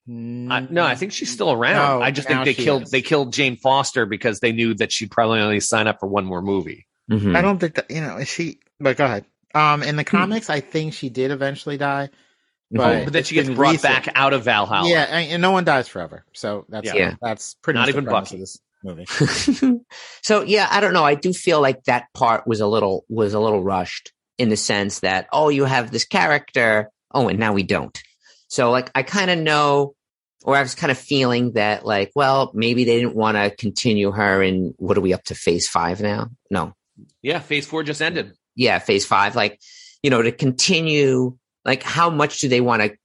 I, 0.10 0.66
no, 0.70 0.84
I 0.84 0.96
think 0.96 1.12
she's 1.12 1.32
still 1.32 1.52
around. 1.52 2.00
No, 2.00 2.02
I 2.04 2.12
just 2.12 2.28
think 2.28 2.44
they 2.46 2.54
killed 2.56 2.84
is. 2.84 2.92
they 2.92 3.02
killed 3.02 3.32
Jane 3.34 3.58
Foster 3.58 4.06
because 4.06 4.40
they 4.40 4.52
knew 4.52 4.74
that 4.76 4.92
she'd 4.92 5.12
probably 5.12 5.40
only 5.40 5.60
sign 5.60 5.88
up 5.88 6.00
for 6.00 6.08
one 6.08 6.26
more 6.26 6.42
movie. 6.42 6.88
Mhm. 7.12 7.36
I 7.36 7.42
don't 7.42 7.60
think 7.60 7.76
that, 7.76 7.92
you 7.92 8.02
know, 8.02 8.18
is 8.18 8.28
she, 8.28 8.60
but 8.80 8.98
go 8.98 9.06
ahead. 9.06 9.26
Um, 9.54 9.84
in 9.84 9.96
the 9.98 10.04
comics, 10.04 10.50
I 10.50 10.60
think 10.62 10.94
she 10.94 11.10
did 11.10 11.32
eventually 11.32 11.78
die. 11.78 12.10
But, 12.72 13.02
Oh, 13.02 13.04
but 13.06 13.14
then 13.14 13.24
she 13.24 13.36
gets 13.36 13.50
brought 13.50 13.72
recent. 13.72 14.06
back 14.06 14.10
out 14.16 14.34
of 14.34 14.44
Valhalla. 14.44 14.88
Yeah, 14.90 15.04
and, 15.04 15.32
and 15.32 15.42
no 15.42 15.52
one 15.52 15.64
dies 15.64 15.88
forever. 15.88 16.24
So 16.34 16.66
that's 16.70 16.86
Yeah. 16.88 16.96
Yeah. 16.96 17.16
that's 17.22 17.56
pretty 17.62 17.78
Not 17.78 17.84
much 17.84 17.90
even 17.90 18.06
the 18.06 18.12
Bucky. 18.12 18.36
of 18.36 18.40
this 18.42 18.60
movie. 18.84 19.06
so 20.22 20.44
yeah, 20.44 20.68
I 20.70 20.80
don't 20.80 20.94
know. 20.94 21.04
I 21.04 21.16
do 21.16 21.34
feel 21.34 21.62
like 21.62 21.84
that 21.86 22.06
part 22.14 22.48
was 22.48 22.60
a 22.62 22.68
little 22.68 23.06
was 23.10 23.34
a 23.34 23.40
little 23.40 23.62
rushed 23.64 24.12
in 24.38 24.50
the 24.50 24.58
sense 24.58 25.00
that 25.02 25.28
oh, 25.34 25.50
you 25.50 25.66
have 25.66 25.92
this 25.92 26.06
character, 26.06 26.90
oh, 27.12 27.28
and 27.28 27.40
now 27.40 27.54
we 27.54 27.64
don't. 27.64 28.00
So 28.48 28.72
like 28.72 28.92
I 28.96 29.04
kind 29.04 29.32
of 29.32 29.40
know, 29.40 29.96
or 30.44 30.56
I 30.56 30.62
was 30.62 30.76
kind 30.76 30.92
of 30.92 30.98
feeling 30.98 31.54
that 31.54 31.86
like, 31.86 32.12
well, 32.16 32.52
maybe 32.54 32.86
they 32.86 32.98
didn't 33.00 33.16
want 33.16 33.38
to 33.38 33.56
continue 33.56 34.12
her 34.12 34.42
in 34.42 34.74
what 34.78 34.98
are 34.98 35.02
we 35.02 35.14
up 35.14 35.24
to 35.26 35.36
phase 35.36 35.68
five 35.68 36.02
now? 36.02 36.30
No, 36.50 36.74
yeah. 37.22 37.40
Phase 37.40 37.66
four 37.66 37.84
just 37.84 38.02
ended. 38.02 38.34
yeah, 38.56 38.80
phase 38.80 39.06
five. 39.06 39.36
Like 39.36 39.60
you 40.04 40.10
know 40.10 40.22
to 40.22 40.32
continue. 40.32 41.38
Like 41.66 41.84
how 41.84 42.10
much 42.10 42.40
do 42.40 42.48
they 42.48 42.62
want 42.62 42.82
to 42.82 42.98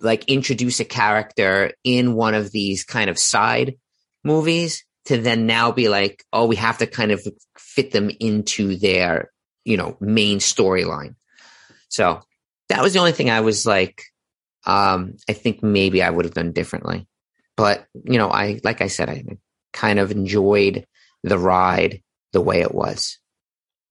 like 0.00 0.24
introduce 0.28 0.80
a 0.80 0.84
character 0.84 1.72
in 1.84 2.14
one 2.14 2.34
of 2.34 2.50
these 2.50 2.84
kind 2.84 3.10
of 3.10 3.18
side 3.18 3.76
movies 4.24 4.84
to 5.06 5.18
then 5.18 5.46
now 5.46 5.72
be 5.72 5.88
like, 5.88 6.24
oh, 6.32 6.46
we 6.46 6.56
have 6.56 6.78
to 6.78 6.86
kind 6.86 7.12
of 7.12 7.26
fit 7.56 7.92
them 7.92 8.10
into 8.20 8.76
their, 8.76 9.30
you 9.64 9.76
know, 9.76 9.96
main 10.00 10.38
storyline. 10.38 11.14
So 11.88 12.20
that 12.68 12.82
was 12.82 12.92
the 12.92 12.98
only 12.98 13.12
thing 13.12 13.30
I 13.30 13.40
was 13.40 13.64
like, 13.64 14.02
um, 14.66 15.16
I 15.28 15.32
think 15.32 15.62
maybe 15.62 16.02
I 16.02 16.10
would 16.10 16.24
have 16.24 16.34
done 16.34 16.52
differently. 16.52 17.06
But, 17.56 17.86
you 18.04 18.18
know, 18.18 18.30
I, 18.30 18.60
like 18.64 18.82
I 18.82 18.88
said, 18.88 19.08
I 19.08 19.24
kind 19.72 19.98
of 19.98 20.10
enjoyed 20.10 20.86
the 21.22 21.38
ride 21.38 22.02
the 22.32 22.40
way 22.40 22.60
it 22.60 22.74
was. 22.74 23.18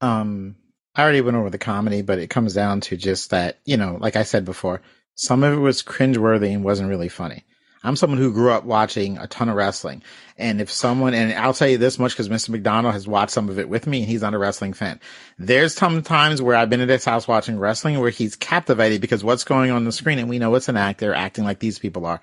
Um, 0.01 0.55
I 0.93 1.01
already 1.01 1.21
went 1.21 1.38
over 1.38 1.49
the 1.49 1.57
comedy, 1.57 2.01
but 2.01 2.19
it 2.19 2.30
comes 2.30 2.53
down 2.53 2.82
to 2.82 2.97
just 2.97 3.32
that, 3.32 3.59
you 3.65 3.78
know, 3.78 3.97
like 3.99 4.15
I 4.15 4.23
said 4.23 4.45
before, 4.45 4.82
some 5.15 5.43
of 5.43 5.53
it 5.53 5.59
was 5.59 5.82
cringeworthy 5.82 6.53
and 6.53 6.63
wasn't 6.63 6.89
really 6.89 7.09
funny. 7.09 7.43
I'm 7.86 7.95
someone 7.95 8.19
who 8.19 8.33
grew 8.33 8.51
up 8.51 8.63
watching 8.63 9.17
a 9.17 9.27
ton 9.27 9.49
of 9.49 9.55
wrestling. 9.55 10.03
And 10.38 10.59
if 10.59 10.71
someone, 10.71 11.13
and 11.13 11.33
I'll 11.33 11.53
tell 11.53 11.67
you 11.67 11.77
this 11.77 11.99
much 11.99 12.13
because 12.13 12.29
Mr. 12.29 12.49
McDonald 12.49 12.93
has 12.93 13.07
watched 13.07 13.31
some 13.31 13.49
of 13.49 13.59
it 13.59 13.69
with 13.69 13.88
me 13.88 13.99
and 13.99 14.07
he's 14.07 14.21
not 14.21 14.33
a 14.33 14.38
wrestling 14.38 14.73
fan. 14.73 14.99
There's 15.38 15.73
some 15.73 16.01
times 16.01 16.41
where 16.41 16.55
I've 16.55 16.69
been 16.69 16.81
at 16.81 16.89
his 16.89 17.05
house 17.05 17.27
watching 17.27 17.59
wrestling 17.59 17.99
where 17.99 18.09
he's 18.09 18.36
captivated 18.36 19.01
because 19.01 19.23
what's 19.23 19.43
going 19.43 19.71
on 19.71 19.86
the 19.86 19.91
screen 19.91 20.19
and 20.19 20.29
we 20.29 20.39
know 20.39 20.55
it's 20.55 20.69
an 20.69 20.77
actor 20.77 21.13
acting 21.13 21.43
like 21.43 21.59
these 21.59 21.79
people 21.79 22.05
are. 22.05 22.21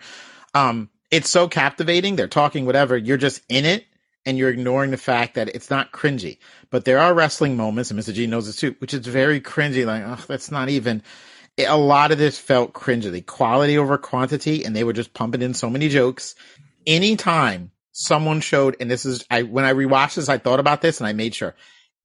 Um, 0.54 0.90
it's 1.10 1.30
so 1.30 1.48
captivating. 1.48 2.16
They're 2.16 2.28
talking 2.28 2.66
whatever. 2.66 2.96
You're 2.96 3.16
just 3.16 3.42
in 3.48 3.64
it 3.64 3.86
and 4.24 4.38
you're 4.38 4.50
ignoring 4.50 4.90
the 4.90 4.96
fact 4.96 5.34
that 5.34 5.48
it's 5.48 5.70
not 5.70 5.92
cringy. 5.92 6.38
But 6.70 6.84
there 6.84 6.98
are 6.98 7.14
wrestling 7.14 7.56
moments, 7.56 7.90
and 7.90 7.98
Mr. 7.98 8.14
G 8.14 8.26
knows 8.26 8.46
this 8.46 8.56
too, 8.56 8.76
which 8.78 8.94
is 8.94 9.06
very 9.06 9.40
cringy. 9.40 9.84
Like, 9.84 10.02
oh, 10.06 10.24
that's 10.26 10.50
not 10.50 10.68
even. 10.68 11.02
A 11.58 11.76
lot 11.76 12.12
of 12.12 12.18
this 12.18 12.38
felt 12.38 12.72
cringy, 12.72 13.24
quality 13.26 13.78
over 13.78 13.98
quantity, 13.98 14.64
and 14.64 14.74
they 14.74 14.84
were 14.84 14.92
just 14.94 15.14
pumping 15.14 15.42
in 15.42 15.54
so 15.54 15.70
many 15.70 15.88
jokes. 15.88 16.34
Anytime 16.86 17.72
someone 17.92 18.40
showed, 18.40 18.76
and 18.80 18.90
this 18.90 19.04
is, 19.06 19.24
I 19.30 19.42
when 19.42 19.64
I 19.64 19.72
rewatched 19.74 20.16
this, 20.16 20.28
I 20.28 20.38
thought 20.38 20.60
about 20.60 20.82
this, 20.82 21.00
and 21.00 21.06
I 21.06 21.12
made 21.12 21.34
sure. 21.34 21.54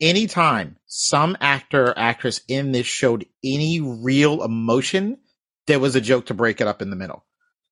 Anytime 0.01 0.77
some 0.85 1.37
actor 1.41 1.87
or 1.87 1.99
actress 1.99 2.41
in 2.47 2.71
this 2.71 2.85
showed 2.87 3.25
any 3.43 3.81
real 3.81 4.43
emotion, 4.43 5.17
there 5.67 5.79
was 5.79 5.95
a 5.95 6.01
joke 6.01 6.27
to 6.27 6.33
break 6.33 6.61
it 6.61 6.67
up 6.67 6.81
in 6.81 6.89
the 6.89 6.95
middle. 6.95 7.23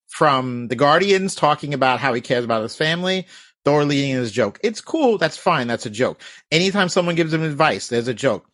from 0.08 0.68
the 0.68 0.76
Guardians 0.76 1.36
talking 1.36 1.74
about 1.74 2.00
how 2.00 2.14
he 2.14 2.22
cares 2.22 2.46
about 2.46 2.64
his 2.64 2.76
family. 2.76 3.28
Thor 3.66 3.84
leading 3.84 4.12
his 4.12 4.32
joke. 4.32 4.60
It's 4.64 4.82
cool. 4.82 5.18
That's 5.18 5.38
fine. 5.38 5.68
That's 5.68 5.88
a 5.88 5.90
joke. 5.90 6.22
Anytime 6.52 6.88
someone 6.90 7.16
gives 7.16 7.34
him 7.34 7.44
advice, 7.44 7.88
there's 7.88 8.08
a 8.08 8.14
joke. 8.14 8.46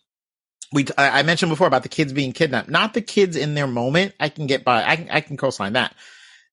We, 0.74 0.86
I 0.98 1.24
mentioned 1.24 1.50
before 1.50 1.68
about 1.68 1.84
the 1.84 1.90
kids 1.90 2.14
being 2.14 2.32
kidnapped, 2.32 2.70
not 2.70 2.94
the 2.94 3.02
kids 3.02 3.36
in 3.36 3.56
their 3.56 3.68
moment. 3.68 4.14
I 4.20 4.30
can 4.30 4.48
get 4.48 4.64
by. 4.64 4.84
I 4.84 4.96
can, 4.96 5.10
I 5.10 5.22
can 5.22 5.36
co-sign 5.36 5.74
that. 5.74 5.94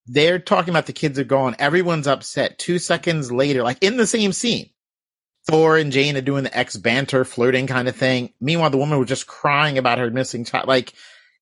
They're 0.06 0.38
talking 0.38 0.70
about 0.70 0.86
the 0.86 0.92
kids 0.92 1.18
are 1.18 1.24
gone. 1.24 1.54
Everyone's 1.58 2.08
upset. 2.08 2.58
Two 2.58 2.78
seconds 2.78 3.30
later, 3.30 3.62
like 3.62 3.78
in 3.82 3.96
the 3.96 4.06
same 4.06 4.32
scene, 4.32 4.70
Thor 5.46 5.76
and 5.76 5.92
Jane 5.92 6.16
are 6.16 6.22
doing 6.22 6.44
the 6.44 6.56
ex 6.56 6.76
banter 6.76 7.24
flirting 7.24 7.66
kind 7.66 7.88
of 7.88 7.96
thing. 7.96 8.32
Meanwhile, 8.40 8.70
the 8.70 8.76
woman 8.78 8.98
was 8.98 9.08
just 9.08 9.26
crying 9.26 9.78
about 9.78 9.98
her 9.98 10.10
missing 10.10 10.44
child. 10.44 10.66
Like 10.66 10.94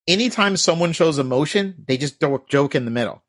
anytime 0.07 0.55
someone 0.55 0.93
shows 0.93 1.17
emotion, 1.19 1.83
they 1.87 1.97
just 1.97 2.19
throw 2.19 2.35
a 2.35 2.41
joke 2.47 2.75
in 2.75 2.85
the 2.85 2.91
middle. 2.91 3.23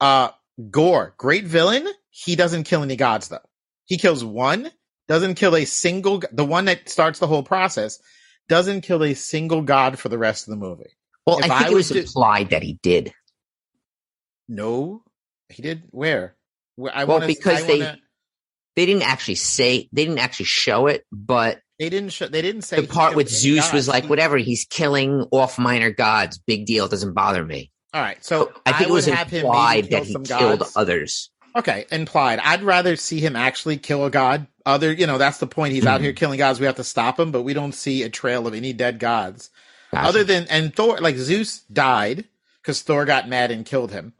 Uh, 0.00 0.30
Gorr, 0.70 1.14
great 1.16 1.44
villain. 1.44 1.86
He 2.10 2.36
doesn't 2.36 2.64
kill 2.64 2.82
any 2.82 2.96
gods 2.96 3.28
though. 3.28 3.38
He 3.84 3.98
kills 3.98 4.24
one, 4.24 4.70
doesn't 5.08 5.34
kill 5.34 5.56
a 5.56 5.64
single, 5.64 6.22
the 6.32 6.44
one 6.44 6.66
that 6.66 6.88
starts 6.88 7.18
the 7.18 7.26
whole 7.26 7.42
process, 7.42 8.00
doesn't 8.50 8.82
kill 8.82 9.02
a 9.02 9.14
single 9.14 9.62
god 9.62 9.98
for 9.98 10.10
the 10.10 10.18
rest 10.18 10.46
of 10.46 10.50
the 10.50 10.56
movie. 10.58 10.90
Well, 11.26 11.38
If 11.38 11.44
I 11.46 11.48
think 11.48 11.60
I 11.62 11.70
it 11.70 11.74
was 11.74 11.90
was 11.90 11.96
to- 11.96 12.00
implied 12.00 12.50
that 12.50 12.62
he 12.62 12.78
did. 12.82 13.12
No, 14.48 15.02
he 15.48 15.62
did. 15.62 15.84
Where? 15.90 16.36
Where 16.76 16.94
I 16.94 17.04
Well, 17.04 17.16
wanna, 17.18 17.26
because 17.26 17.62
I 17.62 17.66
they- 17.66 17.78
wanna- 17.78 17.98
They 18.76 18.86
didn't 18.86 19.02
actually 19.02 19.34
say, 19.34 19.88
they 19.92 20.04
didn't 20.04 20.20
actually 20.20 20.46
show 20.46 20.86
it, 20.86 21.04
but 21.12 21.60
they 21.78 21.90
didn't 21.90 22.10
show, 22.10 22.28
they 22.28 22.40
didn't 22.40 22.62
say 22.62 22.80
the 22.80 22.86
part 22.86 23.16
with 23.16 23.28
Zeus 23.28 23.72
was 23.72 23.88
like, 23.88 24.08
whatever, 24.08 24.36
he's 24.38 24.64
killing 24.64 25.26
off 25.32 25.58
minor 25.58 25.90
gods. 25.90 26.38
Big 26.38 26.66
deal. 26.66 26.86
Doesn't 26.88 27.12
bother 27.12 27.44
me. 27.44 27.72
All 27.92 28.00
right, 28.00 28.24
so 28.24 28.52
I 28.64 28.72
think 28.72 28.88
it 28.90 28.92
was 28.92 29.08
implied 29.08 29.90
that 29.90 30.04
he 30.04 30.14
killed 30.14 30.60
gods. 30.60 30.72
others. 30.76 31.30
Okay, 31.56 31.84
implied. 31.90 32.38
I'd 32.38 32.62
rather 32.62 32.96
see 32.96 33.20
him 33.20 33.34
actually 33.36 33.76
kill 33.76 34.04
a 34.04 34.10
god. 34.10 34.46
Other, 34.64 34.92
you 34.92 35.06
know, 35.06 35.18
that's 35.18 35.38
the 35.38 35.46
point. 35.46 35.72
He's 35.72 35.82
Hmm. 35.84 35.88
out 35.88 36.00
here 36.00 36.12
killing 36.12 36.38
gods. 36.38 36.60
We 36.60 36.66
have 36.66 36.76
to 36.76 36.84
stop 36.84 37.18
him, 37.18 37.32
but 37.32 37.42
we 37.42 37.54
don't 37.54 37.72
see 37.72 38.02
a 38.02 38.08
trail 38.10 38.46
of 38.46 38.54
any 38.54 38.72
dead 38.72 38.98
gods. 38.98 39.50
Gotcha. 39.92 40.08
Other 40.08 40.24
than 40.24 40.46
and 40.48 40.74
Thor, 40.74 40.98
like 40.98 41.16
Zeus 41.16 41.60
died 41.72 42.24
because 42.62 42.82
Thor 42.82 43.04
got 43.04 43.28
mad 43.28 43.50
and 43.50 43.66
killed 43.66 43.90
him. 43.90 44.12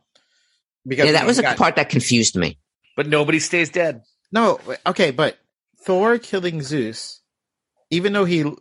Because 0.87 1.07
yeah, 1.07 1.13
that 1.13 1.27
was 1.27 1.37
he 1.37 1.43
the 1.43 1.49
got- 1.49 1.57
part 1.59 1.77
that 1.77 1.91
confused 1.91 2.37
me. 2.37 2.59
But 2.97 3.07
nobody 3.07 3.39
stays 3.39 3.71
dead. 3.71 4.03
No, 4.33 4.59
okay, 4.87 5.11
but 5.11 5.39
Thor 5.85 6.19
killing 6.19 6.63
Zeus, 6.63 7.21
even 7.91 8.13
though 8.13 8.25
he 8.25 8.43
ali- 8.45 8.57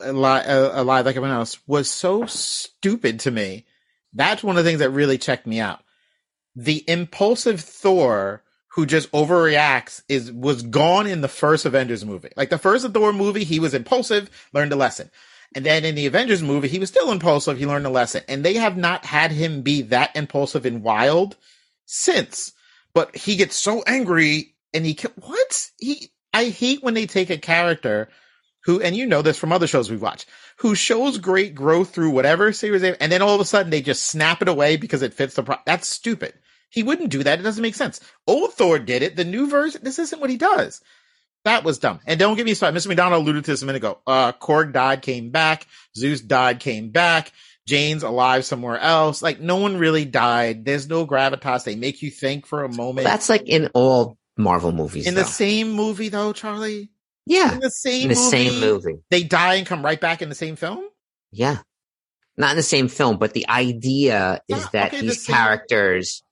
uh, 0.46 0.82
alive 0.82 1.06
like 1.06 1.16
everyone 1.16 1.36
else, 1.38 1.58
was 1.68 1.90
so 1.90 2.26
stupid 2.26 3.22
to 3.22 3.32
me. 3.32 3.66
That's 4.14 4.44
one 4.44 4.58
of 4.58 4.64
the 4.64 4.70
things 4.70 4.80
that 4.80 4.90
really 4.92 5.18
checked 5.18 5.48
me 5.48 5.60
out. 5.60 5.82
The 6.56 6.84
impulsive 6.90 7.62
Thor 7.62 8.44
who 8.80 8.86
just 8.86 9.12
overreacts 9.12 10.02
is 10.08 10.32
was 10.32 10.62
gone 10.62 11.06
in 11.06 11.20
the 11.20 11.28
first 11.28 11.66
Avengers 11.66 12.06
movie. 12.06 12.30
Like 12.38 12.50
the 12.50 12.58
first 12.58 12.88
Thor 12.88 13.12
movie, 13.12 13.44
he 13.44 13.60
was 13.60 13.74
impulsive, 13.74 14.30
learned 14.54 14.72
a 14.72 14.78
lesson. 14.78 15.12
And 15.54 15.66
then 15.66 15.84
in 15.84 15.96
the 15.96 16.06
Avengers 16.06 16.42
movie, 16.42 16.70
he 16.70 16.80
was 16.80 16.88
still 16.88 17.12
impulsive, 17.12 17.58
he 17.58 17.66
learned 17.66 17.86
a 17.86 17.90
lesson. 17.90 18.24
And 18.30 18.46
they 18.46 18.54
have 18.54 18.78
not 18.78 19.04
had 19.04 19.34
him 19.34 19.64
be 19.64 19.82
that 19.82 20.16
impulsive 20.16 20.66
and 20.66 20.82
wild 20.82 21.36
since. 21.88 22.54
But 22.94 23.14
he 23.18 23.36
gets 23.36 23.58
so 23.58 23.84
angry 23.86 24.56
and 24.74 24.86
he 24.86 24.94
ki- 24.94 25.10
what? 25.18 25.70
He 25.78 26.10
I 26.34 26.46
hate 26.46 26.82
when 26.82 26.94
they 26.94 27.06
take 27.06 27.30
a 27.30 27.38
character 27.38 28.08
who 28.64 28.82
and 28.82 28.96
you 28.96 29.08
know 29.08 29.22
this 29.22 29.38
from 29.38 29.52
other 29.52 29.68
shows 29.68 29.92
we've 29.92 30.02
watched, 30.02 30.26
who 30.60 30.74
shows 30.74 31.18
great 31.18 31.54
growth 31.54 31.94
through 31.94 32.12
whatever 32.12 32.54
series 32.54 32.82
they 32.82 32.96
and 32.96 33.12
then 33.12 33.22
all 33.22 33.36
of 33.36 33.42
a 33.42 33.46
sudden 33.46 33.72
they 33.72 33.82
just 33.82 34.06
snap 34.06 34.42
it 34.42 34.48
away 34.48 34.78
because 34.78 35.02
it 35.02 35.14
fits 35.14 35.36
the 35.36 35.44
pro- 35.44 35.58
that's 35.66 35.90
stupid. 35.90 36.34
He 36.70 36.84
wouldn't 36.84 37.10
do 37.10 37.24
that. 37.24 37.40
It 37.40 37.44
doesn't 37.44 37.62
make 37.62 37.76
sense. 37.76 38.00
Old 38.28 38.54
Thor 38.54 38.78
did 38.80 39.02
it. 39.02 39.16
The 39.16 39.26
new 39.26 39.50
version, 39.50 39.82
this 39.84 40.00
isn't 40.00 40.20
what 40.22 40.30
he 40.30 40.38
does. 40.38 40.82
That 41.46 41.64
was 41.64 41.80
dumb. 41.80 42.00
And 42.06 42.20
don't 42.20 42.36
get 42.36 42.46
me 42.46 42.54
started. 42.54 42.78
Mr. 42.78 42.88
McDonald 42.88 43.24
alluded 43.24 43.46
to 43.46 43.52
this 43.52 43.62
a 43.62 43.66
minute 43.66 43.78
ago. 43.78 44.00
Uh, 44.06 44.34
Korg 44.34 44.74
died, 44.74 45.02
came 45.02 45.32
back. 45.32 45.66
Zeus 45.98 46.22
died, 46.22 46.60
came 46.60 46.90
back. 46.92 47.32
Jane's 47.68 48.04
alive 48.04 48.46
somewhere 48.46 48.78
else. 48.78 49.22
Like 49.22 49.40
no 49.40 49.56
one 49.56 49.78
really 49.78 50.04
died. 50.06 50.66
There's 50.66 50.88
no 50.90 51.08
gravitas. 51.08 51.64
They 51.64 51.76
make 51.76 52.02
you 52.02 52.12
think 52.12 52.46
for 52.46 52.64
a 52.64 52.70
moment. 52.74 53.06
That's 53.06 53.30
like 53.30 53.44
in 53.48 53.70
all 53.74 54.18
Marvel 54.38 54.72
movies. 54.72 55.08
in 55.08 55.16
the 55.16 55.24
same 55.26 55.72
movie 55.72 56.10
though, 56.10 56.34
Charlie. 56.34 56.90
yeah, 57.26 57.54
In 57.54 57.60
the 57.62 57.70
same 57.72 58.04
in 58.04 58.10
the 58.10 58.16
movie, 58.16 58.30
same 58.50 58.60
movie. 58.60 58.96
They 59.10 59.24
die 59.24 59.56
and 59.56 59.68
come 59.68 59.84
right 59.84 60.00
back 60.00 60.22
in 60.22 60.30
the 60.30 60.36
same 60.36 60.56
film. 60.56 60.84
Yeah. 61.32 61.58
Not 62.38 62.52
in 62.52 62.58
the 62.58 62.64
same 62.64 62.88
film, 62.90 63.18
but 63.18 63.34
the 63.34 63.48
idea 63.50 64.42
is 64.48 64.64
Ah, 64.66 64.70
that 64.74 64.88
okay, 64.90 65.02
the 65.02 65.08
these 65.08 65.26
same- 65.26 65.36
characters 65.36 66.24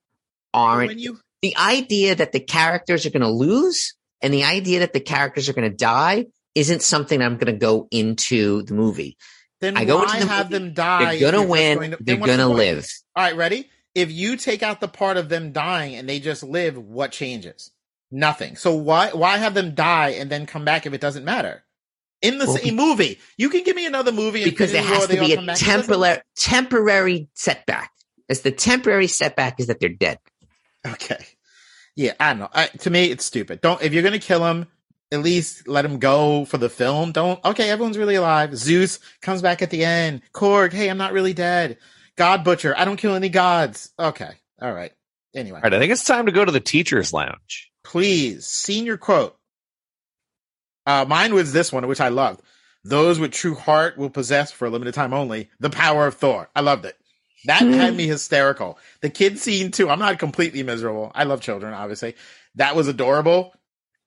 aren't 0.57 0.87
When 0.89 0.99
you 0.99 1.19
the 1.41 1.55
idea 1.57 2.15
that 2.15 2.31
the 2.31 2.39
characters 2.39 3.05
are 3.05 3.11
going 3.11 3.21
to 3.21 3.29
lose 3.29 3.93
and 4.21 4.33
the 4.33 4.43
idea 4.45 4.79
that 4.79 4.93
the 4.93 4.99
characters 4.99 5.47
are 5.49 5.53
going 5.53 5.69
to 5.69 5.75
die 5.77 6.25
isn't 6.55 6.81
something 6.81 7.21
I'm 7.21 7.35
going 7.37 7.53
to 7.53 7.59
go 7.59 7.87
into 7.91 8.63
the 8.63 8.73
movie. 8.73 9.17
then 9.61 9.77
I 9.77 9.85
go 9.85 9.97
why 9.97 10.15
into 10.15 10.25
the 10.25 10.31
have 10.33 10.49
movie, 10.51 10.65
them 10.65 10.73
die? 10.73 11.17
They're 11.17 11.31
going 11.31 11.33
to 11.33 11.39
you're 11.39 11.67
just 11.67 11.79
win. 11.79 11.91
to- 11.91 11.97
they're 12.01 12.17
going 12.17 12.37
to 12.39 12.45
point? 12.47 12.57
live. 12.57 12.87
All 13.15 13.23
right, 13.23 13.35
ready? 13.35 13.69
If 13.93 14.11
you 14.11 14.35
take 14.37 14.63
out 14.63 14.79
the 14.81 14.87
part 14.87 15.17
of 15.17 15.29
them 15.29 15.51
dying 15.51 15.95
and 15.95 16.07
they 16.09 16.19
just 16.19 16.43
live, 16.43 16.77
what 16.77 17.11
changes? 17.11 17.71
Nothing. 18.11 18.55
So 18.55 18.73
why 18.75 19.09
why 19.11 19.37
have 19.37 19.53
them 19.53 19.75
die 19.75 20.09
and 20.11 20.29
then 20.31 20.45
come 20.45 20.63
back 20.65 20.85
if 20.85 20.93
it 20.93 21.01
doesn't 21.01 21.25
matter? 21.25 21.63
In 22.21 22.39
the 22.39 22.45
Well, 22.47 22.57
same 22.57 22.75
movie, 22.75 23.19
you 23.37 23.49
can 23.49 23.63
give 23.63 23.75
me 23.75 23.85
another 23.85 24.11
movie 24.11 24.43
Because 24.43 24.71
there 24.71 24.81
has 24.81 25.07
to 25.07 25.19
be 25.19 25.33
a 25.33 25.35
back. 25.37 25.43
It 25.43 25.45
doesn't- 25.45 25.65
temporary 25.67 26.21
temporary 26.35 27.29
setback. 27.35 27.91
As 28.29 28.41
the 28.41 28.51
temporary 28.51 29.07
setback 29.07 29.59
is 29.59 29.67
that 29.67 29.79
they're 29.79 29.89
dead. 29.89 30.17
Okay. 30.93 31.25
Yeah, 31.95 32.13
I 32.19 32.29
don't 32.29 32.39
know. 32.39 32.49
I, 32.53 32.67
to 32.67 32.89
me, 32.91 33.05
it's 33.05 33.25
stupid. 33.25 33.59
Don't 33.61 33.81
if 33.81 33.91
you're 33.91 34.03
gonna 34.03 34.19
kill 34.19 34.45
him, 34.45 34.67
at 35.11 35.21
least 35.21 35.67
let 35.67 35.83
him 35.83 35.97
go 35.97 36.45
for 36.45 36.57
the 36.59 36.69
film. 36.69 37.11
Don't. 37.11 37.43
Okay, 37.43 37.69
everyone's 37.69 37.97
really 37.97 38.15
alive. 38.15 38.55
Zeus 38.55 38.99
comes 39.21 39.41
back 39.41 39.61
at 39.63 39.71
the 39.71 39.83
end. 39.83 40.21
Korg, 40.31 40.73
hey, 40.73 40.89
I'm 40.89 40.97
not 40.99 41.11
really 41.13 41.33
dead. 41.33 41.77
God 42.15 42.43
Butcher, 42.43 42.75
I 42.77 42.85
don't 42.85 42.97
kill 42.97 43.15
any 43.15 43.29
gods. 43.29 43.89
Okay, 43.97 44.29
all 44.61 44.73
right. 44.73 44.91
Anyway, 45.35 45.57
All 45.57 45.63
right, 45.63 45.73
I 45.73 45.79
think 45.79 45.91
it's 45.91 46.05
time 46.05 46.27
to 46.27 46.31
go 46.31 46.45
to 46.45 46.51
the 46.51 46.59
teacher's 46.59 47.13
lounge. 47.13 47.71
please, 47.83 48.45
senior 48.45 48.97
quote. 48.97 49.35
Uh, 50.85 51.05
mine 51.07 51.33
was 51.33 51.51
this 51.53 51.71
one, 51.71 51.85
which 51.87 51.99
I 52.01 52.09
loved. 52.09 52.41
Those 52.83 53.19
with 53.19 53.31
true 53.31 53.55
heart 53.55 53.97
will 53.97 54.09
possess 54.09 54.51
for 54.51 54.65
a 54.65 54.69
limited 54.69 54.93
time 54.93 55.13
only 55.13 55.49
the 55.59 55.69
power 55.69 56.07
of 56.07 56.15
Thor. 56.15 56.49
I 56.55 56.61
loved 56.61 56.85
it. 56.85 56.95
That 57.45 57.61
Hmm. 57.61 57.71
had 57.73 57.95
me 57.95 58.07
hysterical. 58.07 58.77
The 59.01 59.09
kid 59.09 59.39
scene 59.39 59.71
too. 59.71 59.89
I'm 59.89 59.99
not 59.99 60.19
completely 60.19 60.63
miserable. 60.63 61.11
I 61.13 61.23
love 61.25 61.41
children, 61.41 61.73
obviously. 61.73 62.15
That 62.55 62.75
was 62.75 62.87
adorable. 62.87 63.53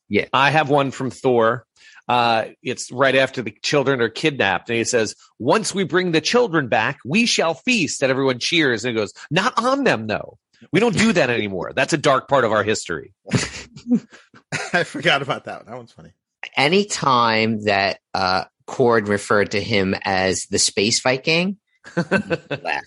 Yeah, 0.08 0.26
I 0.32 0.50
have 0.50 0.68
one 0.68 0.90
from 0.90 1.10
Thor. 1.10 1.64
Uh, 2.08 2.46
it's 2.64 2.90
right 2.90 3.14
after 3.14 3.40
the 3.42 3.54
children 3.62 4.00
are 4.00 4.08
kidnapped, 4.08 4.68
and 4.68 4.76
he 4.78 4.82
says, 4.84 5.14
"Once 5.38 5.72
we 5.72 5.84
bring 5.84 6.10
the 6.10 6.20
children 6.20 6.66
back, 6.66 6.98
we 7.04 7.24
shall 7.26 7.54
feast." 7.54 8.02
And 8.02 8.10
everyone 8.10 8.40
cheers, 8.40 8.84
and 8.84 8.92
he 8.96 9.00
goes, 9.00 9.12
"Not 9.30 9.54
on 9.56 9.84
them, 9.84 10.08
though. 10.08 10.36
We 10.72 10.80
don't 10.80 10.96
do 10.98 11.12
that 11.12 11.30
anymore. 11.30 11.72
That's 11.74 11.92
a 11.92 11.98
dark 11.98 12.26
part 12.28 12.44
of 12.44 12.50
our 12.50 12.64
history." 12.64 13.14
I 14.72 14.82
forgot 14.84 15.22
about 15.22 15.44
that 15.44 15.58
one. 15.60 15.66
That 15.66 15.76
one's 15.76 15.92
funny. 15.92 16.10
Any 16.56 16.84
time 16.86 17.64
that 17.66 18.00
uh 18.14 18.44
Korg 18.66 19.06
referred 19.08 19.52
to 19.52 19.60
him 19.62 19.94
as 20.04 20.46
the 20.46 20.58
space 20.58 21.00
Viking, 21.00 21.58
laugh. 21.96 22.82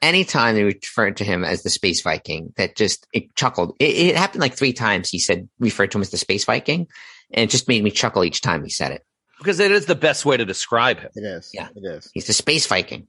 Anytime 0.00 0.54
they 0.54 0.62
referred 0.64 1.16
to 1.16 1.24
him 1.24 1.44
as 1.44 1.62
the 1.62 1.70
space 1.70 2.02
Viking, 2.02 2.52
that 2.56 2.76
just 2.76 3.06
it 3.12 3.34
chuckled. 3.34 3.74
It, 3.80 3.96
it 3.96 4.16
happened 4.16 4.40
like 4.40 4.54
three 4.56 4.72
times. 4.72 5.10
He 5.10 5.18
said 5.18 5.48
referred 5.58 5.90
to 5.90 5.98
him 5.98 6.02
as 6.02 6.10
the 6.10 6.16
space 6.18 6.44
Viking, 6.44 6.86
and 7.32 7.44
it 7.44 7.50
just 7.50 7.68
made 7.68 7.82
me 7.82 7.90
chuckle 7.90 8.24
each 8.24 8.40
time 8.40 8.62
he 8.62 8.70
said 8.70 8.92
it. 8.92 9.04
because 9.38 9.58
it 9.60 9.72
is 9.72 9.86
the 9.86 9.94
best 9.96 10.24
way 10.24 10.36
to 10.36 10.44
describe 10.44 11.00
him. 11.00 11.10
It 11.14 11.24
is. 11.24 11.50
Yeah. 11.52 11.68
It 11.74 11.84
is. 11.84 12.10
He's 12.14 12.26
the 12.26 12.32
space 12.32 12.66
Viking. 12.66 13.08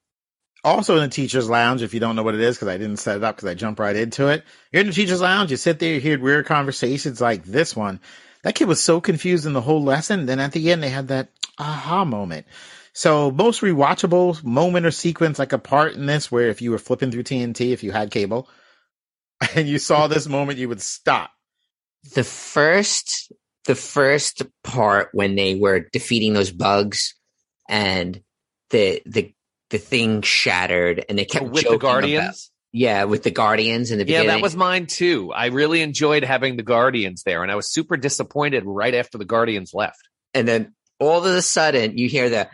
Also 0.63 0.95
in 0.95 1.01
the 1.03 1.07
teacher's 1.09 1.49
lounge, 1.49 1.83
if 1.83 1.93
you 1.93 1.99
don't 2.01 2.15
know 2.17 2.23
what 2.23 2.35
it 2.35 2.41
is, 2.41 2.57
because 2.57 2.67
I 2.67 2.77
didn't 2.77 2.97
set 2.97 3.15
it 3.17 3.23
up 3.23 3.35
because 3.37 3.47
I 3.49 3.53
jumped 3.53 3.79
right 3.79 3.95
into 3.95 4.27
it. 4.27 4.43
You're 4.73 4.81
in 4.81 4.87
the 4.87 4.93
teacher's 4.93 5.21
lounge, 5.21 5.51
you 5.51 5.57
sit 5.57 5.79
there, 5.79 5.93
you 5.93 6.01
hear 6.01 6.19
weird 6.19 6.47
conversations 6.47 7.21
like 7.21 7.45
this 7.45 7.75
one. 7.75 8.01
That 8.43 8.55
kid 8.55 8.67
was 8.67 8.81
so 8.81 8.99
confused 8.99 9.45
in 9.45 9.53
the 9.53 9.61
whole 9.61 9.83
lesson. 9.83 10.25
Then 10.25 10.39
at 10.39 10.51
the 10.51 10.71
end, 10.71 10.83
they 10.83 10.89
had 10.89 11.09
that 11.09 11.29
aha 11.57 12.03
moment. 12.03 12.45
So 12.99 13.31
most 13.31 13.61
rewatchable 13.61 14.43
moment 14.43 14.85
or 14.85 14.91
sequence, 14.91 15.39
like 15.39 15.53
a 15.53 15.57
part 15.57 15.93
in 15.93 16.05
this 16.05 16.29
where 16.29 16.49
if 16.49 16.61
you 16.61 16.71
were 16.71 16.77
flipping 16.77 17.11
through 17.11 17.23
TNT, 17.23 17.71
if 17.71 17.81
you 17.81 17.93
had 17.93 18.11
cable, 18.11 18.49
and 19.55 19.69
you 19.69 19.79
saw 19.79 20.07
this 20.07 20.27
moment, 20.27 20.59
you 20.59 20.67
would 20.67 20.81
stop. 20.81 21.31
The 22.13 22.25
first, 22.25 23.31
the 23.63 23.75
first 23.75 24.41
part 24.65 25.11
when 25.13 25.35
they 25.35 25.55
were 25.55 25.79
defeating 25.79 26.33
those 26.33 26.51
bugs, 26.51 27.15
and 27.69 28.21
the 28.71 29.01
the 29.05 29.33
the 29.69 29.77
thing 29.77 30.21
shattered, 30.21 31.05
and 31.07 31.17
they 31.17 31.23
kept 31.23 31.45
With 31.45 31.69
the 31.69 31.77
Guardians. 31.77 32.25
about- 32.25 32.35
yeah, 32.73 33.05
with 33.05 33.23
the 33.23 33.31
Guardians 33.31 33.91
in 33.91 33.99
the 33.99 34.05
Yeah, 34.07 34.23
that 34.25 34.41
was 34.41 34.57
mine 34.57 34.87
too. 34.87 35.31
I 35.31 35.45
really 35.45 35.81
enjoyed 35.83 36.25
having 36.25 36.57
the 36.57 36.63
Guardians 36.63 37.23
there, 37.23 37.43
and 37.43 37.51
I 37.51 37.55
was 37.55 37.71
super 37.71 37.95
disappointed 37.95 38.63
right 38.65 38.93
after 38.93 39.17
the 39.17 39.23
Guardians 39.23 39.73
left. 39.73 40.01
and 40.33 40.45
then 40.45 40.73
all 40.99 41.19
of 41.19 41.33
a 41.33 41.41
sudden 41.41 41.97
you 41.97 42.09
hear 42.09 42.29
the! 42.29 42.49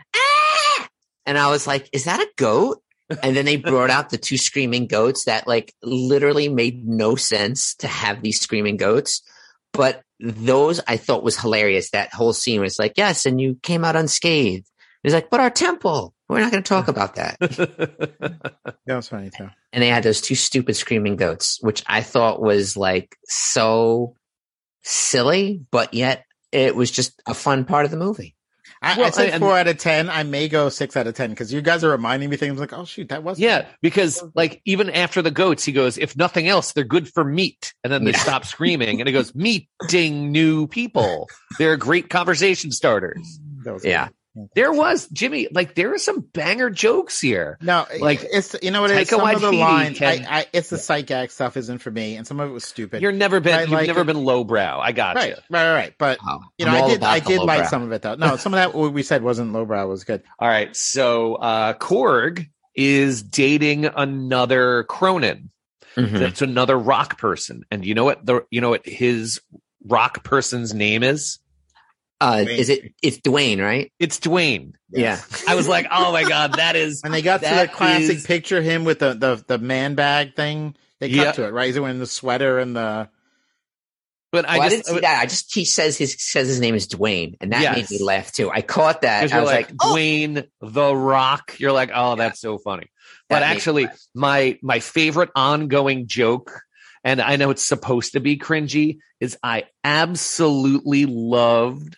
And 1.26 1.36
I 1.36 1.50
was 1.50 1.66
like, 1.66 1.88
"Is 1.92 2.04
that 2.04 2.20
a 2.20 2.28
goat?" 2.36 2.82
and 3.22 3.36
then 3.36 3.44
they 3.44 3.56
brought 3.56 3.90
out 3.90 4.10
the 4.10 4.18
two 4.18 4.36
screaming 4.36 4.86
goats 4.86 5.24
that 5.26 5.46
like 5.46 5.72
literally 5.82 6.48
made 6.48 6.86
no 6.86 7.14
sense 7.16 7.74
to 7.76 7.86
have 7.86 8.22
these 8.22 8.40
screaming 8.40 8.76
goats. 8.76 9.22
But 9.72 10.02
those 10.18 10.80
I 10.88 10.96
thought 10.96 11.22
was 11.22 11.38
hilarious. 11.38 11.90
That 11.90 12.12
whole 12.12 12.32
scene 12.32 12.60
was 12.60 12.78
like, 12.78 12.94
yes, 12.96 13.26
and 13.26 13.40
you 13.40 13.58
came 13.62 13.84
out 13.84 13.94
unscathed. 13.96 14.66
He's 15.02 15.12
like, 15.12 15.30
but 15.30 15.38
our 15.40 15.50
temple, 15.50 16.14
we're 16.28 16.40
not 16.40 16.50
going 16.50 16.62
to 16.62 16.68
talk 16.68 16.88
about 16.88 17.14
that. 17.16 17.36
That 18.86 18.94
was 18.94 19.08
funny 19.08 19.30
too. 19.36 19.48
and 19.72 19.82
they 19.82 19.88
had 19.88 20.04
those 20.04 20.20
two 20.20 20.36
stupid 20.36 20.76
screaming 20.76 21.16
goats, 21.16 21.58
which 21.60 21.82
I 21.88 22.02
thought 22.02 22.40
was 22.40 22.76
like 22.76 23.16
so 23.24 24.14
silly, 24.84 25.60
but 25.72 25.92
yet 25.92 26.24
it 26.52 26.76
was 26.76 26.92
just 26.92 27.20
a 27.26 27.34
fun 27.34 27.64
part 27.64 27.84
of 27.84 27.90
the 27.90 27.96
movie. 27.96 28.35
I, 28.82 28.94
I 28.94 28.98
Well, 28.98 29.12
said 29.12 29.30
and- 29.30 29.40
four 29.42 29.56
out 29.56 29.68
of 29.68 29.78
ten. 29.78 30.08
I 30.10 30.22
may 30.22 30.48
go 30.48 30.68
six 30.68 30.96
out 30.96 31.06
of 31.06 31.14
ten 31.14 31.30
because 31.30 31.52
you 31.52 31.60
guys 31.62 31.82
are 31.84 31.90
reminding 31.90 32.28
me 32.30 32.36
things 32.36 32.58
like, 32.60 32.72
oh 32.72 32.84
shoot, 32.84 33.08
that 33.08 33.22
was 33.22 33.38
Yeah, 33.38 33.66
because 33.80 34.22
like 34.34 34.60
even 34.64 34.90
after 34.90 35.22
the 35.22 35.30
goats, 35.30 35.64
he 35.64 35.72
goes, 35.72 35.98
if 35.98 36.16
nothing 36.16 36.48
else, 36.48 36.72
they're 36.72 36.84
good 36.84 37.08
for 37.12 37.24
meat. 37.24 37.74
And 37.84 37.92
then 37.92 38.04
they 38.04 38.12
Yeah. 38.12 38.18
stop 38.18 38.44
screaming 38.44 39.00
and 39.00 39.06
he 39.08 39.12
goes, 39.12 39.34
meeting 39.80 40.32
new 40.32 40.66
people. 40.66 41.28
They're 41.58 41.76
great 41.76 42.10
conversation 42.10 42.70
starters. 42.72 43.40
Yeah. 43.82 44.08
There 44.54 44.72
was 44.72 45.08
Jimmy, 45.08 45.48
like 45.50 45.74
there 45.74 45.94
are 45.94 45.98
some 45.98 46.20
banger 46.20 46.68
jokes 46.70 47.20
here. 47.20 47.56
No, 47.60 47.86
Like, 47.90 48.00
like 48.00 48.20
it's 48.30 48.54
you 48.62 48.70
know 48.70 48.82
what 48.82 48.90
it 48.90 48.98
is. 48.98 49.08
Taika 49.08 49.10
Some 49.18 49.28
of 49.34 49.40
the 49.40 49.52
lines, 49.52 49.98
can- 49.98 50.26
I, 50.26 50.38
I, 50.40 50.46
it's 50.52 50.68
the 50.70 50.78
sight 50.78 51.06
gag 51.06 51.30
stuff 51.30 51.56
isn't 51.56 51.78
for 51.78 51.90
me, 51.90 52.16
and 52.16 52.26
some 52.26 52.38
of 52.40 52.50
it 52.50 52.52
was 52.52 52.64
stupid. 52.64 53.00
You're 53.02 53.12
never 53.12 53.40
been, 53.40 53.52
Right, 53.54 53.60
you've 53.62 53.70
like- 53.70 53.86
never 53.86 54.04
been 54.04 54.22
lowbrow. 54.24 54.78
I 54.80 54.92
got 54.92 55.16
right, 55.16 55.30
you. 55.30 55.36
right, 55.50 55.64
right, 55.68 55.74
right. 55.74 55.94
But 55.98 56.18
Oh, 56.26 56.40
you 56.58 56.66
know, 56.66 56.72
I'm 56.72 56.76
I 56.76 56.80
all 56.80 56.88
did, 56.88 57.02
I 57.02 57.18
did 57.20 57.38
like 57.40 57.58
lowbrow. 57.60 57.68
some 57.70 57.82
of 57.82 57.92
it 57.92 58.02
though. 58.02 58.14
No, 58.16 58.36
some 58.36 58.52
of 58.52 58.58
that 58.58 58.74
what 58.74 58.92
we 58.92 59.02
said 59.02 59.22
wasn't 59.22 59.52
lowbrow 59.52 59.86
was 59.88 60.04
good. 60.04 60.22
All 60.38 60.48
right. 60.48 60.74
So, 60.76 61.36
uh, 61.36 61.72
Korg 61.74 62.46
is 62.74 63.22
dating 63.22 63.86
another 63.86 64.84
Kronan. 64.88 65.48
Mhm. 65.96 66.18
That's 66.18 66.42
another 66.42 66.78
rock 66.78 67.16
person. 67.18 67.64
And 67.70 67.84
you 67.86 67.94
know 67.94 68.04
what 68.04 68.24
the, 68.26 68.44
you 68.50 68.60
know 68.60 68.68
what 68.70 68.84
his 68.86 69.40
rock 69.86 70.22
person's 70.24 70.74
name 70.74 71.02
is? 71.02 71.38
Uh, 72.20 72.36
Dwayne. 72.36 72.56
is 72.58 72.68
it? 72.70 72.94
It's 73.02 73.18
Dwayne, 73.18 73.60
right? 73.62 73.92
It's 73.98 74.18
Dwayne. 74.20 74.74
Yeah. 74.90 75.20
I 75.46 75.54
was 75.54 75.68
like, 75.68 75.86
oh 75.90 76.12
my 76.12 76.24
God, 76.24 76.54
that 76.54 76.74
is, 76.76 77.00
And 77.04 77.12
they 77.12 77.20
got 77.22 77.38
to 77.38 77.42
That 77.42 77.70
the 77.70 77.76
classic 77.76 78.16
is- 78.18 78.26
picture 78.26 78.58
of 78.58 78.64
him 78.64 78.84
with 78.84 79.00
the, 79.00 79.12
the 79.14 79.44
the 79.46 79.58
man 79.58 79.94
bag 79.96 80.34
thing. 80.34 80.74
They 80.98 81.10
cut 81.10 81.16
Yeah. 81.16 81.32
to 81.32 81.44
it, 81.46 81.52
right? 81.52 81.66
He's 81.66 81.78
wearing 81.78 81.98
the 81.98 82.06
sweater 82.06 82.58
and 82.58 82.74
the 82.74 83.10
but 84.32 84.44
I 84.48 84.58
Well, 84.58 84.66
I, 84.66 84.70
just, 84.70 84.84
didn't 84.86 84.96
see 84.96 85.00
that. 85.02 85.20
I 85.22 85.26
just 85.26 85.54
he 85.54 85.64
says 85.64 85.96
his 85.96 86.16
says 86.18 86.48
his 86.48 86.58
name 86.60 86.74
is 86.74 86.88
Dwayne, 86.88 87.36
and 87.40 87.52
that 87.52 87.60
Yes. 87.62 87.76
made 87.90 87.98
me 88.00 88.04
laugh 88.04 88.32
too. 88.32 88.50
I 88.50 88.60
caught 88.62 89.02
that. 89.02 89.22
because 89.22 89.36
I 89.36 89.40
was 89.40 89.50
like, 89.50 89.68
like, 89.70 89.76
oh, 89.82 89.94
Dwayne 89.94 90.46
the 90.60 90.94
Rock. 90.96 91.56
You're 91.58 91.72
like, 91.72 91.90
oh, 91.94 92.16
that's 92.16 92.40
so 92.40 92.58
funny. 92.58 92.90
But 93.28 93.40
that 93.40 93.48
made 93.48 93.56
actually, 93.56 93.84
laugh. 93.84 94.00
my 94.14 94.58
my 94.62 94.80
favorite 94.80 95.30
ongoing 95.36 96.06
joke, 96.08 96.60
and 97.04 97.20
I 97.20 97.36
know 97.36 97.50
it's 97.50 97.62
supposed 97.62 98.12
to 98.12 98.20
be 98.20 98.36
cringy, 98.36 98.98
is 99.20 99.38
I 99.42 99.64
absolutely 99.84 101.06
loved 101.06 101.96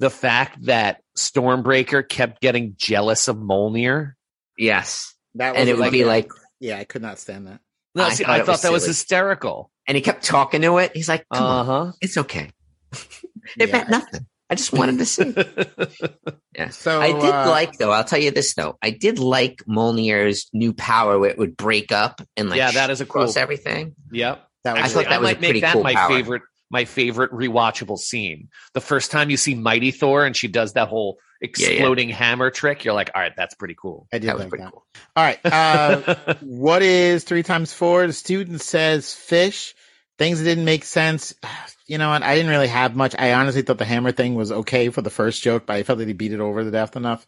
the 0.00 0.10
fact 0.10 0.64
that 0.64 1.00
Stormbreaker 1.16 2.06
kept 2.08 2.40
getting 2.40 2.74
jealous 2.76 3.28
of 3.28 3.36
Mjolnir. 3.36 4.14
yes, 4.58 5.14
that 5.36 5.54
and 5.54 5.68
it 5.68 5.74
would 5.74 5.80
like- 5.82 5.92
be 5.92 6.04
like, 6.04 6.30
yeah, 6.58 6.78
I 6.78 6.84
could 6.84 7.02
not 7.02 7.18
stand 7.20 7.46
that. 7.46 7.60
No, 7.94 8.04
I 8.04 8.10
see, 8.10 8.24
thought 8.24 8.32
I 8.32 8.38
thought 8.44 8.48
was 8.52 8.62
that 8.62 8.72
was 8.72 8.86
hysterical. 8.86 9.70
and 9.86 9.96
he 9.96 10.00
kept 10.02 10.24
talking 10.24 10.62
to 10.62 10.78
it. 10.78 10.92
He's 10.94 11.08
like, 11.08 11.24
come 11.32 11.42
Uh 11.44 11.46
on, 11.46 11.66
huh. 11.66 11.92
it's 12.00 12.16
okay. 12.16 12.50
it 12.92 13.28
Yeah. 13.56 13.66
meant 13.66 13.90
nothing. 13.90 14.26
I 14.48 14.56
just 14.56 14.72
wanted 14.72 14.98
to 14.98 15.06
see. 15.06 15.32
Yeah. 16.56 16.70
So 16.70 17.00
I 17.00 17.12
did 17.12 17.24
uh, 17.32 17.48
like 17.48 17.78
though. 17.78 17.92
I'll 17.92 18.02
tell 18.04 18.18
you 18.18 18.32
this 18.32 18.54
though. 18.54 18.76
I 18.82 18.90
did 18.90 19.18
like 19.20 19.62
Mjolnir's 19.68 20.50
new 20.52 20.72
power 20.72 21.16
where 21.18 21.30
it 21.30 21.38
would 21.38 21.56
break 21.56 21.92
up 21.92 22.20
and 22.36 22.50
like 22.50 22.58
Yeah, 22.58 22.72
that 22.72 22.90
is 22.90 23.00
a 23.00 23.06
cool- 23.06 23.22
cross 23.22 23.36
everything. 23.36 23.94
yep. 24.10 24.44
that 24.64 24.72
was 24.74 24.80
I 24.80 24.84
Actually, 24.84 25.04
thought 25.04 25.12
I, 25.12 25.14
that 25.14 25.20
was 25.20 25.30
a 25.30 25.32
might 25.34 25.40
make 25.40 25.48
pretty 25.50 25.60
that 25.60 25.72
cool 25.74 25.82
my 25.84 25.94
power. 25.94 26.08
favorite. 26.08 26.42
My 26.70 26.84
favorite 26.84 27.32
rewatchable 27.32 27.98
scene. 27.98 28.48
The 28.74 28.80
first 28.80 29.10
time 29.10 29.30
you 29.30 29.36
see 29.36 29.54
Mighty 29.54 29.90
Thor 29.90 30.24
and 30.24 30.36
she 30.36 30.48
does 30.48 30.74
that 30.74 30.88
whole 30.88 31.18
yeah. 31.40 31.48
exploding 31.48 32.10
hammer 32.10 32.50
trick, 32.50 32.84
you're 32.84 32.94
like, 32.94 33.10
all 33.14 33.20
right, 33.20 33.32
that's 33.36 33.54
pretty 33.54 33.74
cool. 33.74 34.06
I 34.12 34.18
did 34.18 34.28
That 34.28 34.36
was 34.36 34.46
pretty 34.46 34.64
that. 34.64 34.72
cool. 34.72 34.84
All 35.16 35.24
right. 35.24 35.40
Uh, 35.44 36.34
what 36.40 36.82
is 36.82 37.24
three 37.24 37.42
times 37.42 37.72
four? 37.72 38.06
The 38.06 38.12
student 38.12 38.60
says 38.60 39.12
fish. 39.12 39.74
Things 40.18 40.38
that 40.38 40.44
didn't 40.44 40.64
make 40.64 40.84
sense. 40.84 41.34
You 41.86 41.98
know 41.98 42.10
what? 42.10 42.22
I 42.22 42.36
didn't 42.36 42.52
really 42.52 42.68
have 42.68 42.94
much. 42.94 43.16
I 43.18 43.32
honestly 43.32 43.62
thought 43.62 43.78
the 43.78 43.84
hammer 43.84 44.12
thing 44.12 44.36
was 44.36 44.52
okay 44.52 44.90
for 44.90 45.02
the 45.02 45.10
first 45.10 45.42
joke, 45.42 45.66
but 45.66 45.74
I 45.74 45.82
felt 45.82 45.98
that 45.98 46.06
he 46.06 46.14
beat 46.14 46.32
it 46.32 46.38
over 46.38 46.62
the 46.62 46.70
death 46.70 46.94
enough. 46.94 47.26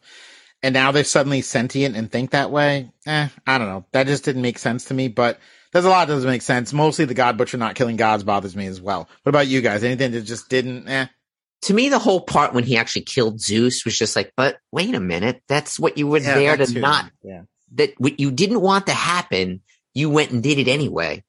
And 0.61 0.71
now 0.73 0.93
they're 0.93 1.03
suddenly 1.03 1.41
sentient 1.41 1.97
and 1.97 2.09
think 2.09 2.31
that 2.31 2.49
way. 2.49 2.89
Eh, 3.05 3.27
I 3.45 3.57
don't 3.57 3.67
know. 3.67 3.85
That 3.91 4.07
just 4.07 4.23
didn't 4.23 4.41
make 4.41 4.57
sense 4.57 4.85
to 4.85 4.93
me, 4.93 5.09
but 5.09 5.37
there's 5.73 5.85
a 5.85 5.89
lot 5.89 6.07
that 6.07 6.13
doesn't 6.13 6.29
make 6.29 6.41
sense. 6.41 6.71
Mostly 6.71 7.05
the 7.05 7.13
God 7.13 7.37
Butcher 7.37 7.57
not 7.57 7.75
killing 7.75 7.97
gods 7.97 8.23
bothers 8.23 8.55
me 8.55 8.67
as 8.67 8.79
well. 8.79 9.09
What 9.23 9.29
about 9.29 9.47
you 9.47 9.61
guys? 9.61 9.83
Anything 9.83 10.11
that 10.11 10.21
just 10.21 10.49
didn't, 10.49 10.87
eh? 10.87 11.07
To 11.63 11.73
me, 11.73 11.89
the 11.89 11.99
whole 11.99 12.21
part 12.21 12.53
when 12.53 12.63
he 12.63 12.77
actually 12.77 13.03
killed 13.03 13.39
Zeus 13.41 13.85
was 13.85 13.97
just 13.97 14.15
like, 14.15 14.31
but 14.35 14.57
wait 14.71 14.93
a 14.95 14.99
minute, 14.99 15.41
that's 15.47 15.79
what 15.79 15.97
you 15.97 16.07
were 16.07 16.19
Yeah, 16.19 16.35
there 16.35 16.57
to 16.57 16.65
too. 16.65 16.79
not 16.81 17.09
Yeah. 17.23 17.43
that 17.75 17.93
what 17.97 18.19
you 18.19 18.31
didn't 18.31 18.61
want 18.61 18.87
to 18.87 18.93
happen, 18.93 19.61
you 19.93 20.09
went 20.09 20.31
and 20.31 20.43
did 20.43 20.59
it 20.59 20.67
anyway. 20.67 21.23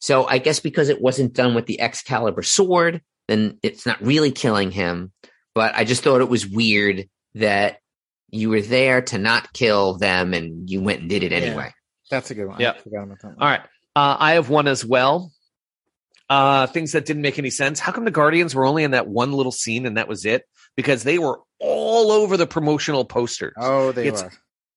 So 0.00 0.26
I 0.26 0.38
guess 0.38 0.60
because 0.60 0.90
it 0.90 1.00
wasn't 1.00 1.32
done 1.32 1.54
with 1.54 1.66
the 1.66 1.80
Excalibur 1.80 2.42
sword, 2.42 3.00
then 3.28 3.58
it's 3.62 3.84
not 3.86 4.00
really 4.02 4.30
killing 4.30 4.70
him. 4.70 5.12
But 5.54 5.74
I 5.74 5.84
just 5.84 6.04
thought 6.04 6.20
it 6.20 6.28
was 6.28 6.46
weird 6.46 7.08
that 7.34 7.78
you 8.30 8.50
were 8.50 8.60
there 8.60 9.00
to 9.02 9.18
not 9.18 9.52
kill 9.54 9.94
them 9.94 10.34
and 10.34 10.68
you 10.68 10.82
went 10.82 11.00
and 11.00 11.08
did 11.08 11.22
it 11.24 11.32
Yeah. 11.32 11.38
anyway. 11.38 11.72
That's 12.10 12.30
a 12.30 12.34
good 12.34 12.46
one. 12.46 12.60
Yeah. 12.60 12.72
I 12.72 12.78
forgot 12.78 13.04
about 13.04 13.18
that 13.22 13.26
one. 13.28 13.36
All 13.40 13.48
right. 13.48 13.60
Uh, 13.98 14.16
I 14.20 14.32
have 14.34 14.48
one 14.48 14.68
as 14.68 14.84
well. 14.84 15.32
Uh, 16.30 16.66
things 16.66 16.92
that 16.92 17.06
didn't 17.06 17.22
make 17.22 17.38
any 17.38 17.50
sense. 17.50 17.80
How 17.80 17.90
come 17.90 18.04
the 18.04 18.10
Guardians 18.10 18.54
were 18.54 18.66
only 18.66 18.84
in 18.84 18.90
that 18.92 19.08
one 19.08 19.32
little 19.32 19.50
scene 19.52 19.86
and 19.86 19.96
that 19.96 20.08
was 20.08 20.24
it? 20.24 20.44
Because 20.76 21.02
they 21.02 21.18
were 21.18 21.40
all 21.58 22.12
over 22.12 22.36
the 22.36 22.46
promotional 22.46 23.04
posters. 23.04 23.54
Oh, 23.58 23.90
they 23.92 24.08
It's 24.08 24.22
were. 24.22 24.32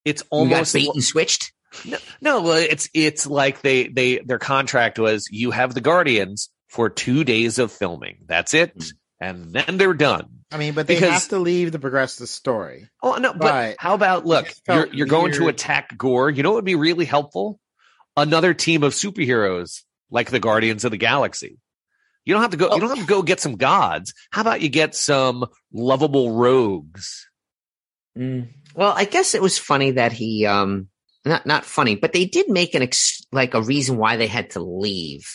It's 0.05 0.23
You 0.23 0.29
got 0.29 0.37
almost 0.37 0.73
bait 0.73 0.89
and 0.93 1.03
switched. 1.03 1.51
no, 1.85 1.97
no. 2.21 2.41
well, 2.41 2.53
It's 2.57 2.89
it's 2.95 3.27
like 3.27 3.61
they 3.61 3.87
they 3.87 4.17
their 4.19 4.39
contract 4.39 4.97
was 4.97 5.27
you 5.29 5.51
have 5.51 5.73
the 5.75 5.81
Guardians 5.81 6.49
for 6.69 6.89
two 6.89 7.23
days 7.23 7.59
of 7.59 7.71
filming. 7.71 8.17
That's 8.27 8.53
it, 8.55 8.75
Mm. 8.75 8.91
and 9.19 9.53
then 9.53 9.77
they're 9.77 9.93
done. 9.93 10.25
I 10.51 10.57
mean, 10.57 10.73
but 10.73 10.87
they 10.87 10.95
Because- 10.95 11.11
have 11.13 11.27
to 11.29 11.37
leave 11.39 11.71
to 11.73 11.79
progress 11.79 12.15
the 12.15 12.25
story. 12.27 12.89
Oh 13.03 13.15
no, 13.17 13.33
but 13.33 13.39
But 13.41 13.75
how 13.77 13.93
about 13.93 14.25
look? 14.25 14.51
You're 14.67 14.87
you're 14.91 15.07
going 15.07 15.33
to 15.33 15.47
attack 15.49 15.95
Gorr. 15.97 16.29
You 16.31 16.41
know 16.43 16.49
what 16.51 16.55
would 16.63 16.65
be 16.65 16.75
really 16.75 17.05
helpful? 17.05 17.59
Another 18.17 18.53
team 18.53 18.83
of 18.83 18.93
superheroes 18.93 19.81
like 20.09 20.29
the 20.29 20.39
Guardians 20.39 20.83
of 20.85 20.91
the 20.91 20.97
Galaxy. 20.97 21.57
You 22.25 22.33
don't 22.33 22.41
have 22.41 22.51
to 22.51 22.57
go. 22.57 22.69
Oh. 22.69 22.75
You 22.75 22.81
don't 22.81 22.89
have 22.89 22.99
to 22.99 23.05
go 23.05 23.21
get 23.23 23.39
some 23.39 23.55
gods. 23.55 24.13
How 24.31 24.41
about 24.41 24.61
you 24.61 24.69
get 24.69 24.93
some 24.95 25.45
lovable 25.73 26.35
rogues? 26.35 27.27
Mm. 28.17 28.49
Well, 28.75 28.93
I 28.95 29.05
guess 29.05 29.33
it 29.33 29.41
was 29.41 29.57
funny 29.57 29.91
that 29.91 30.11
he, 30.11 30.45
um, 30.45 30.87
not, 31.25 31.45
not 31.45 31.65
funny, 31.65 31.95
but 31.95 32.13
they 32.13 32.25
did 32.25 32.49
make 32.49 32.75
an, 32.75 32.81
ex- 32.83 33.25
like 33.31 33.53
a 33.53 33.61
reason 33.61 33.97
why 33.97 34.17
they 34.17 34.27
had 34.27 34.51
to 34.51 34.59
leave. 34.61 35.25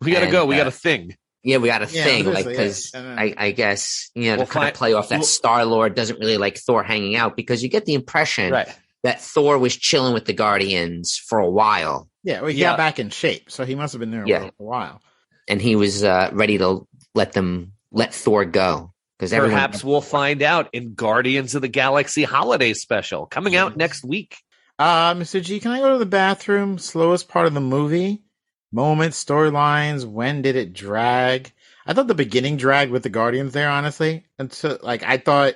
We 0.00 0.12
got 0.12 0.18
to 0.20 0.24
And, 0.26 0.32
go. 0.32 0.46
We 0.46 0.56
got 0.56 0.66
uh, 0.66 0.68
a 0.68 0.72
thing. 0.72 1.16
Yeah, 1.42 1.56
we 1.58 1.68
got 1.68 1.82
a 1.82 1.86
Yeah, 1.92 2.04
thing, 2.04 2.24
like, 2.26 2.44
seriously, 2.44 3.00
yeah. 3.00 3.14
because 3.14 3.34
I, 3.38 3.46
I 3.46 3.50
guess, 3.52 4.10
you 4.14 4.30
know, 4.30 4.36
We'll 4.38 4.46
to 4.46 4.52
kind 4.52 4.62
find- 4.64 4.72
of 4.74 4.78
play 4.78 4.92
off 4.94 5.08
that 5.08 5.18
we'll- 5.20 5.26
Star 5.26 5.64
Lord 5.64 5.94
doesn't 5.94 6.18
really 6.20 6.36
like 6.36 6.58
Thor 6.58 6.82
hanging 6.82 7.16
out 7.16 7.36
because 7.36 7.62
you 7.62 7.68
get 7.68 7.84
the 7.86 7.94
impression 7.94 8.52
Right. 8.52 8.68
That 9.02 9.20
Thor 9.20 9.58
was 9.58 9.76
chilling 9.76 10.14
with 10.14 10.24
the 10.26 10.32
Guardians 10.32 11.16
for 11.28 11.38
a 11.38 11.50
while 11.50 12.08
Yeah, 12.22 12.40
well, 12.42 12.50
he 12.50 12.58
Yeah. 12.58 12.70
got 12.70 12.76
back 12.78 12.98
in 12.98 13.08
shape, 13.10 13.50
so 13.50 13.64
he 13.64 13.74
must 13.74 13.92
have 13.94 14.00
been 14.00 14.10
there 14.10 14.24
Yeah. 14.26 14.40
for 14.40 14.46
a 14.46 14.52
while. 14.64 15.00
and 15.48 15.60
he 15.60 15.74
was 15.74 16.04
uh, 16.04 16.30
ready 16.32 16.58
to 16.58 16.86
let 17.14 17.32
them 17.32 17.72
let 17.90 18.14
Thor 18.14 18.44
go 18.44 18.92
because 19.18 19.32
everyone. 19.32 19.54
Perhaps 19.56 19.82
we'll 19.82 20.00
find 20.00 20.42
out 20.42 20.68
in 20.72 20.94
Guardians 20.94 21.54
of 21.56 21.62
the 21.62 21.68
Galaxy 21.68 22.22
holiday 22.22 22.72
special 22.74 23.26
coming 23.26 23.56
out 23.56 23.76
next 23.76 24.04
week. 24.04 24.36
Uh, 24.78 25.14
Mr. 25.14 25.42
G, 25.42 25.58
can 25.60 25.72
I 25.72 25.80
go 25.80 25.92
to 25.92 25.98
the 25.98 26.06
bathroom? 26.06 26.78
Slowest 26.78 27.28
part 27.28 27.46
of 27.46 27.54
the 27.54 27.60
movie? 27.60 28.22
Moments, 28.72 29.22
storylines, 29.24 30.04
when 30.06 30.42
did 30.42 30.54
it 30.56 30.72
drag? 30.72 31.50
I 31.86 31.92
thought 31.94 32.06
the 32.06 32.14
beginning 32.14 32.56
dragged 32.56 32.92
with 32.92 33.02
the 33.02 33.08
Guardians 33.10 33.52
there, 33.52 33.68
honestly. 33.68 34.24
And 34.38 34.52
so, 34.52 34.78
like, 34.82 35.02
I 35.02 35.16
thought, 35.16 35.54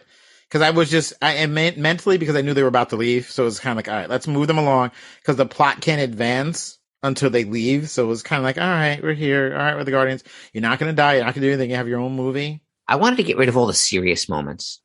cause 0.55 0.62
I 0.62 0.70
was 0.70 0.89
just, 0.90 1.12
I 1.20 1.32
and 1.35 1.52
men- 1.52 1.74
mentally, 1.82 2.16
because 2.16 2.36
I 2.36 2.40
knew 2.40 2.55
they 2.55 2.62
were 2.62 2.68
about 2.68 2.90
to 2.90 2.97
leave. 2.97 3.26
So 3.31 3.43
it 3.43 3.47
was 3.47 3.60
kind 3.60 3.72
of 3.72 3.76
like, 3.76 3.89
all 3.89 3.94
right, 4.01 4.09
let's 4.09 4.26
move 4.26 4.47
them 4.47 4.56
along 4.59 4.93
because 5.20 5.36
the 5.36 5.44
plot 5.44 5.81
can't 5.82 6.01
advance 6.01 6.78
until 7.02 7.28
they 7.28 7.44
leave. 7.44 7.90
So 7.90 8.05
it 8.05 8.06
was 8.09 8.22
kind 8.22 8.39
of 8.40 8.44
like, 8.44 8.56
all 8.56 8.64
right, 8.66 9.02
we're 9.02 9.12
here. 9.12 9.52
All 9.52 9.59
right, 9.62 9.74
we're 9.76 9.85
the 9.85 9.90
Guardians. 9.90 10.24
You're 10.55 10.62
not 10.62 10.78
going 10.78 10.90
to 10.90 10.97
die. 10.97 11.16
You're 11.16 11.24
not 11.24 11.35
going 11.35 11.43
to 11.43 11.48
do 11.48 11.52
anything. 11.52 11.70
You 11.70 11.76
have 11.76 11.89
your 11.89 12.01
own 12.01 12.16
movie. 12.16 12.62
I 12.89 12.97
wanted 12.97 13.16
to 13.16 13.24
get 13.24 13.36
rid 13.36 13.48
of 13.51 13.56
all 13.59 13.66
the 13.66 13.74
serious 13.74 14.28
moments. 14.28 14.81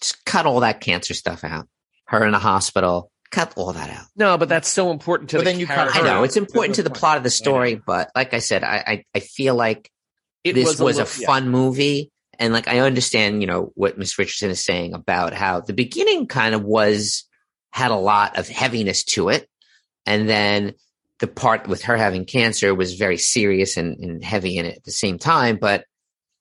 Just 0.00 0.24
cut 0.24 0.46
all 0.46 0.60
that 0.60 0.80
cancer 0.80 1.12
stuff 1.14 1.44
out. 1.44 1.66
Her 2.06 2.24
in 2.24 2.32
the 2.32 2.38
hospital. 2.38 3.10
Cut 3.30 3.52
all 3.56 3.72
that 3.72 3.90
out. 3.90 4.06
No, 4.14 4.38
but 4.38 4.48
that's 4.48 4.68
so 4.68 4.90
important 4.92 5.30
to 5.30 5.36
But 5.38 5.44
the 5.44 5.50
then 5.50 5.58
you 5.60 5.66
cut. 5.66 5.94
I 5.96 6.02
know 6.02 6.22
it's 6.22 6.36
important 6.36 6.76
to 6.76 6.82
the 6.82 6.88
That's 6.88 6.98
the 6.98 7.00
plot 7.00 7.16
of 7.16 7.22
the 7.24 7.28
point. 7.28 7.32
story, 7.34 7.74
but 7.74 8.10
like 8.14 8.32
I 8.32 8.38
said, 8.38 8.62
I 8.62 8.76
I, 8.86 9.04
I 9.14 9.20
feel 9.20 9.54
like 9.56 9.90
It 10.44 10.52
this 10.52 10.66
was, 10.66 10.80
a, 10.80 10.84
little- 10.84 11.20
yeah. 11.20 11.26
fun 11.26 11.48
movie, 11.48 12.12
and 12.38 12.52
like 12.52 12.68
I 12.68 12.80
understand, 12.80 13.40
you 13.40 13.46
know, 13.46 13.72
what 13.74 13.98
Miss 13.98 14.18
Richardson 14.18 14.50
is 14.50 14.64
saying 14.64 14.94
about 14.94 15.34
how 15.34 15.60
the 15.60 15.72
beginning 15.72 16.26
kind 16.26 16.54
of 16.54 16.62
was 16.62 17.24
had 17.70 17.90
a 17.90 17.96
lot 17.96 18.38
of 18.38 18.48
heaviness 18.48 19.04
to 19.04 19.28
it. 19.28 19.48
And 20.06 20.28
then 20.28 20.74
the 21.18 21.26
part 21.26 21.66
with 21.66 21.82
her 21.82 21.96
having 21.96 22.24
cancer 22.24 22.74
was 22.74 22.94
very 22.94 23.18
serious 23.18 23.76
and, 23.76 23.98
and 23.98 24.24
heavy 24.24 24.58
in 24.58 24.66
it 24.66 24.76
at 24.76 24.84
the 24.84 24.90
same 24.92 25.18
time. 25.18 25.56
But 25.60 25.84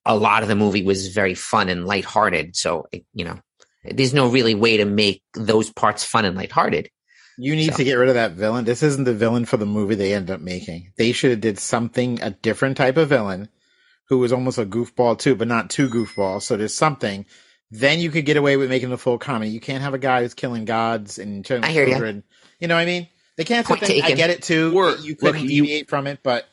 a 0.06 0.16
lot 0.16 0.44
of 0.44 0.50
the 0.50 0.56
movie 0.56 0.84
was 0.84 1.08
very 1.10 1.34
fun 1.34 1.70
and 1.70 1.86
lighthearted. 1.86 2.56
So, 2.56 2.88
it, 2.92 3.06
you 3.14 3.26
know, 3.26 3.40
there's 3.84 4.14
no 4.14 4.28
really 4.30 4.56
way 4.56 4.78
to 4.78 4.86
make 4.86 5.24
those 5.34 5.72
parts 5.72 6.04
fun 6.04 6.26
and 6.26 6.36
lighthearted. 6.36 6.90
You 7.38 7.56
need 7.56 7.72
So- 7.72 7.78
to 7.78 7.84
get 7.84 7.96
rid 7.96 8.10
of 8.10 8.16
that 8.16 8.34
villain. 8.34 8.66
This 8.66 8.84
isn't 8.84 9.06
the 9.06 9.14
villain 9.14 9.46
for 9.46 9.58
the 9.58 9.66
movie 9.66 9.96
they 9.96 10.14
ended 10.14 10.36
up 10.36 10.42
making. 10.42 10.92
They 10.98 11.14
should 11.14 11.32
have 11.32 11.42
did 11.42 11.58
something 11.58 12.22
a 12.22 12.32
different 12.32 12.78
type 12.78 12.98
of 12.98 13.10
villain 13.10 13.50
who 14.14 14.20
was 14.20 14.32
almost 14.34 14.58
a 14.58 14.66
goofball 14.66 15.18
too, 15.18 15.36
but 15.36 15.48
not 15.48 15.70
too 15.70 15.90
goofball. 15.90 16.42
So 16.42 16.56
there's 16.58 16.74
something. 16.76 17.26
Then 17.72 18.00
you 18.00 18.12
could 18.12 18.26
get 18.26 18.38
away 18.38 18.56
with 18.58 18.70
making 18.70 18.90
the 18.92 18.98
full 18.98 19.18
comedy. 19.18 19.50
You 19.52 19.60
can't 19.60 19.82
have 19.82 19.94
a 19.96 20.00
guy 20.00 20.22
who's 20.22 20.34
killing 20.36 20.66
gods 20.66 21.18
and 21.18 21.44
children. 21.44 21.64
I 21.70 21.74
hear 21.74 21.88
ya. 21.88 21.98
You 22.60 22.68
know 22.68 22.76
what 22.76 22.82
I 22.82 22.86
mean? 22.86 23.08
They 23.36 23.44
can't. 23.46 23.66
Point 23.66 23.82
Think, 23.82 24.04
I 24.06 24.12
get 24.12 24.30
it 24.30 24.44
too. 24.44 24.72
Or- 24.76 24.96
you 24.98 25.16
couldn't 25.16 25.42
look, 25.42 25.50
you- 25.50 25.64
deviate 25.64 25.90
from 25.90 26.06
it, 26.08 26.20
but 26.24 26.46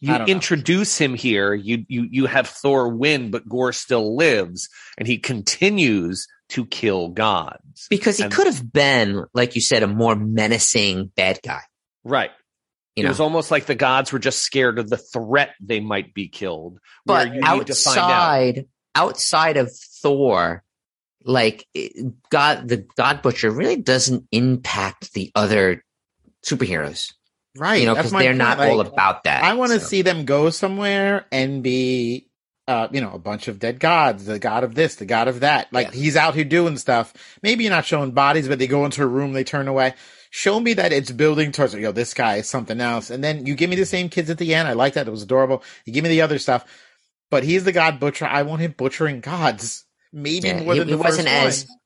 you 0.00 0.12
I 0.12 0.18
don't 0.18 0.26
know. 0.26 0.32
introduce 0.32 0.98
him 0.98 1.14
here 1.14 1.54
you 1.54 1.86
you 1.88 2.06
you 2.10 2.26
have 2.26 2.46
thor 2.48 2.88
win 2.88 3.30
but 3.30 3.48
Gorr 3.48 3.72
still 3.72 4.16
lives 4.16 4.68
and 4.98 5.06
he 5.08 5.16
continues 5.18 6.26
to 6.50 6.66
kill 6.66 7.08
gods 7.08 7.86
Because 7.88 8.18
he 8.18 8.24
And- 8.24 8.32
could 8.32 8.46
have 8.46 8.70
been, 8.70 9.24
like 9.32 9.54
you 9.54 9.62
said, 9.62 9.82
a 9.82 9.86
more 9.86 10.14
menacing 10.16 11.10
bad 11.16 11.38
guy. 11.42 11.62
right 12.02 12.30
You 12.96 13.04
it 13.04 13.08
was 13.08 13.20
almost 13.20 13.50
like 13.50 13.66
the 13.66 13.74
gods 13.74 14.12
were 14.12 14.18
just 14.20 14.40
scared 14.40 14.78
of 14.78 14.88
the 14.88 14.96
threat 14.96 15.50
they 15.60 15.80
might 15.80 16.14
be 16.14 16.28
killed 16.28 16.78
where 17.04 17.26
but 17.26 17.34
you 17.34 17.40
need 17.40 17.66
to 17.66 17.74
find 17.74 17.98
out 17.98 18.10
outside 18.10 18.66
outside 18.94 19.56
of 19.56 19.72
Thor, 19.74 20.62
like 21.24 21.66
God, 22.30 22.68
the 22.68 22.86
God 22.96 23.22
Butcher 23.22 23.50
really 23.50 23.76
doesn't 23.76 24.26
impact 24.30 25.12
the 25.14 25.32
other 25.34 25.82
superheroes. 26.44 27.12
right. 27.56 27.80
you 27.80 27.86
know, 27.86 27.94
because 27.94 28.12
they're 28.12 28.22
point. 28.30 28.38
not 28.38 28.58
Like, 28.58 28.70
all 28.70 28.80
about 28.80 29.24
that. 29.24 29.42
I 29.42 29.54
want 29.54 29.72
to 29.72 29.80
so. 29.80 29.86
see 29.86 30.02
them 30.02 30.24
go 30.24 30.50
somewhere 30.50 31.26
and 31.32 31.62
be, 31.62 32.28
uh, 32.68 32.88
you 32.92 33.00
know, 33.00 33.12
a 33.12 33.18
bunch 33.18 33.48
of 33.48 33.58
dead 33.58 33.80
gods, 33.80 34.26
the 34.26 34.38
god 34.38 34.64
of 34.64 34.74
this, 34.74 34.96
the 34.96 35.06
god 35.06 35.28
of 35.28 35.40
that. 35.40 35.72
Like 35.72 35.88
Yeah. 35.88 35.94
he's 35.94 36.16
out 36.16 36.34
here 36.34 36.44
doing 36.44 36.76
stuff. 36.76 37.12
Maybe 37.42 37.64
you're 37.64 37.72
not 37.72 37.84
showing 37.86 38.12
bodies, 38.12 38.48
but 38.48 38.58
they 38.58 38.66
go 38.66 38.84
into 38.84 39.02
a 39.02 39.06
room, 39.06 39.32
they 39.32 39.44
turn 39.44 39.68
away. 39.68 39.94
Show 40.36 40.58
me 40.58 40.74
that 40.74 40.92
it's 40.92 41.12
building 41.12 41.52
towards, 41.52 41.74
yo, 41.74 41.92
this 41.92 42.12
guy 42.12 42.38
is 42.38 42.48
something 42.48 42.80
else. 42.80 43.08
And 43.10 43.22
then 43.22 43.46
you 43.46 43.54
give 43.54 43.70
me 43.70 43.76
the 43.76 43.86
same 43.86 44.08
kids 44.08 44.30
at 44.30 44.38
the 44.38 44.52
end. 44.52 44.66
I 44.66 44.72
like 44.72 44.94
that. 44.94 45.06
It 45.06 45.10
was 45.12 45.22
adorable. 45.22 45.62
You 45.84 45.92
give 45.92 46.02
me 46.02 46.10
the 46.10 46.22
other 46.22 46.40
stuff, 46.40 46.64
but 47.30 47.44
he's 47.44 47.62
the 47.62 47.70
god 47.70 48.00
butcher. 48.00 48.26
I 48.26 48.42
want 48.42 48.60
him 48.60 48.74
butchering 48.76 49.20
gods. 49.20 49.84
Maybe 50.12 50.48
Yeah, 50.48 50.60
more 50.64 50.72
he- 50.72 50.80
than 50.80 50.88
he 50.88 50.94
the 50.94 50.98
wasn't 50.98 51.28
first 51.28 51.46
as- 51.46 51.68
one. 51.68 51.78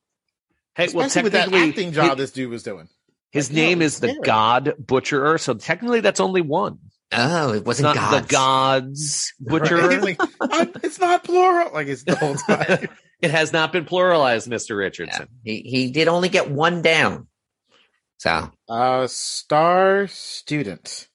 hey 0.77 0.87
well 0.95 1.05
Especially 1.05 1.23
with 1.25 1.33
that 1.33 1.39
technically 1.49 1.69
acting 1.69 1.91
job 1.91 2.09
his, 2.09 2.17
this 2.17 2.31
dude 2.31 2.49
was 2.49 2.63
doing. 2.63 2.87
his 3.31 3.49
Like, 3.51 3.55
name 3.55 3.81
it's 3.83 3.95
is 3.95 3.99
the 3.99 4.19
god 4.23 4.73
butcherer 4.79 5.37
so 5.37 5.53
technically 5.53 5.99
that's 6.01 6.19
only 6.19 6.41
one 6.41 6.79
Oh, 7.11 7.53
it 7.53 7.65
wasn't 7.65 7.93
not 7.93 7.95
gods. 7.95 8.27
the 8.27 8.31
gods 8.33 9.33
butcherer 9.39 9.89
Right? 9.99 10.19
Like, 10.39 10.75
it's 10.83 10.99
not 10.99 11.23
plural. 11.23 11.71
Like 11.71 11.87
it's 11.87 12.03
the 12.03 12.15
whole 12.15 12.33
time. 12.47 12.87
it 13.21 13.29
has 13.31 13.53
not 13.53 13.71
been 13.73 13.85
pluralized 13.85 14.47
mr 14.47 14.75
richardson 14.75 15.27
He 15.43 15.61
he 15.61 15.91
did 15.91 16.07
only 16.07 16.29
get 16.29 16.49
one 16.49 16.81
down. 16.81 17.27
So 18.19 18.51
Uh, 18.67 19.07
star 19.07 20.07
student. 20.07 21.07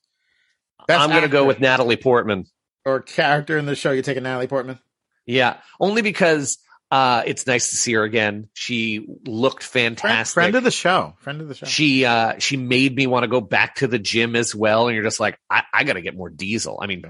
Best 0.87 1.01
i'm 1.01 1.09
gonna 1.09 1.29
go 1.29 1.47
with 1.47 1.61
natalie 1.61 1.97
portman 1.97 2.45
or 2.85 3.01
character 3.01 3.59
in 3.59 3.67
the 3.67 3.77
show. 3.77 3.93
You 3.93 4.03
taking 4.03 4.23
Natalie 4.23 4.47
Portman? 4.47 4.79
Yeah, 5.27 5.59
only 5.81 6.03
because 6.03 6.59
uh, 6.91 7.23
it's 7.27 7.47
nice 7.47 7.71
to 7.71 7.77
see 7.77 7.95
her 7.95 8.03
again. 8.03 8.49
She 8.53 9.07
looked 9.27 9.63
fantastic. 9.63 10.35
friend 10.35 10.55
of 10.55 10.65
the 10.65 10.71
show. 10.71 11.15
Friend 11.21 11.41
of 11.41 11.49
the 11.49 11.55
show. 11.55 11.67
she 11.67 12.05
uh, 12.05 12.35
she 12.39 12.57
made 12.57 12.95
me 12.95 13.07
want 13.07 13.25
to 13.25 13.29
go 13.29 13.41
back 13.41 13.77
to 13.77 13.87
the 13.87 13.99
gym 13.99 14.37
as 14.37 14.55
well. 14.55 14.89
And 14.89 14.95
you're 14.95 15.05
just 15.05 15.21
like, 15.21 15.39
I, 15.49 15.63
I 15.73 15.85
got 15.85 15.95
to 15.95 16.03
get 16.03 16.17
more 16.17 16.31
diesel. 16.31 16.79
I 16.81 16.87
mean, 16.87 17.05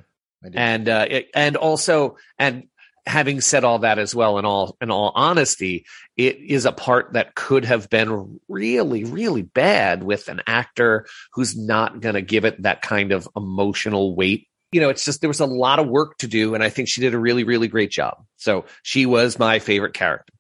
I 0.45 0.49
and 0.55 0.89
uh, 0.89 1.07
it, 1.09 1.29
and 1.35 1.57
also, 1.57 2.17
and 2.39 2.69
having 3.07 3.41
said 3.41 3.65
all 3.65 3.81
that 3.81 3.99
as 3.99 4.15
well, 4.15 4.39
in 4.39 4.45
all 4.45 4.77
in 4.81 4.91
all 4.91 5.13
honesty, 5.15 5.85
it 6.17 6.39
is 6.39 6.65
a 6.65 6.73
part 6.73 7.13
that 7.13 7.35
could 7.35 7.65
have 7.65 7.91
been 7.91 8.41
really 8.49 9.05
really 9.05 9.43
bad 9.43 10.03
with 10.03 10.29
an 10.29 10.41
actor 10.47 11.07
who's 11.33 11.57
not 11.57 12.01
going 12.01 12.15
to 12.15 12.23
give 12.23 12.45
it 12.45 12.63
that 12.63 12.83
kind 12.83 13.13
of 13.13 13.29
emotional 13.37 14.15
weight. 14.17 14.49
You 14.73 14.81
know, 14.81 14.89
it's 14.89 15.05
just 15.05 15.21
there 15.21 15.29
was 15.29 15.41
a 15.41 15.47
lot 15.47 15.79
of 15.79 15.89
work 15.89 16.19
to 16.19 16.27
do, 16.27 16.55
and 16.55 16.65
I 16.65 16.69
think 16.69 16.89
she 16.89 17.01
did 17.01 17.15
a 17.15 17.19
really 17.19 17.45
really 17.45 17.69
great 17.69 17.91
job. 17.91 18.25
So 18.37 18.65
she 18.83 19.07
was 19.07 19.39
my 19.39 19.59
favorite 19.59 19.95
character. 19.95 20.33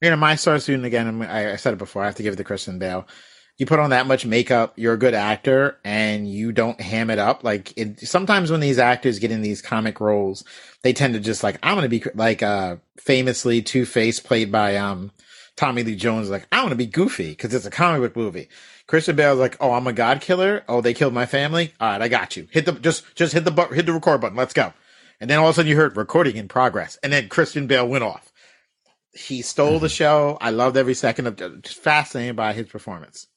you 0.00 0.10
know, 0.10 0.16
my 0.16 0.34
star 0.34 0.58
student 0.58 0.84
again. 0.84 1.22
I 1.22 1.56
said 1.56 1.74
it 1.74 1.78
before. 1.78 2.02
I 2.02 2.06
have 2.06 2.16
to 2.16 2.22
give 2.22 2.34
it 2.34 2.36
to 2.36 2.44
Christian 2.44 2.78
Bale. 2.78 3.06
You 3.58 3.66
put 3.66 3.78
on 3.78 3.90
that 3.90 4.06
much 4.06 4.26
makeup, 4.26 4.72
you're 4.76 4.94
a 4.94 4.98
good 4.98 5.14
actor, 5.14 5.78
and 5.84 6.28
you 6.28 6.52
don't 6.52 6.80
ham 6.80 7.10
it 7.10 7.18
up. 7.18 7.44
Like 7.44 7.76
it, 7.76 8.00
sometimes 8.00 8.50
when 8.50 8.60
these 8.60 8.78
actors 8.78 9.18
get 9.18 9.30
in 9.30 9.42
these 9.42 9.62
comic 9.62 10.00
roles, 10.00 10.42
they 10.82 10.92
tend 10.92 11.14
to 11.14 11.20
just 11.20 11.42
like 11.42 11.58
I'm 11.62 11.76
going 11.76 11.88
to 11.88 11.88
be 11.88 12.02
like 12.14 12.42
uh 12.42 12.76
famously 12.98 13.62
Two 13.62 13.84
Face 13.84 14.20
played 14.20 14.50
by 14.50 14.76
um 14.76 15.12
Tommy 15.56 15.82
Lee 15.82 15.96
Jones. 15.96 16.30
Like 16.30 16.46
I 16.50 16.60
want 16.60 16.70
to 16.70 16.76
be 16.76 16.86
goofy 16.86 17.30
because 17.30 17.52
it's 17.54 17.66
a 17.66 17.70
comic 17.70 18.00
book 18.00 18.16
movie. 18.16 18.48
Christian 18.86 19.16
Bale's 19.16 19.38
like, 19.38 19.56
oh, 19.60 19.72
I'm 19.72 19.86
a 19.86 19.92
god 19.92 20.20
killer. 20.20 20.64
Oh, 20.68 20.80
they 20.80 20.94
killed 20.94 21.14
my 21.14 21.26
family. 21.26 21.72
All 21.80 21.90
right, 21.90 22.02
I 22.02 22.08
got 22.08 22.36
you. 22.36 22.48
Hit 22.50 22.66
the 22.66 22.72
just 22.72 23.04
just 23.14 23.32
hit 23.32 23.44
the 23.44 23.50
bu- 23.50 23.74
hit 23.74 23.86
the 23.86 23.92
record 23.92 24.20
button. 24.20 24.36
Let's 24.36 24.54
go. 24.54 24.72
And 25.20 25.30
then 25.30 25.38
all 25.38 25.46
of 25.48 25.52
a 25.52 25.54
sudden 25.54 25.68
you 25.70 25.76
heard 25.76 25.96
recording 25.96 26.36
in 26.36 26.48
progress, 26.48 26.98
and 27.02 27.12
then 27.12 27.28
Christian 27.28 27.66
Bale 27.66 27.86
went 27.86 28.04
off. 28.04 28.32
He 29.14 29.42
stole 29.42 29.78
the 29.78 29.88
show. 29.90 30.38
I 30.40 30.50
loved 30.50 30.76
every 30.76 30.94
second 30.94 31.26
of 31.26 31.62
just 31.62 31.78
fascinated 31.78 32.34
by 32.34 32.54
his 32.54 32.66
performance. 32.66 33.28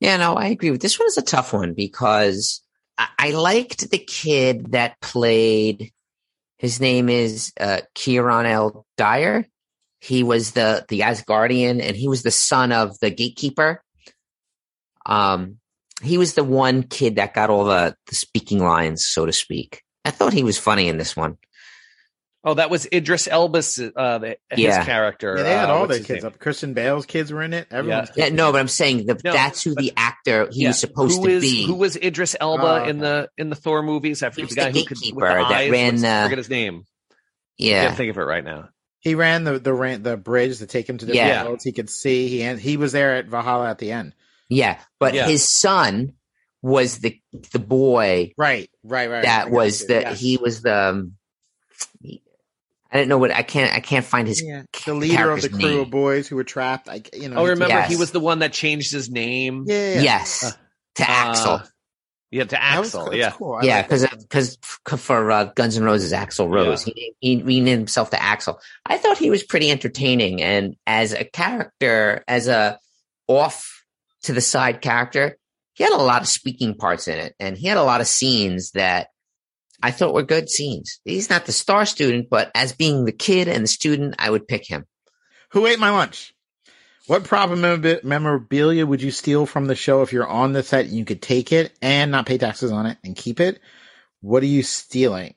Yeah, 0.00 0.16
no, 0.16 0.34
I 0.34 0.46
agree 0.46 0.70
with 0.70 0.80
this 0.80 0.98
one 0.98 1.08
is 1.08 1.18
a 1.18 1.22
tough 1.22 1.52
one 1.52 1.74
because 1.74 2.62
I, 2.96 3.08
I 3.18 3.30
liked 3.30 3.90
the 3.90 3.98
kid 3.98 4.72
that 4.72 5.00
played. 5.00 5.92
His 6.58 6.80
name 6.80 7.08
is 7.08 7.52
uh, 7.60 7.80
Kieron 7.94 8.46
L. 8.46 8.86
Dyer. 8.96 9.46
He 10.00 10.22
was 10.22 10.52
the 10.52 10.84
the 10.88 11.00
Asgardian, 11.00 11.82
and 11.82 11.96
he 11.96 12.06
was 12.08 12.22
the 12.22 12.30
son 12.30 12.70
of 12.70 12.98
the 13.00 13.10
gatekeeper. 13.10 13.82
Um, 15.06 15.58
he 16.02 16.18
was 16.18 16.34
the 16.34 16.44
one 16.44 16.84
kid 16.84 17.16
that 17.16 17.34
got 17.34 17.50
all 17.50 17.64
the, 17.64 17.96
the 18.06 18.14
speaking 18.14 18.60
lines, 18.60 19.04
so 19.04 19.26
to 19.26 19.32
speak. 19.32 19.82
I 20.04 20.10
thought 20.10 20.32
he 20.32 20.44
was 20.44 20.58
funny 20.58 20.88
in 20.88 20.98
this 20.98 21.16
one. 21.16 21.38
Oh, 22.44 22.54
that 22.54 22.70
was 22.70 22.86
Idris 22.92 23.26
Elba's 23.26 23.78
uh, 23.78 24.18
the, 24.18 24.28
his 24.50 24.60
Yeah. 24.60 24.84
character. 24.84 25.34
Yeah, 25.36 25.42
they 25.42 25.50
had 25.52 25.68
uh, 25.70 25.74
all 25.74 25.80
what's 25.82 25.98
their 25.98 26.04
kids 26.06 26.22
name? 26.24 26.32
up. 26.32 26.38
Christian 26.38 26.72
Bale's 26.72 27.04
kids 27.04 27.32
were 27.32 27.42
in 27.42 27.52
it. 27.52 27.66
Everyone's 27.70 28.10
Yeah, 28.14 28.26
kids 28.26 28.36
no, 28.36 28.52
but 28.52 28.60
I'm 28.60 28.68
saying 28.68 29.06
that 29.06 29.24
No, 29.24 29.32
that's 29.32 29.62
who 29.64 29.74
the 29.74 29.92
actor 29.96 30.48
he 30.52 30.62
Yeah, 30.62 30.68
was 30.68 30.78
supposed 30.80 31.18
Who 31.20 31.26
to 31.26 31.32
is- 31.34 31.42
be. 31.42 31.66
Who 31.66 31.74
was 31.74 31.96
Idris 31.96 32.36
Elba 32.40 32.82
Oh, 32.84 32.88
in 32.88 32.98
the 32.98 33.28
in 33.36 33.50
the 33.50 33.56
Thor 33.56 33.82
movies? 33.82 34.22
I 34.22 34.30
forget 34.30 34.46
was 34.46 34.54
the 34.54 34.60
guy 34.60 34.70
the 34.70 34.78
who 34.78 34.84
could 34.86 34.96
with 34.96 35.00
gatekeeper 35.02 35.28
the 35.28 35.34
that 35.34 35.52
eyes. 35.52 35.70
ran, 35.70 35.92
What's- 35.94 36.04
uh, 36.04 36.22
forget 36.24 36.38
his 36.38 36.50
name. 36.50 36.84
I 37.10 37.14
yeah, 37.58 37.84
can't 37.86 37.96
think 37.96 38.10
of 38.10 38.18
it 38.18 38.22
right 38.22 38.44
now. 38.44 38.68
He 39.00 39.14
ran 39.16 39.42
the 39.44 39.58
the 39.58 39.74
ran, 39.74 40.02
the 40.04 40.16
bridge 40.16 40.58
to 40.58 40.66
take 40.66 40.88
him 40.88 40.98
to 40.98 41.06
the 41.06 41.14
Yeah. 41.16 41.44
worlds. 41.44 41.64
He 41.64 41.72
could 41.72 41.90
see. 41.90 42.28
He 42.28 42.54
he 42.56 42.76
was 42.76 42.92
there 42.92 43.16
at 43.16 43.26
Valhalla 43.26 43.68
at 43.70 43.78
the 43.78 43.90
end. 43.92 44.14
yeah. 44.48 44.78
But 45.00 45.14
Yeah. 45.14 45.26
his 45.26 45.48
son 45.48 46.12
was 46.62 46.98
the 46.98 47.20
the 47.52 47.58
boy 47.58 48.32
Right, 48.38 48.70
right, 48.84 49.10
right. 49.10 49.22
That 49.22 49.46
got 49.46 49.50
was 49.52 49.82
you. 49.82 49.88
the 49.88 50.00
Yes. 50.02 50.20
he 50.20 50.36
was 50.36 50.62
the 50.62 50.88
um, 50.90 51.12
he- 52.02 52.22
I 52.90 52.96
didn't 52.96 53.08
know 53.08 53.18
what 53.18 53.30
I 53.30 53.42
can't 53.42 53.72
I 53.74 53.80
can't 53.80 54.04
find 54.04 54.26
his 54.26 54.42
yeah, 54.42 54.62
the 54.86 54.94
leader 54.94 55.30
of 55.30 55.42
the 55.42 55.48
crew 55.50 55.58
name. 55.58 55.80
of 55.80 55.90
boys 55.90 56.26
who 56.28 56.36
were 56.36 56.44
trapped. 56.44 56.86
Like 56.86 57.14
you 57.14 57.28
know. 57.28 57.36
Oh, 57.38 57.44
remember 57.46 57.74
Yes. 57.74 57.90
he 57.90 57.96
was 57.96 58.10
the 58.12 58.20
one 58.20 58.38
that 58.40 58.52
changed 58.52 58.92
his 58.92 59.10
name. 59.10 59.64
Yeah, 59.66 59.94
yeah. 59.94 60.00
yes 60.00 60.44
Uh, 60.44 60.50
to 60.96 61.02
Axl 61.02 61.60
Uh, 61.60 61.66
yeah, 62.30 62.44
to 62.44 62.56
Axl. 62.56 63.04
cool. 63.06 63.14
Yeah. 63.14 63.30
cool. 63.30 63.54
I 63.54 63.62
yeah 63.64 63.76
like 63.76 63.88
that. 63.88 64.18
because 64.20 64.56
because 64.56 65.00
for 65.02 65.30
uh, 65.30 65.44
Guns 65.54 65.76
N' 65.76 65.84
Roses 65.84 66.12
Axl 66.12 66.50
Rose 66.50 66.82
he, 66.82 67.14
he 67.20 67.42
renamed 67.42 67.78
himself 67.80 68.10
to 68.10 68.16
Axl 68.16 68.58
I 68.86 68.96
thought 68.98 69.18
he 69.18 69.30
was 69.30 69.42
pretty 69.42 69.70
entertaining 69.70 70.42
and 70.42 70.74
as 70.86 71.12
a 71.12 71.24
character 71.24 72.24
as 72.26 72.48
a 72.48 72.78
off 73.26 73.84
to 74.22 74.32
the 74.32 74.40
side 74.40 74.80
character 74.80 75.36
he 75.74 75.84
had 75.84 75.92
a 75.92 75.96
lot 75.96 76.22
of 76.22 76.28
speaking 76.28 76.74
parts 76.74 77.06
in 77.06 77.18
it 77.18 77.34
and 77.38 77.56
he 77.56 77.66
had 77.68 77.76
a 77.78 77.82
lot 77.82 78.00
of 78.00 78.06
scenes 78.06 78.72
that 78.72 79.08
I 79.82 79.90
thought 79.90 80.14
were 80.14 80.22
good 80.22 80.48
scenes 80.48 81.00
he's 81.04 81.30
not 81.30 81.46
the 81.46 81.52
star 81.52 81.86
student 81.86 82.28
but 82.30 82.50
as 82.54 82.72
being 82.72 83.04
the 83.04 83.12
kid 83.12 83.48
and 83.48 83.64
the 83.64 83.68
student 83.68 84.16
I 84.18 84.30
would 84.30 84.48
pick 84.48 84.66
him 84.66 84.86
Who 85.52 85.66
ate 85.66 85.78
my 85.78 85.90
lunch? 85.90 86.34
What 87.06 87.24
memorab- 87.24 88.04
memorabilia 88.04 88.84
would 88.84 89.00
you 89.00 89.10
steal 89.10 89.46
from 89.46 89.66
the 89.66 89.74
show 89.74 90.02
if 90.02 90.12
you're 90.12 90.28
on 90.28 90.52
the 90.52 90.62
set 90.62 90.86
and 90.86 90.94
you 90.94 91.04
could 91.06 91.22
take 91.22 91.52
it 91.52 91.72
and 91.80 92.10
not 92.10 92.26
pay 92.26 92.36
taxes 92.36 92.70
on 92.70 92.84
it 92.84 92.98
and 93.02 93.16
keep 93.16 93.40
it? 93.40 93.60
What 94.20 94.42
are 94.42 94.46
you 94.46 94.62
stealing? 94.62 95.34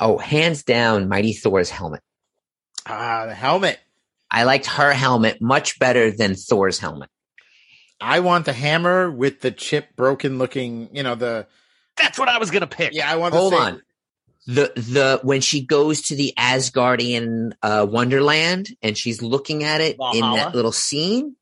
oh 0.00 0.18
hands 0.18 0.62
down 0.64 1.08
Mighty 1.08 1.32
Thor's 1.32 1.70
helmet 1.70 2.02
Ah, 2.86 3.26
the 3.26 3.34
helmet. 3.34 3.78
I 4.30 4.42
liked 4.44 4.66
her 4.66 4.92
helmet 4.92 5.40
much 5.40 5.78
better 5.78 6.10
than 6.10 6.34
Thor's 6.34 6.78
helmet 6.78 7.08
I 8.00 8.20
want 8.20 8.44
the 8.44 8.52
hammer 8.52 9.10
with 9.10 9.40
the 9.40 9.50
chip 9.50 9.96
broken 9.96 10.38
looking, 10.38 10.94
you 10.94 11.02
know, 11.02 11.14
the 11.14 11.46
That's 11.96 12.18
what 12.18 12.28
I 12.28 12.38
was 12.38 12.50
gonna 12.50 12.66
pick. 12.66 12.92
yeah, 12.94 13.10
I 13.10 13.16
want 13.16 13.34
Hold 13.34 13.52
the 13.52 13.56
on. 13.56 13.82
The 14.46 14.72
the 14.76 15.20
when 15.22 15.40
she 15.40 15.64
goes 15.64 16.02
to 16.08 16.16
the 16.16 16.34
Asgardian 16.38 17.52
uh, 17.62 17.86
Wonderland 17.88 18.68
and 18.82 18.96
she's 18.96 19.22
looking 19.22 19.64
at 19.64 19.80
it 19.80 19.96
in 20.14 20.20
that 20.20 20.54
little 20.54 20.72
scene, 20.72 21.36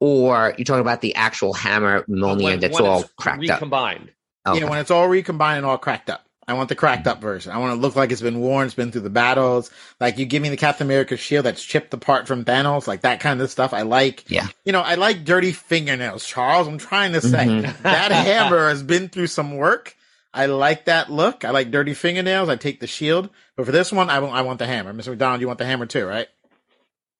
or 0.00 0.54
you're 0.56 0.64
talking 0.64 0.80
about 0.80 1.00
the 1.02 1.14
actual 1.16 1.52
hammer 1.52 2.02
Mjolnir 2.08 2.42
When- 2.44 2.60
that's 2.60 2.74
when 2.80 2.88
all 2.88 3.00
it's 3.02 3.10
cracked 3.18 3.44
up. 3.50 3.60
recombined. 3.60 4.10
Okay. 4.46 4.60
Yeah, 4.60 4.70
when 4.70 4.78
it's 4.78 4.90
all 4.90 5.08
recombined 5.08 5.58
and 5.58 5.66
all 5.66 5.76
cracked 5.78 6.08
up. 6.08 6.25
I 6.48 6.54
want 6.54 6.68
the 6.68 6.74
cracked 6.76 7.06
up 7.08 7.20
version. 7.20 7.50
I 7.52 7.58
want 7.58 7.72
it 7.72 7.76
to 7.76 7.82
look 7.82 7.96
like 7.96 8.12
it's 8.12 8.20
been 8.20 8.38
worn, 8.40 8.66
it's 8.66 8.74
been 8.74 8.92
through 8.92 9.00
the 9.00 9.10
battles. 9.10 9.70
Like 10.00 10.16
you 10.18 10.26
give 10.26 10.42
me 10.42 10.48
the 10.48 10.56
Captain 10.56 10.86
America 10.86 11.16
shield 11.16 11.44
that's 11.44 11.62
chipped 11.64 11.92
apart 11.92 12.28
from 12.28 12.44
Thanos, 12.44 12.86
like 12.86 13.00
that 13.00 13.18
kind 13.20 13.40
of 13.40 13.50
stuff. 13.50 13.72
I 13.74 13.82
like. 13.82 14.30
Yeah. 14.30 14.46
You 14.64 14.72
know, 14.72 14.80
I 14.80 14.94
like 14.94 15.24
dirty 15.24 15.52
fingernails, 15.52 16.24
Charles. 16.26 16.68
I'm 16.68 16.78
trying 16.78 17.12
to 17.14 17.20
say 17.20 17.46
Mhm. 17.46 17.76
that 17.82 18.12
hammer 18.12 18.68
has 18.68 18.82
been 18.82 19.08
through 19.08 19.26
some 19.26 19.56
work. 19.56 19.96
I 20.32 20.46
like 20.46 20.84
that 20.84 21.10
look. 21.10 21.44
I 21.44 21.50
like 21.50 21.70
dirty 21.70 21.94
fingernails. 21.94 22.48
I 22.50 22.56
take 22.56 22.78
the 22.78 22.86
shield, 22.86 23.30
but 23.56 23.64
for 23.66 23.72
this 23.72 23.90
one, 23.90 24.10
I 24.10 24.18
want 24.18 24.34
I 24.34 24.42
want 24.42 24.58
the 24.58 24.66
hammer. 24.66 24.92
Mr. 24.92 25.08
McDonald, 25.08 25.40
you 25.40 25.46
want 25.46 25.58
the 25.58 25.64
hammer 25.64 25.86
too, 25.86 26.04
right? 26.06 26.28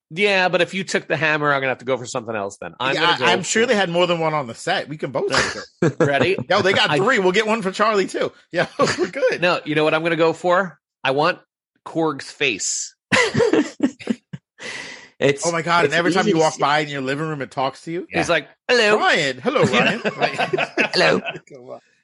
Yeah, 0.09 0.47
but 0.47 0.61
if 0.61 0.73
you 0.73 0.85
took 0.85 1.07
the 1.07 1.17
hammer, 1.17 1.51
I'm 1.51 1.59
gonna 1.59 1.69
have 1.69 1.79
to 1.79 1.85
go 1.85 1.97
for 1.97 2.05
something 2.05 2.35
else. 2.35 2.57
Then 2.57 2.75
I'm 2.79 2.95
yeah, 2.95 3.17
go. 3.17 3.25
I, 3.25 3.31
am 3.31 3.43
sure 3.43 3.65
they 3.65 3.75
had 3.75 3.89
more 3.89 4.07
than 4.07 4.19
one 4.19 4.33
on 4.33 4.47
the 4.47 4.55
set. 4.55 4.87
We 4.87 4.97
can 4.97 5.11
both 5.11 5.29
take 5.29 5.63
it. 5.81 5.95
ready. 5.99 6.37
Yo, 6.49 6.61
they 6.61 6.71
got 6.71 6.91
I- 6.91 6.97
three. 6.97 7.19
We'll 7.19 7.33
get 7.33 7.45
one 7.45 7.61
for 7.61 7.71
Charlie 7.71 8.07
too. 8.07 8.31
Yeah, 8.51 8.67
we're 8.79 9.07
good. 9.07 9.41
No, 9.41 9.59
you 9.65 9.75
know 9.75 9.83
what 9.83 9.93
I'm 9.93 10.03
gonna 10.03 10.15
go 10.15 10.31
for? 10.31 10.79
I 11.03 11.11
want 11.11 11.39
Korg's 11.83 12.31
face. 12.31 12.95
it's 15.19 15.45
Oh 15.45 15.51
my 15.51 15.61
god! 15.61 15.79
And 15.79 15.87
it's 15.87 15.95
every 15.95 16.13
time 16.13 16.27
you 16.27 16.37
walk 16.37 16.57
by 16.57 16.79
in 16.79 16.87
your 16.87 17.01
living 17.01 17.27
room, 17.27 17.41
it 17.41 17.51
talks 17.51 17.81
to 17.83 17.91
you. 17.91 18.07
Yeah. 18.09 18.19
He's 18.19 18.29
like, 18.29 18.47
"Hello, 18.69 18.97
Ryan, 18.97 19.41
hello, 19.41 19.63
Ryan. 19.63 20.01
Hello. 20.93 21.21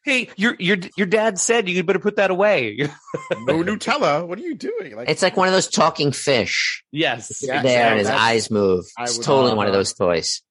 Hey, 0.04 0.30
your 0.36 0.56
your 0.60 0.78
your 0.98 1.08
dad 1.08 1.40
said 1.40 1.68
you 1.70 1.84
better 1.84 2.00
put 2.00 2.16
that 2.18 2.32
away." 2.32 2.78
no 3.32 3.64
Nutella. 3.64 4.28
What 4.28 4.38
are 4.40 4.42
you 4.42 4.56
doing? 4.56 4.96
Like, 4.96 5.10
It's 5.10 5.22
like 5.22 5.38
one 5.38 5.48
of 5.48 5.54
those 5.54 5.68
talking 5.68 6.12
fish 6.12 6.84
yes, 6.92 7.42
Yeah, 7.42 7.62
there, 7.62 7.90
and 7.90 8.00
his 8.00 8.10
eyes 8.10 8.50
move. 8.52 8.86
It's 9.00 9.18
totally 9.18 9.54
one 9.56 9.68
of 9.68 9.74
uh, 9.74 9.78
those 9.78 9.94
toys. 9.94 10.42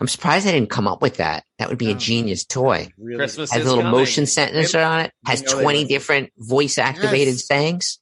I'm 0.00 0.08
surprised 0.08 0.46
I 0.48 0.52
didn't 0.52 0.70
come 0.70 0.88
up 0.88 1.02
with 1.02 1.18
that. 1.18 1.44
That 1.58 1.68
would 1.68 1.76
be 1.76 1.90
a 1.90 1.94
genius 1.94 2.46
toy. 2.46 2.88
really, 2.96 3.18
Christmas 3.18 3.50
Has 3.50 3.60
is 3.60 3.66
a 3.66 3.68
little 3.68 3.84
coming. 3.84 3.98
motion 4.00 4.24
sensor 4.24 4.80
on 4.80 5.00
it. 5.00 5.12
Has 5.26 5.42
You 5.42 5.48
know 5.48 5.60
20 5.60 5.78
must- 5.80 5.88
different 5.90 6.32
voice 6.38 6.78
activated 6.78 7.34
Yes. 7.34 7.46
sayings. 7.46 7.98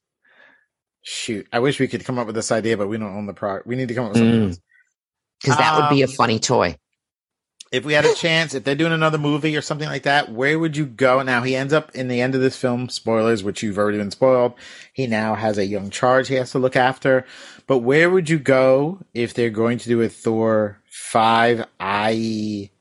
Shoot, 1.01 1.47
I 1.51 1.59
wish 1.59 1.77
we 1.79 1.87
could 1.89 2.05
come 2.05 2.17
up 2.17 2.25
with 2.25 2.35
this 2.35 2.51
idea, 2.53 2.77
but 2.77 2.87
we 2.87 2.97
don't 2.97 3.13
own 3.15 3.25
the 3.25 3.33
product. 3.33 3.67
We 3.67 3.75
need 3.75 3.87
to 3.89 3.93
come 3.95 4.05
up 4.05 4.11
with 4.11 4.19
something 4.19 4.39
Mm. 4.41 4.47
else. 4.49 4.59
Because 5.41 5.57
that 5.57 5.77
would 5.79 5.89
be 5.95 6.01
a 6.01 6.05
Um, 6.07 6.11
funny 6.11 6.39
toy. 6.39 6.77
If 7.71 7.85
we 7.85 7.93
had 7.93 8.05
a 8.05 8.15
chance, 8.15 8.55
if 8.55 8.63
they're 8.63 8.73
doing 8.73 8.93
another 8.93 9.19
movie 9.19 9.55
or 9.55 9.61
something 9.61 9.87
like 9.87 10.03
that, 10.03 10.31
where 10.31 10.57
would 10.57 10.75
you 10.75 10.87
go? 10.87 11.21
Now 11.21 11.43
he 11.43 11.55
ends 11.55 11.71
up 11.71 11.93
in 11.93 12.07
the 12.07 12.19
end 12.19 12.33
of 12.33 12.41
this 12.41 12.57
film. 12.57 12.89
Spoilers, 12.89 13.43
which 13.43 13.61
you've 13.61 13.77
already 13.77 13.99
been 13.99 14.09
spoiled. 14.09 14.53
He 14.91 15.05
now 15.05 15.35
has 15.35 15.59
a 15.59 15.65
young 15.65 15.91
charge 15.91 16.27
he 16.29 16.35
has 16.35 16.49
to 16.51 16.59
look 16.59 16.75
after. 16.75 17.25
But 17.67 17.79
where 17.79 18.09
would 18.09 18.27
you 18.27 18.39
go 18.39 18.99
if 19.13 19.35
they're 19.35 19.51
going 19.51 19.77
to 19.79 19.87
do 19.89 20.01
a 20.01 20.09
Thor 20.09 20.81
five? 20.89 21.65
I 21.79 22.71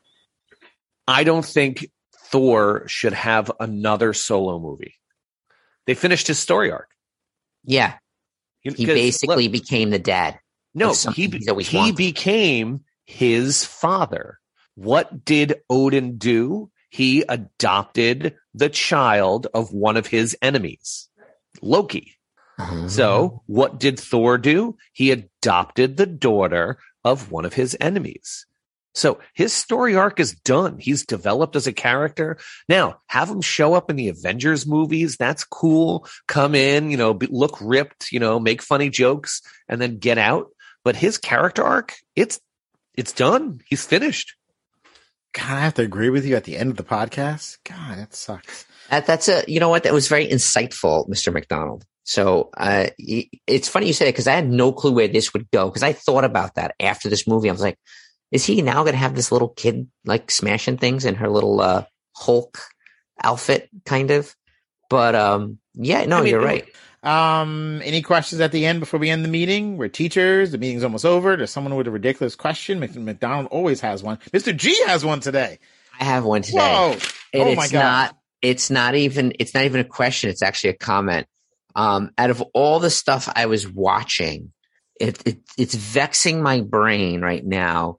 I 1.07 1.23
don't 1.25 1.45
think 1.45 1.91
Thor 2.31 2.85
should 2.89 3.13
have 3.13 3.51
another 3.61 4.15
solo 4.15 4.59
movie. 4.59 4.95
They 5.87 5.95
finished 5.95 6.29
his 6.29 6.39
story 6.39 6.71
arc. 6.71 6.89
Yeah. 7.63 7.95
You- 8.63 8.73
He 8.73 8.87
'cause, 8.87 8.95
basically 8.95 9.45
look, 9.49 9.53
became 9.53 9.91
the 9.91 9.99
dad. 9.99 10.39
no, 10.75 10.91
of 10.91 11.15
he 11.15 11.27
he 11.27 11.77
wanted. 11.77 11.97
became 11.97 12.85
his 13.05 13.65
father. 13.65 14.39
What 14.79 15.25
did 15.25 15.61
Odin 15.69 16.19
do? 16.19 16.71
He 16.89 17.23
adopted 17.23 18.37
the 18.55 18.69
child 18.69 19.49
of 19.53 19.73
one 19.73 19.97
of 19.97 20.07
his 20.07 20.37
enemies, 20.41 21.09
Loki. 21.61 22.17
Mm-hmm. 22.61 22.87
So, 22.87 23.43
what 23.47 23.81
did 23.81 23.99
Thor 23.99 24.39
do? 24.39 24.77
He 24.93 25.11
adopted 25.11 25.97
the 25.97 26.07
daughter 26.07 26.79
of 27.03 27.33
one 27.33 27.45
of 27.45 27.55
his 27.55 27.77
enemies. 27.81 28.47
So, 28.95 29.19
his 29.35 29.53
story 29.53 29.97
arc 29.97 30.21
is 30.21 30.35
done. 30.35 30.79
He's 30.79 31.05
developed 31.05 31.57
as 31.57 31.67
a 31.67 31.73
character. 31.73 32.39
Now, 32.69 33.01
have 33.09 33.29
him 33.29 33.41
show 33.41 33.75
up 33.75 33.91
in 33.91 33.97
the 33.97 34.11
Avengers 34.11 34.65
movies. 34.65 35.17
That's 35.17 35.43
cool. 35.43 36.07
Come 36.29 36.55
in, 36.55 36.93
you 36.93 36.97
know, 36.97 37.15
be, 37.15 37.27
look 37.29 37.59
ripped, 37.61 38.13
you 38.13 38.21
know, 38.21 38.39
make 38.39 38.63
funny 38.63 38.91
jokes 38.91 39.43
and 39.69 39.81
then 39.81 39.99
get 39.99 40.19
out. 40.19 40.51
But 40.85 40.95
his 40.95 41.19
character 41.19 41.65
arc, 41.65 41.97
it's 42.15 42.39
it's 42.95 43.13
done. 43.13 43.61
He's 43.69 43.85
finished. 43.85 44.38
God, 45.35 45.53
I 45.53 45.61
have 45.61 45.75
to 45.75 45.83
agree 45.83 46.11
with 46.11 46.25
you 46.25 46.37
at 46.37 46.45
the 46.45 46.57
end 46.57 46.71
of 46.71 46.77
the 46.77 46.83
podcast. 46.83 47.59
God, 47.69 47.99
that 47.99 48.15
sucks. 48.15 48.67
That, 48.91 49.07
that's 49.07 49.29
a, 49.29 49.45
you 49.47 49.61
know 49.61 49.69
what? 49.69 49.83
That 49.83 49.93
was 49.93 50.09
very 50.09 50.27
insightful, 50.27 51.09
Mr. 51.09 51.33
McDonald. 51.33 51.85
So, 52.05 52.49
uh, 52.57 52.87
it's 52.99 53.69
funny 53.69 53.87
you 53.87 53.93
say 53.93 54.09
it 54.09 54.13
because 54.13 54.27
I 54.27 54.35
had 54.35 54.49
no 54.49 54.73
clue 54.73 54.93
where 54.93 55.09
this 55.09 55.35
would 55.35 55.51
go. 55.51 55.71
Cause 55.71 55.83
I 55.83 55.93
thought 55.93 56.25
about 56.25 56.55
that 56.55 56.75
after 56.81 57.11
this 57.11 57.27
movie. 57.29 57.51
I 57.51 57.53
was 57.53 57.61
like, 57.61 57.79
is 58.33 58.45
he 58.47 58.63
now 58.63 58.83
going 58.83 58.95
to 58.95 58.99
have 58.99 59.15
this 59.15 59.31
little 59.31 59.49
kid 59.51 59.89
like 60.07 60.31
smashing 60.31 60.79
things 60.79 61.05
in 61.05 61.17
her 61.17 61.29
little, 61.29 61.61
uh, 61.61 61.85
Hulk 62.17 62.59
outfit 63.23 63.69
kind 63.85 64.11
of? 64.11 64.35
But, 64.89 65.15
um, 65.15 65.59
yeah, 65.75 66.07
no, 66.07 66.17
I 66.19 66.21
mean, 66.23 66.31
you're 66.31 66.41
it- 66.41 66.47
right. 66.47 66.69
Um, 67.03 67.81
any 67.85 68.03
questions 68.03 68.41
at 68.41 68.51
the 68.53 68.67
end 68.67 68.81
before 68.81 68.99
we 68.99 69.09
end 69.11 69.25
the 69.25 69.29
meeting? 69.29 69.77
We're 69.77 69.89
teachers. 69.89 70.51
The 70.51 70.59
meeting's 70.59 70.83
almost 70.85 71.05
over. 71.05 71.37
There's 71.37 71.51
someone 71.51 71.75
with 71.77 71.87
a 71.87 71.91
ridiculous 71.91 72.35
question. 72.35 72.81
McDonald 72.81 73.47
always 73.53 73.81
has 73.83 74.03
one. 74.03 74.17
Mr. 74.33 74.57
G 74.57 74.77
has 74.87 75.05
one 75.05 75.21
today. 75.21 75.59
I 75.99 76.05
have 76.05 76.25
one 76.25 76.43
today. 76.43 76.59
Whoa. 76.59 76.93
And 77.33 77.43
Oh 77.43 77.55
my 77.55 77.65
it's 77.65 77.73
God. 77.73 77.81
not 77.81 78.17
it's 78.41 78.71
not 78.71 78.95
even 78.95 79.33
it's 79.41 79.53
not 79.53 79.65
even 79.65 79.81
a 79.81 79.85
question 79.85 80.31
it's 80.31 80.43
actually 80.43 80.71
a 80.71 80.75
comment 80.77 81.27
um 81.75 82.13
out 82.17 82.31
of 82.31 82.41
all 82.55 82.79
the 82.79 82.89
stuff 82.89 83.29
i 83.35 83.47
was 83.47 83.67
watching 83.69 84.53
it, 85.01 85.21
it 85.27 85.39
it's 85.59 85.75
vexing 85.75 86.41
my 86.41 86.61
brain 86.61 87.21
right 87.21 87.45
now 87.45 87.99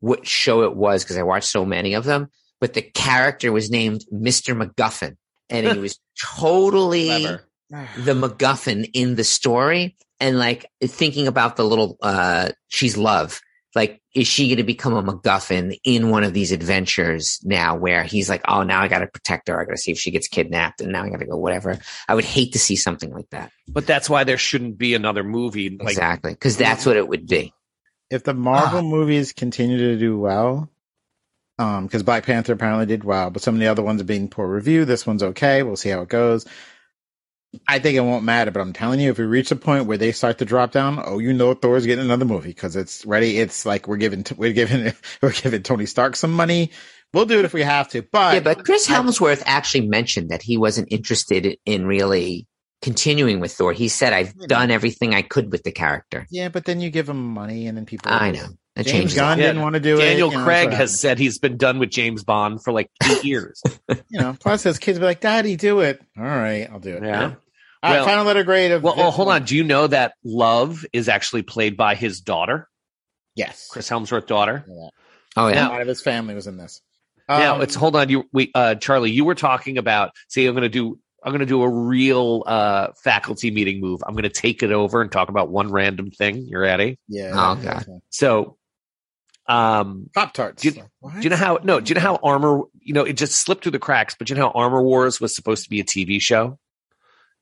what 0.00 0.26
show 0.26 0.64
it 0.64 0.76
was 0.76 1.02
because 1.02 1.16
i 1.16 1.22
watched 1.22 1.48
so 1.48 1.64
many 1.64 1.94
of 1.94 2.04
them 2.04 2.28
but 2.60 2.74
the 2.74 2.82
character 2.82 3.50
was 3.50 3.70
named 3.70 4.02
mr 4.12 4.54
mcguffin 4.54 5.16
and 5.48 5.66
he 5.66 5.78
was 5.78 5.98
totally 6.22 7.06
Clever. 7.06 7.44
the 7.96 8.14
MacGuffin 8.14 8.90
in 8.92 9.14
the 9.16 9.24
story 9.24 9.96
and 10.18 10.38
like 10.38 10.66
thinking 10.82 11.26
about 11.26 11.56
the 11.56 11.64
little 11.64 11.96
uh 12.02 12.50
she's 12.68 12.96
love. 12.96 13.40
Like, 13.72 14.02
is 14.16 14.26
she 14.26 14.48
gonna 14.50 14.64
become 14.64 14.94
a 14.94 15.02
MacGuffin 15.02 15.78
in 15.84 16.10
one 16.10 16.24
of 16.24 16.32
these 16.34 16.50
adventures 16.50 17.38
now 17.44 17.76
where 17.76 18.02
he's 18.02 18.28
like, 18.28 18.42
Oh, 18.48 18.64
now 18.64 18.80
I 18.82 18.88
gotta 18.88 19.06
protect 19.06 19.46
her, 19.48 19.60
I 19.60 19.64
gotta 19.64 19.76
see 19.78 19.92
if 19.92 19.98
she 19.98 20.10
gets 20.10 20.26
kidnapped 20.26 20.80
and 20.80 20.90
now 20.90 21.04
I 21.04 21.08
gotta 21.10 21.26
go 21.26 21.36
whatever. 21.36 21.78
I 22.08 22.14
would 22.16 22.24
hate 22.24 22.52
to 22.54 22.58
see 22.58 22.74
something 22.74 23.12
like 23.12 23.30
that. 23.30 23.52
But 23.68 23.86
that's 23.86 24.10
why 24.10 24.24
there 24.24 24.38
shouldn't 24.38 24.76
be 24.76 24.94
another 24.94 25.22
movie. 25.22 25.70
Like, 25.70 25.90
exactly. 25.92 26.32
Because 26.32 26.56
that's 26.56 26.84
what 26.84 26.96
it 26.96 27.06
would 27.06 27.28
be. 27.28 27.54
If 28.10 28.24
the 28.24 28.34
Marvel 28.34 28.80
Ah. 28.80 28.82
movies 28.82 29.32
continue 29.32 29.78
to 29.78 29.96
do 29.96 30.18
well, 30.18 30.68
um, 31.60 31.86
because 31.86 32.02
Black 32.02 32.24
Panther 32.26 32.54
apparently 32.54 32.86
did 32.86 33.04
well, 33.04 33.30
but 33.30 33.40
some 33.42 33.54
of 33.54 33.60
the 33.60 33.68
other 33.68 33.82
ones 33.82 34.00
are 34.00 34.04
being 34.04 34.26
poor 34.28 34.48
review. 34.48 34.84
This 34.84 35.06
one's 35.06 35.22
okay. 35.22 35.62
We'll 35.62 35.76
see 35.76 35.90
how 35.90 36.00
it 36.00 36.08
goes. 36.08 36.44
I 37.66 37.80
think 37.80 37.96
it 37.96 38.00
won't 38.00 38.24
matter, 38.24 38.50
but 38.50 38.60
I'm 38.60 38.72
telling 38.72 39.00
you, 39.00 39.10
if 39.10 39.18
we 39.18 39.24
reach 39.24 39.50
a 39.50 39.56
point 39.56 39.86
where 39.86 39.98
they 39.98 40.12
start 40.12 40.38
to 40.38 40.44
drop 40.44 40.70
down, 40.70 41.02
oh, 41.04 41.18
you 41.18 41.32
know, 41.32 41.54
Thor's 41.54 41.86
getting 41.86 42.04
another 42.04 42.24
movie 42.24 42.50
because 42.50 42.76
it's 42.76 43.04
ready. 43.04 43.38
It's 43.38 43.66
like 43.66 43.88
we're 43.88 43.96
giving, 43.96 44.24
we're 44.36 44.52
giving, 44.52 44.92
we're 45.22 45.32
giving 45.32 45.62
Tony 45.62 45.86
Stark 45.86 46.16
some 46.16 46.32
money. 46.32 46.70
We'll 47.12 47.26
do 47.26 47.40
it 47.40 47.44
if 47.44 47.52
we 47.52 47.62
have 47.62 47.88
to, 47.88 48.02
but 48.02 48.34
yeah, 48.34 48.40
but 48.40 48.64
Chris 48.64 48.86
Hemsworth 48.86 49.42
actually 49.44 49.88
mentioned 49.88 50.30
that 50.30 50.42
he 50.42 50.56
wasn't 50.56 50.92
interested 50.92 51.58
in 51.66 51.86
really 51.86 52.46
continuing 52.82 53.40
with 53.40 53.52
Thor. 53.52 53.72
He 53.72 53.88
said, 53.88 54.12
I've 54.12 54.32
done 54.46 54.70
everything 54.70 55.14
I 55.14 55.22
could 55.22 55.50
with 55.50 55.64
the 55.64 55.72
character. 55.72 56.26
yeah, 56.30 56.48
but 56.50 56.64
then 56.64 56.80
you 56.80 56.88
give 56.90 57.08
him 57.08 57.34
money 57.34 57.66
and 57.66 57.76
then 57.76 57.84
people. 57.84 58.12
I 58.12 58.30
know. 58.30 58.46
That 58.84 58.86
James 58.90 58.98
changes. 59.00 59.14
Gunn 59.16 59.38
Yeah. 59.38 59.46
didn't 59.46 59.62
want 59.62 59.74
to 59.74 59.80
do 59.80 59.96
it. 59.96 60.00
Daniel 60.00 60.30
you 60.30 60.38
know, 60.38 60.44
Craig 60.44 60.70
has 60.72 60.98
said 60.98 61.18
he's 61.18 61.38
been 61.38 61.56
done 61.56 61.78
with 61.78 61.90
James 61.90 62.24
Bond 62.24 62.62
for 62.62 62.72
like 62.72 62.90
eight 63.04 63.24
years. 63.24 63.62
you 63.88 64.20
know, 64.20 64.36
plus 64.40 64.62
his 64.62 64.78
kids 64.78 64.98
be 64.98 65.04
like, 65.04 65.20
Daddy, 65.20 65.56
do 65.56 65.80
it. 65.80 66.00
All 66.16 66.24
right, 66.24 66.68
I'll 66.70 66.80
do 66.80 66.96
it. 66.96 67.02
Yeah. 67.04 67.22
All 67.22 67.90
right, 67.90 67.96
Well- 67.98 68.04
final 68.04 68.24
letter 68.24 68.44
grade 68.44 68.72
of. 68.72 68.82
Well, 68.82 68.94
oh, 68.96 69.10
hold 69.10 69.26
one. 69.28 69.42
on. 69.42 69.46
Do 69.46 69.56
you 69.56 69.64
know 69.64 69.86
that 69.86 70.14
Love 70.24 70.84
is 70.92 71.08
actually 71.08 71.42
played 71.42 71.76
by 71.76 71.94
his 71.94 72.20
daughter, 72.20 72.68
Yes. 73.36 73.68
Chris 73.70 73.88
Hemsworth 73.88 74.26
daughter? 74.26 74.64
Oh, 75.36 75.48
yeah. 75.48 75.68
A 75.68 75.70
lot 75.70 75.80
of 75.80 75.88
his 75.88 76.02
family 76.02 76.34
was 76.34 76.46
in 76.46 76.56
this. 76.56 76.80
now 77.28 77.54
Um, 77.56 77.62
it's 77.62 77.74
hold 77.74 77.96
on. 77.96 78.08
You, 78.08 78.24
we, 78.32 78.50
uh, 78.54 78.74
Charlie, 78.74 79.10
you 79.12 79.24
were 79.24 79.34
talking 79.36 79.78
about. 79.78 80.10
See, 80.28 80.44
I'm 80.46 80.54
going 80.54 80.62
to 80.62 80.68
do. 80.68 80.98
I'm 81.22 81.32
going 81.32 81.40
to 81.40 81.46
do 81.46 81.62
a 81.62 81.68
real 81.68 82.42
uh, 82.46 82.88
faculty 83.04 83.50
meeting 83.50 83.78
move. 83.80 84.00
I'm 84.06 84.14
going 84.14 84.22
to 84.22 84.30
take 84.30 84.62
it 84.62 84.72
over 84.72 85.02
and 85.02 85.12
talk 85.12 85.28
about 85.28 85.50
one 85.50 85.70
random 85.70 86.10
thing. 86.10 86.46
You're 86.46 86.62
ready? 86.62 86.98
Yeah. 87.08 87.32
Oh, 87.34 87.56
God. 87.62 87.84
So, 88.08 88.56
um, 89.46 90.08
Pop 90.14 90.32
tarts. 90.32 90.62
Do 90.62 90.70
Do 90.70 90.80
you 91.20 91.30
know 91.30 91.36
how? 91.36 91.58
No. 91.62 91.80
Do 91.80 91.88
you 91.90 91.94
know 91.96 92.00
how 92.00 92.16
Armor? 92.22 92.62
You 92.80 92.94
know, 92.94 93.04
it 93.04 93.14
just 93.14 93.36
slipped 93.36 93.62
through 93.62 93.72
the 93.72 93.78
cracks. 93.78 94.14
But 94.18 94.30
you 94.30 94.36
know 94.36 94.42
how 94.48 94.52
Armor 94.52 94.82
Wars 94.82 95.20
was 95.20 95.34
supposed 95.34 95.64
to 95.64 95.70
be 95.70 95.80
a 95.80 95.84
TV 95.84 96.20
show, 96.20 96.58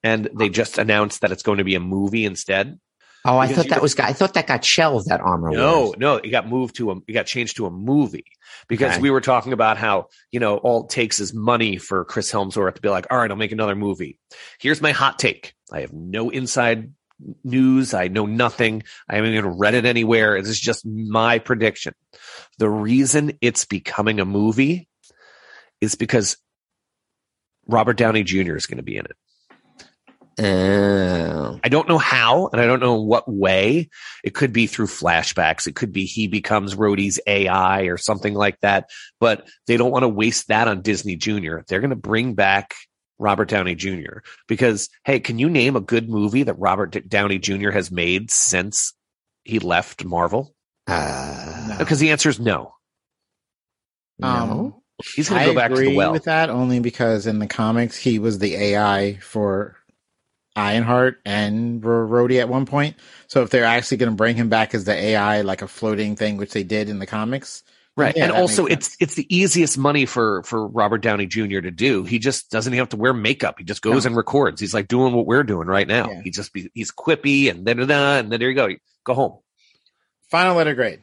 and 0.03 0.29
they 0.39 0.49
just 0.49 0.79
announced 0.79 1.21
that 1.21 1.33
it's 1.33 1.43
going 1.43 1.59
to 1.59 1.65
be 1.65 1.75
a 1.75 1.81
movie 1.81 2.25
instead. 2.25 2.79
Oh, 3.25 3.37
I 3.37 3.47
Because 3.49 3.57
thought 3.57 3.65
you- 3.67 3.71
that 3.71 3.83
was, 3.83 3.99
I 3.99 4.13
thought 4.13 4.35
that 4.35 4.47
got 4.47 4.65
shelved, 4.65 5.09
that 5.09 5.21
armor. 5.21 5.51
No, 5.51 5.81
Wars. 5.81 5.95
no, 5.99 6.15
no, 6.15 6.21
it 6.23 6.31
got 6.31 6.49
moved 6.49 6.77
to 6.77 6.93
a, 6.93 6.97
it 7.09 7.13
got 7.13 7.27
changed 7.27 7.57
to 7.57 7.67
a 7.67 7.71
movie 7.71 8.25
because 8.69 8.93
Okay. 8.93 9.03
we 9.03 9.11
were 9.11 9.21
talking 9.21 9.53
about 9.53 9.77
how, 9.77 10.07
you 10.31 10.39
know, 10.39 10.57
all 10.59 10.85
it 10.85 10.91
takes 10.91 11.19
is 11.19 11.35
money 11.35 11.77
for 11.79 12.05
Chris 12.05 12.31
Hemsworth 12.33 12.77
to 12.77 12.81
be 12.81 12.89
like, 12.89 13.07
all 13.11 13.19
right, 13.19 13.31
I'll 13.31 13.37
make 13.37 13.51
another 13.53 13.75
movie. 13.75 14.19
Here's 14.61 14.81
my 14.81 14.93
hot 14.93 15.19
take. 15.19 15.53
I 15.71 15.81
have 15.81 15.93
no 15.93 16.31
inside 16.31 16.93
news. 17.45 17.95
I 17.95 18.09
know 18.09 18.27
nothing. 18.27 18.83
I 19.09 19.17
haven't 19.17 19.35
even 19.35 19.59
read 19.59 19.75
it 19.75 19.85
anywhere. 19.85 20.41
This 20.41 20.51
is 20.51 20.61
just 20.61 20.87
my 20.87 21.39
prediction. 21.39 21.95
The 22.59 22.69
reason 22.71 23.33
it's 23.41 23.65
becoming 23.65 24.21
a 24.21 24.25
movie 24.25 24.89
is 25.81 25.95
because 25.95 26.37
Robert 27.67 27.97
Downey 27.97 28.23
Jr. 28.23 28.57
is 28.57 28.67
going 28.67 28.79
to 28.79 28.83
be 28.83 28.97
in 28.97 29.05
it. 29.05 29.17
Oh. 30.41 31.59
I 31.65 31.69
don't 31.69 31.89
know 31.89 31.99
how, 31.99 32.49
and 32.53 32.61
I 32.61 32.67
don't 32.67 32.79
know 32.81 33.01
what 33.01 33.29
way. 33.29 33.89
It 34.23 34.35
could 34.35 34.53
be 34.53 34.69
through 34.69 34.87
flashbacks. 34.87 35.67
It 35.67 35.75
could 35.75 35.93
be 35.93 36.05
he 36.05 36.29
becomes 36.29 36.77
Rhodey's 36.77 37.19
AI 37.27 37.83
or 37.83 37.97
something 37.97 38.35
like 38.35 38.61
that. 38.61 38.89
But 39.19 39.49
they 39.67 39.77
don't 39.77 39.91
want 39.91 40.05
to 40.05 40.09
waste 40.09 40.49
that 40.49 40.69
on 40.69 40.83
Disney 40.83 41.17
Jr. 41.17 41.59
They're 41.67 41.81
going 41.81 41.91
to 41.91 41.97
bring 41.97 42.35
back 42.35 42.75
Robert 43.19 43.49
Downey 43.49 43.75
Jr. 43.75 44.19
because, 44.47 44.89
hey, 45.05 45.21
can 45.21 45.39
you 45.39 45.49
name 45.51 45.77
a 45.77 45.81
good 45.81 46.09
movie 46.09 46.45
that 46.45 46.55
Robert 46.59 46.97
Downey 47.09 47.39
Jr. 47.39 47.71
has 47.71 47.91
made 47.91 48.31
since 48.31 48.93
he 49.45 49.59
left 49.59 50.05
Marvel? 50.05 50.55
Uh, 50.87 51.79
Because 51.79 51.99
the 51.99 52.11
answer 52.11 52.29
is 52.29 52.39
no. 52.41 52.75
no. 54.19 54.29
Um, 54.29 54.75
He's 55.15 55.29
going 55.29 55.41
I 55.43 55.45
to 55.47 55.51
go 55.53 55.55
back 55.57 55.69
to 55.69 55.75
agree 55.75 55.91
the 55.91 55.97
well. 55.97 56.13
with 56.13 56.25
that 56.25 56.51
only 56.51 56.81
because 56.81 57.27
in 57.29 57.39
the 57.39 57.47
comics 57.47 57.97
he 57.97 58.19
was 58.19 58.39
the 58.41 58.55
AI 58.57 59.15
for 59.21 59.77
Ironheart 60.57 61.21
and 61.25 61.85
R- 61.85 62.05
Rhodey 62.05 62.41
at 62.41 62.49
one 62.49 62.67
point. 62.67 62.97
So 63.29 63.43
if 63.43 63.51
they're 63.51 63.63
actually 63.65 63.99
going 63.99 64.11
to 64.11 64.17
bring 64.17 64.35
him 64.35 64.49
back 64.49 64.75
as 64.75 64.85
the 64.85 64.95
AI, 64.95 65.43
like 65.43 65.63
a 65.63 65.69
floating 65.69 66.17
thing, 66.17 66.37
which 66.37 66.53
they 66.53 66.65
did 66.65 66.89
in 66.89 66.99
the 66.99 67.07
comics, 67.07 67.63
Right. 67.99 68.17
Yeah, 68.17 68.25
and 68.25 68.33
also 68.33 68.67
it's 68.67 68.97
it's 69.01 69.17
the 69.17 69.27
easiest 69.35 69.77
money 69.77 70.07
for 70.07 70.45
for 70.45 70.69
Robert 70.69 70.99
Downey 70.99 71.27
Jr. 71.27 71.61
to 71.61 71.73
do. 71.73 72.05
He 72.05 72.21
just 72.21 72.49
doesn't 72.49 72.73
have 72.75 72.91
to 72.91 72.97
wear 72.97 73.13
makeup. 73.13 73.57
He 73.59 73.65
just 73.65 73.83
goes 73.83 74.05
No. 74.05 74.11
and 74.11 74.17
records. 74.17 74.61
He's 74.61 74.73
like 74.73 74.87
doing 74.87 75.13
what 75.13 75.27
we're 75.27 75.43
doing 75.43 75.67
right 75.67 75.87
now. 75.89 76.09
Yeah. 76.09 76.23
He 76.23 76.31
just 76.31 76.53
be 76.53 76.71
he's 76.75 76.93
quippy 76.93 77.51
and 77.51 77.65
da 77.67 77.75
da 77.75 77.87
da 77.87 78.19
and 78.19 78.31
then 78.31 78.39
there 78.39 78.49
you 78.51 78.55
go. 78.55 78.69
Go 79.05 79.15
home. 79.15 79.39
final 80.31 80.55
letter 80.55 80.75
grade. 80.77 81.03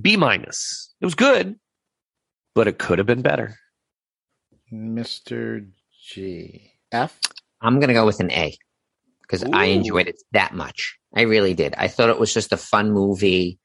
B 0.00 0.16
minus. 0.16 0.94
It 1.00 1.06
was 1.06 1.16
good, 1.16 1.56
but 2.54 2.68
it 2.68 2.78
could 2.78 2.98
have 2.98 3.06
been 3.06 3.22
better. 3.22 3.56
Mr. 4.72 5.66
G. 6.08 6.72
F. 6.92 7.18
I'm 7.60 7.80
gonna 7.80 7.94
go 7.94 8.06
with 8.06 8.20
an 8.20 8.30
A 8.30 8.56
because 9.22 9.42
I 9.44 9.66
enjoyed 9.66 10.06
it 10.08 10.22
that 10.32 10.54
much. 10.54 10.98
I 11.14 11.22
really 11.22 11.54
did. 11.54 11.74
I 11.76 11.88
thought 11.88 12.10
it 12.10 12.18
was 12.20 12.32
just 12.32 12.52
a 12.52 12.56
fun 12.56 12.92
movie. 12.92 13.58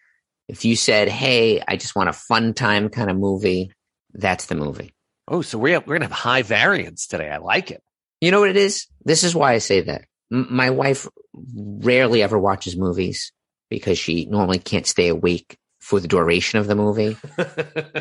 If 0.48 0.66
you 0.66 0.76
said, 0.76 1.08
"Hey, 1.10 1.62
I 1.68 1.78
just 1.78 1.96
want 1.96 2.10
a 2.10 2.14
fun 2.14 2.54
time 2.54 2.90
kind 2.90 3.10
of 3.10 3.18
movie," 3.18 3.72
that's 4.14 4.46
the 4.48 4.56
movie. 4.56 4.94
Oh, 5.28 5.42
so 5.42 5.58
we're 5.58 5.80
we're 5.80 5.96
gonna 5.96 6.06
have 6.06 6.12
high 6.12 6.42
variance 6.42 7.08
today. 7.08 7.30
I 7.30 7.38
like 7.38 7.72
it. 7.72 7.82
You 8.22 8.32
know 8.32 8.42
what 8.42 8.50
it 8.50 8.58
is? 8.58 8.88
This 9.04 9.24
is 9.24 9.36
why 9.36 9.54
I 9.54 9.58
say 9.58 9.82
that. 9.82 10.06
M- 10.32 10.48
my 10.50 10.70
wife 10.70 11.08
rarely 11.56 12.24
ever 12.24 12.40
watches 12.40 12.78
movies 12.78 13.32
because 13.70 13.98
she 13.98 14.26
normally 14.26 14.60
can't 14.60 14.88
stay 14.88 15.08
awake 15.08 15.58
for 15.80 16.00
the 16.00 16.08
duration 16.08 16.60
of 16.60 16.68
the 16.68 16.76
movie. 16.76 17.18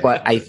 But 0.03 0.23
I, 0.27 0.43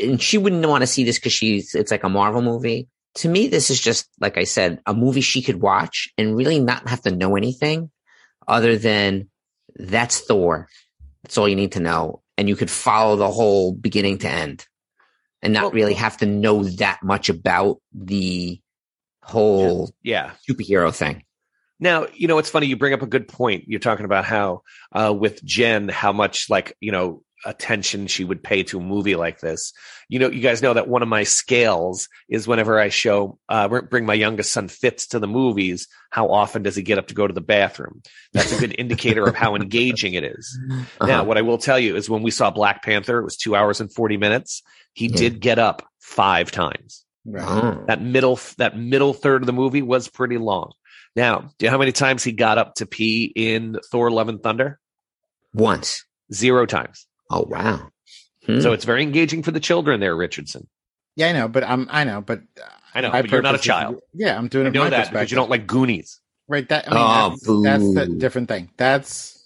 and 0.00 0.20
she 0.20 0.38
wouldn't 0.38 0.66
want 0.66 0.82
to 0.82 0.86
see 0.86 1.04
this 1.04 1.18
because 1.18 1.32
she's, 1.32 1.74
it's 1.74 1.90
like 1.90 2.04
a 2.04 2.08
Marvel 2.08 2.42
movie. 2.42 2.88
To 3.16 3.28
me, 3.28 3.48
this 3.48 3.70
is 3.70 3.80
just, 3.80 4.08
like 4.20 4.36
I 4.36 4.44
said, 4.44 4.80
a 4.86 4.94
movie 4.94 5.20
she 5.22 5.42
could 5.42 5.60
watch 5.60 6.08
and 6.16 6.36
really 6.36 6.60
not 6.60 6.88
have 6.88 7.02
to 7.02 7.10
know 7.10 7.36
anything 7.36 7.90
other 8.46 8.76
than 8.76 9.30
that's 9.74 10.20
Thor. 10.20 10.68
That's 11.22 11.38
all 11.38 11.48
you 11.48 11.56
need 11.56 11.72
to 11.72 11.80
know. 11.80 12.22
And 12.38 12.48
you 12.48 12.56
could 12.56 12.70
follow 12.70 13.16
the 13.16 13.30
whole 13.30 13.72
beginning 13.72 14.18
to 14.18 14.28
end 14.28 14.66
and 15.42 15.52
not 15.52 15.64
Well- 15.64 15.72
really 15.72 15.94
have 15.94 16.16
to 16.18 16.26
know 16.26 16.64
that 16.64 17.02
much 17.02 17.28
about 17.28 17.80
the 17.92 18.60
whole 19.22 19.90
yeah. 20.02 20.32
superhero 20.48 20.94
thing. 20.94 21.24
Now, 21.78 22.06
you 22.14 22.28
know, 22.28 22.38
it's 22.38 22.50
funny. 22.50 22.66
You 22.66 22.76
bring 22.76 22.92
up 22.92 23.02
a 23.02 23.06
good 23.06 23.26
point. 23.26 23.64
You're 23.66 23.80
talking 23.80 24.04
about 24.04 24.24
how, 24.26 24.62
uh, 24.92 25.14
with 25.18 25.42
Jen, 25.44 25.88
how 25.88 26.12
much 26.12 26.50
like, 26.50 26.76
you 26.80 26.92
know, 26.92 27.22
attention 27.44 28.06
she 28.06 28.24
would 28.24 28.42
pay 28.42 28.62
to 28.64 28.78
a 28.78 28.82
movie 28.82 29.16
like 29.16 29.40
this. 29.40 29.72
You 30.08 30.18
know, 30.18 30.28
you 30.30 30.40
guys 30.40 30.62
know 30.62 30.74
that 30.74 30.88
one 30.88 31.02
of 31.02 31.08
my 31.08 31.22
scales 31.24 32.08
is 32.28 32.46
whenever 32.48 32.78
I 32.78 32.88
show, 32.88 33.38
uh, 33.48 33.68
bring 33.68 34.04
my 34.06 34.14
youngest 34.14 34.52
son 34.52 34.68
Fitz 34.68 35.06
to 35.08 35.18
the 35.18 35.26
movies, 35.28 35.86
how 36.10 36.28
often 36.30 36.62
does 36.62 36.76
he 36.76 36.82
get 36.82 36.98
up 36.98 37.06
to 37.08 37.14
go 37.14 37.26
to 37.26 37.32
the 37.34 37.40
bathroom? 37.40 38.02
That's 38.32 38.52
a 38.52 38.56
good 38.58 38.74
indicator 38.78 39.24
of 39.26 39.34
how 39.34 39.54
engaging 39.54 40.14
it 40.14 40.24
is. 40.24 40.58
Now, 41.00 41.20
Uh-huh. 41.20 41.24
what 41.24 41.38
I 41.38 41.42
will 41.42 41.58
tell 41.58 41.78
you 41.78 41.96
is 41.96 42.10
when 42.10 42.22
we 42.22 42.30
saw 42.30 42.50
Black 42.50 42.82
Panther, 42.82 43.18
it 43.20 43.24
was 43.24 43.36
two 43.36 43.54
hours 43.56 43.80
and 43.80 43.92
40 43.92 44.16
minutes. 44.16 44.62
He 44.92 45.06
Yeah. 45.06 45.16
did 45.16 45.40
get 45.40 45.58
up 45.58 45.82
five 46.00 46.50
times. 46.50 47.04
Right. 47.24 47.44
Oh. 47.46 47.84
That 47.86 48.02
middle, 48.02 48.38
that 48.58 48.76
middle 48.76 49.12
third 49.14 49.42
of 49.42 49.46
the 49.46 49.52
movie 49.52 49.82
was 49.82 50.08
pretty 50.08 50.38
long. 50.38 50.72
Now, 51.16 51.38
do 51.58 51.64
you 51.64 51.66
know 51.68 51.72
how 51.72 51.78
many 51.78 51.92
times 51.92 52.22
he 52.22 52.32
got 52.32 52.58
up 52.58 52.74
to 52.76 52.86
pee 52.86 53.32
in 53.34 53.76
Thor: 53.90 54.10
Love 54.10 54.28
and 54.28 54.42
Thunder? 54.42 54.78
Once. 55.52 56.04
Zero 56.32 56.66
times. 56.66 57.06
Oh 57.30 57.42
wow. 57.48 57.88
Hmm. 58.46 58.60
So 58.60 58.72
it's 58.72 58.84
very 58.84 59.02
engaging 59.02 59.42
for 59.42 59.50
the 59.52 59.60
children 59.60 60.00
there, 60.00 60.16
Richardson. 60.16 60.66
Yeah, 61.16 61.28
I 61.28 61.32
know, 61.32 61.48
but 61.48 61.64
I'm, 61.64 61.86
I 61.90 62.04
know, 62.04 62.20
but 62.20 62.40
uh, 62.60 62.68
I 62.94 63.00
know, 63.02 63.10
but 63.10 63.30
you're 63.30 63.42
not 63.42 63.50
a 63.50 63.58
purpose 63.58 63.60
is- 63.62 63.66
child. 63.66 64.00
yeah, 64.14 64.36
I'm 64.36 64.48
doing 64.48 64.66
I 64.66 64.68
it 64.68 64.72
know 64.72 64.88
that 64.90 65.10
because 65.10 65.30
you 65.30 65.36
don't 65.36 65.50
like 65.50 65.66
Goonies. 65.66 66.20
Right. 66.48 66.68
That 66.68 66.90
I 66.90 66.94
mean, 66.94 67.00
Oh, 67.46 67.62
that's, 67.62 67.82
that's 67.84 67.94
the 67.94 68.16
different 68.18 68.48
thing. 68.48 68.70
That's 68.76 69.36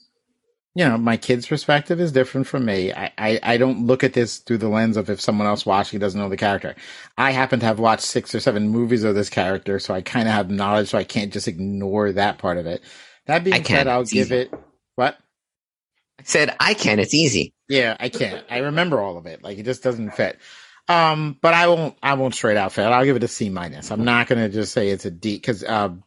you 0.76 0.84
know, 0.84 0.96
my 0.98 1.16
kid's 1.16 1.46
perspective 1.46 2.00
is 2.00 2.10
different 2.10 2.48
from 2.48 2.64
me. 2.64 2.92
I, 2.92 3.12
I, 3.16 3.40
I 3.44 3.56
don't 3.58 3.86
look 3.86 4.02
at 4.02 4.12
this 4.12 4.38
through 4.38 4.58
the 4.58 4.68
lens 4.68 4.96
of 4.96 5.08
if 5.08 5.20
someone 5.20 5.46
else 5.46 5.64
watching 5.64 6.00
doesn't 6.00 6.18
know 6.20 6.28
the 6.28 6.36
character. 6.36 6.74
I 7.16 7.30
happen 7.30 7.60
to 7.60 7.66
have 7.66 7.78
watched 7.78 8.02
six 8.02 8.34
or 8.34 8.40
seven 8.40 8.68
movies 8.70 9.04
of 9.04 9.14
this 9.14 9.30
character, 9.30 9.78
so 9.78 9.94
I 9.94 10.02
kind 10.02 10.26
of 10.26 10.34
have 10.34 10.50
knowledge, 10.50 10.88
so 10.88 10.98
I 10.98 11.04
can't 11.04 11.32
just 11.32 11.46
ignore 11.46 12.10
that 12.12 12.38
part 12.38 12.58
of 12.58 12.66
it. 12.66 12.82
That 13.26 13.44
being 13.44 13.54
I 13.54 13.60
can. 13.60 13.76
said, 13.76 13.86
I'll 13.86 14.00
It's 14.00 14.12
give 14.12 14.26
easy. 14.26 14.36
it 14.36 14.54
what? 14.96 15.16
I 16.20 16.22
said 16.24 16.56
I 16.60 16.74
can. 16.74 16.98
It's 16.98 17.14
easy. 17.14 17.52
Yeah, 17.68 17.96
I 17.98 18.08
can't. 18.08 18.44
I 18.50 18.58
remember 18.58 19.00
all 19.00 19.16
of 19.16 19.26
it. 19.26 19.42
Like 19.42 19.58
it 19.58 19.64
just 19.64 19.82
doesn't 19.82 20.10
fit. 20.12 20.38
Um, 20.88 21.38
but 21.40 21.54
I 21.54 21.66
won't. 21.68 21.96
I 22.02 22.14
won't 22.14 22.34
straight 22.34 22.56
out 22.56 22.72
fit. 22.72 22.84
I'll 22.84 23.04
give 23.04 23.16
it 23.16 23.24
a 23.24 23.28
C 23.28 23.48
minus. 23.50 23.90
I'm 23.90 24.04
not 24.04 24.26
gonna 24.26 24.48
just 24.48 24.72
say 24.72 24.88
it's 24.88 25.06
a 25.06 25.10
D 25.10 25.34
because 25.36 25.64
um, 25.64 26.04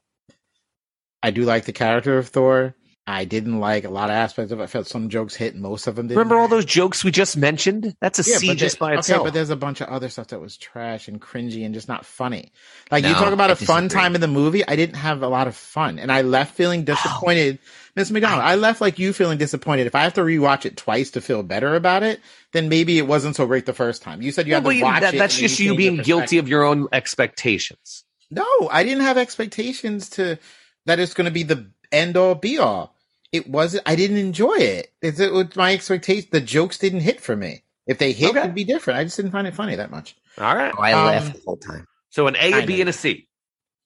I 1.24 1.32
do 1.32 1.44
like 1.44 1.66
the 1.66 1.74
character 1.74 2.18
of 2.18 2.28
Thor. 2.30 2.76
I 3.10 3.24
didn't 3.24 3.62
like 3.62 3.86
a 3.86 3.90
lot 3.90 4.10
of 4.10 4.16
aspects 4.16 4.52
of 4.52 4.60
it. 4.60 4.64
I 4.64 4.68
felt 4.68 4.86
some 4.86 5.08
jokes 5.08 5.34
hit, 5.34 5.56
most 5.56 5.88
of 5.88 5.96
them 5.96 6.08
didn't. 6.08 6.18
Remember 6.18 6.38
all 6.38 6.50
those 6.50 6.66
jokes 6.66 7.06
we 7.06 7.12
just 7.12 7.38
mentioned? 7.38 7.96
That's 8.02 8.20
a 8.20 8.30
Yeah, 8.30 8.40
but 8.46 8.58
just 8.58 8.80
there- 8.80 8.90
by 8.90 8.98
itself. 8.98 9.20
Okay, 9.22 9.28
but 9.28 9.34
there's 9.34 9.50
a 9.50 9.56
bunch 9.56 9.80
of 9.80 9.88
other 9.88 10.10
stuff 10.10 10.28
that 10.28 10.42
was 10.42 10.58
trash 10.58 11.08
and 11.08 11.22
cringy 11.22 11.66
and 11.66 11.74
just 11.74 11.88
not 11.88 12.06
funny. 12.06 12.52
Like 12.92 13.06
you 13.06 13.14
talk 13.14 13.32
about 13.32 13.50
I 13.50 13.54
a 13.54 13.56
fun 13.56 13.88
time 13.88 14.14
in 14.14 14.20
the 14.20 14.28
movie, 14.28 14.68
I 14.68 14.76
didn't 14.76 14.98
have 14.98 15.24
a 15.24 15.30
lot 15.30 15.48
of 15.48 15.56
fun, 15.56 16.00
and 16.00 16.12
I 16.12 16.22
left 16.24 16.56
feeling 16.56 16.84
disappointed. 16.84 17.60
Miss 17.96 18.12
McDonald, 18.12 18.42
I 18.44 18.56
left 18.56 18.82
like 18.82 19.00
you 19.00 19.14
feeling 19.14 19.38
disappointed. 19.38 19.88
If 19.88 19.96
I 19.96 20.04
have 20.04 20.14
to 20.16 20.22
rewatch 20.22 20.66
it 20.66 20.76
twice 20.76 21.12
to 21.12 21.22
feel 21.22 21.44
better 21.44 21.76
about 21.76 22.04
it, 22.04 22.20
then 22.52 22.68
maybe 22.68 22.98
it 22.98 23.08
wasn't 23.08 23.38
so 23.38 23.46
great 23.48 23.66
the 23.66 23.74
first 23.74 24.02
time. 24.02 24.22
You 24.22 24.34
said 24.34 24.48
you 24.48 24.52
Well, 24.54 24.64
had 24.64 24.70
to 24.80 24.82
watch 24.84 25.02
that- 25.02 25.14
it. 25.16 25.18
that's 25.18 25.38
just 25.38 25.60
you 25.60 25.78
being 25.78 25.98
guilty 25.98 26.40
of 26.40 26.50
your 26.50 26.64
own 26.64 26.88
expectations. 26.92 28.04
No, 28.30 28.46
I 28.70 28.84
didn't 28.84 29.04
have 29.04 29.18
expectations 29.18 30.10
to 30.12 30.38
that 30.86 31.00
it's 31.00 31.14
going 31.14 31.26
to 31.26 31.32
be 31.32 31.44
the 31.44 31.72
end 31.92 32.18
all 32.18 32.36
be 32.36 32.58
all. 32.58 32.94
It 33.38 33.48
wasn't. 33.50 33.84
I 33.86 33.96
didn't 33.96 34.18
enjoy 34.18 34.56
it. 34.56 34.92
It's, 35.02 35.20
it 35.20 35.32
was 35.32 35.56
my 35.56 35.74
expectation. 35.74 36.30
The 36.32 36.42
jokes 36.42 36.78
didn't 36.78 37.02
hit 37.02 37.22
for 37.22 37.36
me. 37.36 37.64
If 37.88 37.98
they 38.00 38.12
hit, 38.12 38.32
Okay. 38.32 38.40
it'd 38.42 38.54
be 38.56 38.66
different. 38.66 39.00
I 39.00 39.04
just 39.06 39.16
didn't 39.18 39.32
find 39.32 39.48
it 39.48 39.56
funny 39.56 39.76
that 39.76 39.92
much. 39.92 40.16
All 40.38 40.56
right. 40.56 40.74
Oh, 40.78 40.82
I 40.82 40.92
Um, 40.94 41.06
laughed 41.06 41.34
the 41.36 41.42
whole 41.46 41.58
time. 41.58 41.86
So 42.10 42.28
an 42.28 42.36
A, 42.36 42.54
I 42.54 42.60
a 42.60 42.66
B, 42.66 42.76
know. 42.76 42.82
and 42.82 42.90
a 42.90 42.94
C. 42.94 43.28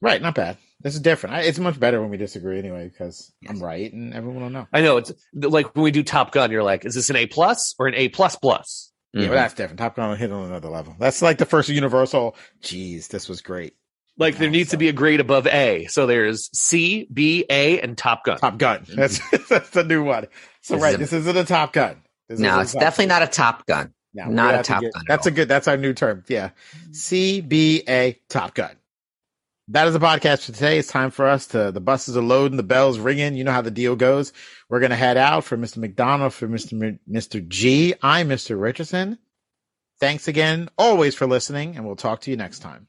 Right, 0.01 0.21
not 0.21 0.33
bad. 0.35 0.57
This 0.81 0.95
is 0.95 0.99
different. 1.01 1.35
I, 1.35 1.41
it's 1.41 1.59
much 1.59 1.79
better 1.79 2.01
when 2.01 2.09
we 2.09 2.17
disagree 2.17 2.57
anyway 2.57 2.87
because 2.89 3.31
I'm 3.47 3.61
right 3.61 3.93
and 3.93 4.15
everyone 4.15 4.41
will 4.41 4.49
know. 4.49 4.67
I 4.73 4.81
know 4.81 4.97
it's 4.97 5.11
like 5.35 5.75
when 5.75 5.83
we 5.83 5.91
do 5.91 6.01
Top 6.01 6.31
Gun, 6.31 6.49
you're 6.49 6.63
like, 6.63 6.85
is 6.85 6.95
this 6.95 7.11
an 7.11 7.15
A 7.17 7.27
plus 7.27 7.75
or 7.77 7.87
an 7.87 7.93
A 7.93 8.09
plus 8.09 8.35
plus? 8.35 8.91
Yeah, 9.13 9.25
Mhm. 9.25 9.27
but 9.27 9.35
that's 9.35 9.53
different. 9.53 9.77
Top 9.79 9.95
Gun 9.95 10.09
will 10.09 10.15
hit 10.15 10.31
on 10.31 10.45
another 10.47 10.69
level. 10.69 10.95
That's 10.97 11.21
like 11.21 11.37
the 11.37 11.45
first 11.45 11.69
Universal. 11.69 12.35
Geez, 12.61 13.09
this 13.09 13.29
was 13.29 13.41
great. 13.41 13.73
Like 14.21 14.37
there 14.37 14.49
needs 14.49 14.69
to 14.69 14.77
be 14.77 14.87
a 14.87 14.93
grade 14.93 15.19
above 15.19 15.47
A. 15.47 15.85
So 15.87 16.05
there's 16.05 16.49
C, 16.57 17.07
B, 17.11 17.45
A, 17.49 17.81
and 17.81 17.97
Top 17.97 18.23
Gun. 18.23 18.37
Top 18.37 18.57
Gun. 18.57 18.81
Mm-hmm. 18.85 18.95
That's 18.99 19.47
that's 19.49 19.69
the 19.71 19.83
new 19.83 20.03
one. 20.03 20.27
So 20.61 20.75
This 20.75 20.83
right, 20.83 20.89
is 20.93 20.95
a- 20.95 20.99
this 20.99 21.13
isn't 21.13 21.37
a 21.37 21.43
Top 21.43 21.73
Gun. 21.73 22.01
This 22.29 22.39
no, 22.39 22.59
it's 22.61 22.73
definitely 22.73 23.07
Gun. 23.07 23.19
not 23.19 23.27
a 23.27 23.31
Top 23.31 23.65
Gun. 23.65 23.93
No, 24.13 24.25
not 24.25 24.53
a 24.53 24.57
have 24.57 24.65
to 24.65 24.71
Top 24.73 24.81
get- 24.81 24.93
Gun 24.93 25.01
at 25.01 25.07
That's 25.09 25.25
a 25.27 25.31
good. 25.31 25.47
That's 25.49 25.67
our 25.67 25.75
new 25.77 25.93
term. 25.93 26.23
Yeah, 26.29 26.49
mm-hmm. 26.49 26.93
C 26.93 27.41
B 27.41 27.83
A 27.89 28.19
Top 28.29 28.53
Gun. 28.53 28.71
That 29.69 29.87
is 29.87 29.93
the 29.93 29.99
podcast 29.99 30.45
for 30.45 30.51
today. 30.51 30.77
It's 30.79 30.89
time 30.89 31.11
for 31.11 31.27
us 31.27 31.47
to. 31.47 31.71
The 31.71 31.79
buses 31.81 32.17
are 32.17 32.21
loading, 32.21 32.57
the 32.57 32.63
bells 32.63 32.99
ringing. 32.99 33.35
You 33.35 33.43
know 33.45 33.51
how 33.53 33.61
the 33.61 33.71
deal 33.71 33.95
goes. 33.95 34.33
We're 34.69 34.81
gonna 34.81 34.95
head 34.97 35.17
out 35.17 35.45
for 35.45 35.57
Mr. 35.57 35.77
McDonald, 35.77 36.33
for 36.33 36.47
Mr. 36.47 36.73
M- 36.81 36.99
Mr. 37.09 37.45
G. 37.47 37.93
I'm 38.03 38.29
Mr. 38.29 38.59
Richardson. 38.59 39.17
Thanks 39.99 40.27
again, 40.27 40.69
always 40.77 41.15
for 41.15 41.25
listening, 41.27 41.75
and 41.75 41.85
we'll 41.85 41.95
talk 41.95 42.21
to 42.21 42.31
you 42.31 42.37
next 42.37 42.59
time. 42.59 42.87